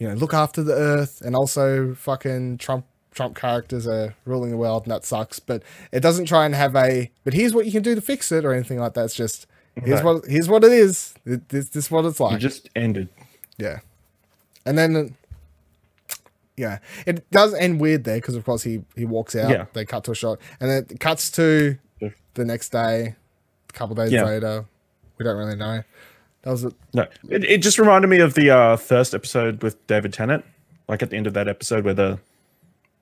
you 0.00 0.08
know, 0.08 0.14
look 0.14 0.34
after 0.34 0.64
the 0.64 0.74
earth 0.74 1.20
and 1.20 1.36
also 1.36 1.94
fucking 1.94 2.58
Trump, 2.58 2.84
Trump 3.12 3.36
characters 3.36 3.86
are 3.86 4.14
ruling 4.24 4.50
the 4.50 4.56
world 4.56 4.84
and 4.84 4.92
that 4.92 5.04
sucks. 5.04 5.38
But 5.38 5.62
it 5.92 6.00
doesn't 6.00 6.26
try 6.26 6.44
and 6.46 6.54
have 6.54 6.74
a, 6.74 7.10
but 7.24 7.34
here's 7.34 7.54
what 7.54 7.66
you 7.66 7.72
can 7.72 7.82
do 7.82 7.94
to 7.94 8.00
fix 8.00 8.32
it 8.32 8.44
or 8.44 8.52
anything 8.52 8.78
like 8.78 8.94
that. 8.94 9.04
It's 9.04 9.14
just, 9.14 9.46
here's 9.84 10.02
what, 10.02 10.24
here's 10.26 10.48
what 10.48 10.64
it 10.64 10.72
is. 10.72 11.14
It- 11.24 11.48
This, 11.48 11.68
this 11.70 11.84
is 11.86 11.90
what 11.90 12.04
it's 12.04 12.20
It 12.20 12.24
like. 12.24 12.40
just 12.40 12.68
ended. 12.74 13.08
Yeah. 13.58 13.80
And 14.64 14.78
then, 14.78 15.16
yeah, 16.56 16.78
it 17.06 17.28
does 17.30 17.54
end 17.54 17.80
weird 17.80 18.04
there 18.04 18.16
because, 18.18 18.34
of 18.36 18.44
course, 18.44 18.62
he, 18.62 18.84
he 18.96 19.04
walks 19.04 19.34
out. 19.34 19.50
Yeah. 19.50 19.66
They 19.72 19.84
cut 19.84 20.04
to 20.04 20.12
a 20.12 20.14
shot. 20.14 20.38
And 20.60 20.70
then 20.70 20.86
it 20.90 21.00
cuts 21.00 21.30
to 21.32 21.78
the 22.34 22.44
next 22.44 22.70
day, 22.70 23.14
a 23.68 23.72
couple 23.72 23.94
days 23.94 24.12
Yeah. 24.12 24.24
later. 24.24 24.64
We 25.18 25.24
don't 25.24 25.36
really 25.36 25.56
know. 25.56 25.82
That 26.42 26.50
was 26.50 26.64
it. 26.64 26.74
No, 26.92 27.02
it, 27.28 27.44
it 27.44 27.58
just 27.62 27.78
reminded 27.78 28.08
me 28.08 28.18
of 28.20 28.34
the 28.34 28.50
uh, 28.50 28.76
first 28.76 29.14
episode 29.14 29.62
with 29.62 29.86
David 29.86 30.12
Tennant. 30.12 30.44
Like 30.88 31.02
at 31.02 31.10
the 31.10 31.16
end 31.16 31.26
of 31.26 31.34
that 31.34 31.46
episode, 31.48 31.84
where 31.84 31.94
the 31.94 32.18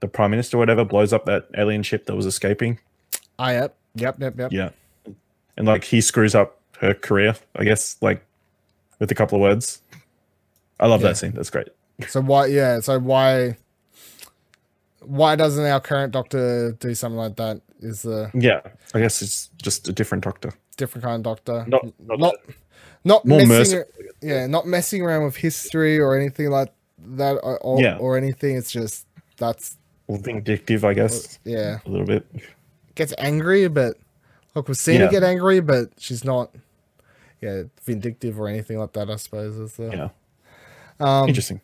the 0.01 0.09
prime 0.09 0.31
minister, 0.31 0.57
or 0.57 0.61
whatever, 0.61 0.85
blows 0.85 1.13
up 1.13 1.25
that 1.27 1.47
alien 1.57 1.83
ship 1.83 2.07
that 2.07 2.17
was 2.17 2.27
escaping. 2.27 2.79
Ah, 3.39 3.51
yep. 3.51 3.77
Yep, 3.95 4.21
yep, 4.21 4.39
yep. 4.39 4.53
Yeah, 4.53 4.71
and 5.57 5.67
like 5.67 5.85
he 5.85 6.01
screws 6.01 6.35
up 6.35 6.59
her 6.79 6.95
career, 6.95 7.35
I 7.57 7.65
guess, 7.65 7.97
like 8.01 8.25
with 8.99 9.11
a 9.11 9.15
couple 9.15 9.37
of 9.37 9.43
words. 9.43 9.83
I 10.79 10.87
love 10.87 11.03
Yeah. 11.03 11.09
that 11.09 11.17
scene. 11.17 11.33
That's 11.33 11.51
great. 11.51 11.69
So 12.09 12.21
why, 12.23 12.47
yeah, 12.47 12.81
so 12.81 12.99
why, 12.99 13.57
why 15.01 15.37
doesn't 15.37 15.65
our 15.65 15.81
current 15.81 16.13
doctor 16.13 16.73
do 16.73 16.95
something 16.95 17.19
like 17.19 17.37
that? 17.37 17.61
Is 17.81 18.03
the 18.03 18.31
Yeah, 18.35 18.61
I 18.95 19.01
guess 19.01 19.23
it's 19.23 19.49
just 19.61 19.89
a 19.89 19.93
different 19.93 20.25
doctor. 20.25 20.53
different 20.77 21.05
kind 21.05 21.17
of 21.17 21.23
doctor. 21.23 21.65
Not, 21.69 21.85
not, 21.99 22.19
not, 22.19 22.35
not 23.05 23.25
more 23.27 23.45
messing, 23.45 23.85
yeah, 24.23 24.47
not 24.47 24.67
messing 24.67 25.03
around 25.03 25.25
with 25.25 25.37
history 25.37 25.99
or 25.99 26.17
anything 26.17 26.49
like 26.51 26.73
that 26.99 27.35
or, 27.43 27.81
Yeah. 27.81 27.97
or 27.99 28.17
anything. 28.17 28.57
It's 28.57 28.71
just, 28.71 29.07
that's, 29.37 29.77
vindictive, 30.19 30.85
I 30.85 30.95
guess, 30.95 31.39
yeah. 31.45 31.79
a 31.85 31.89
little 31.89 32.07
bit. 32.07 32.27
gets 32.95 33.15
angry, 33.19 33.69
but 33.69 33.97
look, 34.55 34.69
we've 34.69 34.77
seen 34.77 35.01
her 35.01 35.09
get 35.09 35.23
angry, 35.23 35.61
but 35.61 35.91
she's 35.99 36.25
not, 36.25 36.55
yeah, 37.41 37.63
vindictive 37.85 38.39
or 38.39 38.49
anything 38.49 38.79
like 38.79 38.93
that. 38.93 39.11
I 39.11 39.17
suppose 39.17 39.57
is 39.57 39.77
the 39.77 39.91
Yeah, 39.91 40.09
um, 41.01 41.29
interesting. 41.29 41.61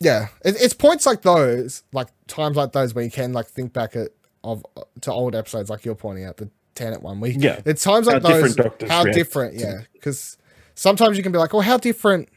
yeah. 0.00 0.28
It, 0.44 0.56
it's 0.60 0.74
points 0.74 1.06
like 1.06 1.22
those, 1.22 1.82
like 1.92 2.08
times 2.26 2.56
like 2.56 2.72
those, 2.72 2.94
where 2.94 3.04
you 3.04 3.10
can 3.10 3.32
like 3.32 3.46
think 3.46 3.72
back 3.72 3.96
at 3.96 4.08
of 4.44 4.64
to 5.02 5.12
old 5.12 5.34
episodes, 5.36 5.70
like 5.70 5.84
you're 5.84 5.94
pointing 5.94 6.24
out 6.24 6.36
the 6.36 6.48
Tennant 6.74 7.02
one. 7.02 7.20
We 7.20 7.30
Yeah. 7.32 7.60
it's 7.66 7.84
times 7.84 8.06
like 8.06 8.22
How 8.22 8.28
those. 8.30 8.56
different 8.56 8.90
How 8.90 9.04
different, 9.04 9.54
yeah, 9.54 9.82
because 9.92 10.38
sometimes 10.74 11.16
you 11.18 11.22
can 11.22 11.30
be 11.30 11.38
like, 11.38 11.52
well, 11.52 11.62
how 11.62 11.76
different 11.76 12.28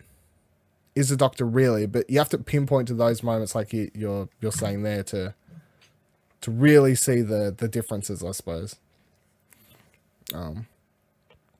is 0.95 1.09
the 1.09 1.17
Doctor 1.17 1.45
really? 1.45 1.85
But 1.85 2.09
you 2.09 2.17
have 2.17 2.29
to 2.29 2.37
pinpoint 2.37 2.87
to 2.87 2.93
those 2.93 3.21
moments, 3.21 3.53
like 3.53 3.73
you, 3.73 3.91
you're 3.93 4.29
you're 4.41 4.51
saying 4.51 4.83
there, 4.83 5.03
to 5.03 5.35
to 6.41 6.51
really 6.51 6.95
see 6.95 7.21
the 7.21 7.53
the 7.55 7.67
differences, 7.67 8.23
I 8.23 8.31
suppose. 8.31 8.77
Um, 10.33 10.67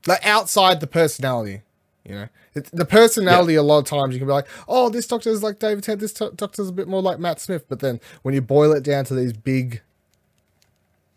like 0.07 0.25
outside 0.25 0.79
the 0.79 0.87
personality, 0.87 1.61
you 2.05 2.15
know, 2.15 2.27
it's, 2.53 2.69
the 2.69 2.85
personality. 2.85 3.55
A 3.55 3.63
lot 3.63 3.79
of 3.79 3.85
times 3.85 4.13
you 4.13 4.19
can 4.19 4.27
be 4.27 4.33
like, 4.33 4.47
oh, 4.67 4.89
this 4.89 5.07
Doctor 5.07 5.29
is 5.29 5.43
like 5.43 5.59
David 5.59 5.83
Tennant. 5.83 6.01
This 6.01 6.13
to- 6.13 6.31
Doctor's 6.35 6.69
a 6.69 6.73
bit 6.73 6.87
more 6.87 7.01
like 7.01 7.19
Matt 7.19 7.39
Smith. 7.41 7.65
But 7.67 7.79
then 7.79 7.99
when 8.21 8.33
you 8.33 8.41
boil 8.41 8.71
it 8.71 8.83
down 8.83 9.05
to 9.05 9.15
these 9.15 9.33
big 9.33 9.81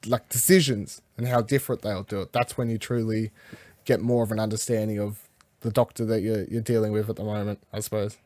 like 0.07 0.29
decisions 0.29 1.03
and 1.17 1.29
how 1.29 1.43
different 1.43 1.83
they'll 1.83 2.03
do 2.03 2.23
it, 2.23 2.33
that's 2.33 2.57
when 2.59 2.69
you 2.69 2.79
truly 2.79 3.31
get 3.85 4.01
more 4.01 4.23
of 4.23 4.33
an 4.33 4.41
understanding 4.41 4.99
of 4.99 5.28
the 5.61 5.71
Doctor 5.71 6.05
that 6.07 6.21
you're 6.23 6.45
you're 6.45 6.63
dealing 6.63 6.93
with 6.93 7.09
at 7.11 7.17
the 7.17 7.25
moment, 7.25 7.61
I 7.73 7.81
suppose. 7.81 8.17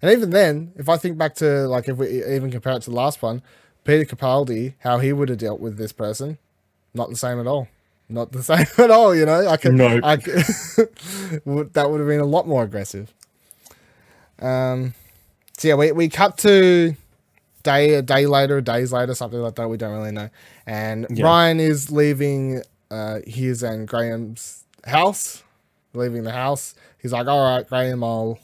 And 0.00 0.10
even 0.10 0.30
then, 0.30 0.72
if 0.76 0.88
I 0.88 0.96
think 0.96 1.16
back 1.16 1.34
to 1.36 1.68
like 1.68 1.88
if 1.88 1.96
we 1.96 2.24
even 2.34 2.50
compare 2.50 2.74
it 2.76 2.82
to 2.82 2.90
the 2.90 2.96
last 2.96 3.22
one, 3.22 3.42
Peter 3.84 4.04
Capaldi, 4.16 4.74
how 4.80 4.98
he 4.98 5.12
would 5.12 5.28
have 5.28 5.38
dealt 5.38 5.60
with 5.60 5.76
this 5.76 5.92
person, 5.92 6.38
not 6.94 7.08
the 7.10 7.16
same 7.16 7.38
at 7.40 7.46
all. 7.46 7.68
Not 8.08 8.32
the 8.32 8.42
same 8.50 8.66
at 8.78 8.90
all, 8.90 9.14
you 9.14 9.24
know. 9.24 9.46
I 9.48 9.56
could, 9.56 9.74
No. 9.74 10.00
I 10.02 10.16
could, 10.16 10.34
that 11.72 11.86
would 11.88 12.00
have 12.00 12.08
been 12.08 12.20
a 12.20 12.24
lot 12.26 12.46
more 12.48 12.62
aggressive. 12.64 13.12
Um, 14.40 14.94
so 15.56 15.68
yeah, 15.68 15.74
we 15.74 15.92
we 15.92 16.08
cut 16.08 16.36
to 16.38 16.96
day 17.62 17.94
a 17.94 18.02
day 18.02 18.26
later, 18.26 18.60
days 18.60 18.92
later, 18.92 19.14
something 19.14 19.38
like 19.40 19.54
that. 19.54 19.68
We 19.68 19.76
don't 19.76 19.92
really 19.96 20.10
know. 20.12 20.30
And 20.66 21.06
Yeah. 21.10 21.24
Ryan 21.24 21.60
is 21.60 21.90
leaving 21.92 22.62
uh, 22.90 23.20
his 23.26 23.62
and 23.62 23.86
Graham's 23.86 24.64
house, 24.84 25.42
leaving 25.94 26.24
the 26.24 26.32
house. 26.32 26.74
He's 27.00 27.12
like, 27.12 27.26
"All 27.26 27.42
right, 27.42 27.66
Graham, 27.68 28.02
I'll 28.04 28.38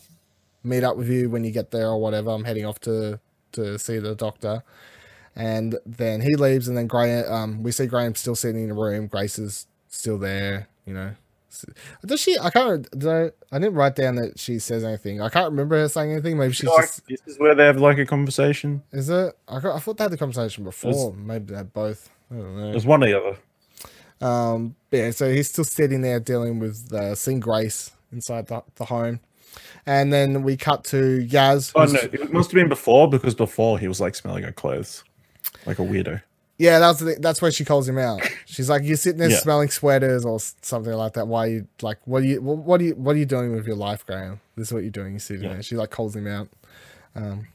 meet 0.65 0.85
up 0.85 0.97
with 0.97 1.09
you 1.09 1.31
when 1.31 1.45
you 1.45 1.51
get 1.51 1.71
there 1.71 1.89
or 1.89 2.01
whatever. 2.01 2.31
I'm 2.31 2.45
heading 2.45 2.65
off 2.67 2.81
to 2.81 3.21
to 3.53 3.79
see 3.79 3.99
the 3.99 4.15
doctor." 4.15 4.63
And 5.37 5.79
then 5.87 6.21
he 6.21 6.35
leaves, 6.35 6.67
and 6.67 6.77
then 6.77 6.89
Graham, 6.89 7.33
um, 7.33 7.63
we 7.63 7.71
see 7.71 7.87
Graham 7.87 8.15
still 8.17 8.35
sitting 8.35 8.63
in 8.63 8.69
the 8.71 8.75
room. 8.75 9.07
Grace 9.07 9.39
is 9.39 9.67
still 9.89 10.19
there, 10.19 10.67
you 10.85 10.93
know. 10.95 11.13
Does 12.05 12.21
she? 12.21 12.37
I 12.39 12.51
can't. 12.51 12.91
Did 12.91 13.07
I, 13.09 13.31
I 13.51 13.59
didn't 13.59 13.75
write 13.75 13.97
down 13.97 14.17
that 14.17 14.39
she 14.39 14.59
says 14.59 14.85
anything. 14.85 15.21
I 15.23 15.29
can't 15.29 15.51
remember 15.51 15.77
her 15.77 15.89
saying 15.89 16.13
anything. 16.13 16.37
Maybe 16.39 16.53
she's 16.53 16.69
Like, 16.69 16.87
just. 16.87 17.07
this 17.07 17.23
is 17.27 17.39
where 17.39 17.55
they 17.55 17.65
have 17.65 17.81
like 17.81 17.99
a 17.99 18.05
conversation. 18.07 18.83
Is 18.93 19.09
it? 19.09 19.35
I, 19.49 19.57
I 19.57 19.79
thought 19.79 19.97
they 19.97 20.05
had 20.05 20.13
the 20.13 20.19
conversation 20.19 20.65
before. 20.65 21.15
Maybe 21.15 21.47
they 21.53 21.57
had 21.57 21.73
both. 21.73 22.11
I 22.31 22.35
don't 22.35 22.57
know. 22.57 22.71
There's 22.73 22.85
one 22.87 23.03
or 23.03 23.07
the 23.07 23.19
other. 23.19 23.39
Um, 24.21 24.75
yeah, 24.91 25.11
so 25.11 25.33
he's 25.33 25.49
still 25.49 25.65
sitting 25.65 26.01
there 26.03 26.19
dealing 26.21 26.59
with 26.59 26.93
uh, 26.93 27.15
seeing 27.15 27.41
Grace 27.41 27.93
inside 28.13 28.47
the, 28.49 28.63
the 28.77 28.87
home, 28.87 29.21
and 29.87 30.13
then 30.13 30.43
we 30.43 30.57
cut 30.57 30.85
to 30.85 31.25
Yaz. 31.29 31.73
Oh 31.75 31.85
no, 31.85 32.01
it 32.01 32.33
must 32.33 32.51
have 32.51 32.55
been 32.57 32.69
before 32.69 33.09
because 33.09 33.35
before 33.35 33.79
he 33.79 33.87
was 33.89 34.01
like 34.01 34.15
smelling 34.15 34.43
her 34.45 34.53
clothes, 34.53 35.05
like 35.67 35.79
a 35.79 35.83
weirdo. 35.83 36.23
Yeah, 36.61 36.81
that's 36.81 36.99
the, 36.99 37.17
that's 37.21 37.41
where 37.41 37.53
she 37.53 37.65
calls 37.65 37.89
him 37.89 37.99
out. 37.99 38.21
She's 38.47 38.69
like, 38.69 38.83
"You're 38.83 38.97
sitting 38.97 39.21
there 39.21 39.31
Yeah. 39.31 39.39
smelling 39.39 39.69
sweaters 39.69 40.25
or 40.25 40.41
something 40.63 40.93
like 40.93 41.13
that. 41.13 41.29
Why 41.29 41.47
you 41.47 41.69
like? 41.83 41.99
What 42.05 42.23
are 42.23 42.27
you? 42.27 42.41
What, 42.43 42.81
are 42.81 42.85
you? 42.85 42.95
What 42.97 43.15
are 43.15 43.19
you 43.19 43.27
doing 43.27 43.55
with 43.55 43.67
your 43.67 43.77
life, 43.77 44.05
Graham? 44.05 44.41
This 44.57 44.69
is 44.69 44.73
what 44.73 44.83
you're 44.83 44.91
doing. 44.91 45.13
You're 45.13 45.21
sitting 45.21 45.45
Yeah. 45.45 45.53
there." 45.53 45.63
She 45.63 45.77
like 45.77 45.91
calls 45.91 46.17
him 46.17 46.27
out. 46.27 46.49
Um, 47.15 47.47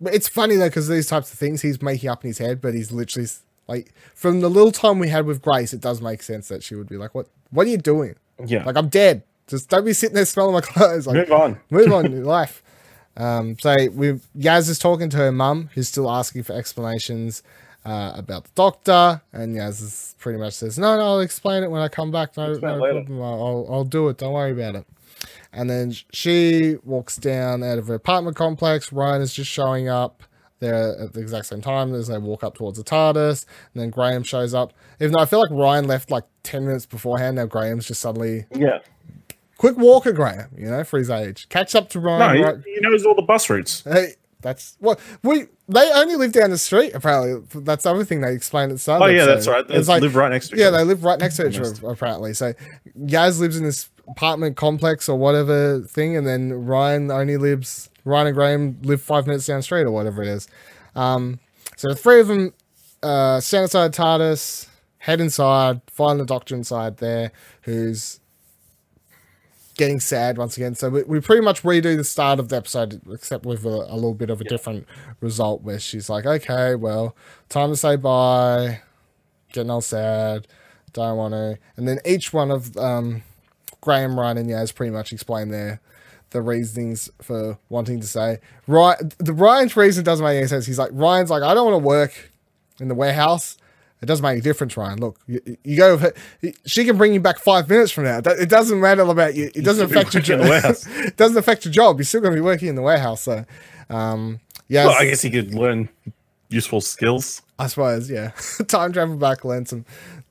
but 0.00 0.14
it's 0.14 0.28
funny 0.28 0.56
though 0.56 0.68
because 0.68 0.88
these 0.88 1.06
types 1.06 1.32
of 1.32 1.38
things 1.38 1.62
he's 1.62 1.80
making 1.80 2.08
up 2.10 2.24
in 2.24 2.28
his 2.30 2.38
head, 2.38 2.60
but 2.60 2.74
he's 2.74 2.90
literally 2.90 3.28
like, 3.68 3.92
from 4.14 4.40
the 4.40 4.48
little 4.48 4.72
time 4.72 4.98
we 4.98 5.08
had 5.08 5.26
with 5.26 5.42
Grace, 5.42 5.72
it 5.72 5.80
does 5.80 6.00
make 6.00 6.22
sense 6.22 6.48
that 6.48 6.62
she 6.62 6.74
would 6.74 6.88
be 6.88 6.96
like, 6.96 7.14
"What? 7.14 7.26
What 7.50 7.66
are 7.66 7.70
you 7.70 7.78
doing? 7.78 8.16
Yeah, 8.44 8.64
Like, 8.64 8.76
I'm 8.76 8.88
dead. 8.88 9.22
Just 9.46 9.68
don't 9.68 9.84
be 9.84 9.92
sitting 9.92 10.14
there 10.14 10.24
smelling 10.24 10.54
my 10.54 10.60
clothes." 10.60 11.06
Like, 11.06 11.16
move 11.16 11.32
on. 11.32 11.60
move 11.70 11.92
on 11.92 12.06
in 12.06 12.24
life. 12.24 12.62
Um, 13.16 13.56
so 13.58 13.74
we 13.92 14.12
Yaz 14.38 14.68
is 14.68 14.78
talking 14.78 15.10
to 15.10 15.16
her 15.18 15.32
mum, 15.32 15.70
who's 15.74 15.88
still 15.88 16.10
asking 16.10 16.44
for 16.44 16.52
explanations 16.54 17.42
uh, 17.84 18.12
about 18.14 18.44
the 18.44 18.50
doctor, 18.54 19.20
and 19.32 19.56
Yaz 19.56 19.82
is 19.82 20.14
pretty 20.18 20.38
much 20.38 20.54
says, 20.54 20.78
"No, 20.78 20.96
no, 20.96 21.02
I'll 21.02 21.20
explain 21.20 21.62
it 21.62 21.70
when 21.70 21.82
I 21.82 21.88
come 21.88 22.10
back. 22.10 22.36
No, 22.36 22.54
no 22.54 22.76
later." 22.76 23.04
problem. 23.04 23.22
I'll 23.22 23.66
I'll 23.70 23.84
do 23.84 24.08
it. 24.08 24.18
Don't 24.18 24.32
worry 24.32 24.52
about 24.52 24.76
it." 24.76 24.86
And 25.52 25.68
then 25.68 25.94
she 26.12 26.76
walks 26.84 27.16
down 27.16 27.62
out 27.62 27.78
of 27.78 27.88
her 27.88 27.94
apartment 27.94 28.36
complex. 28.36 28.92
Ryan 28.92 29.22
is 29.22 29.32
just 29.34 29.50
showing 29.50 29.88
up 29.88 30.22
there 30.60 30.98
at 31.00 31.12
the 31.12 31.20
exact 31.20 31.46
same 31.46 31.60
time 31.60 31.94
as 31.94 32.08
they 32.08 32.18
walk 32.18 32.42
up 32.44 32.54
towards 32.56 32.78
the 32.78 32.84
TARDIS. 32.84 33.44
And 33.74 33.82
then 33.82 33.90
Graham 33.90 34.22
shows 34.22 34.54
up. 34.54 34.72
Even 35.00 35.12
though 35.12 35.20
I 35.20 35.26
feel 35.26 35.40
like 35.40 35.50
Ryan 35.50 35.86
left 35.86 36.10
like 36.10 36.24
10 36.42 36.66
minutes 36.66 36.86
beforehand, 36.86 37.36
now 37.36 37.46
Graham's 37.46 37.86
just 37.86 38.00
suddenly 38.00 38.46
Yeah, 38.54 38.78
quick 39.56 39.76
walker, 39.76 40.12
Graham, 40.12 40.50
you 40.56 40.66
know, 40.70 40.84
for 40.84 40.98
his 40.98 41.10
age. 41.10 41.48
Catch 41.48 41.74
up 41.74 41.88
to 41.90 41.98
no, 42.00 42.04
Ryan. 42.04 42.36
he, 42.36 42.42
right- 42.42 42.56
he 42.64 42.80
knows 42.80 43.04
all 43.04 43.14
the 43.14 43.22
bus 43.22 43.48
routes. 43.50 43.82
Hey, 43.84 44.14
that's 44.40 44.76
what 44.78 45.00
we. 45.24 45.46
They 45.68 45.90
only 45.92 46.14
live 46.16 46.30
down 46.32 46.50
the 46.50 46.58
street. 46.58 46.92
Apparently, 46.94 47.42
that's 47.62 47.82
the 47.82 47.90
other 47.90 48.04
thing 48.04 48.20
they 48.20 48.32
explained 48.32 48.70
at 48.70 48.76
the 48.76 48.78
start. 48.78 49.02
Oh 49.02 49.06
yeah, 49.06 49.22
episode. 49.22 49.34
that's 49.34 49.46
right. 49.48 49.68
They 49.68 49.74
It's 49.74 49.88
like 49.88 50.00
live 50.02 50.14
right 50.14 50.30
next 50.30 50.48
to 50.50 50.54
each 50.54 50.60
yeah, 50.60 50.68
other. 50.68 50.78
they 50.78 50.84
live 50.84 51.02
right 51.02 51.18
next 51.18 51.36
to 51.38 51.48
each 51.48 51.58
other 51.58 51.88
apparently. 51.90 52.32
So 52.34 52.52
Yaz 53.00 53.40
lives 53.40 53.56
in 53.56 53.64
this 53.64 53.90
apartment 54.06 54.56
complex 54.56 55.08
or 55.08 55.18
whatever 55.18 55.80
thing, 55.80 56.16
and 56.16 56.24
then 56.26 56.52
Ryan 56.52 57.10
only 57.10 57.36
lives. 57.36 57.90
Ryan 58.08 58.28
and 58.28 58.36
Graham 58.36 58.78
live 58.82 59.02
five 59.02 59.26
minutes 59.26 59.46
down 59.46 59.58
the 59.58 59.62
street 59.62 59.82
or 59.82 59.90
whatever 59.90 60.22
it 60.22 60.28
is. 60.28 60.48
Um, 60.94 61.40
so 61.76 61.88
the 61.88 61.94
three 61.94 62.20
of 62.20 62.28
them 62.28 62.54
uh, 63.02 63.40
stand 63.40 63.64
inside 63.64 63.92
TARDIS, 63.92 64.68
head 64.98 65.20
inside, 65.20 65.80
find 65.86 66.18
the 66.18 66.24
Doctor 66.24 66.54
inside 66.54 66.96
there, 66.96 67.32
who's 67.62 68.20
getting 69.76 70.00
sad 70.00 70.36
once 70.36 70.56
again. 70.56 70.74
So 70.74 70.90
we, 70.90 71.02
we 71.04 71.20
pretty 71.20 71.42
much 71.42 71.62
redo 71.62 71.96
the 71.96 72.04
start 72.04 72.40
of 72.40 72.48
the 72.48 72.56
episode, 72.56 73.00
except 73.10 73.46
with 73.46 73.64
a, 73.64 73.68
a 73.68 73.94
little 73.94 74.14
bit 74.14 74.30
of 74.30 74.40
a 74.40 74.44
different 74.44 74.86
result, 75.20 75.62
where 75.62 75.78
she's 75.78 76.10
like, 76.10 76.26
"Okay, 76.26 76.74
well, 76.74 77.16
time 77.48 77.70
to 77.70 77.76
say 77.76 77.96
bye." 77.96 78.80
Getting 79.52 79.70
all 79.70 79.80
sad, 79.80 80.46
don't 80.92 81.16
want 81.16 81.32
to. 81.32 81.58
And 81.76 81.88
then 81.88 82.00
each 82.04 82.34
one 82.34 82.50
of 82.50 82.76
um, 82.76 83.22
Graham, 83.80 84.20
Ryan, 84.20 84.36
and 84.36 84.50
Yaz 84.50 84.74
pretty 84.74 84.90
much 84.90 85.10
explain 85.10 85.48
their 85.48 85.80
the 86.30 86.42
reasonings 86.42 87.10
for 87.20 87.58
wanting 87.68 88.00
to 88.00 88.06
say. 88.06 88.38
Right, 88.66 88.96
the 89.18 89.32
Ryan's 89.32 89.76
reason 89.76 90.04
doesn't 90.04 90.24
make 90.24 90.36
any 90.36 90.46
sense. 90.46 90.66
He's 90.66 90.78
like, 90.78 90.90
Ryan's 90.92 91.30
like, 91.30 91.42
I 91.42 91.54
don't 91.54 91.70
want 91.70 91.82
to 91.82 91.86
work 91.86 92.30
in 92.80 92.88
the 92.88 92.94
warehouse. 92.94 93.56
It 94.00 94.06
doesn't 94.06 94.22
make 94.22 94.38
a 94.38 94.42
difference, 94.42 94.76
Ryan. 94.76 95.00
Look, 95.00 95.18
you, 95.26 95.40
you 95.64 95.76
go 95.76 95.96
her. 95.98 96.12
She 96.66 96.84
can 96.84 96.96
bring 96.96 97.12
you 97.12 97.20
back 97.20 97.38
five 97.38 97.68
minutes 97.68 97.90
from 97.90 98.04
now. 98.04 98.18
It 98.18 98.48
doesn't 98.48 98.80
matter 98.80 99.02
about 99.02 99.34
you. 99.34 99.50
It 99.54 99.64
doesn't 99.64 99.90
affect 99.90 100.14
your 100.14 100.22
job. 100.22 100.40
it 100.44 101.16
doesn't 101.16 101.36
affect 101.36 101.64
your 101.64 101.72
job. 101.72 101.98
You're 101.98 102.04
still 102.04 102.20
going 102.20 102.32
to 102.32 102.36
be 102.36 102.44
working 102.44 102.68
in 102.68 102.76
the 102.76 102.82
warehouse. 102.82 103.22
So, 103.22 103.44
um, 103.90 104.38
yeah, 104.68 104.86
Well, 104.86 104.96
I 104.96 105.06
guess 105.06 105.22
he 105.22 105.30
could 105.30 105.52
learn 105.52 105.88
useful 106.48 106.80
skills. 106.80 107.42
I 107.58 107.66
suppose, 107.66 108.08
yeah. 108.08 108.30
Time 108.68 108.92
travel 108.92 109.16
back, 109.16 109.44
learn 109.44 109.66
some, 109.66 109.84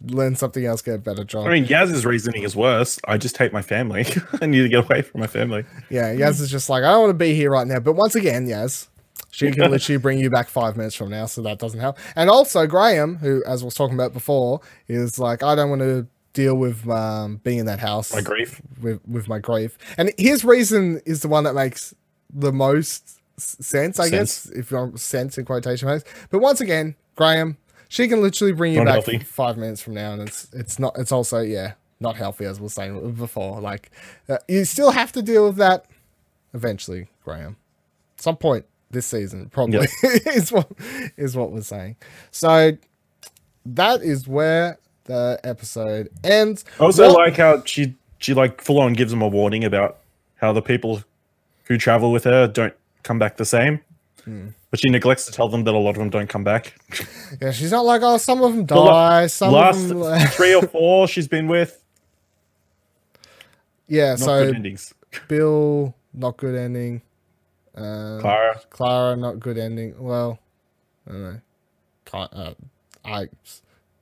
learn 0.06 0.36
something 0.36 0.66
else, 0.66 0.82
get 0.82 0.96
a 0.96 1.00
better 1.00 1.24
job. 1.24 1.48
I 1.48 1.52
mean, 1.52 1.66
Yaz's 1.66 2.06
reasoning 2.06 2.44
is 2.44 2.56
worse. 2.56 3.00
I 3.08 3.18
just 3.18 3.38
hate 3.38 3.52
my 3.54 3.62
family. 3.62 4.06
I 4.42 4.46
need 4.46 4.62
to 4.62 4.70
get 4.70 4.86
away 4.86 5.02
from 5.02 5.22
my 5.22 5.28
family. 5.28 5.66
Yeah, 5.90 6.14
Yaz 6.14 6.40
is 6.42 6.52
just 6.52 6.70
like, 6.70 6.84
I 6.84 6.92
don't 6.92 7.02
want 7.02 7.10
to 7.12 7.18
be 7.18 7.34
here 7.34 7.52
right 7.52 7.66
now. 7.68 7.80
But 7.80 7.94
once 7.94 8.16
again, 8.16 8.48
Yaz, 8.48 8.88
she 9.32 9.52
can 9.52 9.70
literally 9.72 9.98
bring 9.98 10.20
you 10.20 10.30
back 10.30 10.50
five 10.50 10.78
minutes 10.78 10.96
from 10.96 11.10
now, 11.10 11.26
so 11.26 11.42
that 11.42 11.60
doesn't 11.60 11.80
help. 11.80 11.98
And 12.16 12.30
also, 12.30 12.66
Graham, 12.68 13.18
who, 13.18 13.44
as 13.46 13.62
I 13.62 13.66
was 13.66 13.76
talking 13.76 13.96
about 13.96 14.14
before, 14.14 14.62
is 14.88 15.20
like, 15.20 15.44
I 15.44 15.56
don't 15.56 15.70
want 15.70 15.82
to 15.82 16.08
deal 16.34 16.56
with 16.56 16.88
um, 16.90 17.38
being 17.44 17.60
in 17.60 17.66
that 17.66 17.80
house. 17.80 18.14
My 18.14 18.22
grief. 18.22 18.62
With, 18.82 19.02
with 19.08 19.28
my 19.28 19.40
grief. 19.40 19.78
And 19.98 20.12
his 20.18 20.46
reason 20.46 21.02
is 21.06 21.22
the 21.22 21.28
one 21.28 21.44
that 21.46 21.56
makes 21.56 21.94
the 22.34 22.52
most 22.52 23.20
sense, 23.38 24.00
I 24.00 24.10
Sense. 24.10 24.46
guess, 24.46 24.56
if 24.58 24.72
you 24.72 24.78
want 24.78 25.00
sense 25.00 25.38
in 25.38 25.46
quotation 25.46 25.88
marks. 25.88 26.04
But 26.30 26.40
once 26.40 26.62
again, 26.62 26.96
Graham, 27.16 27.58
she 27.90 28.08
can 28.08 28.22
literally 28.22 28.54
bring 28.54 28.74
you 28.74 28.80
Not 28.80 28.86
back 28.86 28.94
healthy. 28.94 29.20
five 29.20 29.58
minutes 29.58 29.82
from 29.82 29.94
now, 29.94 30.12
and 30.14 30.22
it's 30.24 30.48
it's 30.54 30.80
not. 30.80 30.98
It's 30.98 31.12
also 31.12 31.40
yeah, 31.40 31.74
not 32.00 32.16
healthy 32.18 32.46
as 32.46 32.60
we 32.60 32.64
were 32.64 32.70
saying 32.70 33.14
before. 33.14 33.62
Like 33.62 33.92
uh, 34.30 34.38
you 34.48 34.66
still 34.66 34.92
have 34.92 35.12
to 35.14 35.22
deal 35.22 35.46
with 35.48 35.58
that 35.58 35.86
eventually, 36.54 37.08
Graham. 37.24 37.56
At 38.18 38.22
Some 38.24 38.38
point 38.38 38.66
this 38.92 39.06
season, 39.06 39.50
probably 39.50 39.88
is 40.04 40.52
what 40.52 40.70
is 41.18 41.36
what 41.36 41.52
we're 41.52 41.62
saying. 41.62 41.96
So 42.32 42.72
that 43.66 44.02
is 44.02 44.28
where 44.28 44.80
the 45.06 45.40
episode 45.44 46.10
ends. 46.24 46.66
I 46.80 46.84
also 46.84 47.08
What- 47.08 47.18
like 47.18 47.38
how 47.38 47.64
she 47.64 47.96
she 48.20 48.34
like 48.34 48.62
full 48.62 48.80
on 48.80 48.94
gives 48.94 49.14
him 49.14 49.22
a 49.22 49.28
warning 49.28 49.64
about 49.64 49.98
how 50.38 50.52
the 50.54 50.62
people 50.62 51.04
who 51.66 51.78
travel 51.78 52.12
with 52.12 52.24
her 52.24 52.48
don't 52.48 52.74
come 53.04 53.20
back 53.20 53.38
the 53.38 53.46
same. 53.46 53.80
Hmm. 54.28 54.50
But 54.72 54.82
she 54.82 54.90
neglects 54.90 55.26
to 55.28 55.32
tell 55.32 55.48
them 55.48 55.64
that 55.64 55.74
a 55.74 55.78
lot 55.78 55.92
of 55.92 55.96
them 56.00 56.10
don't 56.10 56.28
come 56.28 56.44
back. 56.44 56.74
yeah, 57.42 57.52
she's 57.52 57.72
not 57.72 57.86
like 57.86 58.02
oh, 58.04 58.18
some 58.18 58.44
of 58.44 58.54
them 58.54 58.66
die, 58.66 59.28
some 59.28 59.54
Last 59.54 59.88
them. 59.88 60.28
three 60.32 60.54
or 60.54 60.64
four 60.64 61.08
she's 61.08 61.30
been 61.30 61.48
with, 61.48 61.82
yeah, 63.88 64.10
not 64.10 64.20
so 64.20 64.46
good 64.46 64.56
endings. 64.56 64.94
Bill, 65.30 65.96
not 66.14 66.36
good 66.36 66.56
ending. 66.56 67.02
Uh, 67.74 68.18
Clara, 68.20 68.62
Clara, 68.70 69.16
not 69.16 69.40
good 69.40 69.58
ending. 69.58 69.96
Well, 69.98 70.40
I 71.08 71.12
don't 71.12 71.22
know. 71.22 71.42
Uh, 72.14 72.54
I, 73.06 73.28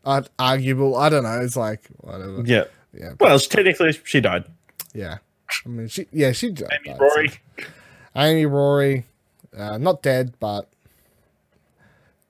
uh, 0.05 0.21
arguable. 0.39 0.95
I 0.97 1.09
don't 1.09 1.23
know. 1.23 1.39
It's 1.39 1.55
like 1.55 1.81
whatever. 1.97 2.41
yeah. 2.45 2.63
Yeah. 2.97 3.13
Well, 3.19 3.37
she- 3.37 3.49
technically 3.49 3.91
she 4.03 4.21
died. 4.21 4.45
Yeah. 4.93 5.17
I 5.65 5.69
mean, 5.69 5.87
she. 5.87 6.07
Yeah, 6.11 6.31
she. 6.31 6.49
died, 6.49 6.79
Amy, 6.85 6.97
so- 6.97 7.03
Rory, 7.03 7.31
Amy, 8.15 8.45
Rory, 8.47 9.05
uh, 9.57 9.77
not 9.77 10.01
dead, 10.01 10.33
but 10.39 10.69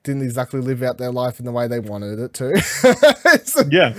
didn't 0.02 0.22
exactly 0.22 0.60
live 0.60 0.82
out 0.82 0.98
their 0.98 1.10
life 1.10 1.38
in 1.40 1.44
the 1.46 1.52
way 1.52 1.66
they 1.66 1.80
wanted 1.80 2.18
it 2.18 2.32
to. 2.34 2.60
So- 3.44 3.64
yeah. 3.70 3.92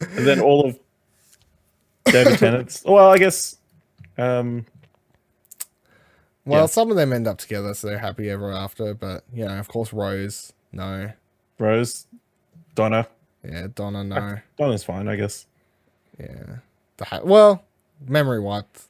and 0.00 0.26
then 0.26 0.40
all 0.40 0.66
of 0.66 0.78
David 2.06 2.38
Tennant's. 2.38 2.82
Well, 2.84 3.08
I 3.10 3.18
guess. 3.18 3.56
Um, 4.18 4.66
well, 6.44 6.62
Yeah. 6.62 6.66
some 6.66 6.90
of 6.90 6.96
them 6.96 7.12
end 7.12 7.26
up 7.26 7.38
together, 7.38 7.72
so 7.74 7.86
they're 7.88 7.98
happy 7.98 8.28
ever 8.30 8.52
after. 8.52 8.94
But 8.94 9.24
you 9.32 9.44
know, 9.46 9.58
of 9.58 9.68
course, 9.68 9.92
Rose, 9.92 10.52
no. 10.72 11.12
Rose, 11.58 12.06
Donna. 12.74 13.06
Yeah, 13.44 13.68
Donna, 13.74 14.04
no. 14.04 14.38
Donna's 14.58 14.84
fine, 14.84 15.06
I 15.08 15.16
guess. 15.16 15.46
Yeah. 16.18 16.56
The 16.96 17.04
ha- 17.04 17.20
well, 17.24 17.64
memory 18.06 18.40
wiped. 18.40 18.82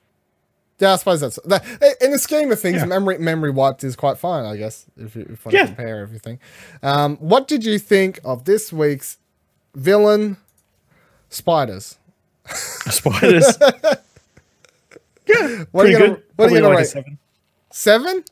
Yeah, 0.80 0.94
I 0.94 0.96
suppose 0.96 1.20
that's 1.20 1.38
that. 1.44 1.64
In 2.00 2.10
the 2.10 2.18
scheme 2.18 2.50
of 2.50 2.60
things, 2.60 2.78
Yeah. 2.78 2.86
memory 2.86 3.18
memory 3.18 3.50
wiped 3.50 3.84
is 3.84 3.94
quite 3.96 4.18
fine, 4.18 4.44
I 4.44 4.56
guess. 4.56 4.86
If 4.96 5.14
you 5.14 5.22
if 5.22 5.28
you 5.30 5.36
want 5.44 5.50
to 5.50 5.56
Yeah. 5.56 5.66
compare 5.66 6.00
everything, 6.00 6.40
um, 6.82 7.16
what 7.18 7.46
did 7.46 7.64
you 7.64 7.78
think 7.78 8.18
of 8.24 8.44
this 8.44 8.72
week's 8.72 9.18
villain? 9.74 10.36
Spiders. 11.30 11.96
Spiders. 12.48 13.56
yeah, 15.26 15.64
What 15.70 15.86
are 15.86 15.88
you 15.88 15.90
pretty 15.90 15.92
gonna- 15.92 16.08
good. 16.14 16.22
what 16.36 16.50
are 16.50 16.54
you 16.54 16.60
gonna 16.60 16.68
like 16.68 16.78
rate? 16.78 16.86
seven. 16.88 17.18
Seven? 17.70 18.24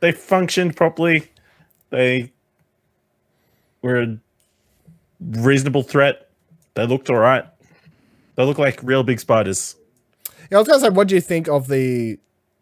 They 0.00 0.12
functioned 0.12 0.76
properly. 0.76 1.30
They 1.90 2.32
were 3.82 4.00
a 4.02 4.16
reasonable 5.20 5.82
threat. 5.82 6.28
They 6.74 6.86
looked 6.86 7.10
all 7.10 7.16
right. 7.16 7.44
They 8.36 8.44
look 8.44 8.58
like 8.58 8.80
real 8.82 9.02
big 9.02 9.18
spiders. 9.20 9.74
Yeah, 10.50 10.58
I 10.58 10.60
was 10.60 10.68
gonna 10.68 10.80
say, 10.80 10.88
what 10.88 11.08
do 11.08 11.14
you 11.14 11.20
think 11.20 11.48
of 11.48 11.68
the 11.68 12.18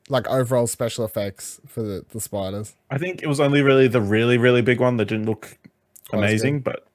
like 0.08 0.28
overall 0.28 0.66
special 0.66 1.04
effects 1.04 1.60
for 1.66 1.82
the, 1.82 2.04
the 2.10 2.20
spiders? 2.20 2.74
I 2.90 2.98
think 2.98 3.22
it 3.22 3.26
was 3.26 3.40
only 3.40 3.62
really 3.62 3.88
the 3.88 4.00
really, 4.00 4.38
really 4.38 4.62
big 4.62 4.80
one 4.80 4.96
that 4.96 5.06
didn't 5.06 5.26
look 5.26 5.58
oh, 5.64 5.70
Quite 6.10 6.18
amazing, 6.18 6.60
but 6.60 6.86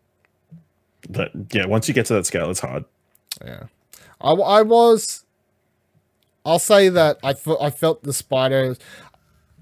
that 1.09 1.31
yeah, 1.51 1.65
once 1.65 1.87
you 1.87 1.93
get 1.93 2.05
to 2.07 2.13
that 2.13 2.25
scale, 2.25 2.49
it's 2.49 2.59
hard. 2.59 2.85
Yeah, 3.43 3.63
I, 4.19 4.31
I 4.31 4.61
was. 4.61 5.25
I'll 6.45 6.59
say 6.59 6.89
that 6.89 7.17
I 7.23 7.33
fe- 7.33 7.57
I 7.59 7.69
felt 7.69 8.03
the 8.03 8.13
spiders, 8.13 8.79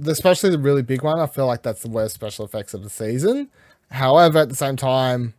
especially 0.05 0.49
the 0.49 0.59
really 0.59 0.81
big 0.81 1.03
one. 1.03 1.19
I 1.19 1.27
feel 1.27 1.45
like 1.45 1.63
that's 1.63 1.81
the 1.81 1.89
worst 1.89 2.15
special 2.15 2.45
effects 2.45 2.73
of 2.73 2.83
the 2.83 2.89
season. 2.89 3.49
However, 3.91 4.39
at 4.39 4.49
the 4.49 4.55
same 4.55 4.75
time, 4.75 5.33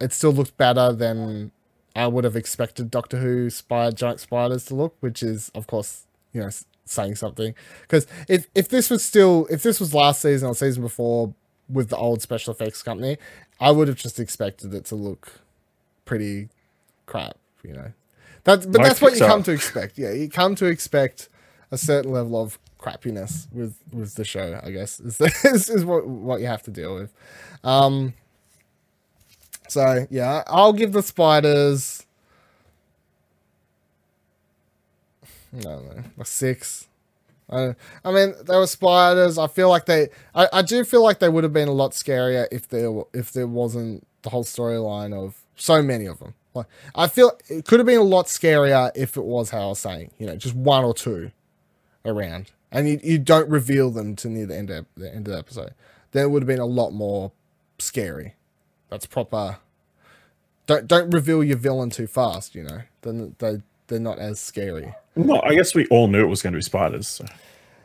it 0.00 0.12
still 0.12 0.32
looked 0.32 0.56
better 0.56 0.92
than 0.92 1.52
I 1.96 2.06
would 2.06 2.24
have 2.24 2.36
expected 2.36 2.90
Doctor 2.90 3.18
Who 3.18 3.50
spider 3.50 3.94
giant 3.94 4.20
spiders 4.20 4.64
to 4.66 4.74
look, 4.74 4.96
which 5.00 5.22
is 5.22 5.50
of 5.54 5.66
course 5.66 6.06
you 6.32 6.40
know 6.42 6.50
saying 6.84 7.16
something. 7.16 7.54
Because 7.82 8.06
if 8.28 8.48
if 8.54 8.68
this 8.68 8.90
was 8.90 9.04
still 9.04 9.46
if 9.50 9.62
this 9.62 9.80
was 9.80 9.94
last 9.94 10.22
season 10.22 10.48
or 10.48 10.54
season 10.54 10.82
before 10.82 11.34
with 11.68 11.88
the 11.88 11.96
old 11.96 12.22
special 12.22 12.52
effects 12.52 12.82
company, 12.82 13.18
I 13.60 13.70
would 13.70 13.88
have 13.88 13.96
just 13.96 14.20
expected 14.20 14.72
it 14.74 14.84
to 14.86 14.94
look 14.94 15.40
pretty 16.04 16.48
crap, 17.06 17.36
you 17.64 17.72
know. 17.72 17.92
That, 18.44 18.60
but 18.60 18.78
Like 18.80 18.86
that's 18.88 19.02
what 19.02 19.14
you 19.14 19.20
come 19.20 19.42
to 19.42 19.50
expect. 19.52 19.98
Yeah, 19.98 20.12
you 20.12 20.28
come 20.30 20.54
to 20.56 20.66
expect 20.66 21.28
a 21.72 21.78
certain 21.78 22.12
level 22.12 22.40
of 22.40 22.58
crappiness 22.78 23.52
with 23.52 23.74
with 23.92 24.14
the 24.14 24.24
show. 24.24 24.60
I 24.62 24.70
guess 24.70 25.00
is 25.00 25.20
is, 25.44 25.68
is 25.68 25.84
what 25.84 26.06
what 26.06 26.40
you 26.40 26.46
have 26.46 26.62
to 26.64 26.70
deal 26.70 26.94
with. 26.94 27.12
Um. 27.64 28.14
So 29.68 30.06
yeah, 30.10 30.42
I'll 30.46 30.72
give 30.72 30.92
the 30.92 31.02
spiders. 31.02 32.04
Know, 35.52 35.82
a 36.18 36.24
six. 36.24 36.86
I, 37.48 37.74
I 38.04 38.12
mean, 38.12 38.34
there 38.44 38.58
were 38.58 38.66
spiders. 38.66 39.38
I 39.38 39.46
feel 39.46 39.68
like 39.68 39.86
they. 39.86 40.08
I, 40.34 40.48
I 40.52 40.62
do 40.62 40.84
feel 40.84 41.02
like 41.02 41.18
they 41.18 41.28
would 41.28 41.44
have 41.44 41.52
been 41.52 41.68
a 41.68 41.72
lot 41.72 41.92
scarier 41.92 42.46
if 42.50 42.68
there 42.68 43.02
if 43.14 43.32
there 43.32 43.46
wasn't 43.46 44.06
the 44.22 44.30
whole 44.30 44.44
storyline 44.44 45.14
of 45.14 45.36
so 45.54 45.82
many 45.82 46.06
of 46.06 46.18
them. 46.18 46.34
Like, 46.54 46.66
I 46.94 47.06
feel 47.06 47.38
it 47.48 47.64
could 47.64 47.78
have 47.78 47.86
been 47.86 48.00
a 48.00 48.04
lot 48.04 48.26
scarier 48.26 48.90
if 48.94 49.16
it 49.16 49.24
was 49.24 49.50
how 49.50 49.60
I 49.60 49.66
was 49.66 49.78
saying. 49.78 50.10
You 50.18 50.26
know, 50.26 50.36
just 50.36 50.54
one 50.54 50.84
or 50.84 50.94
two 50.94 51.30
around, 52.04 52.50
and 52.72 52.88
you, 52.88 53.00
you 53.02 53.18
don't 53.18 53.48
reveal 53.48 53.90
them 53.90 54.16
to 54.16 54.28
near 54.28 54.46
the 54.46 54.56
end 54.56 54.70
of 54.70 54.86
the 54.96 55.08
end 55.08 55.28
of 55.28 55.32
the 55.32 55.38
episode. 55.38 55.74
Then 56.12 56.24
it 56.24 56.28
would 56.30 56.42
have 56.42 56.48
been 56.48 56.58
a 56.58 56.66
lot 56.66 56.90
more 56.90 57.32
scary. 57.78 58.34
That's 58.90 59.06
proper. 59.06 59.58
Don't 60.66 60.86
don't 60.86 61.10
reveal 61.10 61.44
your 61.44 61.56
villain 61.56 61.90
too 61.90 62.06
fast. 62.06 62.54
You 62.54 62.64
know, 62.64 62.80
then 63.02 63.34
they 63.38 63.62
they're 63.86 64.00
not 64.00 64.18
as 64.18 64.40
scary. 64.40 64.94
Well, 65.14 65.40
I 65.44 65.54
guess 65.54 65.74
we 65.74 65.86
all 65.86 66.08
knew 66.08 66.22
it 66.22 66.28
was 66.28 66.42
going 66.42 66.52
to 66.52 66.58
be 66.58 66.62
spiders. 66.62 67.08
So. 67.08 67.26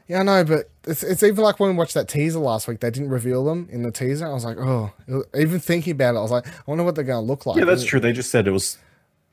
Yeah, 0.08 0.20
I 0.20 0.24
know, 0.24 0.44
but 0.44 0.70
it's, 0.86 1.04
it's 1.04 1.24
even 1.24 1.42
like 1.42 1.60
when 1.60 1.70
we 1.70 1.78
watched 1.78 1.94
that 1.94 2.10
teaser 2.10 2.40
last 2.40 2.68
week, 2.68 2.82
they 2.82 2.90
didn't 2.92 3.10
reveal 3.10 3.46
them 3.46 3.70
in 3.72 3.84
the 3.84 3.92
teaser. 3.92 4.28
I 4.28 4.34
was 4.34 4.44
like, 4.44 4.58
oh, 4.58 4.92
even 5.34 5.60
thinking 5.60 5.92
about 5.92 6.16
it, 6.16 6.18
I 6.18 6.22
was 6.22 6.32
like, 6.32 6.46
I 6.48 6.52
wonder 6.66 6.84
what 6.84 6.96
they're 6.96 7.06
going 7.06 7.24
to 7.24 7.26
look 7.26 7.46
like. 7.46 7.58
Yeah, 7.58 7.64
that's 7.64 7.86
true. 7.86 8.02
They 8.02 8.12
just 8.12 8.30
said 8.30 8.46
it 8.46 8.52
was 8.52 8.78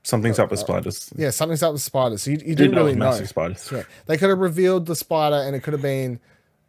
something's 0.05 0.39
up 0.39 0.53
with 0.53 0.61
spiders. 0.61 1.13
Yeah, 1.17 1.31
something's 1.31 1.65
up 1.65 1.73
with 1.73 1.83
spiders. 1.83 2.23
So 2.23 2.31
you, 2.31 2.39
you 2.45 2.55
Didn't 2.55 2.73
know 2.73 2.85
really 2.85 2.95
know. 2.95 3.13
spiders. 3.25 3.69
Yeah. 3.73 3.83
They 4.07 4.17
could 4.17 4.29
have 4.29 4.39
revealed 4.39 4.87
the 4.87 4.95
spider 4.95 5.37
and 5.37 5.57
it 5.57 5.65
could 5.65 5.73
have 5.73 5.83
been 5.83 6.21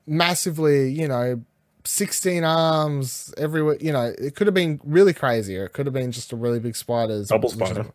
massively, 0.08 0.92
you 0.92 1.08
know, 1.08 1.44
16 1.90 2.44
arms 2.44 3.34
everywhere. 3.38 3.78
You 3.82 3.92
know, 3.92 4.14
it 4.18 4.36
could 4.36 4.48
have 4.48 4.54
been 4.54 4.80
really 4.84 5.14
crazy 5.14 5.58
or 5.58 5.66
it 5.66 5.74
could 5.74 5.86
have 5.88 5.94
been 5.94 6.12
just 6.12 6.32
a 6.32 6.36
really 6.36 6.60
big 6.60 6.76
spider. 6.76 7.24
Double 7.26 7.50
which 7.50 7.54
is- 7.62 7.70
spider. 7.70 7.92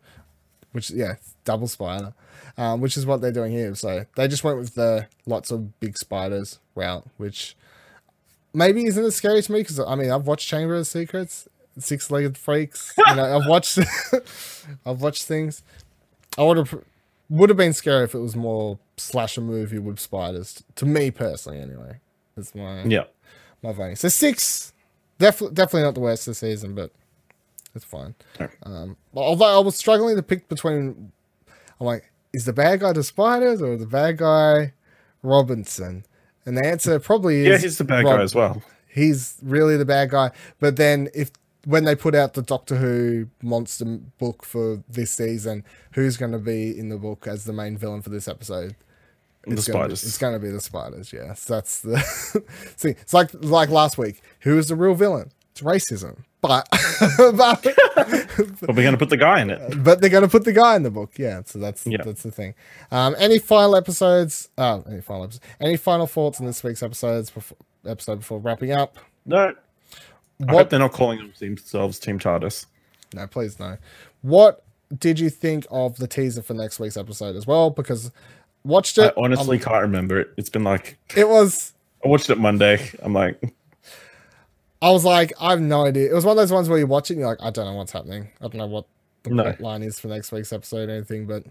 Which, 0.73 0.89
yeah, 0.91 1.13
double 1.45 1.69
spider, 1.69 2.13
um, 2.57 2.81
which 2.81 2.97
is 2.97 3.05
what 3.05 3.21
they're 3.21 3.31
doing 3.31 3.53
here. 3.53 3.73
So 3.75 4.05
they 4.17 4.27
just 4.27 4.43
went 4.43 4.57
with 4.57 4.75
the 4.75 5.07
lots 5.25 5.49
of 5.49 5.79
big 5.79 5.97
spiders 5.97 6.59
route, 6.75 7.05
which 7.15 7.55
maybe 8.53 8.83
isn't 8.85 9.01
as 9.05 9.15
scary 9.15 9.41
to 9.41 9.51
me 9.53 9.61
because 9.61 9.79
I 9.79 9.95
mean, 9.95 10.11
I've 10.11 10.27
watched 10.27 10.49
Chamber 10.49 10.75
of 10.75 10.85
Secrets, 10.85 11.47
Six 11.79 12.11
Legged 12.11 12.37
Freaks. 12.37 12.93
You 13.07 13.15
know, 13.15 13.23
I've 13.39 13.47
watched, 13.47 13.79
I've 14.85 15.01
watched 15.01 15.23
things. 15.23 15.63
I 16.37 16.43
would 16.43 16.57
have 16.57 16.75
would 17.29 17.49
have 17.49 17.57
been 17.57 17.71
scary 17.71 18.03
if 18.03 18.13
it 18.13 18.19
was 18.19 18.35
more 18.35 18.77
slasher 18.97 19.39
movie 19.39 19.79
with 19.79 19.97
spiders. 20.01 20.61
To 20.75 20.85
me 20.85 21.09
personally, 21.09 21.61
anyway, 21.61 21.99
that's 22.35 22.53
my 22.53 22.83
Yeah. 22.83 23.05
My 23.61 23.71
voting. 23.71 23.95
So 23.95 24.07
six, 24.09 24.73
definitely 25.19 25.55
definitely 25.55 25.83
not 25.83 25.93
the 25.95 26.01
worst 26.01 26.25
this 26.25 26.39
season, 26.39 26.75
but 26.75 26.91
it's 27.73 27.85
fine. 27.85 28.15
Alright. 28.39 28.55
Um, 28.63 28.97
although 29.13 29.57
I 29.57 29.59
was 29.59 29.75
struggling 29.75 30.15
to 30.15 30.23
pick 30.23 30.47
between, 30.49 31.11
I'm 31.79 31.85
like, 31.85 32.11
is 32.33 32.45
the 32.45 32.53
bad 32.53 32.79
guy 32.81 32.93
the 32.93 33.03
spiders 33.03 33.61
or 33.61 33.75
the 33.77 33.85
bad 33.87 34.17
guy 34.17 34.73
Robinson? 35.23 36.05
And 36.45 36.57
the 36.57 36.65
answer 36.65 36.99
probably 36.99 37.41
is 37.41 37.47
Yeah, 37.47 37.57
he's 37.57 37.77
the 37.77 37.83
bad 37.83 38.03
Rob- 38.05 38.17
guy 38.17 38.23
as 38.23 38.35
well. 38.35 38.61
he's 38.87 39.37
really 39.41 39.77
the 39.77 39.85
bad 39.85 40.11
guy. 40.11 40.31
But 40.59 40.75
then 40.75 41.09
if 41.13 41.31
when 41.65 41.83
they 41.83 41.95
put 41.95 42.13
out 42.13 42.35
the 42.35 42.43
Doctor 42.43 42.75
Who 42.75 43.27
monster 43.41 43.85
book 44.19 44.45
for 44.45 44.83
this 44.87 45.09
season, 45.11 45.63
who's 45.93 46.15
going 46.15 46.31
to 46.33 46.37
be 46.37 46.77
in 46.77 46.89
the 46.89 46.97
book 46.97 47.25
as 47.25 47.45
the 47.45 47.53
main 47.53 47.75
villain 47.77 48.03
for 48.03 48.11
this 48.11 48.27
episode? 48.27 48.75
The 49.45 49.53
It's 49.53 49.67
gonna 49.67 49.87
be- 49.87 49.93
it's 49.93 50.17
to 50.17 50.39
be 50.39 50.49
the 50.49 50.61
spiders. 50.61 51.13
Yes, 51.13 51.43
that's 51.45 51.81
the 51.81 51.99
see. 52.77 52.89
It's 52.89 53.13
like 53.13 53.29
like 53.33 53.69
last 53.69 53.97
week. 53.97 54.21
Who 54.41 54.57
is 54.57 54.67
the 54.67 54.75
real 54.75 54.95
villain? 54.95 55.31
It's 55.51 55.61
racism. 55.61 56.23
But 56.41 56.67
but, 57.17 57.63
But 58.61 58.75
we're 58.75 58.83
gonna 58.83 58.97
put 58.97 59.09
the 59.09 59.17
guy 59.17 59.41
in 59.41 59.49
it. 59.49 59.83
but 59.83 59.99
they're 60.01 60.09
to 60.21 60.27
put 60.27 60.43
the 60.45 60.53
guy 60.53 60.75
in 60.75 60.83
the 60.83 60.91
book. 60.91 61.13
Yeah. 61.17 61.41
So 61.45 61.59
that's 61.59 61.87
Yeah. 61.87 62.03
that's 62.03 62.23
the 62.23 62.31
thing. 62.31 62.53
Um, 62.91 63.15
any 63.17 63.39
final 63.39 63.75
episodes? 63.75 64.49
Uh, 64.57 64.81
any 64.89 65.01
final 65.01 65.23
episodes? 65.23 65.43
Any 65.59 65.77
final 65.77 66.05
thoughts 66.07 66.39
on 66.39 66.45
this 66.45 66.63
week's 66.63 66.83
episodes? 66.83 67.29
Before, 67.31 67.57
episode 67.85 68.19
before 68.19 68.39
wrapping 68.39 68.71
up. 68.71 68.97
No. 69.25 69.53
I 70.41 70.51
What 70.51 70.53
hope 70.55 70.69
they're 70.69 70.79
not 70.79 70.91
calling 70.91 71.31
themselves 71.39 71.97
Team 71.97 72.19
TARDIS. 72.19 72.65
No, 73.13 73.25
please 73.25 73.57
no. 73.59 73.77
What 74.21 74.63
did 74.95 75.19
you 75.19 75.29
think 75.29 75.65
of 75.71 75.97
the 75.97 76.07
teaser 76.07 76.41
for 76.41 76.53
next 76.53 76.79
week's 76.79 76.97
episode 76.97 77.35
as 77.35 77.47
well? 77.47 77.69
Because 77.69 78.11
watched 78.65 78.99
I 78.99 79.07
it. 79.07 79.13
honestly 79.17 79.57
um, 79.57 79.63
can't 79.63 79.81
remember 79.83 80.19
it. 80.19 80.33
It's 80.37 80.49
been 80.49 80.63
like 80.63 80.97
it 81.15 81.27
was. 81.29 81.73
I 82.03 82.07
watched 82.07 82.29
it 82.29 82.37
Monday. 82.37 82.89
I'm 83.01 83.13
like, 83.13 83.41
I 84.81 84.91
was 84.91 85.03
like, 85.05 85.33
I 85.39 85.51
have 85.51 85.61
no 85.61 85.85
idea. 85.85 86.11
It 86.11 86.13
was 86.13 86.25
one 86.25 86.33
of 86.37 86.41
those 86.41 86.51
ones 86.51 86.69
where 86.69 86.77
you 86.77 86.85
watch 86.87 87.09
it 87.09 87.13
and 87.15 87.21
you're 87.21 87.29
like, 87.29 87.41
I 87.41 87.49
don't 87.49 87.65
know 87.65 87.73
what's 87.73 87.91
happening. 87.91 88.29
I 88.41 88.43
don't 88.47 88.55
know 88.55 88.67
what 88.67 88.85
the 89.23 89.31
No. 89.31 89.43
plot 89.43 89.61
line 89.61 89.83
is 89.83 89.99
for 89.99 90.07
next 90.09 90.31
week's 90.31 90.53
episode 90.53 90.89
or 90.89 90.93
anything, 90.93 91.25
but 91.25 91.43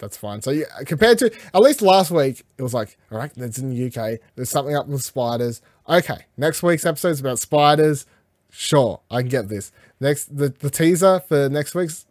that's 0.00 0.16
fine. 0.16 0.40
So 0.42 0.50
yeah, 0.50 0.64
compared 0.86 1.18
to 1.18 1.26
at 1.54 1.60
least 1.60 1.82
last 1.82 2.10
week, 2.10 2.42
it 2.58 2.62
was 2.62 2.74
like, 2.74 2.96
all 3.12 3.18
right, 3.18 3.30
that's 3.36 3.58
in 3.58 3.70
the 3.70 3.86
UK. 3.86 4.18
There's 4.34 4.50
something 4.50 4.74
up 4.74 4.88
with 4.88 5.02
spiders. 5.02 5.60
Okay, 5.88 6.24
next 6.36 6.62
week's 6.62 6.86
episode 6.86 7.10
is 7.10 7.20
about 7.20 7.38
spiders. 7.38 8.06
Sure, 8.50 9.00
I 9.10 9.20
can 9.20 9.28
get 9.28 9.48
this. 9.48 9.70
Next, 10.00 10.36
the, 10.36 10.48
the 10.48 10.70
teaser 10.70 11.20
for 11.20 11.48
next 11.48 11.74
week's, 11.76 12.06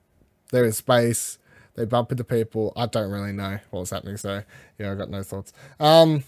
they're 0.52 0.64
in 0.65 0.72
space. 0.72 1.38
They 1.80 1.85
bump 1.85 2.11
into 2.11 2.26
people. 2.26 2.73
I 2.76 2.88
don't 2.88 3.10
really 3.10 3.31
know 3.31 3.57
what 3.69 3.80
was 3.80 3.91
happening. 3.91 4.18
So 4.18 4.43
yeah, 4.77 4.91
I 4.91 4.95
got 4.95 5.10
no 5.10 5.23
thoughts. 5.23 5.53
Um, 5.80 6.26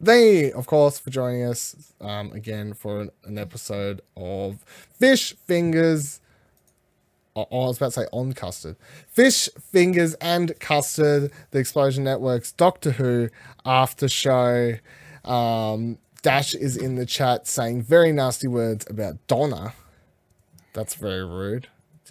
you, 0.00 0.52
of 0.54 0.64
course, 0.68 0.96
for 1.00 1.10
joining 1.10 1.42
us 1.42 1.92
um, 2.00 2.30
again 2.30 2.72
for 2.72 3.00
an, 3.00 3.10
an 3.24 3.36
episode 3.36 4.00
of 4.16 4.62
Fish 4.96 5.34
Fingers. 5.34 6.20
Oh, 7.34 7.48
I 7.50 7.66
was 7.66 7.78
about 7.78 7.94
to 7.94 8.02
say 8.02 8.06
on 8.12 8.32
custard. 8.32 8.76
Fish 9.08 9.48
Fingers 9.72 10.14
and 10.20 10.56
Custard, 10.60 11.32
the 11.50 11.58
Explosion 11.58 12.04
Network's 12.04 12.52
Doctor 12.52 12.92
Who 12.92 13.30
after 13.66 14.08
show. 14.08 14.74
Um, 15.24 15.98
Dash 16.22 16.54
is 16.54 16.76
in 16.76 16.94
the 16.94 17.06
chat 17.06 17.48
saying 17.48 17.82
very 17.82 18.12
nasty 18.12 18.46
words 18.46 18.86
about 18.88 19.16
Donna. 19.26 19.74
That's 20.74 20.94
very 20.94 21.24
rude. 21.24 21.66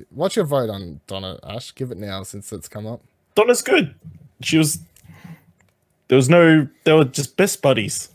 What's 0.09 0.35
your 0.35 0.45
vote 0.45 0.69
on 0.69 0.99
Donna, 1.07 1.39
Ash? 1.43 1.73
Give 1.73 1.91
it 1.91 1.97
now 1.97 2.23
since 2.23 2.51
it's 2.53 2.67
come 2.67 2.85
up. 2.87 3.01
Donna's 3.35 3.61
good. 3.61 3.93
She 4.41 4.57
was. 4.57 4.79
There 6.07 6.15
was 6.15 6.29
no. 6.29 6.67
They 6.83 6.93
were 6.93 7.05
just 7.05 7.37
best 7.37 7.61
buddies. 7.61 8.09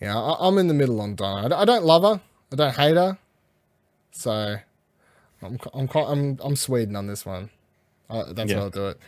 Yeah, 0.00 0.18
I, 0.18 0.46
I'm 0.48 0.58
in 0.58 0.68
the 0.68 0.74
middle 0.74 1.00
on 1.00 1.14
Donna. 1.14 1.46
I, 1.46 1.48
don't- 1.48 1.60
I 1.60 1.64
don't 1.64 1.84
love 1.84 2.02
her. 2.02 2.20
I 2.52 2.56
don't 2.56 2.74
hate 2.74 2.96
her. 2.96 3.18
So, 4.12 4.56
I'm 5.42 5.58
I'm 5.74 5.88
I'm 5.94 6.38
I'm 6.42 6.56
Sweden 6.56 6.96
on 6.96 7.06
this 7.06 7.24
one. 7.26 7.50
Uh, 8.08 8.32
that's 8.32 8.50
Yeah. 8.50 8.58
how 8.58 8.62
I'll 8.64 8.70
do 8.70 8.88
it. 8.88 9.00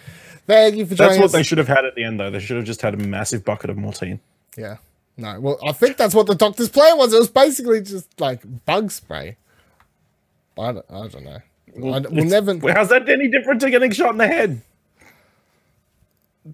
Thank 0.47 0.77
you 0.77 0.85
for 0.87 0.95
joining 0.95 1.11
That's 1.13 1.19
what 1.21 1.25
us. 1.27 1.33
they 1.33 1.43
should 1.43 1.59
have 1.59 1.69
had 1.69 1.85
at 1.85 1.95
the 1.95 2.03
end, 2.05 2.19
though. 2.19 2.31
They 2.31 2.41
should 2.41 2.57
have 2.57 2.67
just 2.67 2.83
had 2.83 2.95
a 2.95 2.97
massive 2.97 3.45
bucket 3.45 3.71
of 3.71 3.77
Mortein. 3.77 4.19
Yeah. 4.57 4.79
No. 5.17 5.39
Well, 5.41 5.59
I 5.65 5.73
think 5.73 5.97
that's 5.97 6.15
what 6.15 6.27
the 6.27 6.35
doctor's 6.35 6.69
plan 6.69 6.97
was. 6.99 7.13
It 7.13 7.19
was 7.19 7.29
basically 7.31 7.81
just 7.83 8.21
like 8.21 8.43
bug 8.65 8.91
spray. 8.91 9.37
I 10.59 10.73
don't, 10.73 10.87
I 10.91 11.07
don't 11.07 11.25
know. 11.25 11.39
I, 11.77 11.81
we'll 12.01 12.25
never. 12.25 12.55
Well, 12.57 12.75
How's 12.77 12.89
that 12.91 13.09
any 13.09 13.29
different 13.29 13.61
to 13.63 13.71
getting 13.71 13.91
shot 13.91 14.11
in 14.13 14.19
the 14.19 14.27
head? 14.27 14.63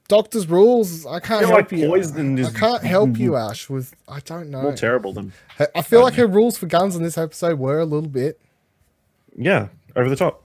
Doctor's 0.09 0.49
rules. 0.49 1.07
I 1.07 1.21
can't 1.21 1.47
help 1.47 1.71
like 1.71 1.73
you. 1.73 1.95
I 1.95 2.51
can't 2.51 2.83
help 2.83 3.17
you, 3.17 3.37
Ash. 3.37 3.71
With 3.71 3.95
I 4.09 4.19
don't 4.21 4.51
know. 4.51 4.63
more 4.63 4.73
terrible 4.73 5.13
than. 5.13 5.33
I 5.75 5.83
feel 5.83 6.03
like 6.03 6.15
her 6.15 6.27
rules 6.27 6.59
for 6.59 6.67
guns 6.67 6.97
in 6.97 7.03
this 7.05 7.17
episode 7.17 7.59
were 7.61 7.79
a 7.79 7.85
little 7.85 8.09
bit. 8.09 8.41
Yeah, 9.37 9.69
over 9.95 10.09
the 10.09 10.17
top. 10.17 10.43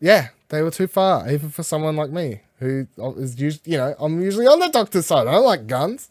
Yeah, 0.00 0.28
they 0.48 0.62
were 0.62 0.70
too 0.70 0.86
far, 0.86 1.28
even 1.30 1.50
for 1.50 1.62
someone 1.64 1.96
like 1.96 2.10
me, 2.10 2.40
who 2.60 2.86
is 3.16 3.40
usually, 3.40 3.72
you 3.72 3.78
know, 3.78 3.94
I'm 3.98 4.20
usually 4.20 4.46
on 4.46 4.60
the 4.60 4.68
doctor's 4.68 5.06
side. 5.06 5.26
I 5.26 5.32
don't 5.32 5.44
like 5.44 5.66
guns. 5.66 6.10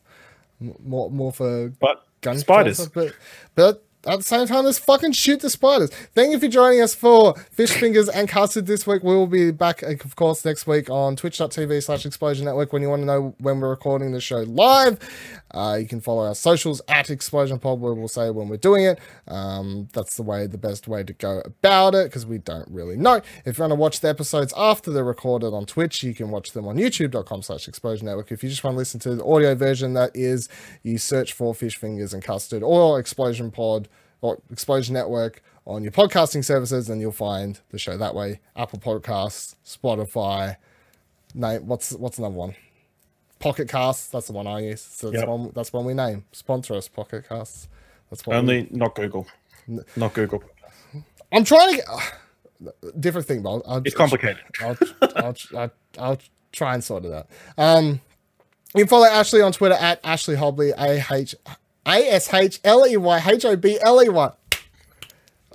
More, 0.60 1.10
more 1.10 1.32
for 1.32 1.70
But 1.80 2.06
gun 2.22 2.38
spiders. 2.38 2.88
but 2.90 3.14
but 3.56 3.84
at 4.06 4.20
the 4.20 4.24
same 4.24 4.48
time, 4.48 4.66
let's 4.66 4.80
fucking 4.80 5.14
shoot 5.14 5.40
the 5.40 5.50
spiders. 5.50 5.90
Thank 6.14 6.32
you 6.32 6.40
for 6.40 6.48
joining 6.48 6.82
us 6.82 6.94
for 6.94 7.36
Fish 7.52 7.72
Fingers 7.72 8.10
and 8.10 8.28
Custard 8.28 8.66
this 8.66 8.86
week. 8.86 9.02
We 9.02 9.16
will 9.16 9.28
be 9.28 9.52
back, 9.52 9.82
of 9.82 10.16
course, 10.16 10.44
next 10.44 10.68
week 10.68 10.90
on 10.90 11.16
twitch.tv 11.16 11.84
slash 11.84 12.06
Explosion 12.06 12.46
Network. 12.46 12.74
When 12.74 12.82
you 12.82 12.90
want 12.90 13.02
to 13.02 13.06
know 13.06 13.36
when 13.40 13.62
we're 13.62 13.70
recording 13.70 14.12
the 14.12 14.20
show 14.20 14.42
live, 14.42 15.00
uh, 15.52 15.78
you 15.80 15.88
can 15.88 16.02
follow 16.02 16.28
our 16.28 16.36
socials 16.36 16.82
at 16.88 17.10
Explosion 17.10 17.60
Pod, 17.60 17.80
where 17.80 17.94
we'll 17.94 18.08
say 18.08 18.30
when 18.30 18.50
we're 18.50 18.58
doing 18.58 18.84
it. 18.86 19.00
Um, 19.28 19.88
that's 19.94 20.18
the 20.18 20.24
way, 20.24 20.48
the 20.48 20.58
best 20.58 20.88
way 20.88 21.04
to 21.04 21.14
go 21.14 21.42
about 21.46 21.96
it, 21.96 22.06
because 22.10 22.26
we 22.26 22.40
don't 22.40 22.68
really 22.70 22.98
know. 22.98 23.22
If 23.46 23.58
you 23.58 23.62
want 23.62 23.72
to 23.72 23.76
watch 23.76 24.02
the 24.02 24.10
episodes 24.10 24.54
after 24.58 24.92
they're 24.92 25.04
recorded 25.04 25.54
on 25.54 25.66
Twitch, 25.66 26.04
you 26.04 26.14
can 26.14 26.30
watch 26.30 26.52
them 26.52 26.68
on 26.68 26.78
youtube.com 26.78 27.42
slash 27.42 27.68
Explosion 27.68 28.08
Network. 28.08 28.32
If 28.32 28.44
you 28.44 28.50
just 28.50 28.64
want 28.64 28.76
to 28.76 28.80
listen 28.80 29.00
to 29.02 29.16
the 29.16 29.24
audio 29.24 29.56
version, 29.56 29.94
that 29.94 30.12
is, 30.14 30.50
you 30.82 30.98
search 30.98 31.32
for 31.34 31.56
Fish 31.56 31.78
Fingers 31.78 32.14
and 32.14 32.24
Custard 32.24 32.64
or 32.64 33.00
Explosion 33.00 33.52
Pod 33.52 33.88
Explosion 34.52 34.94
Network 34.94 35.42
on 35.66 35.84
your 35.84 35.92
podcasting 35.92 36.44
services, 36.44 36.90
and 36.90 37.00
you'll 37.02 37.12
find 37.12 37.60
the 37.70 37.78
show 37.80 37.98
that 37.98 38.14
way. 38.16 38.40
Apple 38.56 38.80
Podcasts, 38.80 39.56
Spotify, 39.66 40.58
name 41.34 41.64
what's 41.64 41.92
what's 41.94 42.18
another 42.18 42.36
one? 42.36 42.56
Pocket 43.40 43.68
Casts, 43.68 44.08
that's 44.08 44.28
the 44.28 44.34
one 44.34 44.48
I 44.48 44.60
use. 44.62 44.82
So 44.82 45.10
that's 45.10 45.22
Yep. 45.22 45.28
one 45.30 45.52
that's 45.54 45.74
one 45.74 45.86
we 45.86 45.94
name. 45.94 46.26
Sponsor 46.32 46.76
us, 46.76 46.88
Pocket 46.88 47.28
Casts. 47.28 47.68
That's 48.10 48.26
what 48.26 48.34
we- 48.34 48.38
Only 48.40 48.68
not 48.72 48.96
Google. 48.96 49.28
Not 49.96 50.14
Google. 50.14 50.44
I'm 51.32 51.44
trying 51.44 51.72
to 51.72 51.76
get 51.78 53.02
different 53.02 53.28
thing, 53.28 53.42
but 53.42 53.50
I'll, 53.50 53.64
I'll, 53.68 53.82
It's 53.84 53.96
complicated. 53.96 54.44
I'll, 54.62 54.78
I'll, 55.16 55.36
I'll, 55.58 55.72
I'll 55.98 56.18
try 56.52 56.74
and 56.76 56.84
sort 56.84 57.06
it 57.06 57.12
out. 57.14 57.28
Um, 57.58 58.00
you 58.76 58.82
can 58.84 58.88
follow 58.88 59.06
Ashley 59.08 59.42
on 59.42 59.52
Twitter 59.52 59.76
at 59.76 60.00
Ashley 60.04 60.36
Hobley, 60.36 60.72
A 60.78 61.04
H 61.14 61.36
A 61.86 62.08
S 62.10 62.34
H 62.34 62.60
L 62.64 62.86
E 62.88 62.98
Y 62.98 63.24
H 63.26 63.46
O 63.46 63.56
B 63.56 63.80
L 63.82 64.02
E 64.04 64.10
Y. 64.10 64.32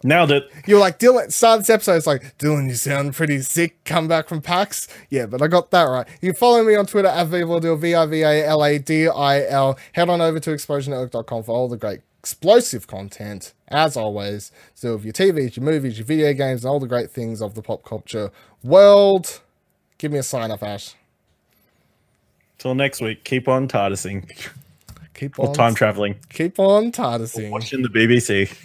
Nailed 0.05 0.30
it. 0.30 0.48
You're 0.66 0.78
like, 0.78 1.00
Dylan, 1.00 1.32
start 1.32 1.60
this 1.60 1.70
episode. 1.70 1.96
It's 1.96 2.06
like, 2.06 2.38
Dylan, 2.38 2.68
you 2.68 2.74
sound 2.76 3.14
pretty 3.14 3.40
sick. 3.40 3.82
Come 3.84 4.06
back 4.06 4.28
from 4.28 4.40
PAX. 4.40 4.86
Yeah, 5.10 5.26
but 5.26 5.42
I 5.42 5.48
got 5.48 5.72
that 5.72 5.84
right. 5.84 6.06
You 6.20 6.32
follow 6.32 6.62
me 6.62 6.76
on 6.76 6.86
Twitter 6.86 7.09
at 7.09 7.26
Vivaladil, 7.26 7.80
V 7.80 7.94
I 7.94 8.06
V 8.06 8.22
A 8.22 8.46
L 8.46 8.64
A 8.64 8.78
D 8.78 9.09
I 9.09 9.44
L. 9.46 9.76
Head 9.92 10.09
on 10.09 10.20
over 10.20 10.38
to 10.38 10.50
explosionnetwork.com 10.50 11.42
for 11.42 11.52
all 11.52 11.68
the 11.68 11.76
great 11.76 12.00
explosive 12.18 12.86
content, 12.86 13.55
as 13.68 13.96
always. 13.96 14.52
So, 14.74 14.92
of 14.92 15.05
your 15.05 15.12
TVs, 15.12 15.56
your 15.56 15.64
movies, 15.64 15.98
your 15.98 16.06
video 16.06 16.32
games, 16.32 16.64
and 16.64 16.70
all 16.70 16.78
the 16.78 16.86
great 16.86 17.10
things 17.10 17.42
of 17.42 17.55
the 17.55 17.62
pop 17.62 17.84
culture 17.84 18.30
world. 18.62 19.40
Give 19.98 20.12
me 20.12 20.18
a 20.18 20.22
sign 20.22 20.52
off, 20.52 20.62
Ash. 20.62 20.94
Till 22.59 22.74
next 22.74 23.00
week. 23.00 23.24
Keep 23.24 23.48
on 23.48 23.66
TARDISing. 23.66 24.48
Keep 25.19 25.40
Or 25.40 25.49
on 25.49 25.55
time 25.55 25.74
traveling. 25.74 26.15
Keep 26.28 26.61
on 26.61 26.93
TARDISing. 26.93 27.51
Watching 27.51 27.82
the 27.82 27.89
BBC. 27.89 28.57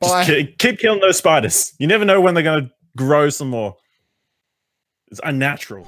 Bye. 0.00 0.24
Just 0.24 0.56
keep 0.56 0.78
killing 0.78 1.00
those 1.00 1.18
spiders. 1.18 1.74
You 1.78 1.86
never 1.88 2.06
know 2.06 2.22
when 2.22 2.32
they're 2.32 2.42
going 2.42 2.64
to 2.64 2.70
grow 2.96 3.28
some 3.28 3.50
more. 3.50 3.76
It's 5.10 5.20
unnatural. 5.22 5.86